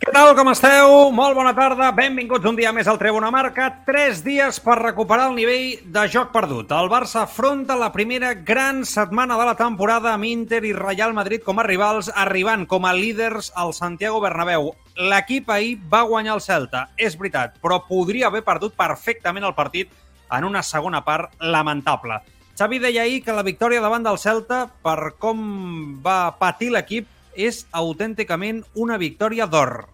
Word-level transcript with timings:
Què 0.00 0.14
tal, 0.16 0.30
com 0.32 0.48
esteu? 0.48 1.10
Molt 1.12 1.36
bona 1.36 1.50
tarda, 1.52 1.90
benvinguts 1.92 2.48
un 2.48 2.56
dia 2.56 2.70
més 2.72 2.86
al 2.88 2.96
Tribuna 2.96 3.28
Marca. 3.28 3.66
Tres 3.84 4.22
dies 4.24 4.56
per 4.64 4.78
recuperar 4.78 5.26
el 5.28 5.34
nivell 5.36 5.74
de 5.92 6.04
joc 6.08 6.30
perdut. 6.32 6.72
El 6.72 6.88
Barça 6.88 7.26
afronta 7.26 7.76
la 7.76 7.90
primera 7.92 8.30
gran 8.32 8.80
setmana 8.88 9.36
de 9.36 9.44
la 9.50 9.58
temporada 9.58 10.14
amb 10.14 10.24
Inter 10.24 10.62
i 10.64 10.72
Real 10.72 11.12
Madrid 11.12 11.44
com 11.44 11.60
a 11.60 11.66
rivals, 11.68 12.08
arribant 12.16 12.64
com 12.64 12.88
a 12.88 12.94
líders 12.96 13.52
al 13.60 13.74
Santiago 13.76 14.24
Bernabéu. 14.24 14.72
L'equip 14.96 15.52
ahir 15.52 15.76
va 15.92 16.06
guanyar 16.08 16.38
el 16.38 16.44
Celta, 16.48 16.86
és 16.96 17.20
veritat, 17.20 17.60
però 17.60 17.82
podria 17.84 18.32
haver 18.32 18.40
perdut 18.48 18.72
perfectament 18.80 19.44
el 19.44 19.58
partit 19.58 19.92
en 20.32 20.48
una 20.48 20.64
segona 20.64 21.04
part 21.04 21.36
lamentable. 21.44 22.22
Xavi 22.56 22.80
deia 22.80 23.04
ahir 23.04 23.20
que 23.20 23.36
la 23.36 23.44
victòria 23.44 23.84
davant 23.84 24.08
del 24.08 24.16
Celta, 24.16 24.64
per 24.80 25.18
com 25.20 26.00
va 26.00 26.38
patir 26.40 26.72
l'equip, 26.72 27.19
és 27.34 27.66
autènticament 27.72 28.64
una 28.74 28.98
victòria 28.98 29.46
d'or. 29.46 29.88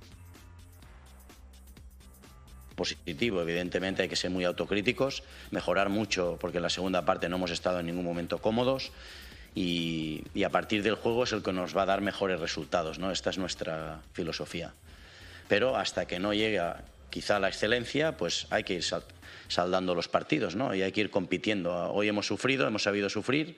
positivo. 2.77 3.41
Evidentemente 3.41 4.03
hay 4.03 4.09
que 4.09 4.17
ser 4.17 4.31
muy 4.31 4.45
autocríticos, 4.45 5.25
mejorar 5.51 5.89
mucho 5.89 6.37
porque 6.39 6.59
en 6.59 6.63
la 6.63 6.71
segunda 6.71 7.05
parte 7.05 7.29
no 7.29 7.37
hemos 7.37 7.51
estado 7.51 7.81
en 7.81 7.87
ningún 7.87 8.05
momento 8.05 8.39
cómodos 8.39 8.93
y, 9.55 10.23
a 10.45 10.51
partir 10.51 10.83
del 10.83 10.95
juego 10.95 11.25
es 11.25 11.33
el 11.33 11.43
que 11.43 11.53
nos 11.53 11.75
va 11.75 11.83
a 11.83 11.87
dar 11.87 12.03
mejores 12.03 12.39
resultados. 12.39 12.99
¿no? 12.99 13.11
Esta 13.11 13.31
es 13.31 13.39
nuestra 13.39 14.03
filosofía. 14.13 14.75
Pero 15.49 15.77
hasta 15.77 16.07
que 16.07 16.19
no 16.19 16.35
llegue 16.35 16.61
quizá 17.09 17.41
la 17.41 17.49
excelencia, 17.49 18.17
pues 18.19 18.47
hay 18.51 18.65
que 18.65 18.75
ir 18.75 18.83
sal, 18.83 19.05
saldando 19.49 19.95
los 19.95 20.09
partidos 20.09 20.55
¿no? 20.55 20.75
y 20.75 20.83
hay 20.83 20.93
que 20.93 21.01
ir 21.01 21.11
compitiendo. 21.11 21.73
Hoy 21.93 22.09
hemos 22.09 22.27
sufrido, 22.27 22.67
hemos 22.67 22.83
sabido 22.83 23.09
sufrir 23.09 23.57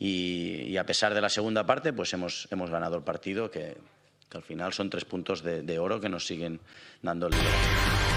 y, 0.00 0.62
y 0.66 0.76
a 0.78 0.86
pesar 0.86 1.14
de 1.14 1.20
la 1.20 1.28
segunda 1.28 1.66
parte, 1.66 1.92
pues 1.92 2.12
hemos, 2.14 2.48
hemos 2.50 2.70
ganado 2.70 2.96
el 2.96 3.02
partido 3.02 3.50
que, 3.50 3.76
que 4.30 4.38
al 4.38 4.42
final 4.42 4.72
son 4.72 4.88
tres 4.88 5.04
puntos 5.04 5.42
de, 5.42 5.62
de 5.62 5.78
oro 5.78 6.00
que 6.00 6.08
nos 6.08 6.26
siguen 6.26 6.58
dando 7.02 7.26
el 7.26 7.34
liderazgo. 7.34 8.10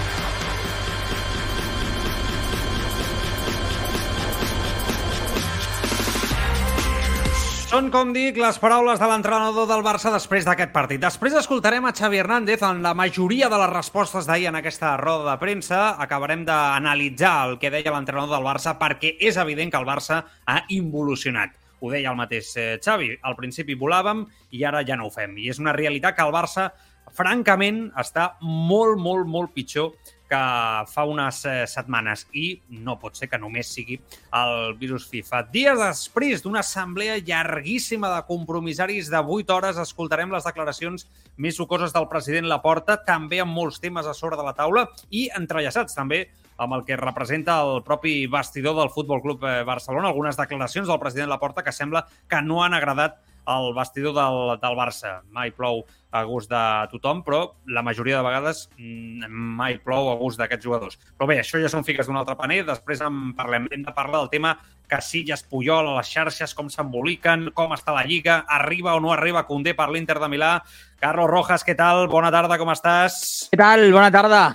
Són, 7.74 7.88
com 7.90 8.12
dic, 8.14 8.36
les 8.38 8.58
paraules 8.62 9.00
de 9.02 9.06
l'entrenador 9.10 9.66
del 9.66 9.82
Barça 9.82 10.12
després 10.14 10.46
d'aquest 10.46 10.70
partit. 10.70 11.00
Després 11.02 11.34
escoltarem 11.34 11.82
a 11.88 11.90
Xavi 11.90 12.20
Hernández 12.22 12.62
en 12.62 12.84
la 12.86 12.92
majoria 12.94 13.48
de 13.50 13.58
les 13.58 13.72
respostes 13.72 14.28
d'ahir 14.30 14.46
en 14.52 14.60
aquesta 14.60 14.92
roda 15.00 15.32
de 15.32 15.40
premsa. 15.42 15.80
Acabarem 15.98 16.46
d'analitzar 16.46 17.34
el 17.48 17.58
que 17.58 17.72
deia 17.74 17.96
l'entrenador 17.96 18.38
del 18.38 18.46
Barça 18.46 18.76
perquè 18.78 19.16
és 19.18 19.42
evident 19.42 19.74
que 19.74 19.82
el 19.82 19.90
Barça 19.90 20.22
ha 20.46 20.60
involucionat. 20.70 21.63
Ho 21.84 21.92
deia 21.92 22.08
el 22.14 22.16
mateix 22.16 22.54
eh, 22.56 22.66
Xavi. 22.80 23.10
Al 23.28 23.36
principi 23.36 23.76
volàvem 23.76 24.24
i 24.56 24.64
ara 24.64 24.80
ja 24.88 24.96
no 24.96 25.10
ho 25.10 25.12
fem. 25.12 25.36
I 25.36 25.50
és 25.52 25.60
una 25.60 25.76
realitat 25.76 26.16
que 26.16 26.24
el 26.24 26.32
Barça, 26.32 26.70
francament, 27.12 27.90
està 28.00 28.30
molt, 28.40 28.96
molt, 28.96 29.28
molt 29.28 29.52
pitjor 29.52 29.92
que 30.24 30.40
fa 30.88 31.04
unes 31.04 31.42
eh, 31.44 31.54
setmanes 31.68 32.24
i 32.32 32.46
no 32.84 32.96
pot 33.00 33.18
ser 33.18 33.28
que 33.28 33.38
només 33.38 33.68
sigui 33.76 33.98
el 34.38 34.72
virus 34.80 35.04
FIFA. 35.10 35.42
Dies 35.52 35.80
després 35.80 36.42
d'una 36.42 36.62
assemblea 36.64 37.18
llarguíssima 37.20 38.08
de 38.14 38.22
compromissaris 38.30 39.10
de 39.12 39.20
8 39.20 39.54
hores, 39.54 39.82
escoltarem 39.82 40.32
les 40.32 40.48
declaracions 40.48 41.06
més 41.36 41.60
sucoses 41.60 41.92
del 41.92 42.08
president 42.08 42.48
Laporta, 42.48 42.96
també 43.04 43.42
amb 43.44 43.52
molts 43.54 43.82
temes 43.84 44.08
a 44.08 44.16
sobre 44.16 44.40
de 44.40 44.48
la 44.48 44.56
taula 44.56 44.88
i 45.10 45.28
entrellaçats 45.36 46.00
també 46.00 46.24
amb 46.56 46.78
el 46.78 46.84
que 46.86 46.98
representa 47.00 47.60
el 47.62 47.82
propi 47.86 48.26
vestidor 48.30 48.76
del 48.78 48.92
Futbol 48.94 49.22
Club 49.22 49.44
eh, 49.44 49.62
Barcelona, 49.64 50.08
algunes 50.08 50.38
declaracions 50.38 50.88
del 50.88 51.00
president 51.02 51.32
Laporta 51.32 51.64
que 51.64 51.72
sembla 51.72 52.06
que 52.28 52.42
no 52.42 52.62
han 52.62 52.74
agradat 52.74 53.20
al 53.44 53.74
vestidor 53.74 54.14
del, 54.16 54.38
del 54.60 54.76
Barça. 54.76 55.18
Mai 55.32 55.52
plou 55.52 55.82
a 56.14 56.22
gust 56.24 56.50
de 56.50 56.62
tothom, 56.92 57.20
però 57.26 57.40
la 57.68 57.82
majoria 57.84 58.18
de 58.20 58.26
vegades 58.26 58.68
mm, 58.78 59.28
mai 59.58 59.78
plou 59.82 60.10
a 60.10 60.16
gust 60.20 60.40
d'aquests 60.40 60.64
jugadors. 60.64 60.98
Però 61.18 61.28
bé, 61.28 61.40
això 61.42 61.60
ja 61.60 61.70
són 61.70 61.84
fiques 61.84 62.08
d'un 62.08 62.18
altre 62.20 62.36
paner. 62.38 62.62
Després 62.64 63.02
en 63.04 63.34
parlem. 63.36 63.68
Hem 63.74 63.84
de 63.84 63.94
parlar 63.96 64.22
del 64.22 64.30
tema 64.32 64.54
Casillas, 64.88 65.44
Puyol, 65.48 65.90
a 65.90 65.98
les 65.98 66.12
xarxes, 66.12 66.54
com 66.56 66.70
s'emboliquen, 66.72 67.50
com 67.56 67.72
està 67.76 67.94
la 67.96 68.04
Lliga, 68.06 68.42
arriba 68.48 68.94
o 68.94 69.02
no 69.02 69.12
arriba 69.12 69.46
Condé 69.48 69.74
per 69.76 69.90
l'Inter 69.90 70.20
de 70.22 70.30
Milà. 70.30 70.54
Carlos 71.00 71.30
Rojas, 71.30 71.66
què 71.66 71.76
tal? 71.76 72.06
Bona 72.12 72.32
tarda, 72.32 72.60
com 72.60 72.72
estàs? 72.72 73.48
Què 73.52 73.60
tal? 73.60 73.90
Bona 73.92 74.12
tarda. 74.14 74.46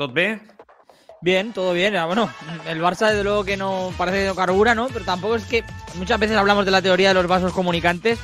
Tot 0.00 0.14
bé? 0.14 0.30
Bien, 1.22 1.52
todo 1.52 1.72
bien. 1.72 1.94
Bueno, 2.06 2.28
el 2.68 2.80
Barça 2.82 3.08
desde 3.08 3.22
luego 3.24 3.44
que 3.44 3.56
no 3.56 3.92
parece 3.96 4.18
de 4.28 4.34
cargura, 4.34 4.74
¿no? 4.74 4.88
Pero 4.88 5.04
tampoco 5.04 5.36
es 5.36 5.44
que 5.46 5.64
muchas 5.94 6.18
veces 6.18 6.36
hablamos 6.36 6.64
de 6.64 6.70
la 6.72 6.82
teoría 6.82 7.08
de 7.08 7.14
los 7.14 7.26
vasos 7.28 7.52
comunicantes. 7.52 8.18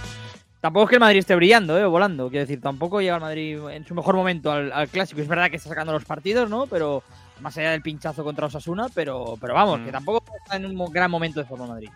Tampoco 0.61 0.85
es 0.85 0.89
que 0.91 0.97
el 0.97 1.01
Madrid 1.01 1.21
esté 1.21 1.37
brillando, 1.37 1.79
¿eh? 1.79 1.85
O 1.85 1.91
volando. 1.91 2.29
Quiero 2.29 2.45
decir, 2.45 2.61
tampoco 2.61 3.01
llega 3.01 3.15
el 3.15 3.21
Madrid 3.21 3.59
en 3.71 3.87
su 3.87 3.95
mejor 3.95 4.17
momento 4.17 4.51
al, 4.51 4.73
al 4.73 4.89
clásico. 4.89 5.21
Es 5.21 5.29
verdad 5.29 5.49
que 5.49 5.57
está 5.57 5.69
sacando 5.69 5.93
los 5.93 6.05
partidos, 6.05 6.51
¿no? 6.51 6.67
Pero 6.67 7.05
más 7.41 7.57
allá 7.57 7.71
del 7.71 7.83
pinchazo 7.83 8.25
contra 8.25 8.47
Osasuna, 8.47 8.89
pero, 8.93 9.37
pero 9.41 9.55
vamos, 9.55 9.79
Mm. 9.81 9.85
que 9.85 9.93
tampoco 9.93 10.25
está 10.43 10.57
en 10.57 10.67
un 10.67 10.93
gran 10.93 11.09
momento 11.09 11.39
de 11.39 11.47
forma 11.47 11.69
Madrid. 11.69 11.91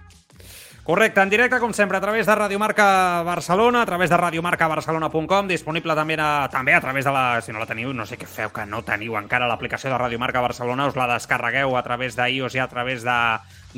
Correcte, 0.83 1.21
en 1.23 1.31
directe, 1.31 1.61
com 1.63 1.71
sempre, 1.71 1.97
a 1.97 2.01
través 2.01 2.27
de 2.27 2.35
Radio 2.35 2.59
Marca 2.59 3.23
Barcelona, 3.23 3.83
a 3.83 3.87
través 3.87 4.11
de 4.11 4.17
radiomarcabarcelona.com, 4.17 5.47
disponible 5.47 5.95
també 5.95 6.17
a, 6.19 6.49
també 6.51 6.75
a 6.75 6.81
través 6.83 7.07
de 7.07 7.13
la... 7.15 7.39
Si 7.39 7.55
no 7.55 7.63
la 7.63 7.69
teniu, 7.71 7.93
no 7.95 8.03
sé 8.03 8.19
què 8.19 8.27
feu 8.27 8.51
que 8.51 8.65
no 8.67 8.81
teniu 8.83 9.15
encara 9.15 9.47
l'aplicació 9.47 9.93
de 9.93 10.01
Radio 10.03 10.19
Marca 10.19 10.43
Barcelona, 10.43 10.89
us 10.91 10.99
la 10.99 11.07
descarregueu 11.13 11.77
a 11.79 11.85
través 11.87 12.19
d'iOS 12.19 12.59
i 12.59 12.65
a 12.65 12.67
través 12.67 13.07
de 13.07 13.19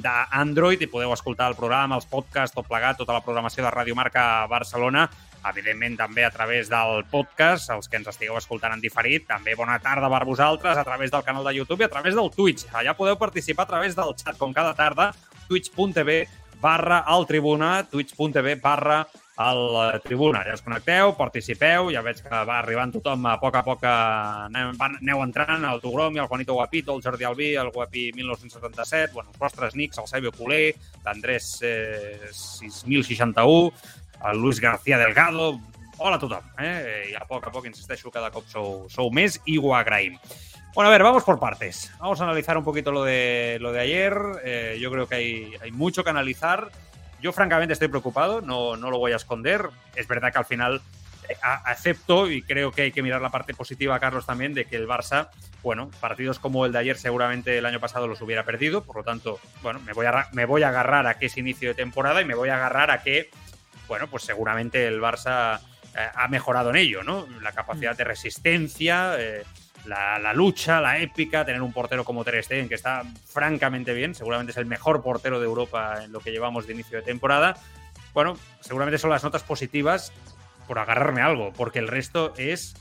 d'Android 0.01 0.81
i 0.81 0.89
podeu 0.89 1.13
escoltar 1.13 1.51
el 1.53 1.59
programa, 1.61 2.01
els 2.01 2.09
podcasts, 2.09 2.57
tot 2.57 2.67
plegat, 2.73 2.97
tota 2.97 3.13
la 3.13 3.21
programació 3.21 3.67
de 3.67 3.75
Radio 3.77 3.95
Marca 4.01 4.47
Barcelona 4.49 5.05
evidentment 5.45 5.99
també 5.99 6.25
a 6.25 6.31
través 6.33 6.71
del 6.73 7.05
podcast, 7.11 7.69
els 7.75 7.89
que 7.89 7.99
ens 8.01 8.09
estigueu 8.09 8.39
escoltant 8.41 8.73
en 8.73 8.81
diferit, 8.81 9.27
també 9.29 9.53
bona 9.59 9.77
tarda 9.77 10.09
per 10.09 10.23
vosaltres 10.25 10.81
a 10.81 10.85
través 10.89 11.13
del 11.13 11.25
canal 11.27 11.45
de 11.45 11.53
YouTube 11.59 11.85
i 11.85 11.89
a 11.89 11.93
través 11.93 12.17
del 12.17 12.33
Twitch. 12.33 12.65
Allà 12.73 12.97
podeu 12.97 13.21
participar 13.21 13.69
a 13.69 13.73
través 13.75 13.93
del 13.93 14.17
xat, 14.17 14.39
com 14.41 14.57
cada 14.57 14.73
tarda, 14.73 15.13
twitch.tv 15.49 16.25
barra 16.65 17.03
al 17.05 17.27
tribuna, 17.29 17.83
twitch.tv 17.91 18.57
barra 18.63 19.03
al 19.37 20.01
tribuna. 20.05 20.45
Ja 20.47 20.55
us 20.55 20.63
connecteu, 20.63 21.11
participeu, 21.19 21.89
ja 21.91 22.01
veig 22.07 22.21
que 22.23 22.41
va 22.47 22.61
arribant 22.61 22.93
tothom 22.95 23.25
a 23.27 23.35
poc 23.43 23.57
a 23.59 23.63
poc, 23.67 23.83
a- 23.85 24.47
aneu, 24.47 25.23
entrant, 25.25 25.65
el 25.67 25.81
Togromi, 25.83 26.21
el 26.23 26.29
Juanito 26.31 26.55
Guapito, 26.55 26.95
el 26.95 27.03
Jordi 27.03 27.25
Albí, 27.27 27.49
el 27.59 27.73
Guapi 27.75 28.13
1977, 28.15 29.13
bueno, 29.13 29.31
els 29.35 29.41
vostres 29.43 29.75
nics, 29.75 29.99
el 29.99 30.07
Saibio 30.09 30.33
Culer, 30.33 30.73
l'Andrés 31.05 31.51
eh, 31.67 32.31
6061, 32.33 33.73
el 34.31 34.39
Luis 34.39 34.61
García 34.61 34.99
Delgado, 34.99 35.59
hola 35.99 36.17
a 36.17 36.23
tothom, 36.23 36.47
eh? 36.59 37.11
I 37.11 37.15
a 37.19 37.27
poc 37.27 37.47
a 37.47 37.53
poc, 37.55 37.67
insisteixo, 37.67 38.11
cada 38.15 38.31
cop 38.35 38.47
sou, 38.51 38.85
sou 38.91 39.11
més 39.15 39.41
i 39.51 39.59
ho 39.59 39.75
agraïm. 39.75 40.17
Bueno, 40.75 40.89
a 40.89 40.91
ver, 40.91 41.05
vamos 41.05 41.23
por 41.23 41.39
partes. 41.39 41.93
Vamos 42.01 42.21
a 42.21 42.25
analizar 42.25 42.59
un 42.59 42.65
poquito 42.65 42.91
lo 42.91 43.05
de, 43.05 43.59
lo 43.61 43.71
de 43.71 43.79
ayer. 43.79 44.13
Eh, 44.45 44.79
yo 44.81 44.91
creo 44.91 45.07
que 45.07 45.15
hay, 45.15 45.53
hay 45.63 45.71
mucho 45.71 46.03
que 46.03 46.11
analizar. 46.11 46.69
Yo, 47.21 47.33
francamente, 47.33 47.75
estoy 47.75 47.87
preocupado, 47.87 48.41
no, 48.41 48.77
no 48.77 48.91
lo 48.91 48.99
voy 48.99 49.13
a 49.13 49.17
esconder. 49.17 49.71
Es 49.95 50.09
verdad 50.09 50.33
que 50.33 50.39
al 50.39 50.45
final 50.47 50.83
eh, 51.29 51.37
acepto 51.43 52.29
y 52.29 52.43
creo 52.43 52.73
que 52.73 52.83
hay 52.83 52.93
que 52.93 53.05
mirar 53.05 53.23
la 53.23 53.31
parte 53.31 53.55
positiva, 53.55 54.01
Carlos, 54.01 54.27
también, 54.27 54.53
de 54.53 54.65
que 54.65 54.75
el 54.75 54.89
Barça, 54.89 55.29
bueno, 55.63 55.93
partidos 56.01 56.41
como 56.41 56.67
el 56.67 56.73
de 56.73 56.81
ayer 56.81 56.99
seguramente 56.99 57.57
el 57.57 57.67
año 57.67 57.79
pasado 57.79 58.09
los 58.09 58.21
hubiera 58.21 58.43
perdido. 58.43 58.83
Por 58.83 58.97
lo 58.97 59.05
tanto, 59.05 59.39
bueno, 59.63 59.79
me 59.79 59.93
voy 59.93 60.07
a, 60.07 60.29
me 60.33 60.45
voy 60.45 60.65
a 60.65 60.71
agarrar 60.71 61.07
a 61.07 61.19
que 61.19 61.27
es 61.27 61.37
inicio 61.37 61.69
de 61.69 61.75
temporada 61.75 62.21
y 62.21 62.25
me 62.25 62.35
voy 62.35 62.49
a 62.49 62.57
agarrar 62.57 62.91
a 62.91 63.01
que, 63.01 63.31
bueno, 63.87 64.09
pues 64.09 64.25
seguramente 64.25 64.89
el 64.89 65.01
Barça 65.01 65.61
eh, 65.97 66.09
ha 66.17 66.27
mejorado 66.27 66.71
en 66.71 66.77
ello, 66.77 67.05
¿no? 67.05 67.29
La 67.43 67.53
capacidad 67.53 67.97
de 67.97 68.03
resistencia, 68.03 69.15
eh, 69.21 69.45
la, 69.87 70.19
la 70.19 70.33
lucha, 70.33 70.81
la 70.81 70.99
épica, 70.99 71.45
tener 71.45 71.63
un 71.63 71.73
portero 71.73 72.05
como 72.05 72.25
Ter 72.25 72.43
Stegen 72.43 72.69
que 72.69 72.75
está 72.75 73.03
francamente 73.27 73.93
bien, 73.93 74.15
seguramente 74.15 74.53
es 74.53 74.57
el 74.57 74.67
mejor 74.67 75.03
portero 75.03 75.41
de 75.41 75.47
Europa 75.47 76.05
en 76.05 76.13
lo 76.13 76.21
que 76.21 76.31
llevamos 76.31 76.67
de 76.67 76.75
inicio 76.75 76.99
de 76.99 77.05
temporada. 77.05 77.55
Bueno, 78.13 78.37
seguramente 78.61 78.99
son 78.99 79.11
las 79.11 79.25
notas 79.25 79.43
positivas 79.43 80.13
por 80.67 80.79
agarrarme 80.79 81.21
a 81.21 81.27
algo, 81.27 81.53
porque 81.53 81.79
el 81.79 81.89
resto 81.89 82.33
es 82.37 82.75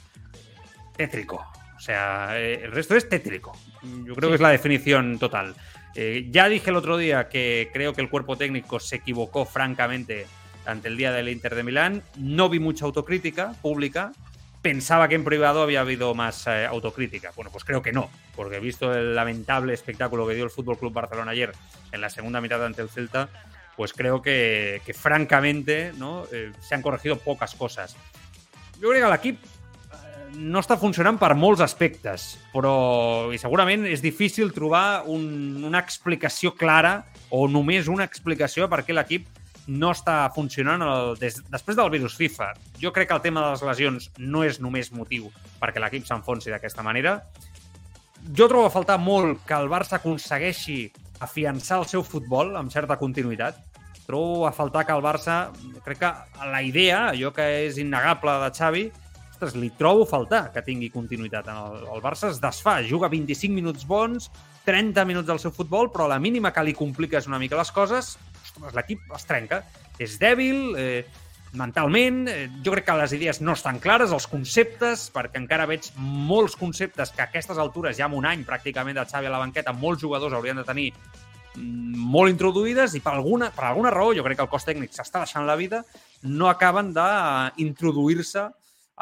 tétrico. 0.96 1.46
O 1.76 1.80
sea, 1.80 2.40
eh, 2.40 2.62
el 2.64 2.72
resto 2.72 2.96
es 2.96 3.10
tétrico. 3.10 3.58
Yo 4.06 4.16
creo 4.16 4.30
que 4.30 4.36
es 4.36 4.42
la 4.42 4.50
definición 4.50 5.20
total. 5.20 5.56
Eh, 5.96 6.28
ya 6.30 6.48
dije 6.48 6.70
el 6.70 6.76
otro 6.76 6.98
día 6.98 7.28
que 7.30 7.70
creo 7.74 7.94
que 7.94 8.02
el 8.02 8.10
cuerpo 8.10 8.38
técnico 8.38 8.80
se 8.80 8.98
equivocó 8.98 9.46
francamente 9.46 10.26
ante 10.66 10.88
el 10.88 10.98
día 10.98 11.12
del 11.12 11.30
Inter 11.30 11.56
de 11.56 11.64
Milán. 11.64 12.04
No 12.18 12.48
vi 12.50 12.60
mucha 12.60 12.86
autocrítica 12.86 13.54
pública. 13.62 14.14
Pensaba 14.63 15.10
que 15.10 15.15
en 15.15 15.25
privado 15.25 15.62
había 15.62 15.81
habido 15.81 16.15
más 16.15 16.48
eh, 16.48 16.65
autocrítica. 16.65 17.31
Bueno, 17.36 17.51
pues 17.51 17.65
creo 17.65 17.83
que 17.83 17.92
no, 17.92 18.10
porque 18.36 18.60
visto 18.60 18.92
el 18.94 19.13
lamentable 19.13 19.74
espectáculo 19.74 20.25
que 20.25 20.33
dio 20.33 20.45
el 20.45 20.50
Fútbol 20.50 20.80
Club 20.80 20.94
Barcelona 20.94 21.31
ayer 21.31 21.51
en 21.92 22.01
la 22.01 22.10
segunda 22.10 22.42
mitad 22.42 22.65
ante 22.65 22.81
el 22.81 22.89
Celta, 22.89 23.30
pues 23.75 23.92
creo 23.94 24.21
que, 24.21 24.81
que 24.86 24.94
francamente 24.94 25.92
no 25.98 26.24
eh, 26.31 26.51
se 26.62 26.75
han 26.75 26.81
corregido 26.81 27.18
pocas 27.18 27.54
cosas. 27.56 27.98
Jo 28.80 28.89
crec 28.89 29.04
que 29.04 29.12
l'equip 29.12 29.44
eh, 29.44 30.31
no 30.39 30.63
està 30.63 30.80
funcionant 30.80 31.19
per 31.19 31.33
molts 31.36 31.62
aspectes, 31.62 32.38
però 32.56 32.74
i 33.36 33.42
segurament 33.42 33.83
és 33.86 34.01
difícil 34.01 34.56
trobar 34.56 35.04
un, 35.12 35.59
una 35.59 35.83
explicació 35.83 36.56
clara 36.56 37.01
o 37.30 37.50
només 37.51 37.92
una 37.92 38.07
explicació 38.07 38.71
per 38.71 38.86
què 38.88 38.95
l'equip 38.95 39.27
no 39.68 39.92
està 39.94 40.18
funcionant 40.36 40.83
el, 40.83 41.13
des, 41.21 41.39
després 41.51 41.77
del 41.80 41.92
virus 41.94 42.18
FIFA. 42.19 42.51
Jo 42.81 42.92
crec 42.95 43.10
que 43.10 43.18
el 43.18 43.24
tema 43.24 43.44
de 43.45 43.54
les 43.54 43.63
lesions 43.69 44.10
no 44.19 44.44
és 44.44 44.60
només 44.63 44.92
motiu 44.92 45.30
perquè 45.62 45.81
l'equip 45.81 46.07
s'enfonsi 46.07 46.51
d'aquesta 46.51 46.83
manera. 46.83 47.19
Jo 48.36 48.48
trobo 48.48 48.68
a 48.68 48.74
faltar 48.74 49.00
molt 49.00 49.44
que 49.48 49.56
el 49.56 49.69
Barça 49.71 50.00
aconsegueixi 50.00 50.88
afiançar 51.24 51.80
el 51.81 51.88
seu 51.88 52.04
futbol 52.04 52.56
amb 52.60 52.71
certa 52.71 52.98
continuïtat. 53.00 53.60
Trobo 54.07 54.48
a 54.48 54.51
faltar 54.51 54.83
que 54.88 54.95
el 54.95 55.04
Barça, 55.04 55.38
crec 55.86 56.01
que 56.01 56.12
la 56.51 56.62
idea, 56.63 57.09
allò 57.12 57.31
que 57.36 57.45
és 57.68 57.80
innegable 57.80 58.36
de 58.44 58.51
Xavi, 58.56 58.83
ostres, 59.31 59.56
li 59.59 59.71
trobo 59.80 60.06
faltar 60.07 60.50
que 60.54 60.63
tingui 60.63 60.92
continuïtat. 60.92 61.48
El, 61.51 61.86
el 61.95 62.04
Barça 62.04 62.31
es 62.31 62.42
desfà, 62.44 62.81
juga 62.88 63.12
25 63.12 63.56
minuts 63.56 63.88
bons, 63.88 64.30
30 64.68 65.04
minuts 65.07 65.27
del 65.27 65.39
seu 65.39 65.51
futbol, 65.51 65.92
però 65.92 66.07
la 66.07 66.19
mínima 66.19 66.51
que 66.56 66.63
li 66.63 66.75
compliques 66.75 67.27
una 67.27 67.39
mica 67.39 67.59
les 67.59 67.71
coses, 67.71 68.18
l'equip 68.74 69.14
es 69.16 69.28
trenca. 69.30 69.64
És 70.02 70.18
dèbil, 70.22 70.76
eh, 70.78 71.06
mentalment, 71.54 72.28
eh, 72.28 72.50
jo 72.66 72.74
crec 72.74 72.86
que 72.86 72.95
les 72.98 73.14
idees 73.14 73.42
no 73.42 73.54
estan 73.54 73.80
clares, 73.80 74.12
els 74.12 74.28
conceptes, 74.28 75.10
perquè 75.14 75.38
encara 75.38 75.68
veig 75.69 75.92
molts 75.98 76.56
conceptes 76.57 77.12
que 77.12 77.22
a 77.22 77.30
aquestes 77.30 77.57
altures, 77.57 77.98
ja 77.98 78.10
en 78.10 78.18
un 78.18 78.26
any 78.26 78.44
pràcticament 78.44 78.98
de 78.98 79.06
Xavi 79.06 79.30
a 79.30 79.36
la 79.36 79.44
banqueta, 79.44 79.74
molts 79.74 80.02
jugadors 80.02 80.33
haurien 80.33 80.57
de 80.57 80.64
tenir 80.64 80.92
mm, 81.56 82.10
molt 82.16 82.33
introduïdes 82.33 82.95
i 82.95 83.02
per 83.02 83.14
alguna, 83.14 83.52
per 83.52 83.66
alguna 83.69 83.92
raó, 83.94 84.16
jo 84.18 84.26
crec 84.26 84.38
que 84.38 84.48
el 84.48 84.50
cos 84.50 84.66
tècnic 84.66 84.94
s'està 84.94 85.24
deixant 85.24 85.45
la 85.45 85.56
vida, 85.56 85.83
no 86.24 86.50
acaben 86.50 86.94
d'introduir-se 86.94 88.50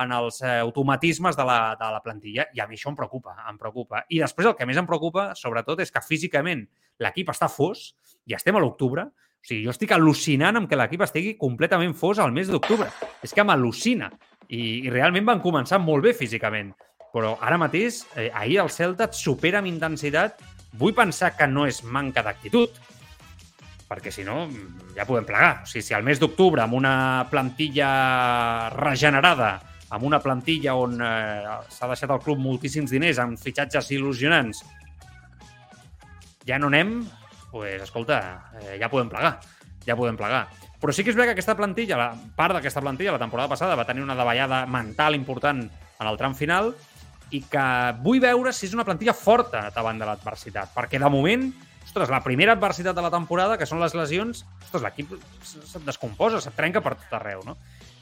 en 0.02 0.12
els 0.12 0.42
eh, 0.42 0.60
automatismes 0.60 1.36
de 1.36 1.46
la, 1.48 1.76
de 1.80 1.88
la 1.94 2.04
plantilla 2.04 2.46
i 2.56 2.60
a 2.60 2.68
mi 2.68 2.76
això 2.76 2.92
em 2.92 3.00
preocupa, 3.00 3.36
em 3.50 3.58
preocupa. 3.60 4.06
I 4.10 4.22
després 4.24 4.48
el 4.48 4.56
que 4.60 4.68
més 4.68 4.80
em 4.80 4.88
preocupa, 4.88 5.32
sobretot, 5.36 5.80
és 5.84 5.92
que 5.92 6.04
físicament 6.04 6.66
l'equip 7.00 7.32
està 7.32 7.48
fos 7.52 7.94
i 8.28 8.36
estem 8.36 8.56
a 8.56 8.64
l'octubre, 8.64 9.08
o 9.42 9.48
sigui, 9.48 9.64
jo 9.66 9.74
estic 9.74 9.90
al·lucinant 9.96 10.60
amb 10.60 10.70
que 10.70 10.78
l'equip 10.78 11.02
estigui 11.02 11.34
completament 11.40 11.96
fos 11.98 12.20
al 12.22 12.34
mes 12.36 12.52
d'octubre. 12.52 12.86
És 13.26 13.34
que 13.34 13.46
m'al·lucina. 13.46 14.12
I, 14.52 14.86
I 14.86 14.92
realment 14.94 15.26
van 15.26 15.42
començar 15.42 15.80
molt 15.82 16.06
bé 16.06 16.14
físicament. 16.14 16.70
Però 17.12 17.34
ara 17.42 17.58
mateix, 17.58 18.04
eh, 18.16 18.30
ahir 18.30 18.60
el 18.62 18.70
Celta 18.70 19.10
et 19.10 19.18
supera 19.18 19.60
amb 19.60 19.72
intensitat. 19.72 20.44
Vull 20.78 20.94
pensar 20.96 21.34
que 21.36 21.48
no 21.50 21.66
és 21.68 21.82
manca 21.84 22.22
d'actitud, 22.24 22.78
perquè 23.90 24.14
si 24.14 24.24
no, 24.24 24.46
ja 24.96 25.08
podem 25.10 25.26
plegar. 25.28 25.64
O 25.66 25.72
sigui, 25.72 25.84
si 25.84 25.98
al 25.98 26.06
mes 26.06 26.22
d'octubre, 26.22 26.62
amb 26.64 26.78
una 26.78 26.94
plantilla 27.32 27.90
regenerada, 28.78 29.56
amb 29.92 30.06
una 30.08 30.22
plantilla 30.24 30.78
on 30.80 31.02
eh, 31.02 31.58
s'ha 31.74 31.90
deixat 31.90 32.14
al 32.14 32.22
club 32.24 32.40
moltíssims 32.40 32.94
diners, 32.94 33.20
amb 33.20 33.42
fitxatges 33.42 33.90
il·lusionants, 33.98 34.62
ja 36.48 36.62
no 36.62 36.70
anem, 36.72 37.02
pues, 37.52 37.82
escolta, 37.84 38.52
eh, 38.62 38.78
ja 38.80 38.90
podem 38.90 39.10
plegar, 39.12 39.40
ja 39.86 39.98
podem 40.00 40.18
plegar. 40.18 40.46
Però 40.82 40.94
sí 40.96 41.04
que 41.06 41.12
és 41.14 41.18
veritat 41.18 41.36
que 41.36 41.38
aquesta 41.38 41.58
plantilla, 41.58 41.98
la 42.00 42.12
part 42.36 42.56
d'aquesta 42.58 42.82
plantilla, 42.82 43.14
la 43.14 43.22
temporada 43.22 43.52
passada, 43.52 43.78
va 43.78 43.86
tenir 43.86 44.02
una 44.02 44.18
davallada 44.18 44.64
mental 44.66 45.14
important 45.16 45.62
en 45.68 46.08
el 46.10 46.18
tram 46.18 46.34
final 46.34 46.72
i 47.32 47.44
que 47.48 47.66
vull 48.04 48.22
veure 48.24 48.54
si 48.54 48.66
és 48.68 48.74
una 48.76 48.86
plantilla 48.88 49.14
forta 49.16 49.68
davant 49.76 50.00
de 50.02 50.08
l'adversitat, 50.08 50.74
perquè 50.76 51.00
de 51.00 51.12
moment, 51.12 51.46
ostres, 51.86 52.10
la 52.10 52.24
primera 52.26 52.58
adversitat 52.58 52.98
de 52.98 53.06
la 53.06 53.14
temporada, 53.14 53.60
que 53.60 53.70
són 53.70 53.80
les 53.84 53.96
lesions, 53.96 54.44
ostres, 54.66 54.84
l'equip 54.84 55.14
se't 55.46 55.86
descomposa, 55.86 56.42
se't 56.42 56.58
trenca 56.58 56.82
per 56.84 56.98
tot 56.98 57.16
arreu, 57.22 57.46
no? 57.46 57.58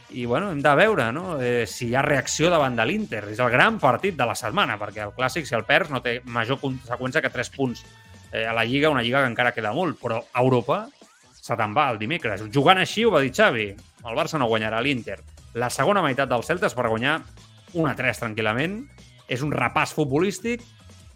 I, 0.10 0.24
bueno, 0.26 0.50
hem 0.50 0.62
de 0.64 0.72
veure 0.74 1.12
no? 1.14 1.36
eh, 1.38 1.68
si 1.70 1.92
hi 1.92 1.96
ha 1.96 2.02
reacció 2.02 2.50
davant 2.50 2.74
de 2.74 2.86
l'Inter. 2.88 3.28
És 3.30 3.38
el 3.44 3.52
gran 3.54 3.78
partit 3.78 4.16
de 4.18 4.26
la 4.26 4.34
setmana, 4.34 4.80
perquè 4.82 5.04
el 5.06 5.14
Clàssic, 5.14 5.46
si 5.46 5.54
el 5.54 5.68
perds, 5.68 5.92
no 5.94 6.02
té 6.02 6.16
major 6.26 6.58
conseqüència 6.58 7.22
que 7.22 7.30
3 7.30 7.52
punts 7.54 7.84
eh, 8.32 8.46
a 8.46 8.54
la 8.54 8.66
Lliga, 8.66 8.90
una 8.90 9.04
Lliga 9.04 9.24
que 9.24 9.32
encara 9.32 9.54
queda 9.56 9.74
molt, 9.74 10.00
però 10.02 10.22
a 10.22 10.44
Europa 10.44 10.86
se 11.34 11.58
te'n 11.58 11.76
va 11.76 11.90
el 11.92 12.00
dimecres. 12.02 12.44
Jugant 12.54 12.82
així 12.82 13.06
ho 13.06 13.14
va 13.14 13.24
dir 13.26 13.34
Xavi, 13.34 13.70
el 14.06 14.18
Barça 14.18 14.40
no 14.40 14.50
guanyarà 14.50 14.82
l'Inter. 14.82 15.20
La 15.58 15.70
segona 15.74 16.04
meitat 16.06 16.30
del 16.30 16.46
Celta 16.46 16.70
és 16.70 16.76
per 16.78 16.90
guanyar 16.90 17.20
1-3 17.74 18.22
tranquil·lament. 18.24 18.84
És 19.30 19.44
un 19.46 19.54
repàs 19.54 19.94
futbolístic 19.94 20.64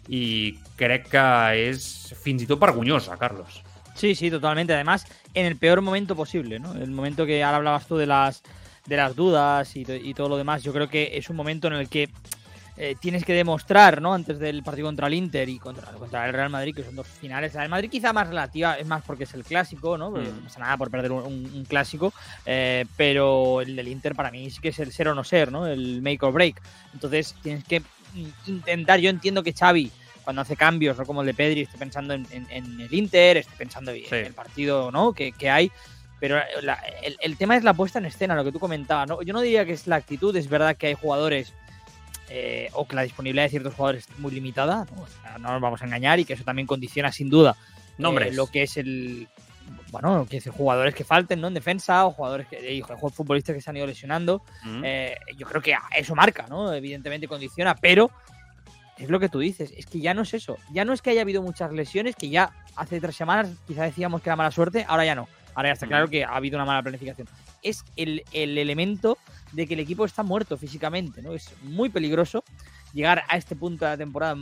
i 0.08 0.54
crec 0.78 1.08
que 1.10 1.24
és 1.70 1.86
fins 2.22 2.44
i 2.44 2.46
tot 2.46 2.60
vergonyosa, 2.62 3.16
Carlos. 3.18 3.62
Sí, 3.94 4.14
sí, 4.14 4.30
totalmente. 4.30 4.74
Además, 4.74 5.06
en 5.34 5.46
el 5.46 5.56
peor 5.56 5.80
momento 5.80 6.14
posible, 6.16 6.58
¿no? 6.58 6.74
El 6.74 6.90
momento 6.90 7.26
que 7.26 7.42
ahora 7.42 7.58
hablabas 7.58 7.86
tú 7.86 7.96
de 7.96 8.06
las, 8.06 8.42
de 8.86 8.96
las 8.96 9.16
dudas 9.16 9.74
y, 9.76 9.84
y 9.88 10.14
todo 10.14 10.28
lo 10.28 10.36
demás, 10.36 10.62
yo 10.62 10.72
creo 10.72 10.88
que 10.88 11.16
es 11.16 11.30
un 11.30 11.36
momento 11.36 11.68
en 11.68 11.74
el 11.74 11.88
que 11.88 12.10
eh, 12.76 12.96
tienes 12.98 13.24
que 13.24 13.32
demostrar, 13.32 14.02
¿no? 14.02 14.14
Antes 14.14 14.38
del 14.38 14.62
partido 14.62 14.88
contra 14.88 15.06
el 15.06 15.14
Inter 15.14 15.48
y 15.48 15.58
contra, 15.58 15.92
contra 15.92 16.26
el 16.26 16.32
Real 16.32 16.50
Madrid, 16.50 16.74
que 16.74 16.82
son 16.82 16.96
dos 16.96 17.06
finales. 17.06 17.54
El 17.54 17.68
Madrid 17.68 17.90
quizá 17.90 18.12
más 18.12 18.28
relativa, 18.28 18.74
es 18.74 18.86
más 18.86 19.02
porque 19.04 19.24
es 19.24 19.34
el 19.34 19.44
clásico, 19.44 19.96
¿no? 19.96 20.10
Mm. 20.10 20.24
No 20.24 20.40
pasa 20.44 20.60
nada 20.60 20.76
por 20.76 20.90
perder 20.90 21.12
un, 21.12 21.24
un 21.24 21.64
clásico, 21.64 22.12
eh, 22.46 22.84
pero 22.96 23.60
el 23.60 23.76
del 23.76 23.88
Inter 23.88 24.14
para 24.14 24.30
mí 24.30 24.50
sí 24.50 24.60
que 24.60 24.70
es 24.70 24.78
el 24.80 24.92
ser 24.92 25.08
o 25.08 25.14
no 25.14 25.24
ser, 25.24 25.52
¿no? 25.52 25.66
El 25.66 26.02
make 26.02 26.18
or 26.22 26.32
break. 26.32 26.60
Entonces 26.92 27.34
tienes 27.42 27.64
que 27.64 27.82
intentar, 28.46 29.00
yo 29.00 29.10
entiendo 29.10 29.42
que 29.42 29.52
Xavi 29.52 29.90
cuando 30.24 30.42
hace 30.42 30.56
cambios, 30.56 30.96
¿no? 30.96 31.04
como 31.04 31.20
el 31.20 31.26
de 31.26 31.34
Pedri, 31.34 31.60
esté 31.60 31.76
pensando 31.76 32.14
en, 32.14 32.26
en, 32.30 32.46
en 32.50 32.80
el 32.80 32.92
Inter, 32.92 33.36
esté 33.36 33.54
pensando 33.56 33.90
en 33.90 34.04
sí. 34.06 34.14
el 34.14 34.32
partido 34.32 34.90
¿no? 34.90 35.12
que, 35.12 35.32
que 35.32 35.50
hay, 35.50 35.70
pero 36.18 36.40
la, 36.62 36.74
el, 37.02 37.18
el, 37.20 37.36
tema 37.36 37.56
es 37.56 37.64
la 37.64 37.74
puesta 37.74 37.98
en 37.98 38.06
escena, 38.06 38.34
lo 38.34 38.44
que 38.44 38.50
tú 38.50 38.58
comentabas. 38.58 39.06
¿no? 39.06 39.20
Yo 39.22 39.34
no 39.34 39.42
diría 39.42 39.66
que 39.66 39.72
es 39.72 39.86
la 39.86 39.96
actitud, 39.96 40.34
es 40.34 40.48
verdad 40.48 40.76
que 40.76 40.86
hay 40.86 40.94
jugadores 40.94 41.52
eh, 42.28 42.68
o 42.72 42.86
que 42.86 42.96
la 42.96 43.02
disponibilidad 43.02 43.44
de 43.44 43.50
ciertos 43.50 43.74
jugadores 43.74 44.08
es 44.08 44.18
muy 44.18 44.32
limitada, 44.32 44.86
¿no? 44.94 45.02
O 45.02 45.06
sea, 45.06 45.38
no 45.38 45.52
nos 45.52 45.60
vamos 45.60 45.82
a 45.82 45.84
engañar 45.84 46.18
y 46.20 46.24
que 46.24 46.34
eso 46.34 46.44
también 46.44 46.66
condiciona 46.66 47.12
sin 47.12 47.30
duda 47.30 47.56
eh, 47.98 48.32
lo 48.32 48.46
que 48.48 48.62
es 48.62 48.76
el 48.76 49.28
bueno, 49.90 50.26
que 50.28 50.38
es 50.38 50.48
jugadores 50.50 50.94
que 50.94 51.04
falten 51.04 51.40
¿no? 51.40 51.48
en 51.48 51.54
defensa 51.54 52.04
o 52.04 52.10
jugadores 52.10 52.48
que 52.48 52.80
jugadores 52.82 53.14
futbolistas 53.14 53.54
que 53.54 53.60
se 53.62 53.70
han 53.70 53.76
ido 53.76 53.86
lesionando. 53.86 54.42
Mm. 54.64 54.82
Eh, 54.84 55.16
yo 55.36 55.46
creo 55.46 55.62
que 55.62 55.74
eso 55.96 56.14
marca, 56.14 56.46
¿no? 56.48 56.72
Evidentemente 56.72 57.28
condiciona, 57.28 57.74
pero 57.76 58.10
es 58.98 59.08
lo 59.08 59.20
que 59.20 59.28
tú 59.28 59.38
dices, 59.38 59.72
es 59.76 59.86
que 59.86 60.00
ya 60.00 60.12
no 60.12 60.22
es 60.22 60.34
eso. 60.34 60.58
Ya 60.72 60.84
no 60.84 60.92
es 60.92 61.00
que 61.00 61.10
haya 61.10 61.22
habido 61.22 61.42
muchas 61.42 61.72
lesiones, 61.72 62.16
que 62.16 62.28
ya 62.28 62.52
hace 62.76 63.00
tres 63.00 63.16
semanas 63.16 63.52
quizá 63.66 63.84
decíamos 63.84 64.20
que 64.20 64.28
era 64.28 64.36
mala 64.36 64.50
suerte, 64.50 64.84
ahora 64.88 65.04
ya 65.04 65.14
no. 65.14 65.28
Ahora 65.54 65.68
ya 65.68 65.74
está 65.74 65.86
claro 65.86 66.08
que 66.08 66.24
ha 66.24 66.34
habido 66.34 66.56
una 66.56 66.64
mala 66.64 66.82
planificación. 66.82 67.28
Es 67.62 67.84
el, 67.96 68.24
el 68.32 68.58
elemento 68.58 69.16
de 69.54 69.66
que 69.66 69.74
el 69.74 69.80
equipo 69.80 70.04
está 70.04 70.22
muerto 70.22 70.56
físicamente, 70.56 71.22
¿no? 71.22 71.32
Es 71.32 71.54
muy 71.62 71.88
peligroso 71.88 72.44
llegar 72.92 73.24
a 73.28 73.36
este 73.36 73.56
punto 73.56 73.84
de 73.84 73.92
la 73.92 73.96
temporada 73.96 74.36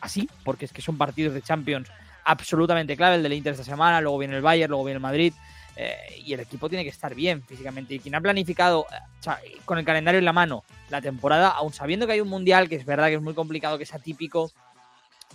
así, 0.00 0.28
porque 0.44 0.64
es 0.64 0.72
que 0.72 0.82
son 0.82 0.96
partidos 0.98 1.34
de 1.34 1.42
Champions 1.42 1.88
absolutamente 2.24 2.96
clave, 2.96 3.16
el 3.16 3.22
del 3.22 3.32
Inter 3.34 3.52
esta 3.52 3.64
semana, 3.64 4.00
luego 4.00 4.18
viene 4.18 4.36
el 4.36 4.42
Bayern, 4.42 4.70
luego 4.70 4.84
viene 4.84 4.96
el 4.96 5.02
Madrid, 5.02 5.32
eh, 5.76 6.22
y 6.24 6.32
el 6.32 6.40
equipo 6.40 6.68
tiene 6.68 6.82
que 6.84 6.90
estar 6.90 7.14
bien 7.14 7.42
físicamente. 7.42 7.94
Y 7.94 7.98
quien 8.00 8.14
ha 8.14 8.20
planificado 8.20 8.86
eh, 8.90 9.58
con 9.64 9.78
el 9.78 9.84
calendario 9.84 10.18
en 10.18 10.24
la 10.24 10.32
mano 10.32 10.64
la 10.90 11.00
temporada, 11.00 11.50
aún 11.50 11.72
sabiendo 11.72 12.06
que 12.06 12.14
hay 12.14 12.20
un 12.20 12.28
mundial, 12.28 12.68
que 12.68 12.76
es 12.76 12.84
verdad 12.84 13.08
que 13.08 13.14
es 13.14 13.22
muy 13.22 13.34
complicado, 13.34 13.78
que 13.78 13.84
es 13.84 13.94
atípico, 13.94 14.50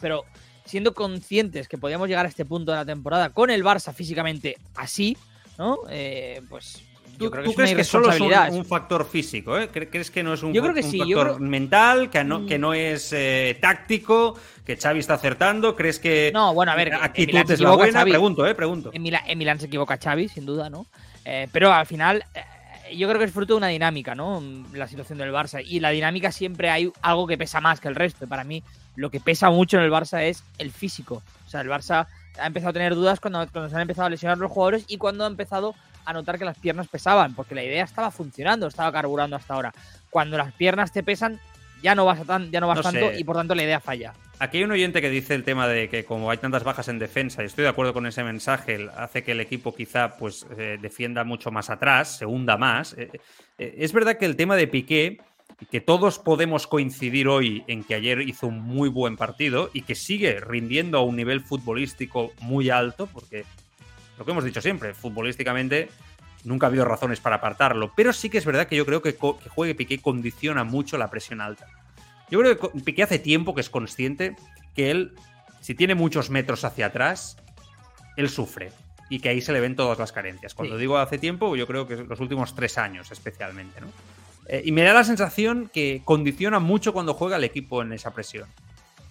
pero 0.02 0.26
siendo 0.66 0.94
conscientes 0.94 1.68
que 1.68 1.78
podíamos 1.78 2.08
llegar 2.08 2.26
a 2.26 2.30
este 2.30 2.46
punto 2.46 2.72
de 2.72 2.78
la 2.78 2.86
temporada 2.86 3.30
con 3.30 3.50
el 3.50 3.64
Barça 3.64 3.94
físicamente 3.94 4.58
así, 4.76 5.18
¿no? 5.58 5.80
Eh, 5.90 6.42
pues 6.50 6.84
¿Tú, 7.18 7.30
creo 7.30 7.44
que 7.44 7.46
¿tú 7.46 7.50
es 7.52 7.56
crees 7.56 7.70
una 7.72 7.78
que 7.78 7.84
solo 7.84 8.12
es 8.12 8.54
un, 8.54 8.66
factor 8.66 9.06
físico? 9.08 9.58
¿eh? 9.58 9.70
¿Cre- 9.72 9.90
¿Crees 9.90 10.10
que 10.12 10.24
no 10.24 10.34
es 10.34 10.44
un, 10.44 10.54
Yo 10.54 10.62
creo 10.62 10.74
que 10.74 10.82
un 10.82 10.92
sí, 10.92 10.98
yo 10.98 11.18
factor 11.18 11.38
creo- 11.38 11.50
mental, 11.50 12.10
que 12.10 12.24
no, 12.24 12.46
que 12.46 12.58
no 12.58 12.74
es 12.74 13.14
eh, 13.14 13.58
táctico, 13.62 14.36
que 14.66 14.78
Xavi 14.78 15.00
está 15.00 15.16
acertando? 15.16 15.76
¿Crees 15.76 16.00
que 16.00 16.32
No, 16.34 16.54
bueno, 16.54 16.72
a 16.72 16.76
ver, 16.76 16.94
actitud 16.94 17.50
es 17.52 17.60
la 17.60 17.72
buena? 17.76 18.00
Xavi. 18.00 18.12
Pregunto, 18.12 18.46
¿eh? 18.48 18.56
Pregunto. 18.56 18.90
En 18.94 19.02
Milán, 19.02 19.24
en 19.28 19.38
Milán 19.38 19.60
se 19.60 19.68
equivoca 19.68 19.98
Xavi, 19.98 20.28
sin 20.30 20.46
duda, 20.46 20.70
¿no? 20.70 20.86
Eh, 21.26 21.48
pero 21.52 21.72
al 21.72 21.86
final, 21.86 22.24
eh, 22.34 22.96
yo 22.96 23.08
creo 23.08 23.20
que 23.20 23.26
es 23.26 23.32
fruto 23.32 23.54
de 23.54 23.58
una 23.58 23.68
dinámica, 23.68 24.16
¿no? 24.16 24.42
La 24.74 24.88
situación 24.88 25.18
del 25.20 25.32
Barça. 25.32 25.64
Y 25.66 25.80
la 25.80 25.90
dinámica 25.92 26.32
siempre 26.32 26.70
hay 26.70 26.92
algo 27.02 27.28
que 27.28 27.38
pesa 27.38 27.62
más 27.62 27.80
que 27.80 27.88
el 27.88 27.96
resto. 27.96 28.28
Para 28.28 28.44
mí, 28.44 28.64
lo 28.96 29.10
que 29.10 29.20
pesa 29.20 29.50
mucho 29.50 29.78
en 29.78 29.84
el 29.84 29.92
Barça 29.92 30.24
es 30.24 30.44
el 30.58 30.72
físico. 30.72 31.22
O 31.46 31.50
sea, 31.50 31.62
el 31.62 31.70
Barça 31.70 32.08
ha 32.40 32.48
empezado 32.48 32.70
a 32.72 32.74
tener 32.74 32.96
dudas 32.96 33.20
cuando, 33.20 33.46
cuando 33.52 33.70
se 33.70 33.76
han 33.76 33.82
empezado 33.82 34.08
a 34.08 34.10
lesionar 34.10 34.38
los 34.38 34.52
jugadores 34.52 34.86
y 34.88 34.98
cuando 34.98 35.24
ha 35.26 35.28
empezado 35.28 35.76
a 36.06 36.14
notar 36.14 36.38
que 36.38 36.46
las 36.46 36.58
piernas 36.58 36.88
pesaban, 36.88 37.34
porque 37.36 37.56
la 37.56 37.64
idea 37.64 37.84
estaba 37.84 38.12
funcionando, 38.12 38.68
estaba 38.68 38.92
carburando 38.92 39.36
hasta 39.36 39.54
ahora. 39.54 39.74
Cuando 40.10 40.38
las 40.38 40.54
piernas 40.54 40.92
te 40.92 41.04
pesan, 41.04 41.40
ya 41.82 41.96
no 41.96 42.06
vas, 42.06 42.20
a 42.20 42.26
tan, 42.26 42.52
ya 42.52 42.60
no 42.60 42.68
vas 42.68 42.78
No 42.78 42.84
tanto 42.84 43.10
sé. 43.12 43.20
y 43.20 43.24
por 43.24 43.36
tanto 43.36 43.56
la 43.56 43.64
idea 43.64 43.80
falla. 43.80 44.14
Aquí 44.40 44.58
hay 44.58 44.64
un 44.64 44.72
oyente 44.72 45.02
que 45.02 45.10
dice 45.10 45.36
el 45.36 45.44
tema 45.44 45.68
de 45.68 45.88
que 45.88 46.04
como 46.04 46.32
hay 46.32 46.38
tantas 46.38 46.64
bajas 46.64 46.88
en 46.88 46.98
defensa, 46.98 47.44
y 47.44 47.46
estoy 47.46 47.64
de 47.64 47.70
acuerdo 47.70 47.94
con 47.94 48.08
ese 48.08 48.24
mensaje, 48.24 48.90
hace 48.98 49.24
que 49.24 49.34
el 49.34 49.40
equipo 49.40 49.74
quizá 49.74 50.18
pues 50.18 50.48
eh, 50.58 50.78
defienda 50.82 51.24
mucho 51.24 51.52
más 51.52 51.70
atrás, 51.70 52.18
se 52.18 52.26
hunda 52.26 52.58
más. 52.58 52.94
Eh, 52.98 53.12
eh, 53.60 53.76
es 53.78 53.94
verdad 53.94 54.18
que 54.18 54.26
el 54.26 54.36
tema 54.36 54.56
de 54.56 54.68
Piqué 54.68 55.20
que 55.70 55.82
todos 55.82 56.18
podemos 56.18 56.66
coincidir 56.66 57.28
hoy 57.28 57.64
en 57.68 57.84
que 57.84 57.94
ayer 57.94 58.22
hizo 58.22 58.48
un 58.48 58.62
muy 58.62 58.90
buen 58.90 59.16
partido 59.16 59.70
y 59.74 59.84
que 59.84 59.96
sigue 59.96 60.40
rindiendo 60.40 60.98
a 60.98 61.04
un 61.04 61.16
nivel 61.16 61.42
futbolístico 61.42 62.32
muy 62.42 62.70
alto, 62.70 63.08
porque 63.08 63.46
lo 64.22 64.26
que 64.26 64.32
hemos 64.34 64.44
dicho 64.44 64.62
siempre, 64.62 64.94
futbolísticamente 64.94 65.90
nunca 66.44 66.68
ha 66.68 66.70
habido 66.70 66.86
razones 66.86 67.20
para 67.20 67.38
apartarlo, 67.38 67.92
pero 67.96 68.14
sí 68.14 68.30
que 68.30 68.38
es 68.38 68.46
verdad 68.46 68.68
que 68.68 68.76
yo 68.76 68.86
creo 68.86 69.02
que, 69.02 69.16
que 69.16 69.50
juegue 69.50 69.74
Piqué 69.74 70.00
condiciona 70.00 70.64
mucho 70.64 71.00
la 71.00 71.10
presión 71.10 71.42
alta. 71.42 71.66
Yo 72.30 72.40
creo 72.40 72.60
que 72.60 72.80
Piqué 72.82 73.02
hace 73.02 73.18
tiempo 73.18 73.56
que 73.56 73.62
es 73.62 73.72
consciente 73.72 74.36
que 74.76 74.92
él, 74.92 75.16
si 75.60 75.74
tiene 75.74 75.96
muchos 75.96 76.30
metros 76.30 76.64
hacia 76.64 76.86
atrás, 76.86 77.36
él 78.16 78.30
sufre 78.30 78.72
y 79.10 79.22
que 79.22 79.30
ahí 79.30 79.42
se 79.42 79.54
le 79.54 79.60
ven 79.60 79.76
todas 79.76 79.98
las 79.98 80.12
carencias. 80.12 80.54
Cuando 80.54 80.78
digo 80.78 81.00
hace 81.00 81.18
tiempo, 81.18 81.56
yo 81.56 81.66
creo 81.66 81.88
que 81.88 81.96
los 81.96 82.20
últimos 82.20 82.54
tres 82.54 82.78
años 82.78 83.12
especialmente, 83.12 83.82
¿no? 83.82 83.88
Eh, 84.46 84.62
y 84.66 84.72
me 84.72 84.84
da 84.84 84.94
la 84.94 85.04
sensación 85.04 85.68
que 85.74 86.04
condiciona 86.06 86.60
mucho 86.60 86.94
cuando 86.94 87.16
juega 87.16 87.38
el 87.38 87.44
equipo 87.44 87.82
en 87.82 87.92
esa 87.92 88.14
presión. 88.14 88.48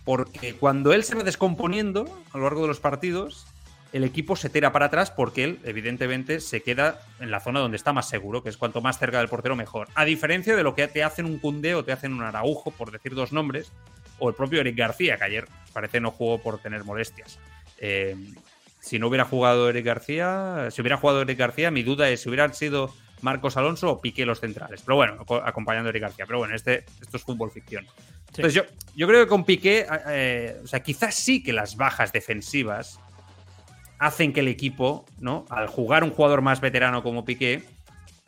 Porque 0.05 0.55
cuando 0.55 0.93
él 0.93 1.03
se 1.03 1.17
va 1.17 1.25
descomponiendo 1.25 2.05
a 2.33 2.39
lo 2.39 2.45
largo 2.45 2.63
de 2.63 2.69
los 2.69 2.79
partidos, 2.79 3.49
el 3.93 4.05
equipo 4.05 4.37
se 4.37 4.51
tira 4.51 4.73
para 4.73 4.87
atrás 4.87 5.11
porque 5.11 5.45
él, 5.45 5.59
evidentemente, 5.65 6.41
se 6.41 6.63
queda 6.63 7.01
en 7.19 7.31
la 7.31 7.41
zona 7.41 7.61
donde 7.61 7.77
está 7.77 7.93
más 7.93 8.09
seguro, 8.09 8.43
que 8.43 8.49
es 8.49 8.57
cuanto 8.57 8.81
más 8.81 8.99
cerca 8.99 9.19
del 9.19 9.29
portero 9.29 9.57
mejor. 9.57 9.89
A 9.95 10.05
diferencia 10.05 10.55
de 10.57 10.63
lo 10.63 10.75
que 10.75 10.87
te 10.89 11.03
hacen 11.03 11.27
un 11.27 11.39
Cundé 11.39 11.75
o 11.75 11.85
te 11.85 11.93
hacen 11.93 12.13
un 12.13 12.23
Araujo, 12.23 12.71
por 12.71 12.93
decir 12.93 13.15
dos 13.15 13.33
nombres, 13.33 13.73
o 14.19 14.29
el 14.29 14.35
propio 14.35 14.61
Eric 14.61 14.77
García, 14.77 15.17
que 15.17 15.25
ayer 15.25 15.49
parece 15.73 16.01
no 16.01 16.11
jugó 16.11 16.41
por 16.41 16.59
tener 16.59 16.85
molestias. 16.85 17.39
Eh, 17.79 18.17
si 18.79 18.99
no 18.99 19.09
hubiera 19.09 19.25
jugado 19.25 19.69
Eric 19.69 19.85
García, 19.85 20.69
si 20.71 20.81
hubiera 20.81 20.97
jugado 20.97 21.23
Eric 21.23 21.39
García, 21.39 21.71
mi 21.71 21.83
duda 21.83 22.09
es 22.09 22.23
si 22.23 22.29
hubieran 22.29 22.55
sido 22.55 22.95
Marcos 23.23 23.57
Alonso 23.57 23.91
o 23.91 24.01
Piqué 24.01 24.25
los 24.25 24.41
centrales. 24.41 24.83
Pero 24.83 24.97
bueno, 24.97 25.25
acompañando 25.45 25.89
a 25.89 25.91
Eric 25.91 26.03
García. 26.03 26.27
Pero 26.27 26.39
bueno, 26.39 26.55
este, 26.55 26.85
esto 27.01 27.17
es 27.17 27.23
fútbol 27.23 27.51
ficción. 27.51 27.87
Entonces 28.29 28.55
yo, 28.55 28.63
yo 28.95 29.07
creo 29.07 29.25
que 29.25 29.29
con 29.29 29.45
Piqué, 29.45 29.87
eh, 30.09 30.61
o 30.63 30.67
sea, 30.67 30.81
quizás 30.81 31.15
sí 31.15 31.43
que 31.43 31.53
las 31.53 31.77
bajas 31.77 32.13
defensivas 32.13 33.01
hacen 34.01 34.33
que 34.33 34.41
el 34.41 34.49
equipo, 34.49 35.05
¿no? 35.21 35.45
Al 35.51 35.69
jugar 35.69 36.03
un 36.03 36.11
jugador 36.11 36.41
más 36.41 36.61
veterano 36.61 37.03
como 37.03 37.25
Piqué, 37.25 37.63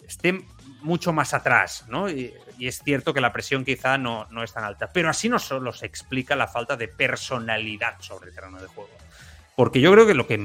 esté 0.06 0.44
mucho 0.82 1.12
más 1.12 1.32
atrás, 1.34 1.86
¿no? 1.88 2.08
Y, 2.08 2.32
es 2.60 2.80
cierto 2.84 3.12
que 3.12 3.20
la 3.20 3.32
presión 3.32 3.64
quizá 3.64 3.98
no, 3.98 4.28
no 4.30 4.44
es 4.44 4.52
tan 4.52 4.62
alta. 4.62 4.90
Pero 4.92 5.10
así 5.10 5.28
no 5.28 5.40
solo 5.40 5.72
se 5.72 5.84
explica 5.84 6.36
la 6.36 6.46
falta 6.46 6.76
de 6.76 6.86
personalidad 6.86 7.96
sobre 7.98 8.28
el 8.28 8.34
terreno 8.34 8.60
de 8.60 8.68
juego. 8.68 8.90
Porque 9.56 9.80
yo 9.80 9.90
creo 9.90 10.06
que 10.06 10.14
lo 10.14 10.28
que 10.28 10.38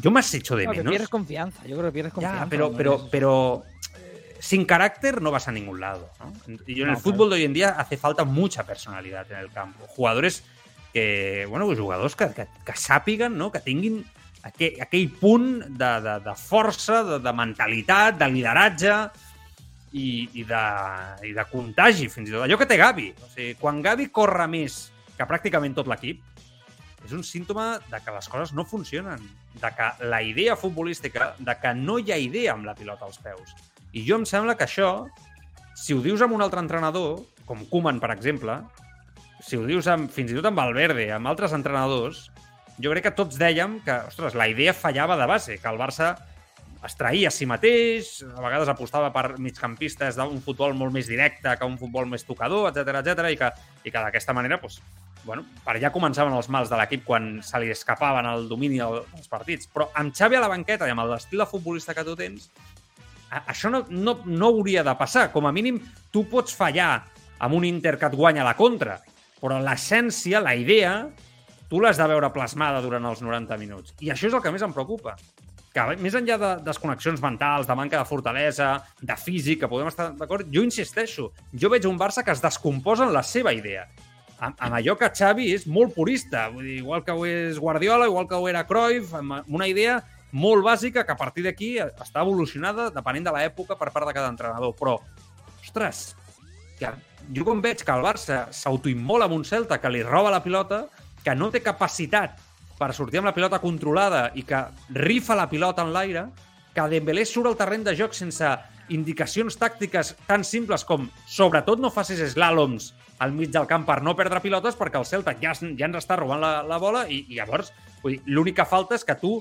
yo 0.00 0.10
más 0.12 0.34
hecho 0.34 0.54
de 0.54 0.68
menos. 0.68 0.88
pierdes 0.88 1.08
confianza, 1.08 1.66
yo 1.66 1.76
creo 1.76 1.88
que 1.88 1.94
pierdes 1.94 2.12
confianza. 2.12 2.46
pero, 2.48 2.72
pero, 2.72 3.08
pero 3.10 3.64
eh, 3.96 4.36
sin 4.38 4.66
carácter 4.66 5.20
no 5.20 5.32
vas 5.32 5.48
a 5.48 5.52
ningún 5.52 5.80
lado. 5.80 6.10
Y 6.66 6.82
en 6.82 6.90
el 6.90 6.96
fútbol 6.96 7.30
de 7.30 7.36
hoy 7.36 7.44
en 7.44 7.54
día 7.54 7.70
hace 7.70 7.96
falta 7.96 8.22
mucha 8.22 8.64
personalidad 8.64 9.26
en 9.32 9.38
el 9.38 9.50
campo. 9.50 9.84
Jugadores 9.88 10.44
que, 10.92 11.44
bueno, 11.48 11.66
pues 11.66 11.80
jugadores 11.80 12.14
que, 12.14 12.28
que, 12.28 12.46
que 12.64 13.28
no? 13.30 13.50
que 13.50 13.58
tinguin 13.60 14.06
aquell, 14.46 14.78
aquell 14.84 15.08
punt 15.20 15.48
de, 15.68 15.90
de, 16.04 16.14
de 16.24 16.34
força, 16.38 17.02
de, 17.06 17.18
de 17.24 17.32
mentalitat, 17.34 18.18
de 18.20 18.28
lideratge 18.32 18.94
i, 19.92 20.28
i, 20.34 20.44
de, 20.46 20.64
i 21.28 21.34
de 21.36 21.46
contagi, 21.50 22.08
fins 22.12 22.28
i 22.30 22.34
tot. 22.34 22.44
Allò 22.44 22.58
que 22.60 22.68
té 22.68 22.78
Gavi. 22.80 23.10
O 23.16 23.30
sigui, 23.32 23.54
quan 23.60 23.82
Gavi 23.84 24.08
corre 24.14 24.48
més 24.50 24.88
que 25.18 25.26
pràcticament 25.26 25.74
tot 25.74 25.88
l'equip, 25.90 26.22
és 27.06 27.14
un 27.14 27.22
símptoma 27.24 27.78
de 27.88 28.00
que 28.02 28.12
les 28.14 28.28
coses 28.28 28.52
no 28.54 28.66
funcionen, 28.66 29.22
de 29.58 29.70
que 29.74 29.88
la 30.10 30.20
idea 30.22 30.58
futbolística, 30.58 31.32
de 31.38 31.54
que 31.62 31.72
no 31.74 31.98
hi 31.98 32.12
ha 32.12 32.18
idea 32.20 32.54
amb 32.54 32.66
la 32.68 32.74
pilota 32.78 33.06
als 33.06 33.20
peus. 33.22 33.54
I 33.94 34.04
jo 34.06 34.18
em 34.18 34.26
sembla 34.28 34.56
que 34.58 34.66
això, 34.66 35.06
si 35.78 35.94
ho 35.94 36.02
dius 36.04 36.22
amb 36.22 36.36
un 36.36 36.44
altre 36.44 36.60
entrenador, 36.60 37.22
com 37.48 37.64
Koeman, 37.70 38.02
per 38.02 38.12
exemple, 38.12 38.58
si 39.40 39.56
ho 39.56 39.64
dius 39.64 39.86
amb, 39.88 40.10
fins 40.12 40.34
i 40.34 40.36
tot 40.36 40.50
amb 40.50 40.60
Valverde, 40.60 41.06
amb 41.14 41.30
altres 41.30 41.54
entrenadors, 41.56 42.26
jo 42.82 42.92
crec 42.94 43.08
que 43.08 43.14
tots 43.18 43.38
dèiem 43.40 43.78
que, 43.84 43.94
ostres, 44.08 44.36
la 44.38 44.48
idea 44.50 44.74
fallava 44.76 45.18
de 45.18 45.26
base, 45.26 45.58
que 45.58 45.70
el 45.70 45.80
Barça 45.80 46.14
es 46.86 46.94
traïa 46.94 47.32
a 47.32 47.34
si 47.34 47.46
mateix, 47.48 48.20
a 48.22 48.42
vegades 48.42 48.70
apostava 48.70 49.10
per 49.14 49.38
migcampistes 49.42 50.18
d'un 50.18 50.38
futbol 50.44 50.76
molt 50.78 50.94
més 50.94 51.10
directe 51.10 51.56
que 51.58 51.66
un 51.66 51.76
futbol 51.80 52.06
més 52.06 52.24
tocador, 52.26 52.70
etc 52.70 53.00
etc 53.02 53.32
i 53.32 53.38
que, 53.40 53.50
i 53.82 53.90
que 53.90 53.98
d'aquesta 53.98 54.34
manera 54.36 54.60
doncs, 54.62 54.78
bueno, 55.24 55.42
per 55.64 55.74
allà 55.74 55.90
començaven 55.92 56.32
els 56.32 56.48
mals 56.54 56.70
de 56.70 56.78
l'equip 56.78 57.04
quan 57.04 57.38
se 57.44 57.58
li 57.60 57.72
escapaven 57.74 58.30
el 58.30 58.46
domini 58.48 58.78
dels 58.78 59.28
partits. 59.28 59.68
Però 59.72 59.90
amb 59.98 60.14
Xavi 60.14 60.38
a 60.38 60.44
la 60.44 60.50
banqueta 60.52 60.86
i 60.86 60.94
amb 60.94 61.04
l'estil 61.10 61.42
de 61.42 61.48
futbolista 61.50 61.96
que 61.96 62.06
tu 62.06 62.14
tens, 62.16 62.48
això 63.40 63.68
no, 63.72 63.82
no, 63.90 64.20
no 64.24 64.52
hauria 64.54 64.84
de 64.86 64.94
passar. 64.96 65.28
Com 65.34 65.46
a 65.46 65.52
mínim, 65.52 65.80
tu 66.14 66.24
pots 66.30 66.54
fallar 66.56 66.92
amb 67.38 67.54
un 67.58 67.66
Inter 67.68 67.96
que 67.98 68.08
et 68.08 68.16
guanya 68.16 68.46
la 68.46 68.56
contra, 68.58 68.98
però 69.42 69.58
l'essència, 69.62 70.40
la 70.42 70.54
idea, 70.58 70.94
tu 71.68 71.82
l'has 71.82 72.00
de 72.00 72.08
veure 72.08 72.32
plasmada 72.34 72.82
durant 72.84 73.04
els 73.10 73.22
90 73.24 73.58
minuts. 73.60 73.94
I 74.00 74.12
això 74.14 74.28
és 74.30 74.34
el 74.34 74.42
que 74.44 74.52
més 74.54 74.64
em 74.64 74.74
preocupa. 74.74 75.16
Que 75.74 75.84
més 76.00 76.16
enllà 76.16 76.38
de 76.40 76.52
desconnexions 76.64 77.22
mentals, 77.22 77.68
de 77.68 77.76
manca 77.76 78.00
de 78.00 78.08
fortalesa, 78.08 78.74
de 79.00 79.16
físic, 79.20 79.60
que 79.62 79.70
podem 79.70 79.90
estar 79.90 80.10
d'acord, 80.16 80.48
jo 80.52 80.64
insisteixo, 80.64 81.30
jo 81.52 81.70
veig 81.70 81.86
un 81.86 82.00
Barça 82.00 82.24
que 82.24 82.32
es 82.34 82.42
descomposa 82.42 83.06
en 83.06 83.12
la 83.14 83.22
seva 83.22 83.52
idea 83.54 83.86
amb, 84.38 84.54
amb 84.58 84.78
allò 84.78 84.94
que 84.98 85.10
Xavi 85.14 85.50
és 85.54 85.66
molt 85.70 85.94
purista, 85.96 86.46
vull 86.52 86.66
dir, 86.66 86.78
igual 86.82 87.02
que 87.04 87.14
ho 87.14 87.26
és 87.26 87.58
Guardiola, 87.58 88.06
igual 88.06 88.28
que 88.30 88.38
ho 88.38 88.48
era 88.50 88.64
Cruyff, 88.68 89.14
amb 89.18 89.50
una 89.54 89.68
idea 89.70 89.98
molt 90.32 90.64
bàsica 90.64 91.04
que 91.06 91.14
a 91.14 91.18
partir 91.18 91.44
d'aquí 91.46 91.74
està 91.80 92.22
evolucionada 92.22 92.90
depenent 92.94 93.28
de 93.28 93.34
l'època 93.34 93.78
per 93.80 93.90
part 93.94 94.08
de 94.08 94.14
cada 94.14 94.30
entrenador. 94.30 94.74
Però, 94.78 94.98
ostres, 95.62 96.12
que 96.78 96.92
jo 97.34 97.46
com 97.48 97.62
veig 97.64 97.82
que 97.82 97.94
el 97.94 98.04
Barça 98.04 98.44
s'autoimmola 98.54 99.28
amb 99.28 99.38
un 99.40 99.46
Celta 99.48 99.80
que 99.80 99.92
li 99.92 100.04
roba 100.06 100.32
la 100.34 100.42
pilota, 100.44 100.86
que 101.28 101.36
no 101.36 101.50
té 101.52 101.60
capacitat 101.60 102.38
per 102.78 102.94
sortir 102.96 103.20
amb 103.20 103.28
la 103.28 103.34
pilota 103.36 103.58
controlada 103.60 104.30
i 104.38 104.46
que 104.48 104.62
rifa 104.96 105.36
la 105.36 105.48
pilota 105.50 105.84
en 105.84 105.92
l'aire, 105.92 106.24
que 106.72 106.86
Dembélé 106.88 107.26
surt 107.28 107.50
al 107.50 107.58
terreny 107.58 107.84
de 107.84 107.92
joc 107.98 108.14
sense 108.16 108.48
indicacions 108.94 109.58
tàctiques 109.60 110.14
tan 110.24 110.46
simples 110.46 110.86
com 110.88 111.04
sobretot 111.28 111.82
no 111.82 111.90
facis 111.92 112.22
slàloms 112.32 112.94
al 113.20 113.34
mig 113.36 113.52
del 113.52 113.66
camp 113.68 113.84
per 113.84 113.98
no 114.00 114.14
perdre 114.16 114.40
pilotes 114.40 114.78
perquè 114.78 114.96
el 114.96 115.04
Celta 115.04 115.34
ja, 115.42 115.52
ja 115.52 115.88
ens 115.90 116.00
està 116.00 116.16
robant 116.16 116.40
la, 116.40 116.62
la 116.64 116.78
bola 116.80 117.04
i, 117.10 117.24
i 117.28 117.36
llavors 117.36 117.74
l'única 118.30 118.64
falta 118.64 118.96
és 118.96 119.04
que 119.04 119.18
tu 119.20 119.34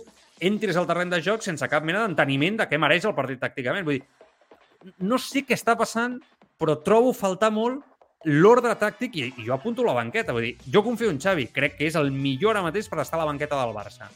entris 0.44 0.76
al 0.76 0.90
terreny 0.90 1.14
de 1.14 1.22
joc 1.24 1.46
sense 1.46 1.70
cap 1.72 1.86
mena 1.88 2.04
d'enteniment 2.04 2.60
de 2.60 2.68
què 2.68 2.82
mereix 2.82 3.06
el 3.08 3.16
partit 3.16 3.40
tàcticament. 3.40 3.86
Vull 3.88 4.02
dir, 4.02 4.98
no 5.08 5.22
sé 5.22 5.46
què 5.46 5.56
està 5.56 5.78
passant, 5.80 6.18
però 6.60 6.76
trobo 6.84 7.14
faltar 7.16 7.54
molt 7.54 7.86
l'ordre 8.28 8.74
tàctic 8.76 9.16
i, 9.16 9.26
i 9.40 9.46
jo 9.48 9.56
apunto 9.56 9.86
la 9.88 9.96
banqueta. 9.96 10.36
Vull 10.36 10.50
dir, 10.50 10.56
jo 10.74 10.84
confio 10.84 11.12
en 11.14 11.20
Xavi, 11.22 11.48
crec 11.56 11.78
que 11.80 11.88
és 11.88 11.96
el 12.00 12.12
millor 12.12 12.56
ara 12.56 12.66
mateix 12.66 12.90
per 12.92 13.00
estar 13.04 13.20
a 13.20 13.24
la 13.24 13.30
banqueta 13.30 13.60
del 13.62 13.76
Barça. 13.76 14.10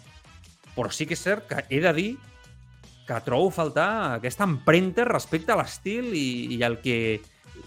Però 0.75 0.91
sí 0.91 1.07
que 1.07 1.15
és 1.15 1.23
cert 1.23 1.47
que 1.47 1.63
he 1.69 1.81
de 1.83 1.93
dir 1.95 2.09
que 3.07 3.19
trobo 3.25 3.49
faltar 3.51 4.17
aquesta 4.17 4.47
empremta 4.47 5.05
respecte 5.07 5.51
a 5.51 5.59
l'estil 5.59 6.13
i, 6.15 6.57
i 6.57 6.63
el 6.67 6.79
que... 6.83 7.21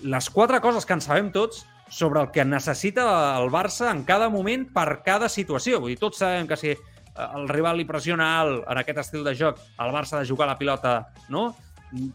Les 0.05 0.27
quatre 0.33 0.59
coses 0.61 0.85
que 0.85 0.97
en 0.97 1.01
sabem 1.05 1.31
tots 1.33 1.63
sobre 1.89 2.21
el 2.21 2.31
que 2.33 2.45
necessita 2.45 3.05
el 3.39 3.51
Barça 3.53 3.91
en 3.93 4.03
cada 4.05 4.29
moment 4.33 4.67
per 4.73 5.03
cada 5.05 5.29
situació. 5.33 5.81
Vull 5.81 5.95
dir, 5.95 6.01
tots 6.01 6.21
sabem 6.21 6.49
que 6.49 6.59
si 6.61 6.75
el 6.75 7.49
rival 7.49 7.79
li 7.79 7.87
pressiona 7.89 8.35
alt 8.41 8.65
en 8.69 8.81
aquest 8.81 9.05
estil 9.05 9.25
de 9.25 9.37
joc, 9.39 9.61
el 9.81 9.93
Barça 9.95 10.19
ha 10.19 10.25
de 10.25 10.29
jugar 10.29 10.49
la 10.51 10.59
pilota 10.59 10.97
no? 11.29 11.53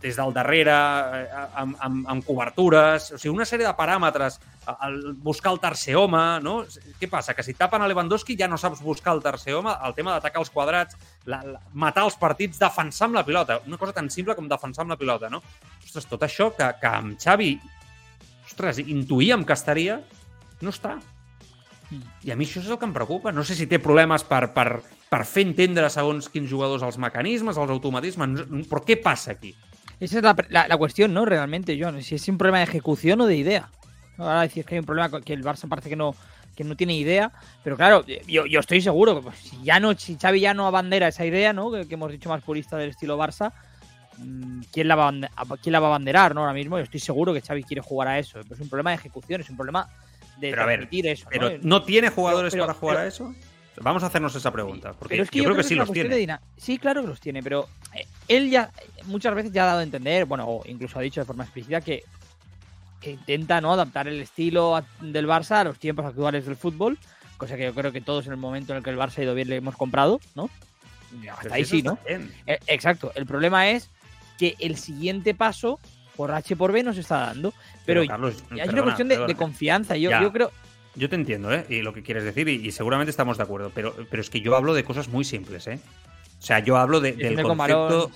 Des 0.02 0.18
del 0.18 0.34
darrere, 0.36 0.74
eh, 0.74 1.42
amb, 1.62 1.78
amb, 1.80 2.08
amb 2.14 2.26
cobertures, 2.28 3.12
o 3.16 3.18
sigui, 3.18 3.34
una 3.36 3.48
sèrie 3.48 3.68
de 3.68 3.74
paràmetres, 3.78 4.40
el, 4.86 5.00
buscar 5.24 5.54
el 5.56 5.62
tercer 5.64 5.96
home, 5.98 6.24
no? 6.44 6.60
Què 7.00 7.10
passa? 7.10 7.34
Que 7.34 7.46
si 7.46 7.56
tapen 7.58 7.82
a 7.82 7.88
Lewandowski 7.90 8.36
ja 8.40 8.50
no 8.52 8.60
saps 8.60 8.84
buscar 8.84 9.16
el 9.16 9.24
tercer 9.24 9.56
home, 9.56 9.74
el 9.88 9.96
tema 9.98 10.18
d'atacar 10.18 10.44
els 10.44 10.52
quadrats, 10.54 11.00
la, 11.26 11.42
la, 11.46 11.64
matar 11.74 12.06
els 12.10 12.20
partits, 12.20 12.60
defensar 12.60 13.08
amb 13.08 13.20
la 13.22 13.26
pilota, 13.26 13.62
una 13.68 13.80
cosa 13.80 13.96
tan 13.96 14.12
simple 14.14 14.36
com 14.36 14.52
defensar 14.52 14.84
amb 14.86 14.96
la 14.96 15.00
pilota, 15.00 15.32
no? 15.32 15.42
Ostres, 15.84 16.10
tot 16.12 16.28
això 16.28 16.52
que, 16.58 16.74
que 16.82 16.96
amb 17.00 17.20
Xavi 17.22 17.54
ostres, 18.50 18.82
intuïem 18.84 19.46
que 19.46 19.56
estaria, 19.56 20.02
no 20.62 20.74
està. 20.74 20.98
I 22.26 22.34
a 22.34 22.38
mi 22.38 22.46
això 22.46 22.62
és 22.62 22.70
el 22.70 22.78
que 22.78 22.86
em 22.86 22.94
preocupa. 22.94 23.32
No 23.34 23.46
sé 23.46 23.56
si 23.58 23.70
té 23.70 23.80
problemes 23.82 24.26
per, 24.28 24.50
per, 24.54 24.82
per 25.10 25.24
fer 25.26 25.48
entendre 25.48 25.90
segons 25.90 26.30
quins 26.30 26.50
jugadors 26.50 26.84
els 26.86 27.00
mecanismes, 27.02 27.58
els 27.58 27.74
automatismes, 27.74 28.44
però 28.70 28.84
què 28.86 29.00
passa 29.02 29.34
aquí? 29.34 29.56
Esa 30.00 30.18
es 30.18 30.24
la, 30.24 30.36
la, 30.50 30.68
la, 30.68 30.78
cuestión, 30.78 31.14
¿no? 31.14 31.26
Realmente, 31.26 31.78
John. 31.82 32.02
Si 32.02 32.16
es 32.16 32.28
un 32.28 32.38
problema 32.38 32.60
de 32.60 32.66
ejecución 32.66 33.22
o 33.22 33.26
de 33.26 33.36
idea. 33.36 33.70
Ahora 34.18 34.42
decís 34.42 34.66
que 34.66 34.76
hay 34.76 34.80
un 34.80 34.86
problema 34.86 35.22
que 35.22 35.34
el 35.34 35.44
Barça 35.44 35.68
parece 35.68 35.90
que 35.90 35.96
no, 35.96 36.16
que 36.56 36.64
no 36.64 36.76
tiene 36.76 36.94
idea, 36.96 37.32
pero 37.64 37.78
claro, 37.78 38.06
yo, 38.28 38.46
yo 38.46 38.60
estoy 38.60 38.82
seguro 38.82 39.16
que 39.16 39.22
pues, 39.22 39.38
si 39.38 39.64
ya 39.64 39.80
no, 39.80 39.94
si 39.94 40.18
Xavi 40.18 40.42
ya 40.42 40.54
no 40.54 40.68
abandera 40.68 41.08
esa 41.08 41.26
idea, 41.26 41.54
¿no? 41.54 41.72
Que, 41.72 41.88
que 41.88 41.94
hemos 41.94 42.12
dicho 42.12 42.28
más 42.28 42.44
purista 42.44 42.76
del 42.76 42.90
estilo 42.90 43.18
Barça, 43.18 43.54
Mm, 44.20 44.64
quién 44.72 44.88
la, 44.88 44.96
va 44.96 45.10
a, 45.10 45.58
quién 45.62 45.72
la 45.72 45.80
va 45.80 45.88
a 45.88 45.90
abanderar 45.90 46.36
¿no? 46.36 46.42
ahora 46.42 46.54
mismo. 46.54 46.78
Yo 46.78 46.84
estoy 46.84 47.00
seguro 47.00 47.34
que 47.34 47.42
Xavi 47.42 47.64
quiere 47.64 47.82
jugar 47.82 48.10
a 48.10 48.20
eso. 48.20 48.40
Pero 48.44 48.56
es 48.56 48.62
un 48.62 48.70
problema 48.70 48.92
de 48.92 48.98
ejecución, 48.98 49.42
es 49.42 49.50
un 49.50 49.56
problema 49.56 49.90
de 50.38 50.54
permitir 50.54 51.08
eso. 51.08 51.28
Pero 51.30 51.52
¿no, 51.62 51.84
tiene 51.84 52.10
jugadores 52.10 52.56
para 52.56 52.74
jugar 52.74 52.98
a 52.98 53.08
eso? 53.08 53.34
Vamos 53.82 54.04
a 54.04 54.08
hacernos 54.08 54.36
esa 54.36 54.52
pregunta. 54.52 54.94
Porque 54.94 55.18
yo, 55.18 55.26
creo, 55.26 55.56
que, 55.56 55.64
sí 55.64 55.76
los 55.76 55.92
tiene. 55.92 56.40
Sí, 56.58 56.78
claro 56.78 57.02
que 57.02 57.08
los 57.08 57.20
tiene, 57.20 57.42
pero 57.42 57.68
eh, 57.94 58.06
él 58.28 58.50
ya 58.50 58.72
muchas 59.06 59.34
veces 59.36 59.52
ya 59.52 59.64
ha 59.64 59.68
dado 59.68 59.80
a 59.80 59.84
entender, 59.84 60.26
bueno, 60.26 60.46
o 60.48 60.64
incluso 60.66 61.00
ha 61.00 61.02
dicho 61.02 61.22
de 61.22 61.26
forma 61.26 61.44
explícita 61.44 61.82
que 61.82 62.04
que 63.00 63.12
intenta 63.12 63.62
¿no? 63.62 63.74
adaptar 63.74 64.08
el 64.08 64.22
estilo 64.22 64.84
del 65.02 65.28
Barça 65.28 65.58
a 65.58 65.64
los 65.64 65.80
tiempos 65.80 66.06
actuales 66.06 66.46
del 66.46 66.56
fútbol, 66.56 66.98
cosa 67.38 67.56
que 67.56 67.64
yo 67.64 67.74
creo 67.74 67.92
que 67.92 68.02
todos 68.02 68.26
en 68.26 68.34
el 68.34 68.38
momento 68.38 68.74
en 68.74 68.78
el 68.78 68.84
que 68.84 68.90
el 68.90 68.98
Barça 68.98 69.20
ha 69.20 69.24
ido 69.24 69.36
bien 69.36 69.50
le 69.50 69.58
hemos 69.58 69.76
comprado, 69.76 70.20
¿no? 70.36 70.50
Hasta 71.38 71.56
ahí 71.56 71.66
sí, 71.66 71.82
¿no? 71.82 71.98
Eh, 72.06 72.60
exacto. 72.68 73.12
El 73.16 73.26
problema 73.26 73.70
es 73.70 73.90
que 74.38 74.56
el 74.60 74.78
siguiente 74.78 75.34
paso, 75.34 75.80
por 76.16 76.32
H 76.32 76.56
por 76.56 76.72
B, 76.72 76.84
nos 76.84 76.98
está 76.98 77.20
dando. 77.20 77.54
Pero, 77.86 78.02
hay 78.02 78.70
una 78.70 78.84
cuestión 78.84 79.08
de, 79.08 79.36
confianza. 79.36 79.98
Yo, 79.98 80.12
yo 80.12 80.32
creo. 80.32 80.52
Yo 80.96 81.10
te 81.10 81.16
entiendo, 81.16 81.54
¿eh? 81.54 81.66
Y 81.70 81.82
lo 81.82 81.94
que 81.94 82.04
quieres 82.04 82.24
decir, 82.24 82.48
y, 82.48 82.72
seguramente 82.72 83.12
estamos 83.12 83.38
de 83.38 83.44
acuerdo, 83.44 83.72
pero, 83.74 83.96
pero 84.10 84.22
es 84.22 84.30
que 84.30 84.42
yo 84.42 84.56
hablo 84.56 84.74
de 84.74 84.84
cosas 84.84 85.08
muy 85.08 85.24
simples, 85.24 85.68
¿eh? 85.68 85.80
O 86.40 86.42
sea, 86.42 86.60
yo 86.60 86.78
hablo 86.78 87.00
de, 87.00 87.14
del 87.14 87.42
concepto 87.42 88.12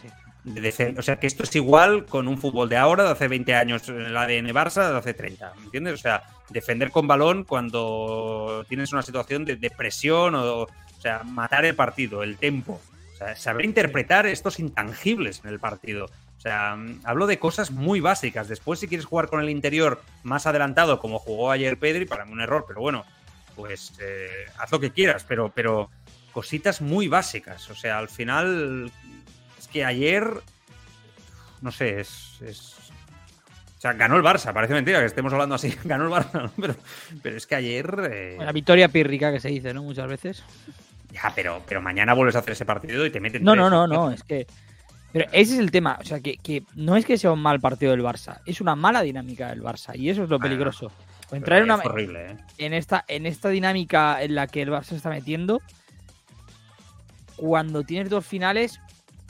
o 0.97 1.01
sea, 1.01 1.19
que 1.19 1.27
esto 1.27 1.43
es 1.43 1.55
igual 1.55 2.05
con 2.05 2.27
un 2.27 2.37
fútbol 2.37 2.67
de 2.67 2.75
ahora, 2.75 3.03
de 3.03 3.11
hace 3.11 3.27
20 3.27 3.55
años, 3.55 3.87
el 3.87 4.15
ADN 4.15 4.49
Barça, 4.49 4.91
de 4.91 4.97
hace 4.97 5.13
30, 5.13 5.53
¿me 5.57 5.65
entiendes? 5.65 5.93
O 5.93 5.97
sea, 5.97 6.23
defender 6.49 6.91
con 6.91 7.07
balón 7.07 7.45
cuando 7.45 8.65
tienes 8.67 8.91
una 8.91 9.03
situación 9.03 9.45
de, 9.45 9.71
presión 9.71 10.35
o, 10.35 10.63
o 10.63 10.67
sea, 10.99 11.23
matar 11.23 11.63
el 11.65 11.75
partido, 11.75 12.23
el 12.23 12.37
tempo. 12.37 12.81
O 13.13 13.17
sea, 13.17 13.35
saber 13.35 13.63
interpretar 13.63 14.25
estos 14.25 14.59
intangibles 14.59 15.41
en 15.45 15.49
el 15.49 15.59
partido. 15.59 16.09
O 16.43 16.47
sea, 16.49 16.77
hablo 17.05 17.25
de 17.25 17.39
cosas 17.39 17.71
muy 17.71 18.01
básicas. 18.01 18.49
Después, 18.49 18.79
si 18.79 18.89
quieres 18.89 19.05
jugar 19.05 19.29
con 19.29 19.39
el 19.39 19.49
interior 19.49 20.01
más 20.23 20.45
adelantado, 20.45 20.99
como 20.99 21.17
jugó 21.17 21.51
ayer 21.51 21.79
Pedri, 21.79 22.05
para 22.05 22.25
mí 22.25 22.33
un 22.33 22.41
error, 22.41 22.65
pero 22.67 22.81
bueno, 22.81 23.05
pues 23.55 23.93
eh, 24.01 24.27
haz 24.57 24.69
lo 24.71 24.81
que 24.81 24.91
quieras, 24.91 25.25
pero, 25.25 25.53
pero 25.55 25.89
cositas 26.33 26.81
muy 26.81 27.07
básicas. 27.07 27.69
O 27.69 27.75
sea, 27.75 27.97
al 27.97 28.09
final 28.09 28.91
que 29.73 29.83
ayer, 29.83 30.29
no 31.61 31.71
sé, 31.71 31.99
es, 31.99 32.39
O 33.77 33.81
sea, 33.81 33.93
ganó 33.93 34.15
el 34.15 34.23
Barça, 34.23 34.53
parece 34.53 34.73
mentira 34.73 34.99
que 34.99 35.07
estemos 35.07 35.33
hablando 35.33 35.55
así, 35.55 35.73
ganó 35.83 36.05
el 36.05 36.11
Barça, 36.11 36.51
pero, 36.61 36.75
pero 37.21 37.37
es 37.37 37.47
que 37.47 37.55
ayer... 37.55 38.09
Eh... 38.11 38.37
La 38.39 38.51
victoria 38.51 38.87
pírrica 38.87 39.31
que 39.31 39.39
se 39.39 39.49
dice, 39.49 39.73
¿no? 39.73 39.81
Muchas 39.83 40.07
veces. 40.07 40.43
Ya, 41.11 41.31
pero, 41.35 41.63
pero 41.67 41.81
mañana 41.81 42.13
vuelves 42.13 42.35
a 42.35 42.39
hacer 42.39 42.53
ese 42.53 42.65
partido 42.65 43.05
y 43.05 43.09
te 43.09 43.19
meten... 43.19 43.43
No, 43.43 43.55
no, 43.55 43.69
no, 43.69 43.87
no, 43.87 44.11
es 44.11 44.23
que... 44.23 44.45
Pero 45.13 45.25
ese 45.31 45.53
es 45.53 45.59
el 45.59 45.69
tema, 45.69 45.99
o 46.01 46.03
sea, 46.03 46.19
que, 46.19 46.37
que, 46.37 46.63
no 46.75 46.97
es 46.97 47.05
que 47.05 47.19
sea 47.19 47.31
un 47.31 47.41
mal 47.41 47.59
partido 47.59 47.91
del 47.91 48.01
Barça, 48.01 48.41
es 48.47 48.59
una 48.59 48.75
mala 48.75 49.03
dinámica 49.03 49.49
del 49.49 49.61
Barça 49.61 49.95
y 49.95 50.09
eso 50.09 50.23
es 50.23 50.29
lo 50.29 50.39
peligroso. 50.39 50.91
entrar 51.31 51.59
en 51.59 51.65
una 51.65 51.75
horrible, 51.75 52.31
¿eh? 52.31 52.37
en 52.57 52.73
esta 52.73 53.05
en 53.07 53.27
esta 53.27 53.49
dinámica 53.49 54.23
en 54.23 54.33
la 54.33 54.47
que 54.47 54.63
el 54.63 54.71
Barça 54.71 54.85
se 54.85 54.95
está 54.95 55.11
metiendo 55.11 55.61
cuando 57.35 57.83
tienes 57.83 58.09
dos 58.09 58.25
finales 58.25 58.79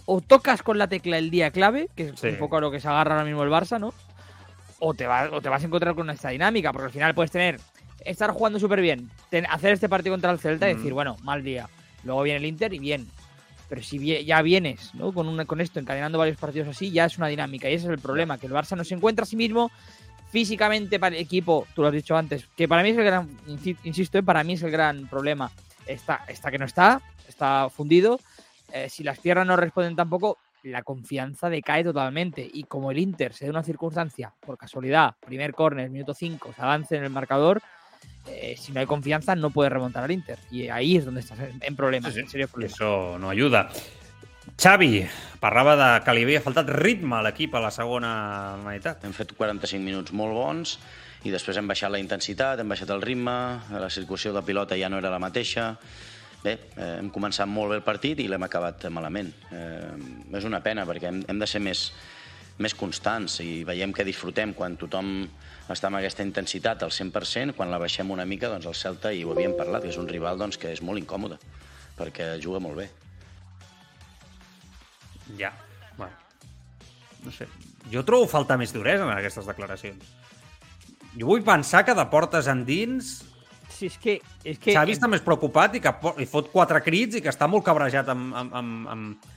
o 0.06 0.22
tocas 0.22 0.64
con 0.64 0.78
la 0.78 0.88
tecla 0.88 1.18
el 1.18 1.30
día 1.30 1.52
clave, 1.52 1.90
que 1.96 2.10
es 2.10 2.24
un 2.24 2.38
poco 2.38 2.58
a 2.58 2.62
lo 2.62 2.72
que 2.72 2.80
se 2.80 2.88
agarra 2.88 3.16
ahora 3.16 3.26
mismo 3.26 3.44
el 3.44 3.50
Barça, 3.50 3.80
¿no? 3.80 3.94
O 4.80 4.94
te, 4.94 5.08
o 5.08 5.42
te 5.42 5.50
vas 5.50 5.64
a 5.64 5.66
encontrar 5.66 5.96
con 5.96 6.10
esta 6.10 6.30
dinámica, 6.30 6.72
porque 6.72 6.88
al 6.88 6.92
final 6.92 7.14
puedes 7.14 7.32
tener, 7.32 7.60
estar 8.06 8.32
jugando 8.32 8.60
súper 8.60 8.82
bien, 8.82 9.10
hacer 9.50 9.74
este 9.74 9.88
partido 9.88 10.14
contra 10.14 10.32
el 10.32 10.40
Celta 10.40 10.70
y 10.70 10.76
decir, 10.76 10.94
bueno, 10.94 11.18
mal 11.24 11.44
día. 11.44 11.70
Luego 12.04 12.24
viene 12.24 12.40
el 12.40 12.46
Inter 12.46 12.74
y 12.74 12.80
bien. 12.80 13.08
Pero 13.74 13.82
si 13.82 14.24
ya 14.24 14.40
vienes 14.44 14.94
¿no? 14.94 15.12
con, 15.12 15.28
una, 15.28 15.46
con 15.46 15.60
esto, 15.60 15.80
encadenando 15.80 16.20
varios 16.20 16.38
partidos 16.38 16.68
así, 16.68 16.92
ya 16.92 17.06
es 17.06 17.18
una 17.18 17.26
dinámica. 17.26 17.68
Y 17.68 17.74
ese 17.74 17.88
es 17.88 17.92
el 17.92 17.98
problema, 17.98 18.38
que 18.38 18.46
el 18.46 18.54
Barça 18.54 18.78
no 18.78 18.84
se 18.84 18.94
encuentra 18.94 19.24
a 19.24 19.26
sí 19.26 19.36
mismo 19.36 19.72
físicamente 20.30 21.00
para 21.00 21.16
el 21.16 21.22
equipo, 21.24 21.66
tú 21.74 21.82
lo 21.82 21.88
has 21.88 21.94
dicho 21.96 22.16
antes, 22.16 22.46
que 22.56 22.68
para 22.68 22.84
mí 22.84 22.90
es 22.90 22.98
el 23.00 23.04
gran, 23.04 23.36
insisto, 23.84 24.20
eh, 24.20 24.22
para 24.22 24.44
mí 24.44 24.54
es 24.54 24.62
el 24.62 24.70
gran 24.70 25.08
problema. 25.08 25.50
Está, 25.88 26.24
está 26.28 26.52
que 26.52 26.60
no 26.60 26.66
está, 26.66 27.02
está 27.28 27.68
fundido 27.72 28.20
eh, 28.72 28.90
si 28.92 29.04
las 29.04 29.18
piernas 29.18 29.48
no 29.48 29.56
responden 29.56 29.96
tampoco, 29.96 30.38
la 30.62 30.84
confianza 30.84 31.50
decae 31.50 31.84
totalmente. 31.84 32.48
Y 32.54 32.66
como 32.66 32.92
el 32.92 33.00
Inter 33.00 33.34
se 33.34 33.46
da 33.46 33.52
una 33.52 33.64
circunstancia, 33.64 34.36
por 34.40 34.56
casualidad, 34.56 35.16
primer 35.26 35.56
córner, 35.56 35.90
minuto 35.90 36.14
5, 36.14 36.54
se 36.56 36.62
avance 36.62 36.96
en 36.96 37.06
el 37.06 37.10
marcador, 37.10 37.60
eh, 38.28 38.56
si 38.60 38.72
no 38.72 38.80
hay 38.80 38.86
confianza 38.86 39.36
no 39.36 39.50
puede 39.50 39.70
remontar 39.70 40.04
al 40.04 40.12
Inter. 40.12 40.40
Y 40.52 40.70
ahí 40.70 40.98
es 40.98 41.06
donde 41.06 41.22
estás 41.22 41.40
en 41.40 41.76
problemas, 41.76 42.16
en 42.16 42.30
serio 42.30 42.50
Eso 42.62 43.18
no 43.20 43.30
ayuda. 43.30 43.70
Xavi, 44.62 45.08
parlava 45.40 45.76
de 45.76 46.04
que 46.04 46.14
li 46.14 46.26
havia 46.28 46.42
faltat 46.44 46.68
ritme 46.70 47.16
a 47.16 47.22
l'equip 47.24 47.56
a 47.56 47.62
la 47.64 47.72
segona 47.72 48.56
meitat. 48.60 49.04
Hem 49.08 49.16
fet 49.16 49.32
45 49.38 49.80
minuts 49.82 50.12
molt 50.12 50.36
bons 50.36 50.78
i 51.24 51.32
després 51.32 51.58
hem 51.58 51.68
baixat 51.68 51.94
la 51.94 52.02
intensitat, 52.02 52.60
hem 52.60 52.68
baixat 52.68 52.92
el 52.92 53.02
ritme, 53.02 53.36
la 53.72 53.90
circulació 53.90 54.34
de 54.36 54.44
pilota 54.44 54.76
ja 54.76 54.92
no 54.92 55.00
era 55.00 55.14
la 55.14 55.22
mateixa, 55.24 55.72
Bé, 56.44 56.58
eh, 56.76 56.98
hem 57.00 57.08
començat 57.08 57.48
molt 57.48 57.72
bé 57.72 57.78
el 57.80 57.86
partit 57.86 58.20
i 58.20 58.28
l'hem 58.28 58.44
acabat 58.44 58.90
malament. 58.92 59.30
Eh, 59.56 59.94
és 60.36 60.44
una 60.44 60.60
pena 60.60 60.84
perquè 60.86 61.08
hem, 61.08 61.22
hem 61.32 61.40
de 61.40 61.48
ser 61.48 61.62
més, 61.64 61.86
més 62.60 62.76
constants 62.76 63.40
i 63.40 63.64
veiem 63.64 63.94
que 63.96 64.04
disfrutem 64.04 64.52
quan 64.58 64.76
tothom 64.76 65.14
està 65.72 65.88
amb 65.88 66.00
aquesta 66.00 66.26
intensitat 66.26 66.84
al 66.84 66.92
100%, 66.92 67.56
quan 67.56 67.72
la 67.72 67.80
baixem 67.80 68.10
una 68.12 68.26
mica, 68.28 68.50
doncs 68.52 68.68
el 68.68 68.76
Celta, 68.76 69.14
i 69.16 69.24
ho 69.24 69.32
havíem 69.32 69.56
parlat, 69.56 69.86
que 69.86 69.94
és 69.94 70.00
un 70.02 70.10
rival 70.10 70.40
doncs, 70.40 70.60
que 70.60 70.74
és 70.74 70.82
molt 70.84 71.00
incòmode, 71.00 71.40
perquè 72.00 72.34
juga 72.44 72.60
molt 72.64 72.82
bé. 72.82 72.90
Ja, 75.40 75.54
bueno, 75.98 76.14
no 77.24 77.32
sé. 77.32 77.48
Jo 77.92 78.04
trobo 78.08 78.28
falta 78.28 78.58
més 78.60 78.74
duresa 78.76 79.08
en 79.08 79.14
aquestes 79.16 79.48
declaracions. 79.48 80.04
Jo 81.14 81.30
vull 81.30 81.46
pensar 81.46 81.84
que 81.86 81.96
de 81.96 82.06
portes 82.12 82.50
endins 82.52 83.22
si 83.74 83.88
és 83.90 83.98
que... 83.98 84.18
És 84.44 84.60
que... 84.60 84.74
Xavi 84.76 84.96
està 84.96 85.10
més 85.10 85.24
preocupat 85.26 85.78
i 85.78 85.82
que 85.84 85.94
i 86.22 86.28
fot 86.30 86.52
quatre 86.54 86.82
crits 86.86 87.18
i 87.18 87.24
que 87.24 87.32
està 87.32 87.48
molt 87.50 87.66
cabrejat 87.66 88.10
amb, 88.14 88.34
amb, 88.38 88.56
amb, 88.60 88.92
amb, 88.94 89.32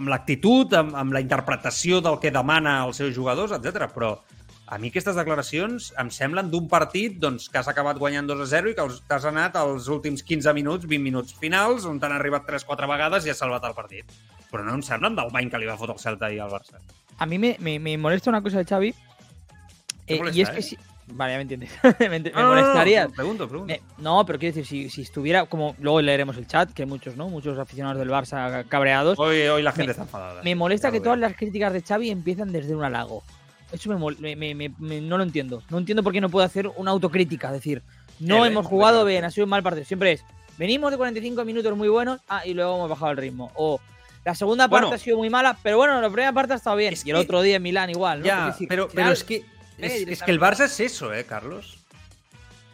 amb 0.00 0.12
l'actitud, 0.12 0.74
amb, 0.76 0.94
amb 0.98 1.16
la 1.16 1.22
interpretació 1.24 2.00
del 2.04 2.18
que 2.22 2.32
demana 2.34 2.80
als 2.84 3.00
seus 3.00 3.14
jugadors, 3.16 3.54
etc. 3.56 3.88
Però 3.94 4.14
a 4.70 4.78
mi 4.78 4.92
aquestes 4.92 5.16
declaracions 5.18 5.88
em 5.98 6.12
semblen 6.14 6.50
d'un 6.52 6.68
partit 6.70 7.16
doncs, 7.18 7.48
que 7.50 7.58
has 7.58 7.68
acabat 7.70 7.98
guanyant 7.98 8.28
2 8.30 8.44
a 8.44 8.46
0 8.46 8.70
i 8.70 8.76
que 8.78 9.16
has 9.16 9.26
anat 9.26 9.56
als 9.58 9.88
últims 9.90 10.22
15 10.22 10.54
minuts, 10.54 10.86
20 10.86 11.02
minuts 11.02 11.34
finals, 11.34 11.88
on 11.90 11.98
t'han 11.98 12.14
arribat 12.14 12.46
3-4 12.46 12.86
vegades 12.92 13.26
i 13.26 13.34
has 13.34 13.42
salvat 13.42 13.66
el 13.66 13.74
partit. 13.74 14.14
Però 14.52 14.62
no 14.62 14.76
em 14.78 14.84
semblen 14.86 15.18
del 15.18 15.32
bany 15.34 15.50
que 15.50 15.58
li 15.58 15.66
va 15.66 15.74
fotre 15.80 15.98
el 15.98 16.02
Celta 16.02 16.28
ahir 16.30 16.44
al 16.44 16.54
Barça. 16.54 16.78
A 17.18 17.26
mi 17.26 17.38
me, 17.42 17.56
me, 17.58 17.80
me 17.82 17.96
molesta 17.98 18.30
una 18.30 18.42
cosa 18.42 18.62
de 18.62 18.64
Xavi, 18.64 18.94
eh, 20.06 20.18
molesta, 20.18 20.38
y 20.38 20.42
es 20.42 20.50
que 20.50 20.60
eh? 20.60 20.62
si, 20.62 20.78
Vale, 21.12 21.32
ya 21.32 21.36
me 21.38 21.42
entiendes. 21.42 21.70
me, 21.98 22.08
me 22.08 22.44
molestaría. 22.44 23.08
No, 23.08 23.12
pregunto, 23.12 23.48
pregunto. 23.48 23.74
no, 23.98 24.24
pero 24.24 24.38
quiero 24.38 24.54
decir, 24.54 24.66
si, 24.66 24.88
si, 24.88 25.02
estuviera, 25.02 25.46
como 25.46 25.74
luego 25.80 26.00
leeremos 26.00 26.36
el 26.36 26.46
chat, 26.46 26.72
que 26.72 26.86
muchos, 26.86 27.16
¿no? 27.16 27.28
Muchos 27.28 27.58
aficionados 27.58 27.98
del 27.98 28.10
Barça 28.10 28.64
cabreados. 28.68 29.18
Hoy, 29.18 29.40
hoy 29.42 29.62
la 29.62 29.72
gente 29.72 29.90
está 29.90 30.04
enfadada. 30.04 30.42
Me 30.42 30.54
molesta 30.54 30.92
que 30.92 31.00
todas 31.00 31.18
las 31.18 31.34
críticas 31.34 31.72
de 31.72 31.82
Xavi 31.82 32.10
empiezan 32.10 32.52
desde 32.52 32.74
un 32.74 32.84
halago. 32.84 33.24
Eso 33.72 33.90
me, 33.90 34.36
me, 34.36 35.00
no 35.00 35.16
lo 35.16 35.22
entiendo. 35.22 35.62
No 35.70 35.78
entiendo 35.78 36.02
por 36.02 36.12
qué 36.12 36.20
no 36.20 36.28
puede 36.28 36.46
hacer 36.46 36.68
una 36.76 36.90
autocrítica. 36.90 37.48
Es 37.48 37.54
decir, 37.54 37.82
no 38.18 38.44
hemos 38.44 38.66
jugado 38.66 39.04
bien, 39.04 39.24
ha 39.24 39.30
sido 39.30 39.44
un 39.44 39.50
mal 39.50 39.62
partido. 39.62 39.84
Siempre 39.84 40.12
es, 40.12 40.24
venimos 40.58 40.90
de 40.90 40.96
45 40.96 41.44
minutos 41.44 41.76
muy 41.76 41.88
buenos, 41.88 42.20
ah, 42.28 42.44
y 42.44 42.54
luego 42.54 42.76
hemos 42.76 42.90
bajado 42.90 43.12
el 43.12 43.16
ritmo. 43.16 43.50
O 43.54 43.80
la 44.24 44.34
segunda 44.34 44.68
parte 44.68 44.94
ha 44.94 44.98
sido 44.98 45.16
muy 45.16 45.30
mala, 45.30 45.56
pero 45.62 45.78
bueno, 45.78 46.00
la 46.00 46.08
primera 46.08 46.32
parte 46.32 46.52
ha 46.52 46.56
estado 46.56 46.76
bien. 46.76 46.94
y 47.04 47.10
el 47.10 47.16
otro 47.16 47.40
día 47.42 47.56
en 47.56 47.62
Milán 47.62 47.90
igual, 47.90 48.20
¿no? 48.20 48.26
Ya, 48.26 48.56
pero, 48.68 48.88
pero 48.88 49.12
es 49.12 49.24
que 49.24 49.44
es, 49.78 50.22
que 50.22 50.30
el 50.30 50.40
Barça 50.40 50.64
es 50.64 50.78
eso, 50.80 51.12
¿eh, 51.14 51.24
Carlos? 51.24 51.78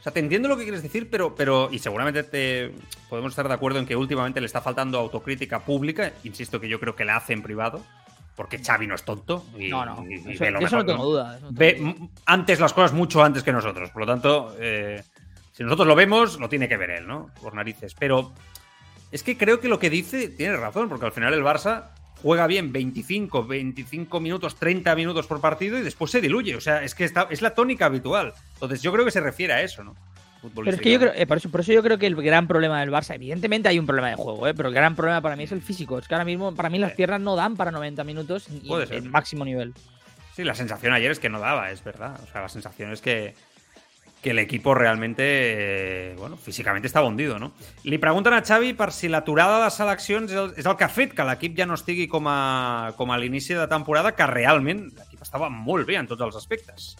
O 0.01 0.03
sea, 0.03 0.13
te 0.13 0.21
entiendo 0.21 0.49
lo 0.49 0.57
que 0.57 0.65
quieres 0.65 0.83
decir, 0.83 1.09
pero, 1.11 1.35
pero 1.35 1.69
y 1.73 1.79
seguramente 1.79 2.23
te, 2.23 2.73
podemos 3.09 3.33
estar 3.33 3.49
de 3.49 3.55
acuerdo 3.55 3.79
en 3.79 3.87
que 3.87 3.97
últimamente 3.97 4.41
le 4.41 4.47
está 4.47 4.61
faltando 4.61 4.99
autocrítica 4.99 5.61
pública. 5.61 6.13
Insisto 6.25 6.61
que 6.61 6.69
yo 6.69 6.79
creo 6.81 6.95
que 6.95 7.05
la 7.05 7.17
hace 7.17 7.33
en 7.33 7.43
privado, 7.43 7.83
porque 8.37 8.59
Xavi 8.59 8.87
no 8.87 8.95
es 8.95 9.03
tonto. 9.03 9.47
Y, 9.59 9.69
no, 9.69 9.85
no, 9.85 10.05
eso, 10.61 10.77
no 10.77 10.85
tengo 10.85 11.05
duda. 11.05 11.41
ve 11.51 11.97
antes 12.27 12.61
las 12.61 12.73
cosas 12.75 12.93
mucho 12.93 13.25
antes 13.25 13.43
que 13.43 13.53
nosotros. 13.53 13.91
Por 13.91 14.03
lo 14.03 14.07
tanto, 14.07 14.55
eh, 14.61 15.03
si 15.53 15.65
nosotros 15.65 15.89
lo 15.89 15.95
vemos, 15.95 16.39
lo 16.39 16.49
tiene 16.49 16.69
que 16.69 16.77
ver 16.77 16.91
él, 16.91 17.07
¿no? 17.07 17.31
Por 17.41 17.55
narices. 17.55 17.95
Pero 17.99 18.33
es 19.11 19.23
que 19.23 19.39
creo 19.39 19.59
que 19.59 19.69
lo 19.69 19.79
que 19.79 19.89
dice 19.89 20.29
tiene 20.29 20.57
razón, 20.57 20.89
porque 20.89 21.07
al 21.07 21.13
final 21.13 21.33
el 21.33 21.43
Barça 21.43 21.87
juega 22.23 22.47
bien 22.47 22.73
25, 22.73 23.47
25 23.47 24.21
minutos, 24.21 24.57
30 24.57 24.95
minutos 24.95 25.27
por 25.27 25.41
partido 25.41 25.79
y 25.79 25.83
después 25.83 26.11
se 26.11 26.21
diluye. 26.21 26.57
O 26.57 26.61
sea, 26.61 26.85
es 26.85 26.95
que 26.95 27.05
está, 27.05 27.27
es 27.31 27.41
la 27.41 27.55
tónica 27.55 27.87
habitual. 27.87 28.35
Entonces 28.55 28.83
yo 28.83 28.93
creo 28.93 29.07
que 29.07 29.11
se 29.11 29.21
refiere 29.21 29.55
a 29.55 29.63
eso, 29.63 29.83
¿no? 29.83 29.97
Pero 30.55 30.71
es 30.71 30.81
que 30.81 30.91
yo 30.91 30.99
creo, 30.99 31.13
eh, 31.15 31.27
por, 31.27 31.39
eso, 31.39 31.51
por, 31.51 31.61
eso, 31.61 31.73
yo 31.73 31.83
creo 31.83 31.99
que 31.99 32.07
el 32.07 32.17
gran 32.17 32.47
problema 32.47 32.81
del 32.81 32.91
Barça, 32.91 33.15
evidentemente 33.15 33.69
hay 33.69 33.79
un 33.79 33.87
problema 33.87 34.11
de 34.11 34.17
juego, 34.17 34.47
¿eh? 34.47 34.55
pero 34.55 34.69
el 34.69 34.75
gran 34.75 34.95
problema 34.95 35.21
para 35.21 35.37
mí 35.37 35.45
es 35.45 35.53
el 35.53 35.63
físico. 35.63 35.99
Es 35.99 36.09
que 36.09 36.15
ahora 36.15 36.25
mismo, 36.25 36.55
para 36.55 36.71
mí 36.71 36.79
las 36.79 36.93
piernas 36.93 37.21
no 37.21 37.37
dan 37.37 37.57
para 37.57 37.71
90 37.71 38.05
minutos 38.05 38.47
y, 38.49 38.71
en, 38.91 39.11
máximo 39.11 39.45
nivel. 39.45 39.75
Sí, 40.35 40.45
la 40.45 40.55
sensación 40.55 40.93
ayer 40.93 41.11
es 41.11 41.19
que 41.19 41.29
no 41.29 41.41
daba, 41.41 41.71
es 41.71 41.83
verdad. 41.83 42.21
O 42.23 42.27
sea, 42.31 42.43
la 42.43 42.49
sensación 42.49 42.93
es 42.93 43.01
que, 43.01 43.35
que 44.23 44.31
el 44.31 44.39
equipo 44.39 44.75
realmente, 44.75 45.23
eh, 46.11 46.15
bueno, 46.19 46.37
físicamente 46.37 46.89
està 46.89 47.03
hundido, 47.07 47.39
no? 47.39 47.53
Li 47.87 47.99
pregunten 48.03 48.35
a 48.35 48.41
Xavi 48.43 48.73
per 48.75 48.91
si 48.91 49.07
l'aturada 49.07 49.61
de 49.63 49.69
seleccions 49.71 50.33
és 50.33 50.41
el, 50.41 50.49
és 50.59 50.67
el 50.67 50.75
que 50.75 50.83
ha 50.83 50.91
fet 50.91 51.13
que 51.15 51.25
l'equip 51.29 51.55
ja 51.55 51.67
no 51.71 51.77
estigui 51.79 52.09
com 52.11 52.27
a, 52.27 52.93
com 52.99 53.13
a 53.15 53.19
l'inici 53.23 53.55
de 53.55 53.69
temporada, 53.71 54.17
que 54.19 54.27
realment 54.27 54.89
l'equip 54.89 55.23
estava 55.23 55.47
molt 55.47 55.87
bé 55.87 56.01
en 56.01 56.11
tots 56.11 56.27
els 56.27 56.41
aspectes. 56.43 56.97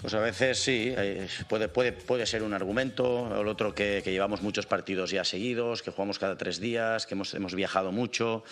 Pues 0.00 0.14
a 0.14 0.20
veces 0.20 0.58
sí, 0.60 0.94
eh, 0.96 1.26
puede, 1.48 2.26
ser 2.26 2.44
un 2.44 2.54
argumento. 2.54 3.40
El 3.40 3.48
otro 3.48 3.74
que, 3.74 4.00
llevamos 4.04 4.42
muchos 4.42 4.64
partidos 4.66 5.10
ya 5.10 5.24
seguidos, 5.24 5.82
que 5.82 5.90
jugamos 5.90 6.20
cada 6.20 6.36
tres 6.36 6.60
días, 6.60 7.04
que 7.06 7.14
hemos, 7.14 7.54
viajado 7.54 7.90
mucho. 7.90 8.44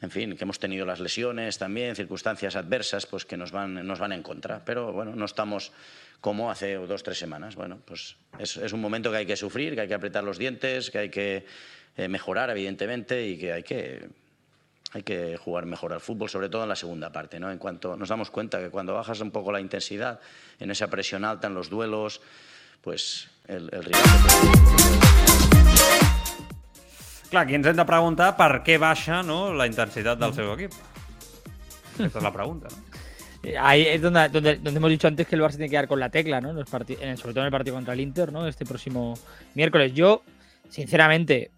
en 0.00 0.10
fin, 0.10 0.34
que 0.36 0.44
hemos 0.44 0.58
tenido 0.58 0.86
las 0.86 1.00
lesiones 1.00 1.58
también, 1.58 1.94
circunstancias 1.94 2.56
adversas, 2.56 3.04
pues 3.04 3.26
que 3.26 3.36
nos 3.36 3.52
van, 3.52 3.86
nos 3.86 3.98
van 3.98 4.12
en 4.12 4.22
contra. 4.22 4.64
Pero 4.64 4.92
bueno, 4.92 5.14
no 5.14 5.26
estamos 5.26 5.72
como 6.22 6.50
hace 6.50 6.74
dos, 6.74 7.02
tres 7.02 7.18
semanas. 7.18 7.54
Bueno, 7.54 7.80
pues 7.84 8.16
es, 8.38 8.56
es 8.56 8.72
un 8.72 8.80
momento 8.80 9.10
que 9.10 9.18
hay 9.18 9.26
que 9.26 9.36
sufrir, 9.36 9.74
que 9.74 9.82
hay 9.82 9.88
que 9.88 9.94
apretar 9.94 10.24
los 10.24 10.38
dientes, 10.38 10.90
que 10.90 10.98
hay 10.98 11.10
que 11.10 11.44
eh, 11.98 12.08
mejorar, 12.08 12.48
evidentemente, 12.48 13.26
y 13.26 13.36
que 13.36 13.52
hay 13.52 13.62
que 13.62 14.08
hay 14.92 15.02
que 15.02 15.36
jugar 15.36 15.66
mejor 15.66 15.92
al 15.92 16.00
fútbol, 16.00 16.28
sobre 16.30 16.48
todo 16.48 16.62
en 16.62 16.68
la 16.70 16.76
segunda 16.76 17.12
parte. 17.12 17.38
¿no? 17.38 17.50
En 17.50 17.58
cuanto 17.58 17.96
nos 17.96 18.08
damos 18.08 18.30
cuenta 18.30 18.58
que 18.58 18.70
cuando 18.70 18.94
bajas 18.94 19.20
un 19.20 19.30
poco 19.30 19.52
la 19.52 19.60
intensidad 19.60 20.18
en 20.58 20.70
esa 20.70 20.88
presión 20.88 21.24
alta 21.24 21.46
en 21.48 21.54
los 21.54 21.68
duelos, 21.68 22.20
pues 22.80 23.28
el, 23.46 23.68
el 23.72 23.84
rival. 23.84 24.02
Clar, 27.30 27.44
aquí 27.44 27.54
ens 27.58 27.66
hem 27.68 27.76
de 27.76 27.84
preguntar 27.84 28.30
per 28.38 28.62
què 28.64 28.78
baixa 28.80 29.18
no, 29.26 29.50
la 29.52 29.66
intensitat 29.68 30.16
del 30.16 30.32
seu 30.32 30.48
equip. 30.54 30.72
Aquesta 31.98 32.22
és 32.22 32.24
la 32.24 32.32
pregunta, 32.32 32.70
¿no? 32.72 32.78
Eh, 33.44 33.52
Ahí 33.60 33.82
es 33.86 34.00
donde, 34.00 34.28
donde, 34.30 34.56
donde 34.56 34.78
hemos 34.78 34.88
dicho 34.90 35.06
antes 35.08 35.26
que 35.28 35.36
el 35.36 35.42
Barça 35.42 35.56
tiene 35.60 35.68
que 35.68 35.76
dar 35.76 35.86
con 35.88 36.00
la 36.00 36.08
tecla, 36.08 36.40
¿no? 36.40 36.50
En 36.50 36.56
los 36.56 36.70
parti- 36.72 36.96
en 36.98 37.10
el- 37.10 37.18
sobre 37.18 37.34
todo 37.34 37.42
en 37.42 37.46
el 37.48 37.52
partido 37.52 37.76
contra 37.76 37.92
el 37.92 38.00
Inter, 38.00 38.32
¿no? 38.32 38.48
Este 38.48 38.64
próximo 38.64 39.12
miércoles. 39.54 39.92
Yo, 39.92 40.22
sinceramente, 40.70 41.50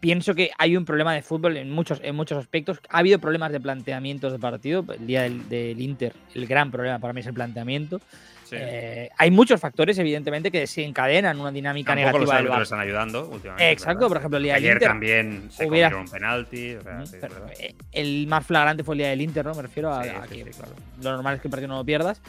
pienso 0.00 0.34
que 0.34 0.50
hay 0.58 0.76
un 0.76 0.84
problema 0.84 1.12
de 1.14 1.22
fútbol 1.22 1.56
en 1.56 1.70
muchos, 1.70 2.00
en 2.02 2.14
muchos 2.14 2.38
aspectos. 2.38 2.80
Ha 2.88 2.98
habido 2.98 3.18
problemas 3.18 3.52
de 3.52 3.60
planteamientos 3.60 4.32
de 4.32 4.38
partido. 4.38 4.84
El 4.98 5.06
día 5.06 5.22
del, 5.22 5.48
del 5.48 5.80
Inter, 5.80 6.12
el 6.34 6.46
gran 6.46 6.70
problema 6.70 6.98
para 6.98 7.12
mí 7.12 7.20
es 7.20 7.26
el 7.26 7.34
planteamiento. 7.34 8.00
Sí. 8.44 8.56
Eh, 8.58 9.08
hay 9.16 9.30
muchos 9.30 9.58
factores, 9.58 9.96
evidentemente, 9.98 10.50
que 10.50 10.60
desencadenan 10.60 11.40
una 11.40 11.50
dinámica 11.50 11.94
Tampoco 11.94 12.18
los 12.18 12.28
negativa 12.28 12.36
del 12.36 12.46
árbitros 12.46 12.58
Barça. 12.58 12.62
están 12.62 12.80
ayudando 12.80 13.28
últimamente. 13.30 13.70
Exacto, 13.72 14.00
¿verdad? 14.00 14.08
por 14.08 14.16
ejemplo, 14.18 14.36
el 14.36 14.42
día 14.44 14.54
del 14.54 14.62
Ayer 14.64 14.72
Inter. 14.74 14.88
también 14.88 15.50
se 15.50 15.66
hubiera- 15.66 15.96
un 15.96 16.08
penalti. 16.08 16.74
O 16.74 16.82
sea, 16.82 17.06
sí, 17.06 17.16
eh, 17.58 17.74
el 17.92 18.26
más 18.26 18.44
flagrante 18.46 18.84
fue 18.84 18.96
el 18.96 18.98
día 18.98 19.08
del 19.08 19.22
Inter, 19.22 19.46
¿no? 19.46 19.54
Me 19.54 19.62
refiero 19.62 19.94
a, 19.94 20.04
Sí, 20.04 20.10
a 20.10 20.22
que 20.26 20.42
claro. 20.50 20.72
lo 21.02 21.10
normal 21.12 21.36
es 21.36 21.40
que 21.40 21.48
el 21.48 21.50
partido 21.50 21.68
no 21.68 21.78
lo 21.78 21.84
pierdas. 21.86 22.20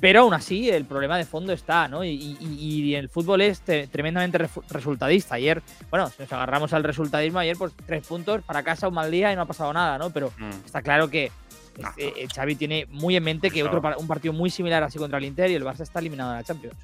Pero 0.00 0.20
aún 0.20 0.34
así, 0.34 0.68
el 0.68 0.84
problema 0.84 1.16
de 1.16 1.24
fondo 1.24 1.52
está, 1.52 1.88
¿no? 1.88 2.04
Y, 2.04 2.10
y- 2.10 2.38
y 2.40 2.94
el 2.94 3.08
fútbol 3.08 3.40
es 3.40 3.60
te- 3.60 3.86
tremendamente 3.86 4.38
resultadista. 4.70 5.36
Ayer, 5.36 5.62
bueno, 5.90 6.08
si 6.10 6.22
nos 6.22 6.32
agarramos 6.32 6.72
al 6.74 6.84
resultadismo, 6.84 7.38
ayer, 7.38 7.56
pues 7.56 7.72
tres 7.86 8.06
puntos 8.06 8.42
para 8.42 8.62
casa, 8.62 8.88
un 8.88 8.94
mal 8.94 9.10
día 9.10 9.32
y 9.32 9.36
no 9.36 9.42
ha 9.42 9.46
pasado 9.46 9.72
nada, 9.72 9.96
¿no? 9.98 10.10
Pero 10.10 10.32
Mm. 10.38 10.50
está 10.66 10.82
claro 10.82 11.08
que 11.08 11.32
No. 11.78 11.88
este, 11.88 12.24
eh, 12.24 12.28
Xavi 12.34 12.56
tiene 12.56 12.86
muy 12.90 13.16
en 13.16 13.24
mente 13.24 13.50
que 13.50 13.62
otro 13.62 13.82
un 13.98 14.06
partido 14.06 14.32
muy 14.34 14.50
similar 14.50 14.82
así 14.82 14.98
contra 14.98 15.18
el 15.18 15.24
Inter 15.24 15.50
y 15.50 15.54
el 15.54 15.64
Barça 15.64 15.80
está 15.80 15.98
eliminado 16.00 16.30
de 16.32 16.36
la 16.38 16.44
Champions. 16.44 16.74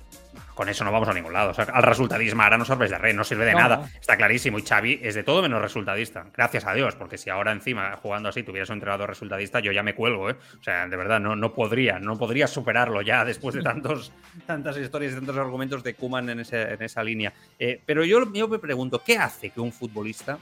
Con 0.55 0.69
eso 0.69 0.85
no 0.85 0.93
vamos 0.93 1.09
a 1.09 1.15
ningún 1.15 1.33
lado. 1.33 1.51
O 1.51 1.55
sea, 1.55 1.65
al 1.65 1.83
resultadismo 1.83 2.43
ahora 2.43 2.59
no 2.59 2.65
serveix 2.65 2.91
de 2.91 2.99
res, 2.99 3.15
no 3.15 3.25
sirve 3.25 3.47
de 3.47 3.53
No, 3.53 3.59
nada. 3.59 3.89
Está 3.99 4.17
clarísimo. 4.17 4.59
Y 4.59 4.63
Xavi 4.63 5.01
es 5.03 5.15
de 5.15 5.23
todo 5.23 5.41
menos 5.41 5.63
resultadista. 5.63 6.27
Gracias 6.37 6.67
a 6.67 6.75
Dios, 6.75 6.95
porque 6.95 7.17
si 7.17 7.31
ahora 7.31 7.53
encima, 7.53 7.97
jugando 7.97 8.29
así, 8.29 8.43
tuvieras 8.43 8.69
un 8.69 8.75
entrenador 8.75 9.09
resultadista, 9.09 9.61
yo 9.61 9.73
ya 9.73 9.83
me 9.83 9.95
cuelgo, 9.95 10.29
¿eh? 10.31 10.37
O 10.61 10.63
sea, 10.63 10.87
de 10.87 10.97
verdad, 10.97 11.21
no, 11.21 11.37
no 11.37 11.55
podría, 11.55 11.99
no 11.99 12.19
podría 12.19 12.47
superarlo 12.47 13.01
ya 13.03 13.25
después 13.27 13.55
de 13.55 13.63
tantos, 13.63 14.13
tantas 14.47 14.77
historias 14.77 15.13
y 15.13 15.15
tantos 15.17 15.37
argumentos 15.39 15.83
de 15.83 15.95
Kuman 15.95 16.29
en, 16.29 16.41
ese- 16.41 16.75
en 16.75 16.83
esa 16.83 17.03
línea. 17.03 17.33
Eh, 17.59 17.81
pero 17.87 18.05
yo, 18.05 18.31
yo 18.33 18.47
me 18.49 18.59
pregunto, 18.59 19.03
¿qué 19.05 19.17
hace 19.19 19.51
que 19.51 19.61
un 19.61 19.73
futbolista, 19.73 20.39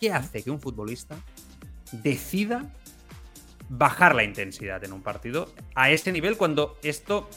qué 0.00 0.12
hace 0.12 0.42
que 0.42 0.50
un 0.50 0.60
futbolista 0.60 1.14
decida 1.92 2.64
bajar 3.68 4.14
la 4.14 4.22
intensidad 4.24 4.82
en 4.84 4.92
un 4.92 5.02
partido 5.02 5.52
a 5.74 5.90
ese 5.90 6.12
nivel 6.12 6.36
cuando 6.36 6.78
esto 6.82 7.28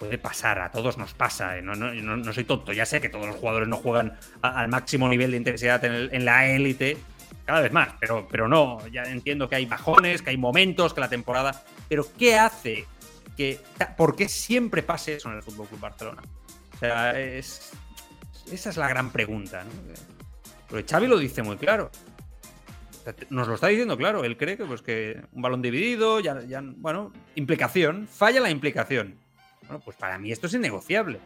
puede 0.00 0.16
pasar, 0.18 0.58
a 0.60 0.70
todos 0.72 0.96
nos 0.98 1.12
pasa, 1.14 1.58
eh, 1.58 1.62
no, 1.62 1.74
no, 1.74 1.92
no- 1.92 2.32
soy 2.32 2.44
tonto, 2.44 2.72
ya 2.72 2.86
sé 2.86 3.00
que 3.02 3.10
todos 3.10 3.26
los 3.26 3.36
jugadores 3.36 3.68
no 3.68 3.76
juegan 3.76 4.18
al 4.42 4.68
máximo 4.68 5.06
nivel 5.08 5.30
de 5.30 5.36
intensidad 5.36 5.84
en, 5.84 5.92
el- 5.92 6.10
en 6.12 6.24
la 6.24 6.46
élite, 6.50 6.96
cada 7.44 7.60
vez 7.60 7.70
más, 7.72 7.90
pero, 8.00 8.26
pero 8.30 8.48
no, 8.48 8.86
ya 8.88 9.02
entiendo 9.04 9.48
que 9.48 9.56
hay 9.56 9.66
bajones, 9.66 10.22
que 10.22 10.30
hay 10.30 10.38
momentos, 10.38 10.94
que 10.94 11.00
la 11.02 11.08
temporada, 11.10 11.62
pero 11.88 12.06
¿qué 12.18 12.38
hace 12.38 12.86
que, 13.36 13.60
por 13.96 14.16
qué 14.16 14.26
siempre 14.28 14.82
pase 14.82 15.14
eso 15.16 15.28
en 15.30 15.36
el 15.36 15.42
Fútbol 15.42 15.68
Club 15.68 15.80
Barcelona? 15.80 16.22
O 16.74 16.78
sea, 16.78 17.20
es, 17.20 17.70
esa 18.50 18.70
es 18.70 18.76
la 18.78 18.88
gran 18.88 19.10
pregunta, 19.10 19.64
¿no? 19.64 19.70
Porque 20.68 20.86
Xavi 20.88 21.08
lo 21.08 21.18
dice 21.18 21.42
muy 21.42 21.56
claro. 21.56 21.90
Nos 23.30 23.48
lo 23.48 23.54
está 23.54 23.66
diciendo 23.66 23.96
claro. 23.96 24.24
Él 24.24 24.36
cree 24.36 24.56
que, 24.56 24.64
pues, 24.64 24.82
que 24.82 25.20
un 25.32 25.42
balón 25.42 25.62
dividido, 25.62 26.20
ya, 26.20 26.40
ya, 26.42 26.62
bueno, 26.62 27.12
implicación, 27.34 28.06
falla 28.06 28.40
la 28.40 28.50
implicación. 28.50 29.16
Bueno, 29.70 29.84
pues 29.84 29.96
para 29.96 30.18
mí 30.18 30.32
esto 30.32 30.48
es 30.48 30.54
innegociable. 30.54 31.20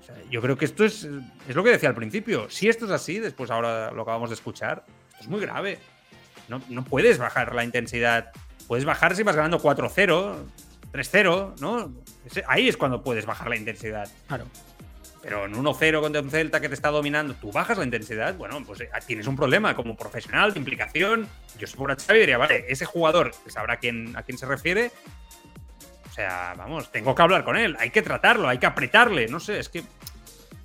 O 0.00 0.04
sea, 0.06 0.14
yo 0.30 0.40
creo 0.40 0.56
que 0.56 0.64
esto 0.64 0.86
es, 0.86 1.06
es 1.46 1.54
lo 1.54 1.62
que 1.62 1.68
decía 1.68 1.90
al 1.90 1.94
principio. 1.94 2.48
Si 2.48 2.66
esto 2.66 2.86
es 2.86 2.90
así, 2.90 3.18
después 3.18 3.50
ahora 3.50 3.90
lo 3.90 4.02
acabamos 4.02 4.30
de 4.30 4.36
escuchar, 4.36 4.86
esto 5.10 5.20
es 5.20 5.28
muy 5.28 5.38
grave. 5.38 5.78
No, 6.48 6.62
no 6.70 6.82
puedes 6.82 7.18
bajar 7.18 7.54
la 7.54 7.62
intensidad. 7.62 8.32
Puedes 8.66 8.86
bajar 8.86 9.14
si 9.14 9.22
vas 9.22 9.36
ganando 9.36 9.60
4-0, 9.60 10.34
3-0, 10.94 11.60
¿no? 11.60 11.92
Ahí 12.46 12.68
es 12.70 12.78
cuando 12.78 13.02
puedes 13.02 13.26
bajar 13.26 13.50
la 13.50 13.56
intensidad. 13.56 14.08
Claro. 14.28 14.46
Pero 15.20 15.44
en 15.44 15.52
1-0 15.52 16.00
contra 16.00 16.22
un 16.22 16.30
Celta 16.30 16.58
que 16.58 16.70
te 16.70 16.74
está 16.74 16.88
dominando, 16.88 17.34
tú 17.34 17.52
bajas 17.52 17.76
la 17.76 17.84
intensidad, 17.84 18.34
bueno, 18.34 18.64
pues 18.64 18.80
eh, 18.80 18.88
tienes 19.06 19.26
un 19.26 19.36
problema 19.36 19.76
como 19.76 19.94
profesional 19.94 20.54
de 20.54 20.58
implicación. 20.58 21.28
Yo 21.58 21.66
si 21.66 21.76
fuera 21.76 21.96
Xavi 21.96 22.18
diría, 22.18 22.38
vale, 22.38 22.64
ese 22.68 22.86
jugador 22.86 23.30
que 23.44 23.50
sabrá 23.50 23.74
a 23.74 23.76
quién, 23.76 24.16
a 24.16 24.22
quién 24.22 24.38
se 24.38 24.46
refiere. 24.46 24.90
O 26.12 26.14
sea, 26.14 26.52
vamos, 26.58 26.92
tengo 26.92 27.14
que 27.14 27.22
hablar 27.22 27.42
con 27.42 27.56
él, 27.56 27.74
hay 27.80 27.88
que 27.88 28.02
tratarlo, 28.02 28.46
hay 28.46 28.58
que 28.58 28.66
apretarle, 28.66 29.28
no 29.28 29.40
sé, 29.40 29.58
es 29.58 29.70
que. 29.70 29.82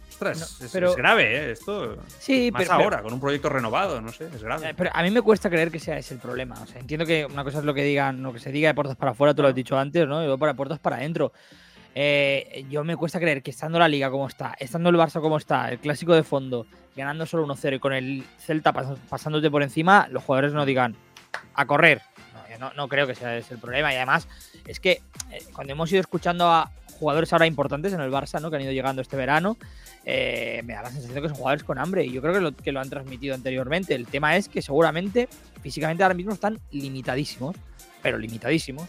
Ostras, 0.09 0.57
No, 0.59 0.65
es, 0.65 0.71
pero- 0.73 0.89
es 0.89 0.95
grave, 0.97 1.23
¿eh? 1.37 1.51
Esto. 1.51 1.95
Sí, 2.19 2.49
más 2.51 2.63
pero- 2.63 2.73
ahora, 2.73 3.01
con 3.01 3.13
un 3.13 3.19
proyecto 3.21 3.47
renovado, 3.47 4.01
no 4.01 4.11
sé, 4.11 4.25
es 4.25 4.43
grave. 4.43 4.71
Eh, 4.71 4.73
Pero 4.75 4.89
a 4.93 5.01
mí 5.03 5.09
me 5.11 5.21
cuesta 5.21 5.49
creer 5.49 5.71
que 5.71 5.79
sea 5.79 5.97
ese 5.97 6.15
el 6.15 6.19
problema. 6.19 6.59
O 6.61 6.65
sea, 6.67 6.81
entiendo 6.81 7.05
que 7.05 7.25
una 7.25 7.45
cosa 7.45 7.59
es 7.59 7.63
lo 7.63 7.73
que 7.73 7.83
digan, 7.83 8.21
lo 8.23 8.33
que 8.33 8.39
se 8.39 8.51
diga 8.51 8.67
de 8.67 8.73
puertas 8.75 8.97
para 8.97 9.11
afuera, 9.11 9.33
tú 9.33 9.41
lo 9.41 9.47
has 9.47 9.55
dicho 9.55 9.77
antes, 9.77 10.05
¿no? 10.05 10.19
Y 10.21 10.25
luego 10.25 10.37
para 10.37 10.53
puertas 10.53 10.79
para 10.79 10.97
adentro. 10.97 11.31
Eh, 11.95 12.65
yo 12.69 12.83
me 12.83 12.97
cuesta 12.97 13.19
creer 13.19 13.41
que 13.41 13.51
estando 13.51 13.79
la 13.79 13.87
liga 13.87 14.11
como 14.11 14.27
está, 14.27 14.53
estando 14.59 14.89
el 14.89 14.97
Barça 14.97 15.21
como 15.21 15.37
está, 15.37 15.69
el 15.71 15.79
clásico 15.79 16.13
de 16.13 16.23
fondo, 16.23 16.67
ganando 16.95 17.25
solo 17.25 17.43
1-0 17.45 17.75
y 17.75 17.79
con 17.79 17.93
el 17.93 18.25
Celta 18.37 18.73
pas- 18.73 18.97
pasándote 19.09 19.49
por 19.49 19.63
encima, 19.63 20.07
los 20.11 20.23
jugadores 20.23 20.51
no 20.53 20.65
digan 20.65 20.95
a 21.55 21.65
correr. 21.65 22.01
No, 22.59 22.69
no, 22.69 22.73
no 22.75 22.87
creo 22.87 23.07
que 23.07 23.15
sea 23.15 23.35
ese 23.37 23.53
el 23.55 23.59
problema. 23.59 23.91
Y 23.93 23.97
además, 23.97 24.27
es 24.65 24.79
que 24.79 25.01
eh, 25.31 25.43
cuando 25.53 25.73
hemos 25.73 25.91
ido 25.91 26.01
escuchando 26.01 26.49
a 26.49 26.71
jugadores 26.99 27.31
ahora 27.33 27.45
importantes 27.45 27.93
en 27.93 28.01
el 28.01 28.11
Barça, 28.11 28.41
¿no? 28.41 28.49
Que 28.49 28.55
han 28.55 28.63
ido 28.63 28.71
llegando 28.71 29.01
este 29.01 29.15
verano, 29.15 29.57
eh, 30.05 30.61
me 30.65 30.73
da 30.73 30.81
la 30.83 30.89
sensación 30.91 31.21
que 31.21 31.27
son 31.29 31.37
jugadores 31.37 31.63
con 31.63 31.77
hambre 31.77 32.03
y 32.05 32.11
yo 32.11 32.21
creo 32.21 32.33
que 32.33 32.41
lo, 32.41 32.55
que 32.55 32.71
lo 32.71 32.79
han 32.79 32.89
transmitido 32.89 33.35
anteriormente. 33.35 33.93
El 33.93 34.07
tema 34.07 34.35
es 34.35 34.49
que 34.49 34.61
seguramente 34.61 35.29
físicamente 35.61 36.01
ahora 36.03 36.15
mismo 36.15 36.33
están 36.33 36.59
limitadísimos, 36.71 37.55
pero 38.01 38.17
limitadísimos. 38.17 38.87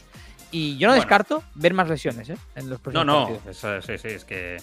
Y 0.50 0.78
yo 0.78 0.86
no 0.86 0.92
Bueno. 0.92 1.02
descarto 1.02 1.42
ver 1.54 1.74
más 1.74 1.88
lesiones 1.90 2.30
¿eh? 2.30 2.36
en 2.56 2.70
los 2.70 2.78
No, 2.78 2.82
próximos 2.82 3.06
no, 3.06 3.28
partidos. 3.28 3.56
eso- 3.56 3.82
sí, 3.82 3.98
sí, 3.98 4.08
es 4.08 4.24
que 4.24 4.56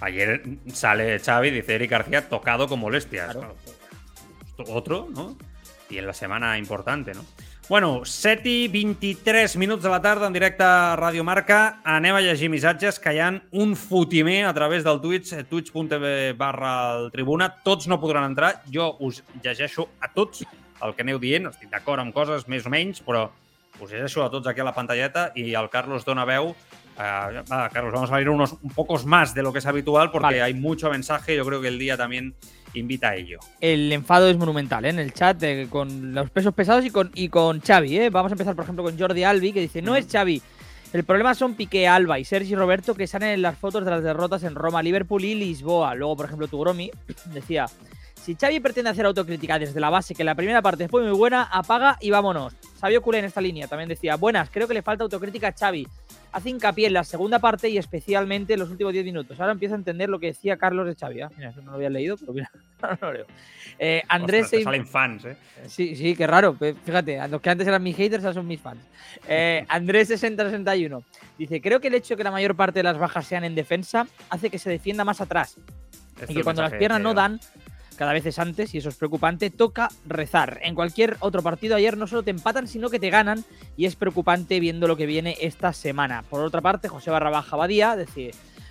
ayer 0.00 0.42
sale 0.72 1.18
Xavi, 1.18 1.50
dice 1.50 1.74
Eric 1.74 1.90
García, 1.90 2.28
tocado 2.28 2.68
con 2.68 2.78
molestias. 2.78 3.32
Claro. 3.34 3.56
Otro, 4.68 5.08
¿no? 5.10 5.36
I 5.88 5.98
en 5.98 6.06
la 6.06 6.12
setmana 6.12 6.56
importante, 6.58 7.12
no? 7.14 7.24
Bueno, 7.70 8.02
7 8.04 8.50
i 8.50 8.66
23 8.66 9.54
minuts 9.56 9.84
de 9.84 9.88
la 9.88 10.02
tarda 10.02 10.26
en 10.26 10.32
directe 10.32 10.64
a 10.64 10.96
Radio 10.96 11.22
Marca. 11.22 11.78
Anem 11.86 12.16
a 12.18 12.20
llegir 12.24 12.48
missatges 12.50 12.96
que 12.98 13.12
hi 13.14 13.20
ha 13.22 13.28
un 13.62 13.76
fotimer 13.78 14.40
a 14.48 14.50
través 14.52 14.82
del 14.82 14.98
Twitch, 14.98 15.30
eh, 15.36 15.44
twitch.tv 15.46 16.32
barra 16.32 16.72
el 16.96 17.12
Tribuna. 17.14 17.46
Tots 17.62 17.86
no 17.86 18.00
podran 18.02 18.26
entrar. 18.26 18.64
Jo 18.74 18.96
us 18.98 19.22
llegeixo 19.44 19.86
a 20.02 20.10
tots 20.10 20.42
el 20.82 20.96
que 20.96 21.06
aneu 21.06 21.22
dient. 21.22 21.46
Estic 21.46 21.70
d'acord 21.70 22.02
amb 22.02 22.10
coses 22.10 22.48
més 22.50 22.66
o 22.66 22.74
menys, 22.74 23.04
però 23.06 23.28
us 23.78 23.94
llegeixo 23.94 24.24
a 24.24 24.32
tots 24.34 24.50
aquí 24.50 24.66
a 24.66 24.66
la 24.66 24.74
pantalleta 24.74 25.28
i 25.38 25.52
el 25.54 25.70
Carlos 25.70 26.02
dona 26.02 26.26
veu. 26.26 26.50
Uh, 26.50 27.44
Carlos, 27.70 27.94
vamos 27.94 28.10
a 28.10 28.20
ir 28.20 28.28
unos 28.34 28.56
un 28.60 28.74
pocos 28.74 29.06
más 29.06 29.32
de 29.32 29.44
lo 29.44 29.52
que 29.52 29.60
es 29.60 29.66
habitual 29.66 30.10
porque 30.10 30.26
Vale. 30.26 30.42
hay 30.42 30.54
mucho 30.54 30.90
mensaje. 30.90 31.36
Yo 31.36 31.46
creo 31.46 31.60
que 31.60 31.68
el 31.68 31.78
día 31.78 31.96
también 31.96 32.34
invita 32.74 33.10
a 33.10 33.16
ello. 33.16 33.38
El 33.60 33.92
enfado 33.92 34.28
es 34.28 34.36
monumental 34.36 34.84
¿eh? 34.84 34.90
en 34.90 34.98
el 34.98 35.12
chat 35.12 35.42
eh, 35.42 35.66
con 35.70 36.14
los 36.14 36.30
pesos 36.30 36.54
pesados 36.54 36.84
y 36.84 36.90
con, 36.90 37.10
y 37.14 37.28
con 37.28 37.60
Xavi. 37.60 37.98
¿eh? 37.98 38.10
Vamos 38.10 38.32
a 38.32 38.34
empezar, 38.34 38.54
por 38.54 38.64
ejemplo, 38.64 38.84
con 38.84 38.98
Jordi 38.98 39.24
Albi, 39.24 39.52
que 39.52 39.60
dice, 39.60 39.82
no 39.82 39.96
es 39.96 40.06
Xavi. 40.10 40.42
El 40.92 41.04
problema 41.04 41.34
son 41.34 41.54
Piqué, 41.54 41.86
Alba 41.86 42.18
y 42.18 42.24
Sergi 42.24 42.56
Roberto 42.56 42.96
que 42.96 43.06
salen 43.06 43.30
en 43.30 43.42
las 43.42 43.56
fotos 43.56 43.84
de 43.84 43.92
las 43.92 44.02
derrotas 44.02 44.42
en 44.42 44.56
Roma, 44.56 44.82
Liverpool 44.82 45.24
y 45.24 45.36
Lisboa. 45.36 45.94
Luego, 45.94 46.16
por 46.16 46.26
ejemplo, 46.26 46.48
Tugromi 46.48 46.90
decía, 47.26 47.66
si 48.22 48.34
Xavi 48.36 48.60
pretende 48.60 48.90
hacer 48.90 49.06
autocrítica 49.06 49.58
desde 49.58 49.80
la 49.80 49.90
base, 49.90 50.14
que 50.14 50.24
la 50.24 50.34
primera 50.34 50.60
parte 50.62 50.88
fue 50.88 51.02
muy 51.02 51.16
buena, 51.16 51.42
apaga 51.44 51.96
y 52.00 52.10
vámonos. 52.10 52.54
Sabio 52.78 53.02
Culé 53.02 53.18
en 53.18 53.24
esta 53.26 53.40
línea 53.40 53.66
también 53.66 53.88
decía, 53.88 54.16
buenas, 54.16 54.50
creo 54.50 54.68
que 54.68 54.74
le 54.74 54.82
falta 54.82 55.04
autocrítica 55.04 55.48
a 55.48 55.52
Xavi. 55.52 55.86
Hace 56.32 56.50
hincapié 56.50 56.86
en 56.86 56.92
la 56.92 57.02
segunda 57.02 57.40
parte 57.40 57.68
y 57.68 57.76
especialmente 57.76 58.52
en 58.52 58.60
los 58.60 58.70
últimos 58.70 58.92
10 58.92 59.04
minutos. 59.04 59.40
Ahora 59.40 59.52
empiezo 59.52 59.74
a 59.74 59.78
entender 59.78 60.08
lo 60.08 60.20
que 60.20 60.26
decía 60.28 60.56
Carlos 60.56 60.86
de 60.86 60.94
Xavi. 60.94 61.22
¿ah? 61.22 61.30
Mira, 61.36 61.50
eso 61.50 61.60
no 61.60 61.72
lo 61.72 61.76
había 61.76 61.90
leído, 61.90 62.16
pero 62.18 62.32
mira, 62.32 62.50
ahora 62.82 62.98
lo 63.00 63.12
leo. 63.12 63.26
Eh, 63.78 64.02
Andrés 64.08 64.44
Ostras, 64.44 64.50
Seis- 64.50 64.64
salen 64.64 64.86
fans, 64.86 65.24
¿eh? 65.24 65.36
Sí, 65.66 65.96
sí, 65.96 66.14
qué 66.14 66.26
raro. 66.26 66.56
Fíjate, 66.84 67.26
los 67.28 67.40
que 67.40 67.50
antes 67.50 67.66
eran 67.66 67.82
mis 67.82 67.96
haters 67.96 68.22
ahora 68.22 68.34
son 68.34 68.46
mis 68.46 68.60
fans. 68.60 68.80
Eh, 69.26 69.64
Andrés6061 69.68 71.02
dice: 71.38 71.60
Creo 71.60 71.80
que 71.80 71.88
el 71.88 71.94
hecho 71.94 72.14
de 72.14 72.18
que 72.18 72.24
la 72.24 72.30
mayor 72.30 72.54
parte 72.54 72.78
de 72.78 72.84
las 72.84 72.98
bajas 72.98 73.26
sean 73.26 73.42
en 73.44 73.54
defensa 73.54 74.06
hace 74.28 74.50
que 74.50 74.58
se 74.58 74.70
defienda 74.70 75.04
más 75.04 75.20
atrás. 75.20 75.56
Y 76.28 76.34
que 76.34 76.44
cuando 76.44 76.60
las 76.62 76.74
piernas 76.74 77.00
no 77.00 77.14
dan, 77.14 77.40
cada 78.00 78.14
vez 78.14 78.24
es 78.24 78.38
antes 78.38 78.74
y 78.74 78.78
eso 78.78 78.88
es 78.88 78.94
preocupante. 78.96 79.50
Toca 79.50 79.90
rezar. 80.06 80.58
En 80.62 80.74
cualquier 80.74 81.18
otro 81.20 81.42
partido 81.42 81.76
ayer 81.76 81.98
no 81.98 82.06
solo 82.06 82.22
te 82.22 82.30
empatan, 82.30 82.66
sino 82.66 82.88
que 82.88 82.98
te 82.98 83.10
ganan 83.10 83.44
y 83.76 83.84
es 83.84 83.94
preocupante 83.94 84.58
viendo 84.58 84.88
lo 84.88 84.96
que 84.96 85.04
viene 85.04 85.36
esta 85.42 85.74
semana. 85.74 86.24
Por 86.30 86.42
otra 86.42 86.62
parte, 86.62 86.88
José 86.88 87.10
Barrabaja 87.10 87.58
Badía 87.58 87.96
decía, 87.96 88.30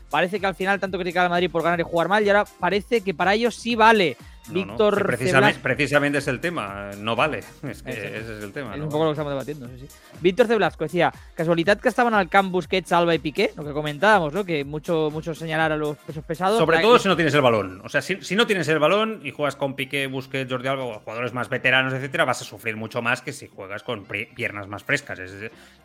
parece 0.10 0.39
que 0.39 0.48
al 0.48 0.56
final 0.56 0.80
tanto 0.80 0.98
criticaba 0.98 1.26
al 1.26 1.30
Madrid 1.30 1.52
por 1.52 1.62
ganar 1.62 1.80
y 1.80 1.84
jugar 1.84 2.08
mal 2.08 2.26
y 2.26 2.30
ahora 2.30 2.46
parece 2.60 3.02
que 3.02 3.13
para 3.13 3.36
ellos 3.36 3.54
sí 3.54 3.76
vale. 3.76 4.18
Víctor 4.52 5.00
no. 5.00 5.08
precisamente, 5.08 5.60
precisamente, 5.62 6.18
es 6.20 6.28
el 6.28 6.40
tema, 6.40 6.92
no 6.98 7.16
vale. 7.16 7.40
Es 7.64 7.84
que 7.84 7.92
ese, 7.92 8.18
es 8.18 8.44
el 8.44 8.52
tema. 8.52 8.76
Es 8.76 8.82
un 8.82 8.90
poco 8.90 9.06
lo 9.06 9.10
que 9.12 9.14
estamos 9.14 9.32
debatiendo. 9.32 9.68
Sí, 9.68 9.88
sí. 9.88 9.96
Víctor 10.22 10.48
C. 10.48 10.56
Blasco 10.56 10.84
decía, 10.84 11.14
casualidad 11.36 11.80
que 11.80 11.90
estaban 11.90 12.14
al 12.14 12.30
camp 12.30 12.52
Busquets, 12.52 12.92
Alba 12.92 13.16
y 13.16 13.20
Piqué, 13.20 13.52
lo 13.56 13.64
que 13.64 13.72
comentábamos, 13.72 14.34
¿no? 14.34 14.44
Que 14.44 14.64
mucho, 14.64 15.10
mucho 15.12 15.34
señalar 15.36 15.72
a 15.72 15.78
los 15.78 15.98
pesos 15.98 16.24
pesados. 16.24 16.58
Sobre 16.58 16.80
todo 16.80 17.00
si 17.00 17.08
no 17.08 17.16
tienes 17.16 17.34
el 17.34 17.42
balón. 17.42 17.82
O 17.84 17.90
sea, 17.90 18.02
si, 18.02 18.22
si, 18.22 18.36
no 18.36 18.48
tienes 18.48 18.68
el 18.68 18.80
balón 18.80 19.22
y 19.24 19.32
juegas 19.32 19.56
con 19.56 19.76
Piqué, 19.76 20.08
Busquets, 20.08 20.52
Jordi 20.52 20.68
Alba 20.68 20.84
o 20.84 21.00
jugadores 21.00 21.34
más 21.34 21.50
veteranos, 21.50 21.94
etcétera, 21.94 22.26
vas 22.26 22.42
a 22.42 22.46
sufrir 22.46 22.76
mucho 22.76 23.02
más 23.02 23.22
que 23.22 23.34
si 23.34 23.48
juegas 23.48 23.84
con 23.84 24.06
piernas 24.06 24.68
más 24.68 24.84
frescas. 24.84 25.20
Es 25.20 25.34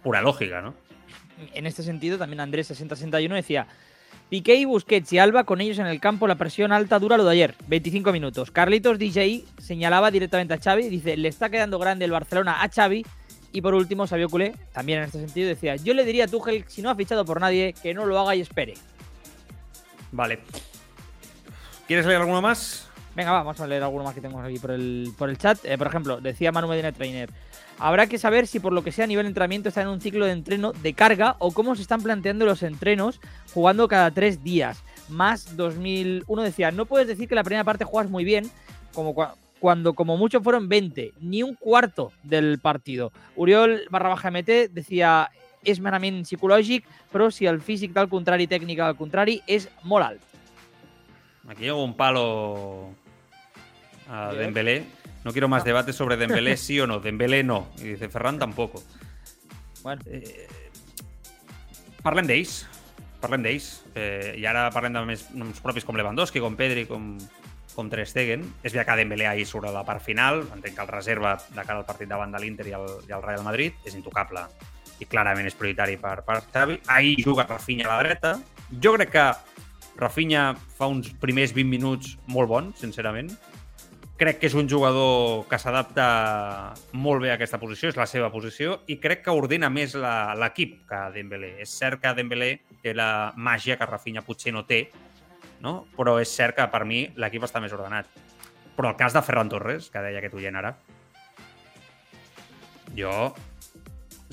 pura 0.03 0.23
lógica, 0.23 0.61
¿no? 0.61 0.75
En 1.53 1.67
este 1.67 1.83
sentido, 1.83 2.19
también 2.19 2.41
Andrés 2.41 2.69
6061 2.69 3.35
decía. 3.35 3.67
Piqué 4.35 4.57
y 4.57 4.65
Busquets 4.65 5.13
y 5.13 5.19
Alba 5.21 5.45
con 5.45 5.61
ellos 5.61 5.79
en 5.79 5.87
el 5.87 6.01
campo, 6.01 6.27
la 6.27 6.35
presión 6.35 6.73
alta 6.73 6.99
dura 6.99 7.17
lo 7.17 7.25
de 7.25 7.31
ayer, 7.31 7.55
25 7.69 8.11
minutos. 8.11 8.51
Carlitos 8.51 8.99
DJ 8.99 9.45
señalaba 9.59 10.11
directamente 10.11 10.55
a 10.55 10.59
Xavi, 10.59 10.89
dice, 10.89 11.17
le 11.17 11.29
está 11.29 11.51
quedando 11.51 11.79
grande 11.79 12.05
el 12.05 12.11
Barcelona 12.11 12.61
a 12.61 12.69
Xavi. 12.69 13.07
Y 13.53 13.61
por 13.61 13.75
último, 13.75 14.09
Sabio 14.09 14.29
Culé, 14.29 14.57
también 14.73 14.99
en 14.99 15.05
este 15.05 15.21
sentido, 15.21 15.47
decía, 15.47 15.77
yo 15.77 15.95
le 15.95 16.05
diría 16.05 16.25
a 16.25 16.27
Tuchel, 16.27 16.65
si 16.67 16.83
no 16.83 16.91
ha 16.91 16.97
fichado 16.97 17.25
por 17.25 17.41
nadie, 17.41 17.77
que 17.81 17.95
no 17.95 18.07
lo 18.07 18.19
haga 18.19 18.35
y 18.35 18.41
espere. 18.41 18.75
Vale. 20.11 20.41
¿Quieres 21.87 22.05
leer 22.05 22.21
alguno 22.21 22.43
más? 22.43 22.89
Venga, 23.15 23.31
va, 23.31 23.45
vamos 23.45 23.61
a 23.61 23.69
leer 23.69 23.85
alguno 23.85 24.03
más 24.03 24.17
que 24.17 24.21
tenemos 24.21 24.45
aquí 24.45 24.59
por 24.59 24.73
el, 24.73 25.13
por 25.17 25.31
el 25.31 25.39
chat. 25.39 25.65
Eh, 25.65 25.79
por 25.79 25.87
ejemplo, 25.87 26.21
decía 26.21 26.51
Manu 26.51 26.67
Medina 26.67 26.91
Trainer, 26.91 27.31
Habrá 27.79 28.07
que 28.07 28.19
saber 28.19 28.47
si 28.47 28.61
por 28.61 28.73
lo 28.73 28.83
que 28.85 28.93
sea 28.93 29.05
a 29.05 29.09
nivel 29.09 29.25
de 29.25 29.29
entrenamiento 29.29 29.69
está 29.69 29.83
en 29.83 29.89
un 29.89 30.01
ciclo 30.01 30.27
de 30.27 30.33
entreno 30.33 30.73
de 30.73 30.95
carga 30.95 31.37
o 31.39 31.53
cómo 31.53 31.75
se 31.75 31.83
están 31.83 32.03
planteando 32.03 32.47
los 32.47 32.63
entrenos 32.63 33.21
jugando 33.53 33.89
cada 33.89 34.11
tres 34.11 34.43
días. 34.43 34.83
Más 35.09 35.57
2001 35.57 36.43
decía, 36.43 36.71
no 36.71 36.87
puedes 36.87 37.09
decir 37.09 37.29
que 37.29 37.35
la 37.35 37.45
primera 37.45 37.65
parte 37.65 37.85
juegas 37.85 38.11
muy 38.11 38.25
bien, 38.25 38.51
como 38.95 39.15
cuando 39.59 39.95
como 39.95 40.17
mucho 40.17 40.41
fueron 40.41 40.69
20, 40.69 41.13
ni 41.21 41.43
un 41.43 41.55
cuarto 41.55 42.13
del 42.23 42.59
partido. 42.59 43.13
Uriol 43.37 43.83
barra 43.91 44.11
baja 44.11 44.31
MT 44.31 44.71
decía, 44.71 45.31
és 45.65 45.81
merament 45.81 46.23
psicològic, 46.29 46.85
però 47.13 47.31
si 47.33 47.49
el 47.49 47.61
físic 47.65 47.95
del 47.97 48.11
contrari, 48.13 48.47
tècnica 48.51 48.87
del 48.91 48.99
contrari, 48.99 49.41
és 49.49 49.67
molt 49.83 50.07
alt. 50.07 50.21
Aquí 51.49 51.65
llevo 51.65 51.85
un 51.85 51.97
palo 51.97 52.93
a 54.09 54.33
Dembélé. 54.37 54.83
No 55.25 55.33
quiero 55.33 55.49
más 55.49 55.65
debates 55.65 55.97
sobre 55.97 56.17
Dembélé 56.17 56.57
sí 56.61 56.79
o 56.81 56.87
no. 56.87 57.01
Dembélé 57.01 57.43
no. 57.43 57.69
I 57.79 57.95
dice 57.95 58.09
Ferran 58.09 58.39
tampoc. 58.39 58.77
Bueno. 59.83 60.03
Eh, 60.07 60.47
parlem 62.05 62.29
d'ells. 62.29 62.67
Parlem 63.25 63.43
d'ells. 63.43 63.71
Eh, 63.97 64.37
I 64.37 64.45
ara 64.47 64.69
parlem 64.75 64.93
de 64.93 65.05
més 65.09 65.31
noms 65.33 65.65
propis 65.65 65.87
com 65.89 65.97
Lewandowski, 65.97 66.43
com 66.45 66.59
Pedri, 66.61 66.85
com, 66.85 67.17
com 67.73 67.89
Ter 67.89 68.05
Stegen. 68.07 68.45
És 68.61 68.75
veritat 68.75 68.93
que 68.93 68.99
Dembélé 69.01 69.27
ahir 69.31 69.49
surt 69.49 69.71
a 69.71 69.73
la 69.73 69.87
part 69.89 70.05
final. 70.05 70.45
Entenc 70.53 70.77
que 70.77 70.85
el 70.85 70.93
reserva 70.93 71.39
de 71.49 71.65
cara 71.65 71.81
al 71.81 71.89
partit 71.89 72.13
davant 72.13 72.37
de 72.37 72.45
l'Inter 72.45 72.69
i, 72.69 72.77
el, 72.77 72.87
i 73.09 73.17
el 73.17 73.25
Real 73.25 73.49
Madrid 73.49 73.81
és 73.89 73.97
intocable 73.97 74.45
i 75.01 75.09
clarament 75.11 75.49
és 75.49 75.57
prioritari 75.57 75.97
per, 75.99 76.19
per 76.29 76.43
Xavi. 76.53 76.79
Ahir 76.93 77.17
juga 77.25 77.49
Rafinha 77.49 77.89
a 77.89 77.97
la 77.97 78.05
dreta. 78.05 78.37
Jo 78.77 78.93
crec 78.99 79.17
que 79.17 79.27
Rafinha 79.97 80.51
fa 80.77 80.87
uns 80.93 81.09
primers 81.23 81.57
20 81.57 81.71
minuts 81.71 82.15
molt 82.29 82.53
bons, 82.53 82.79
sincerament 82.85 83.33
crec 84.17 84.39
que 84.39 84.47
és 84.47 84.55
un 84.55 84.69
jugador 84.71 85.45
que 85.51 85.59
s'adapta 85.59 86.07
molt 86.95 87.23
bé 87.25 87.33
a 87.33 87.35
aquesta 87.39 87.59
posició, 87.59 87.91
és 87.91 87.99
la 87.99 88.07
seva 88.07 88.31
posició, 88.31 88.79
i 88.87 88.99
crec 89.03 89.25
que 89.25 89.35
ordena 89.35 89.71
més 89.73 89.97
l'equip 89.99 90.85
que 90.89 91.01
Dembélé. 91.15 91.55
És 91.65 91.75
cert 91.75 92.03
que 92.03 92.15
Dembélé 92.15 92.53
té 92.83 92.95
la 92.95 93.33
màgia 93.37 93.79
que 93.81 93.89
Rafinha 93.91 94.23
potser 94.27 94.55
no 94.55 94.65
té, 94.69 94.85
no? 95.65 95.85
però 95.97 96.19
és 96.23 96.31
cert 96.31 96.57
que 96.59 96.69
per 96.71 96.85
mi 96.87 97.09
l'equip 97.19 97.47
està 97.47 97.63
més 97.63 97.75
ordenat. 97.75 98.07
Però 98.75 98.91
el 98.91 98.99
cas 98.99 99.15
de 99.15 99.23
Ferran 99.23 99.51
Torres, 99.51 99.91
que 99.91 100.03
deia 100.03 100.23
aquest 100.23 100.39
oient 100.39 100.59
ara, 100.59 100.75
jo, 102.95 103.35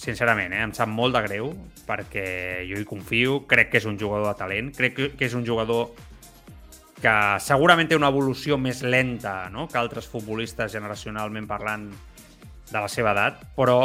sincerament, 0.02 0.54
eh, 0.54 0.62
em 0.66 0.74
sap 0.78 0.90
molt 0.90 1.18
de 1.18 1.22
greu 1.26 1.52
perquè 1.88 2.64
jo 2.70 2.78
hi 2.78 2.88
confio, 2.88 3.42
crec 3.50 3.74
que 3.74 3.82
és 3.82 3.90
un 3.90 3.98
jugador 4.00 4.30
de 4.30 4.38
talent, 4.38 4.72
crec 4.78 4.98
que 5.18 5.26
és 5.26 5.34
un 5.38 5.46
jugador 5.46 5.90
que 7.02 7.14
segurament 7.42 7.90
té 7.90 7.98
una 7.98 8.12
evolució 8.14 8.58
més 8.62 8.84
lenta 8.86 9.50
no? 9.50 9.68
que 9.68 9.80
altres 9.80 10.08
futbolistes 10.10 10.74
generacionalment 10.76 11.48
parlant 11.50 11.90
de 12.72 12.80
la 12.80 12.90
seva 12.92 13.16
edat, 13.16 13.42
però 13.58 13.82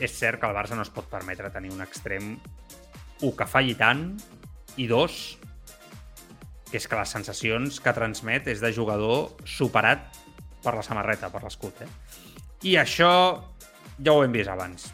és 0.00 0.12
cert 0.16 0.40
que 0.40 0.48
el 0.48 0.56
Barça 0.56 0.76
no 0.76 0.84
es 0.84 0.92
pot 0.92 1.08
permetre 1.10 1.50
tenir 1.52 1.72
un 1.74 1.82
extrem, 1.84 2.34
un, 3.20 3.32
que 3.36 3.48
falli 3.48 3.74
tant, 3.76 4.12
i 4.80 4.86
dos, 4.88 5.38
que 6.70 6.78
és 6.78 6.86
que 6.86 6.98
les 6.98 7.12
sensacions 7.16 7.80
que 7.82 7.94
transmet 7.96 8.48
és 8.52 8.62
de 8.62 8.70
jugador 8.72 9.32
superat 9.44 10.06
per 10.62 10.76
la 10.76 10.84
samarreta, 10.86 11.32
per 11.32 11.42
l'escut. 11.44 11.82
Eh? 11.82 11.90
I 12.70 12.76
això 12.80 13.12
ja 13.98 14.14
ho 14.14 14.24
hem 14.24 14.32
vist 14.32 14.52
abans. 14.52 14.90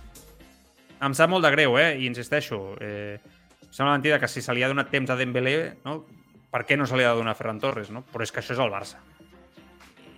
Em 1.04 1.14
sap 1.14 1.30
molt 1.30 1.44
de 1.44 1.52
greu, 1.52 1.76
eh? 1.78 1.92
I 2.00 2.06
insisteixo, 2.08 2.60
eh, 2.80 3.18
sembla 3.68 3.92
mentida 3.92 4.18
que 4.22 4.30
si 4.30 4.40
se 4.40 4.54
li 4.54 4.64
ha 4.64 4.70
donat 4.72 4.88
temps 4.90 5.10
a 5.12 5.18
Dembélé, 5.18 5.76
no? 5.84 6.00
Per 6.52 6.64
què 6.66 6.78
no 6.78 6.86
se 6.86 6.96
li 6.96 7.04
ha 7.04 7.12
de 7.12 7.20
donar 7.20 7.34
a 7.34 7.38
Ferran 7.38 7.60
Torres, 7.62 7.90
no? 7.90 8.04
Però 8.12 8.24
és 8.24 8.32
que 8.32 8.42
això 8.42 8.54
és 8.56 8.62
el 8.62 8.72
Barça. 8.72 9.02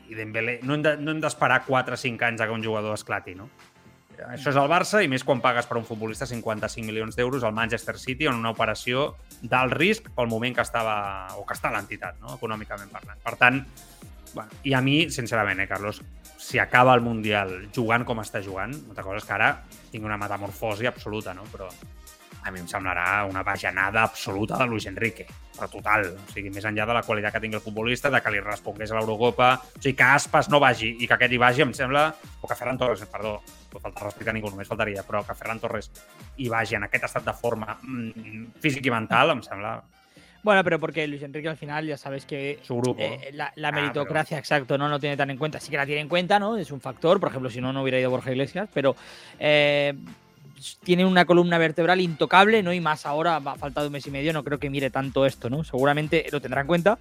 I 0.08 0.16
Dembélé, 0.16 0.58
no 0.64 0.76
hem 0.76 1.20
d'esperar 1.20 1.62
de, 1.62 1.66
4 1.68 1.96
o 1.96 2.00
5 2.00 2.28
anys 2.30 2.40
a 2.40 2.48
que 2.48 2.56
un 2.56 2.64
jugador 2.64 2.96
esclati, 2.96 3.34
no? 3.36 3.48
Això 4.26 4.50
és 4.50 4.56
el 4.58 4.66
Barça, 4.70 5.00
i 5.04 5.08
més 5.10 5.22
quan 5.24 5.42
pagues 5.42 5.68
per 5.68 5.76
un 5.78 5.86
futbolista 5.86 6.26
55 6.26 6.86
milions 6.86 7.14
d'euros 7.16 7.44
al 7.46 7.54
Manchester 7.54 7.94
City 8.00 8.26
en 8.26 8.40
una 8.40 8.50
operació 8.50 9.12
d'alt 9.42 9.76
risc 9.78 10.08
pel 10.16 10.30
moment 10.30 10.56
que 10.56 10.64
estava, 10.64 10.96
o 11.38 11.44
que 11.46 11.54
està 11.54 11.70
l'entitat, 11.70 12.18
no? 12.22 12.34
econòmicament 12.34 12.90
parlant. 12.90 13.20
Per 13.22 13.34
tant, 13.38 13.60
bueno, 14.34 14.62
i 14.66 14.74
a 14.74 14.82
mi, 14.82 15.04
sincerament, 15.14 15.62
eh, 15.62 15.68
Carlos, 15.70 16.02
si 16.38 16.58
acaba 16.58 16.94
el 16.96 17.04
Mundial 17.04 17.68
jugant 17.74 18.04
com 18.08 18.18
està 18.22 18.42
jugant, 18.42 18.74
una 18.90 19.04
cosa 19.04 19.22
és 19.22 19.28
que 19.28 19.36
ara 19.36 19.52
tinc 19.92 20.04
una 20.04 20.18
metamorfosi 20.18 20.90
absoluta, 20.90 21.34
no? 21.34 21.46
però 21.52 21.70
a 22.48 22.52
mi 22.54 22.62
em 22.62 22.68
semblarà 22.70 23.24
una 23.28 23.42
bajanada 23.46 24.02
absoluta 24.02 24.58
de 24.58 24.66
Luis 24.66 24.86
Enrique, 24.90 25.26
però 25.56 25.68
total. 25.72 26.06
O 26.14 26.32
sigui, 26.32 26.52
més 26.54 26.64
enllà 26.68 26.86
de 26.88 26.96
la 26.96 27.04
qualitat 27.06 27.36
que 27.36 27.42
tingui 27.44 27.58
el 27.60 27.64
futbolista, 27.64 28.10
de 28.10 28.22
que 28.24 28.32
li 28.34 28.40
respongués 28.44 28.92
a 28.92 28.98
l'Eurocopa, 28.98 29.52
o 29.58 29.82
sigui, 29.82 29.96
que 29.98 30.08
Aspas 30.08 30.50
no 30.52 30.60
vagi 30.62 30.94
i 30.96 31.06
que 31.06 31.18
aquest 31.18 31.34
hi 31.34 31.42
vagi, 31.44 31.64
em 31.66 31.74
sembla, 31.76 32.08
o 32.40 32.48
que 32.48 32.56
Ferran 32.58 32.80
Torres, 32.80 33.04
perdó, 33.12 33.38
no 33.74 33.84
falta 33.84 34.08
respecte 34.08 34.32
a 34.32 34.36
ningú, 34.36 34.50
només 34.50 34.70
faltaria, 34.70 35.04
però 35.06 35.22
que 35.26 35.36
Ferran 35.38 35.60
Torres 35.62 35.92
hi 36.36 36.48
vagi 36.48 36.78
en 36.78 36.88
aquest 36.88 37.08
estat 37.10 37.28
de 37.28 37.36
forma 37.36 37.76
mm, 37.82 38.58
físic 38.64 38.88
i 38.88 38.94
mental, 38.94 39.36
em 39.36 39.44
sembla 39.46 39.78
Bueno, 40.42 40.62
pero 40.64 40.78
porque 40.78 41.06
Luis 41.06 41.22
Enrique 41.22 41.48
al 41.48 41.56
final 41.56 41.86
ya 41.86 41.96
sabes 41.96 42.24
que 42.24 42.58
Su 42.62 42.76
grupo. 42.76 43.02
eh, 43.02 43.30
la, 43.32 43.52
la, 43.56 43.72
meritocracia, 43.72 44.36
ah, 44.36 44.40
pero... 44.40 44.56
exacto, 44.56 44.78
no 44.78 44.88
lo 44.88 45.00
tiene 45.00 45.16
tan 45.16 45.30
en 45.30 45.36
cuenta. 45.36 45.60
Sí 45.60 45.70
que 45.70 45.76
la 45.76 45.84
tiene 45.84 46.00
en 46.00 46.08
cuenta, 46.08 46.38
¿no? 46.38 46.56
Es 46.56 46.70
un 46.70 46.80
factor, 46.80 47.18
por 47.18 47.28
ejemplo, 47.28 47.50
si 47.50 47.60
no, 47.60 47.72
no 47.72 47.82
hubiera 47.82 47.98
ido 47.98 48.10
Borja 48.10 48.30
Iglesias, 48.30 48.68
pero 48.72 48.94
eh, 49.38 49.94
tiene 50.82 51.04
una 51.04 51.24
columna 51.24 51.58
vertebral 51.58 52.00
intocable, 52.00 52.62
¿no? 52.62 52.72
Y 52.72 52.80
más 52.80 53.06
ahora, 53.06 53.36
ha 53.36 53.54
faltado 53.56 53.86
un 53.86 53.92
mes 53.92 54.06
y 54.06 54.10
medio, 54.10 54.32
no 54.32 54.44
creo 54.44 54.58
que 54.58 54.70
mire 54.70 54.90
tanto 54.90 55.26
esto, 55.26 55.50
¿no? 55.50 55.64
Seguramente 55.64 56.26
lo 56.30 56.40
tendrá 56.40 56.62
en 56.62 56.66
cuenta, 56.66 56.98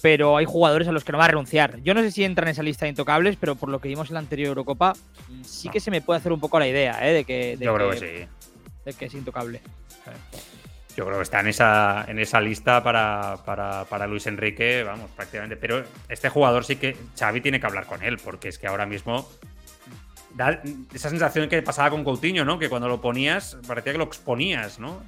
pero 0.00 0.36
hay 0.36 0.44
jugadores 0.44 0.88
a 0.88 0.92
los 0.92 1.04
que 1.04 1.12
no 1.12 1.18
va 1.18 1.26
a 1.26 1.28
renunciar. 1.28 1.80
Yo 1.82 1.94
no 1.94 2.00
sé 2.00 2.10
si 2.10 2.24
entra 2.24 2.44
en 2.44 2.50
esa 2.50 2.62
lista 2.62 2.86
de 2.86 2.90
intocables, 2.90 3.36
pero 3.36 3.56
por 3.56 3.68
lo 3.68 3.80
que 3.80 3.88
vimos 3.88 4.08
en 4.08 4.14
la 4.14 4.20
anterior 4.20 4.48
Eurocopa, 4.48 4.94
sí 5.42 5.68
que 5.68 5.80
se 5.80 5.90
me 5.90 6.00
puede 6.00 6.18
hacer 6.18 6.32
un 6.32 6.40
poco 6.40 6.58
la 6.58 6.68
idea, 6.68 7.06
¿eh? 7.06 7.12
De 7.12 7.24
que, 7.24 7.56
de 7.56 7.64
Yo 7.64 7.72
que, 7.72 7.78
creo 7.78 7.90
que 7.90 7.96
sí. 7.96 8.28
De 8.84 8.92
que 8.94 9.04
es 9.06 9.14
intocable. 9.14 9.60
Yo 10.96 11.06
creo 11.06 11.18
que 11.18 11.22
está 11.22 11.40
en 11.40 11.46
esa, 11.46 12.04
en 12.08 12.18
esa 12.18 12.40
lista 12.40 12.82
para, 12.82 13.36
para, 13.44 13.84
para, 13.84 14.06
Luis 14.06 14.26
Enrique, 14.26 14.82
vamos, 14.82 15.10
prácticamente. 15.12 15.56
Pero 15.56 15.84
este 16.08 16.28
jugador 16.28 16.64
sí 16.64 16.76
que 16.76 16.96
Xavi 17.18 17.40
tiene 17.40 17.60
que 17.60 17.66
hablar 17.66 17.86
con 17.86 18.02
él, 18.02 18.18
porque 18.18 18.48
es 18.48 18.58
que 18.58 18.66
ahora 18.66 18.86
mismo 18.86 19.28
esa 20.94 21.10
sensación 21.10 21.48
que 21.48 21.62
pasaba 21.62 21.90
con 21.90 22.04
Coutinho, 22.04 22.44
¿no? 22.44 22.58
Que 22.58 22.68
cuando 22.68 22.88
lo 22.88 23.00
ponías, 23.00 23.58
parecía 23.66 23.92
que 23.92 23.98
lo 23.98 24.04
exponías, 24.04 24.78
¿no? 24.78 25.02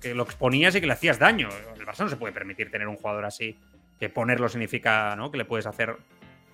Que 0.00 0.14
lo 0.14 0.22
exponías 0.22 0.74
y 0.74 0.80
que 0.80 0.86
le 0.86 0.92
hacías 0.92 1.18
daño. 1.18 1.48
El 1.76 1.86
Barça 1.86 2.00
no 2.00 2.08
se 2.08 2.16
puede 2.16 2.32
permitir 2.32 2.70
tener 2.70 2.88
un 2.88 2.96
jugador 2.96 3.24
así, 3.24 3.56
que 3.98 4.08
ponerlo 4.08 4.48
significa, 4.48 5.14
¿no? 5.16 5.30
Que 5.30 5.38
le 5.38 5.44
puedes 5.44 5.66
hacer 5.66 5.96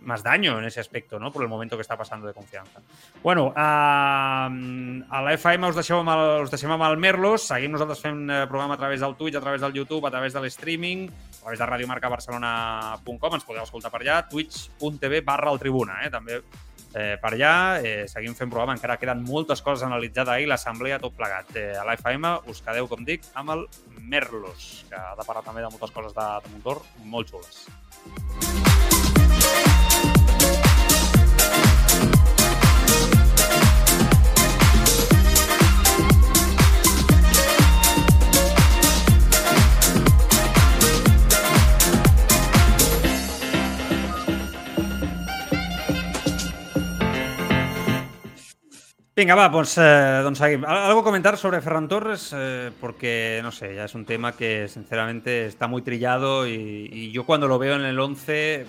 más 0.00 0.22
daño 0.22 0.59
en 0.59 0.64
ese 0.64 0.81
aspecto, 0.81 1.18
no? 1.18 1.33
Por 1.33 1.42
el 1.42 1.48
momento 1.48 1.76
que 1.76 1.83
està 1.83 1.96
passant 1.98 2.22
de 2.22 2.33
confiança. 2.33 2.81
Bueno, 3.22 3.50
a, 3.57 4.48
la 4.48 5.33
FM 5.35 5.68
us 5.68 5.76
deixem, 5.76 6.09
el, 6.09 6.46
us 6.46 6.98
Merlos, 6.98 7.48
seguim 7.48 7.72
nosaltres 7.72 8.00
fent 8.00 8.31
programa 8.48 8.74
a 8.74 8.79
través 8.79 9.00
del 9.00 9.16
Twitch, 9.16 9.37
a 9.37 9.40
través 9.40 9.61
del 9.61 9.72
YouTube, 9.72 10.07
a 10.07 10.11
través 10.11 10.33
de 10.33 10.40
l'streaming, 10.40 11.09
a 11.09 11.40
través 11.42 11.59
de 11.59 11.66
radiomarcabarcelona.com, 11.66 13.35
ens 13.35 13.44
podeu 13.44 13.64
escoltar 13.64 13.90
per 13.90 14.05
allà, 14.05 14.22
twitch.tv 14.31 15.20
barra 15.26 15.52
el 15.52 15.59
tribuna, 15.59 16.00
eh? 16.07 16.40
Eh, 16.97 17.17
per 17.21 17.35
allà. 17.35 17.81
Eh, 17.85 18.07
seguim 18.09 18.35
fent 18.35 18.51
programa, 18.51 18.75
encara 18.77 18.97
queden 19.01 19.23
moltes 19.29 19.63
coses 19.63 19.85
a 19.85 19.91
analitzar 19.91 20.25
d'ahir, 20.29 20.49
l'assemblea, 20.51 20.99
tot 21.03 21.15
plegat. 21.17 21.53
Eh, 21.57 21.77
a 21.77 21.85
l'FM 21.85 22.25
us 22.51 22.63
quedeu, 22.65 22.89
com 22.91 23.05
dic, 23.05 23.29
amb 23.37 23.55
el 23.57 23.67
Merlos, 24.01 24.87
que 24.89 24.97
ha 24.97 25.15
de 25.19 25.27
parlar 25.27 25.45
també 25.47 25.65
de 25.65 25.71
moltes 25.73 25.93
coses 25.95 26.17
de, 26.17 26.29
de 26.47 26.55
motor 26.57 26.83
molt 27.05 27.35
xules. 27.35 27.67
Vinga, 49.16 49.35
va, 49.35 49.46
doncs, 49.48 49.79
eh, 49.81 50.20
doncs 50.22 50.38
seguim. 50.42 50.64
Al- 50.68 50.90
Algo 50.90 51.02
comentar 51.02 51.38
sobre 51.38 51.62
Ferran 51.62 51.88
Torres, 51.88 52.35
eh, 52.37 52.70
porque, 52.79 53.40
no 53.42 53.50
sé, 53.50 53.74
ya 53.74 53.87
es 53.87 53.94
un 53.94 54.05
tema 54.05 54.33
que 54.37 54.68
sinceramente 54.68 55.46
está 55.46 55.66
muy 55.68 55.81
trillado 55.81 56.46
y, 56.46 56.90
y 56.92 57.12
yo 57.12 57.24
cuando 57.24 57.48
lo 57.48 57.59
veo 57.59 57.76
en 57.76 57.87
el 57.87 57.98
11, 57.98 58.66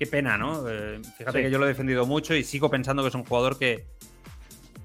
qué 0.00 0.06
pena, 0.08 0.36
¿no? 0.36 0.68
Eh, 0.68 1.00
fíjate 1.18 1.38
Sí. 1.38 1.44
que 1.44 1.50
yo 1.52 1.58
lo 1.60 1.66
he 1.66 1.68
defendido 1.68 2.04
mucho 2.04 2.34
y 2.34 2.42
sigo 2.42 2.68
pensando 2.68 3.02
que 3.02 3.10
es 3.10 3.14
un 3.14 3.24
jugador 3.24 3.56
que 3.60 3.84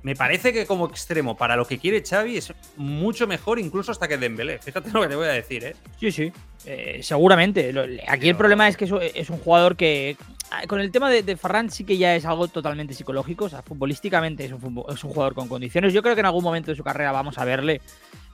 me 0.04 0.16
parece 0.16 0.52
que 0.52 0.66
como 0.66 0.88
extremo, 0.88 1.38
para 1.38 1.56
lo 1.56 1.66
que 1.66 1.78
quiere 1.78 2.04
Xavi, 2.04 2.38
es 2.38 2.54
mucho 2.76 3.28
mejor 3.28 3.60
incluso 3.60 3.92
hasta 3.92 4.08
que 4.08 4.18
Dembélé. 4.18 4.58
Fíjate 4.60 4.90
lo 4.92 5.02
que 5.02 5.08
te 5.08 5.16
voy 5.16 5.28
a 5.28 5.32
decir, 5.32 5.64
¿eh? 5.64 5.76
Sí, 6.00 6.12
sí. 6.12 6.32
Eh, 6.66 7.00
seguramente. 7.04 7.74
Aquí 8.08 8.30
el 8.30 8.36
problema 8.36 8.68
es 8.68 8.78
que 8.78 8.86
es, 8.86 9.30
un 9.30 9.38
jugador 9.38 9.76
que. 9.76 10.18
ah, 10.50 10.64
Con 10.68 10.80
el 10.80 10.92
tema 10.92 11.10
de, 11.10 11.22
de 11.22 11.38
Ferran 11.38 11.70
sí 11.70 11.84
que 11.84 11.98
ya 11.98 12.16
es 12.16 12.26
algo 12.26 12.48
totalmente 12.48 12.96
psicológico. 12.96 13.46
O 13.46 13.50
sea, 13.50 13.62
futbolísticamente 13.62 14.46
es 14.46 14.52
un, 14.52 14.84
es 14.90 15.04
un 15.04 15.12
jugador 15.12 15.36
con 15.36 15.48
condiciones. 15.48 15.94
Yo 15.94 16.02
creo 16.02 16.16
que 16.16 16.22
en 16.22 16.28
algún 16.28 16.44
momento 16.44 16.72
de 16.72 16.78
su 16.78 16.84
carrera 16.84 17.12
vamos 17.12 17.38
a 17.38 17.46
verle 17.46 17.82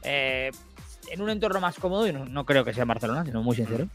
eh, 0.03 0.51
en 1.09 1.21
un 1.21 1.29
entorno 1.29 1.59
más 1.59 1.77
cómodo. 1.79 2.07
Y 2.07 2.13
no, 2.13 2.23
no 2.25 2.45
creo 2.45 2.63
que 2.63 2.73
sea 2.73 2.83
en 2.83 2.89
Barcelona, 2.89 3.25
sino 3.25 3.43
muy 3.43 3.57
sincero. 3.57 3.87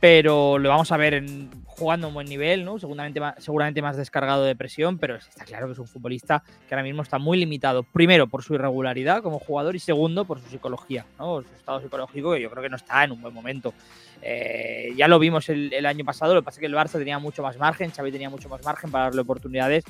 Pero 0.00 0.58
lo 0.58 0.68
vamos 0.68 0.92
a 0.92 0.96
ver 0.96 1.24
jugando 1.66 2.06
a 2.06 2.08
un 2.08 2.14
buen 2.14 2.28
nivel, 2.28 2.64
¿no? 2.64 2.78
Seguramente 2.78 3.20
seguramente 3.38 3.82
más 3.82 3.96
descargado 3.96 4.44
de 4.44 4.56
presión, 4.56 4.98
pero 4.98 5.16
está 5.16 5.44
claro 5.44 5.66
que 5.66 5.72
es 5.72 5.78
un 5.78 5.86
futbolista 5.86 6.42
que 6.68 6.74
ahora 6.74 6.82
mismo 6.82 7.02
está 7.02 7.18
muy 7.18 7.38
limitado. 7.38 7.82
Primero, 7.82 8.26
por 8.26 8.42
su 8.42 8.54
irregularidad 8.54 9.22
como 9.22 9.38
jugador 9.38 9.76
y 9.76 9.78
segundo, 9.78 10.24
por 10.24 10.40
su 10.40 10.48
psicología, 10.48 11.04
¿no? 11.18 11.42
Su 11.42 11.54
estado 11.54 11.80
psicológico, 11.80 12.32
que 12.32 12.40
yo 12.40 12.50
creo 12.50 12.62
que 12.62 12.68
no 12.68 12.76
está 12.76 13.04
en 13.04 13.12
un 13.12 13.20
buen 13.20 13.34
momento. 13.34 13.74
Eh, 14.22 14.92
ya 14.96 15.08
lo 15.08 15.18
vimos 15.18 15.48
el, 15.48 15.72
el 15.72 15.86
año 15.86 16.04
pasado, 16.04 16.34
lo 16.34 16.40
que 16.40 16.44
pasa 16.46 16.56
es 16.56 16.60
que 16.60 16.66
el 16.66 16.74
Barça 16.74 16.98
tenía 16.98 17.18
mucho 17.18 17.42
más 17.42 17.58
margen, 17.58 17.90
Xavi 17.90 18.12
tenía 18.12 18.30
mucho 18.30 18.48
más 18.48 18.64
margen 18.64 18.90
para 18.90 19.04
darle 19.04 19.20
oportunidades. 19.20 19.84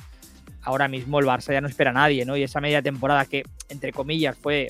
Ahora 0.61 0.87
mismo 0.87 1.19
el 1.19 1.25
Barça 1.25 1.53
ya 1.53 1.61
no 1.61 1.67
espera 1.67 1.91
a 1.91 1.93
nadie, 1.93 2.25
¿no? 2.25 2.35
Y 2.35 2.43
esa 2.43 2.59
media 2.59 2.81
temporada 2.81 3.25
que, 3.25 3.43
entre 3.69 3.93
comillas, 3.93 4.37
fue 4.37 4.67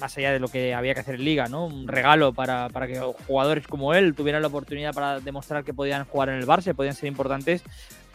más 0.00 0.16
allá 0.18 0.32
de 0.32 0.38
lo 0.38 0.48
que 0.48 0.74
había 0.74 0.94
que 0.94 1.00
hacer 1.00 1.14
en 1.16 1.24
liga, 1.24 1.48
¿no? 1.48 1.66
Un 1.66 1.88
regalo 1.88 2.32
para, 2.32 2.68
para 2.68 2.86
que 2.86 2.98
jugadores 3.26 3.66
como 3.66 3.94
él 3.94 4.14
tuvieran 4.14 4.42
la 4.42 4.48
oportunidad 4.48 4.92
para 4.94 5.20
demostrar 5.20 5.64
que 5.64 5.72
podían 5.74 6.04
jugar 6.04 6.28
en 6.30 6.36
el 6.36 6.46
Barça, 6.46 6.74
podían 6.74 6.94
ser 6.94 7.08
importantes. 7.08 7.62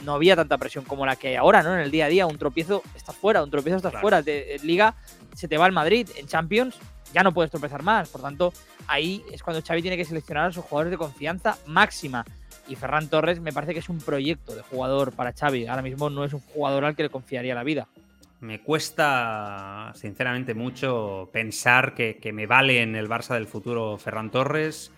No 0.06 0.14
había 0.14 0.36
tanta 0.36 0.58
presión 0.58 0.84
como 0.86 1.06
la 1.06 1.16
que 1.16 1.30
hay 1.30 1.36
ahora, 1.36 1.62
¿no? 1.64 1.74
En 1.74 1.80
el 1.82 1.92
día 1.92 2.06
a 2.06 2.10
día, 2.10 2.26
un 2.28 2.38
tropiezo 2.38 2.82
estás 2.96 3.16
fuera, 3.16 3.44
un 3.44 3.52
tropiezo 3.52 3.78
estás 3.78 3.92
Claro. 3.92 4.02
fuera. 4.02 4.22
De, 4.22 4.56
en 4.56 4.66
liga 4.68 4.96
se 5.36 5.48
te 5.48 5.58
va 5.58 5.66
al 5.66 5.72
Madrid, 5.72 6.08
en 6.18 6.28
Champions 6.28 6.76
ya 7.14 7.24
no 7.24 7.34
puedes 7.34 7.52
tropezar 7.52 7.84
más. 7.84 8.10
Por 8.10 8.22
tanto, 8.22 8.54
ahí 8.88 9.24
es 9.32 9.44
cuando 9.44 9.62
Xavi 9.62 9.82
tiene 9.82 9.98
que 9.98 10.06
seleccionar 10.06 10.46
a 10.50 10.52
sus 10.54 10.64
jugadores 10.64 10.92
de 10.92 10.98
confianza 10.98 11.58
máxima. 11.66 12.26
Y 12.68 12.76
Ferran 12.76 13.10
Torres 13.10 13.40
me 13.42 13.52
parece 13.52 13.74
que 13.74 13.80
es 13.80 13.90
un 13.90 14.00
proyecto 14.00 14.56
de 14.56 14.62
jugador 14.62 15.12
para 15.12 15.34
Xavi. 15.34 15.68
Ahora 15.68 15.82
mismo 15.82 16.10
no 16.10 16.24
es 16.24 16.32
un 16.34 16.40
jugador 16.40 16.86
al 16.86 16.96
que 16.96 17.04
le 17.04 17.10
confiaría 17.10 17.54
la 17.54 17.64
vida. 17.64 17.88
Me 18.42 18.60
cuesta, 18.60 19.92
sinceramente, 19.94 20.56
mucho 20.56 21.30
pensar 21.32 21.94
que, 21.94 22.18
que 22.18 22.34
me 22.34 22.48
vale 22.48 22.82
en 22.82 22.96
el 22.96 23.08
Barça 23.08 23.36
del 23.36 23.46
futuro 23.46 24.00
Ferran 24.00 24.32
Torres. 24.32 24.92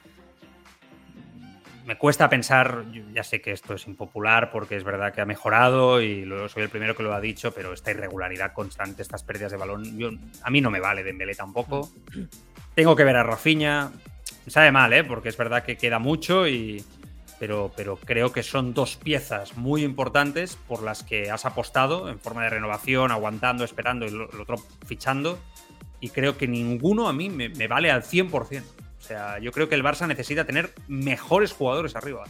Me 1.85 1.97
cuesta 1.97 2.29
pensar, 2.29 2.85
ya 3.13 3.21
sé 3.25 3.41
que 3.41 3.51
esto 3.51 3.73
es 3.73 3.85
impopular 3.85 4.49
porque 4.49 4.77
es 4.77 4.85
verdad 4.85 5.13
que 5.13 5.19
ha 5.19 5.25
mejorado 5.25 6.01
y 6.01 6.23
lo, 6.23 6.47
soy 6.47 6.63
el 6.63 6.69
primero 6.69 6.95
que 6.95 7.03
lo 7.03 7.13
ha 7.13 7.19
dicho, 7.19 7.53
pero 7.53 7.73
esta 7.73 7.91
irregularidad 7.91 8.53
constante, 8.53 9.01
estas 9.01 9.23
pérdidas 9.23 9.51
de 9.51 9.57
balón, 9.57 9.83
a 10.41 10.49
mí 10.49 10.61
no 10.61 10.71
me 10.71 10.79
vale 10.79 11.03
Dembélé 11.03 11.35
tampoco. 11.35 11.91
Tengo 12.75 12.95
que 12.95 13.03
ver 13.03 13.17
a 13.17 13.23
Rafinha. 13.23 13.91
Me 14.45 14.51
sabe 14.51 14.71
mal, 14.71 14.93
¿eh? 14.93 15.03
porque 15.03 15.27
es 15.27 15.35
verdad 15.35 15.63
que 15.63 15.75
queda 15.75 15.99
mucho 15.99 16.47
y, 16.47 16.81
pero, 17.75 17.99
creo 18.05 18.31
que 18.31 18.41
son 18.41 18.73
dos 18.73 18.95
piezas 18.95 19.57
muy 19.57 19.83
importantes 19.83 20.55
por 20.67 20.81
las 20.81 21.03
que 21.03 21.29
has 21.29 21.45
apostado 21.45 22.07
en 22.07 22.17
forma 22.19 22.43
de 22.43 22.49
renovación, 22.49 23.11
aguantando, 23.11 23.65
esperando 23.65 24.05
y 24.05 24.11
lo, 24.11 24.29
otro 24.41 24.55
fichando. 24.85 25.37
Y 25.99 26.09
creo 26.09 26.37
que 26.37 26.47
ninguno 26.47 27.09
a 27.09 27.13
mí 27.13 27.29
me, 27.29 27.49
vale 27.67 27.91
al 27.91 28.03
100%. 28.03 28.63
O 28.63 29.01
sea, 29.01 29.39
yo 29.39 29.51
creo 29.51 29.67
que 29.67 29.75
el 29.75 29.83
Barça 29.83 30.07
necesita 30.07 30.45
tener 30.45 30.73
mejores 30.87 31.51
jugadores 31.51 31.97
arriba. 31.97 32.23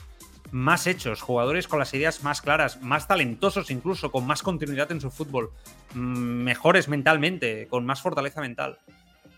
Más 0.52 0.88
hechos, 0.88 1.22
jugadores 1.22 1.68
con 1.68 1.78
las 1.78 1.94
ideas 1.94 2.24
más 2.24 2.42
claras, 2.42 2.82
más 2.82 3.08
talentosos 3.08 3.70
incluso, 3.70 4.12
con 4.12 4.26
más 4.26 4.42
continuidad 4.42 4.92
en 4.92 5.02
su 5.02 5.12
fútbol, 5.12 5.52
mm, 5.94 6.44
mejores 6.44 6.88
mentalmente, 6.88 7.68
con 7.68 7.86
más 7.86 8.02
fortaleza 8.02 8.42
mental. 8.42 8.80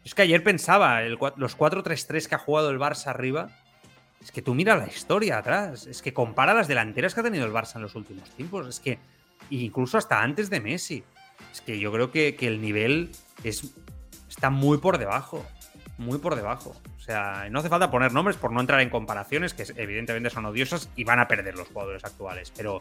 Es 0.06 0.14
que 0.14 0.22
ayer 0.22 0.44
pensaba, 0.44 1.02
los 1.02 1.58
4-3-3 1.58 2.28
que 2.28 2.36
ha 2.36 2.40
jugado 2.40 2.70
el 2.70 2.80
Barça 2.80 3.08
arriba, 3.08 3.50
es 4.26 4.32
que 4.32 4.42
tú 4.42 4.56
mira 4.56 4.76
la 4.76 4.88
historia 4.88 5.38
atrás. 5.38 5.86
Es 5.86 6.02
que 6.02 6.12
compara 6.12 6.56
las 6.56 6.68
delanteras 6.68 7.14
que 7.14 7.20
ha 7.20 7.24
tenido 7.24 7.46
el 7.46 7.54
Barça 7.54 7.76
en 7.76 7.84
los 7.84 7.94
últimos 7.94 8.28
tiempos. 8.32 8.68
Es 8.68 8.80
que 8.80 8.98
incluso 9.52 10.00
hasta 10.00 10.20
antes 10.24 10.50
de 10.50 10.60
Messi. 10.60 11.04
Es 11.54 11.62
que 11.62 11.80
yo 11.80 11.92
creo 11.92 12.12
que, 12.12 12.36
el 12.40 12.60
nivel 12.60 13.12
es, 13.44 13.76
está 14.28 14.50
muy 14.50 14.80
por 14.80 14.98
debajo. 14.98 15.46
Muy 16.00 16.18
por 16.18 16.36
debajo. 16.36 16.76
O 16.98 17.00
sea, 17.00 17.48
no 17.52 17.60
hace 17.60 17.70
falta 17.70 17.92
poner 17.92 18.14
nombres 18.14 18.36
por 18.36 18.52
no 18.52 18.62
entrar 18.62 18.82
en 18.82 18.90
comparaciones, 18.90 19.54
que 19.54 19.64
evidentemente 19.76 20.32
son 20.32 20.48
odiosas 20.48 20.90
y 20.96 21.04
van 21.04 21.20
a 21.20 21.28
perder 21.28 21.56
los 21.56 21.68
jugadores 21.68 22.04
actuales. 22.04 22.52
Pero 22.58 22.80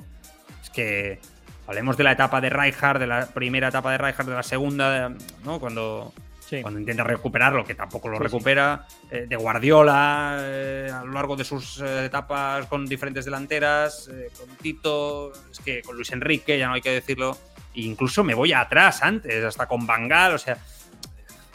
es 0.63 0.71
que 0.71 1.21
hablemos 1.67 1.99
de 1.99 2.05
la 2.05 2.13
etapa 2.13 2.41
de 2.41 2.49
Rijkaard, 2.49 3.01
de 3.01 3.07
la 3.07 3.27
primera 3.27 3.69
etapa 3.69 3.93
de 3.93 3.99
Rijkaard, 3.99 4.31
de 4.31 4.35
la 4.35 4.43
segunda, 4.43 5.13
¿no? 5.45 5.61
Cuando, 5.61 6.15
Sí. 6.47 6.61
cuando 6.61 6.79
intenta 6.79 7.03
recuperarlo, 7.05 7.65
que 7.65 7.75
tampoco 7.75 8.09
lo 8.09 8.19
Sí, 8.19 8.23
recupera, 8.25 8.87
eh, 9.11 9.25
de 9.27 9.37
Guardiola 9.37 10.37
eh, 10.41 10.91
a 10.93 11.03
lo 11.05 11.13
largo 11.13 11.37
de 11.37 11.45
sus 11.45 11.81
eh, 11.81 12.05
etapas 12.07 12.67
con 12.67 12.85
diferentes 12.87 13.25
delanteras, 13.25 14.11
con 14.39 14.49
Tito, 14.57 15.33
es 15.51 15.59
que 15.61 15.81
con 15.83 15.97
Luis 15.97 16.13
Enrique, 16.13 16.59
ya 16.59 16.69
no 16.69 16.75
hay 16.75 16.83
que 16.83 16.91
decirlo, 16.91 17.39
e 17.75 17.81
incluso 17.83 18.23
me 18.25 18.35
voy 18.35 18.53
atrás 18.53 19.03
antes, 19.03 19.43
hasta 19.43 19.67
con 19.67 19.87
Bangal, 19.87 20.35
o 20.35 20.39
sea, 20.39 20.59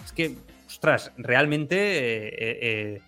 es 0.04 0.12
que, 0.12 0.36
ostras, 0.68 1.12
realmente 1.18 3.02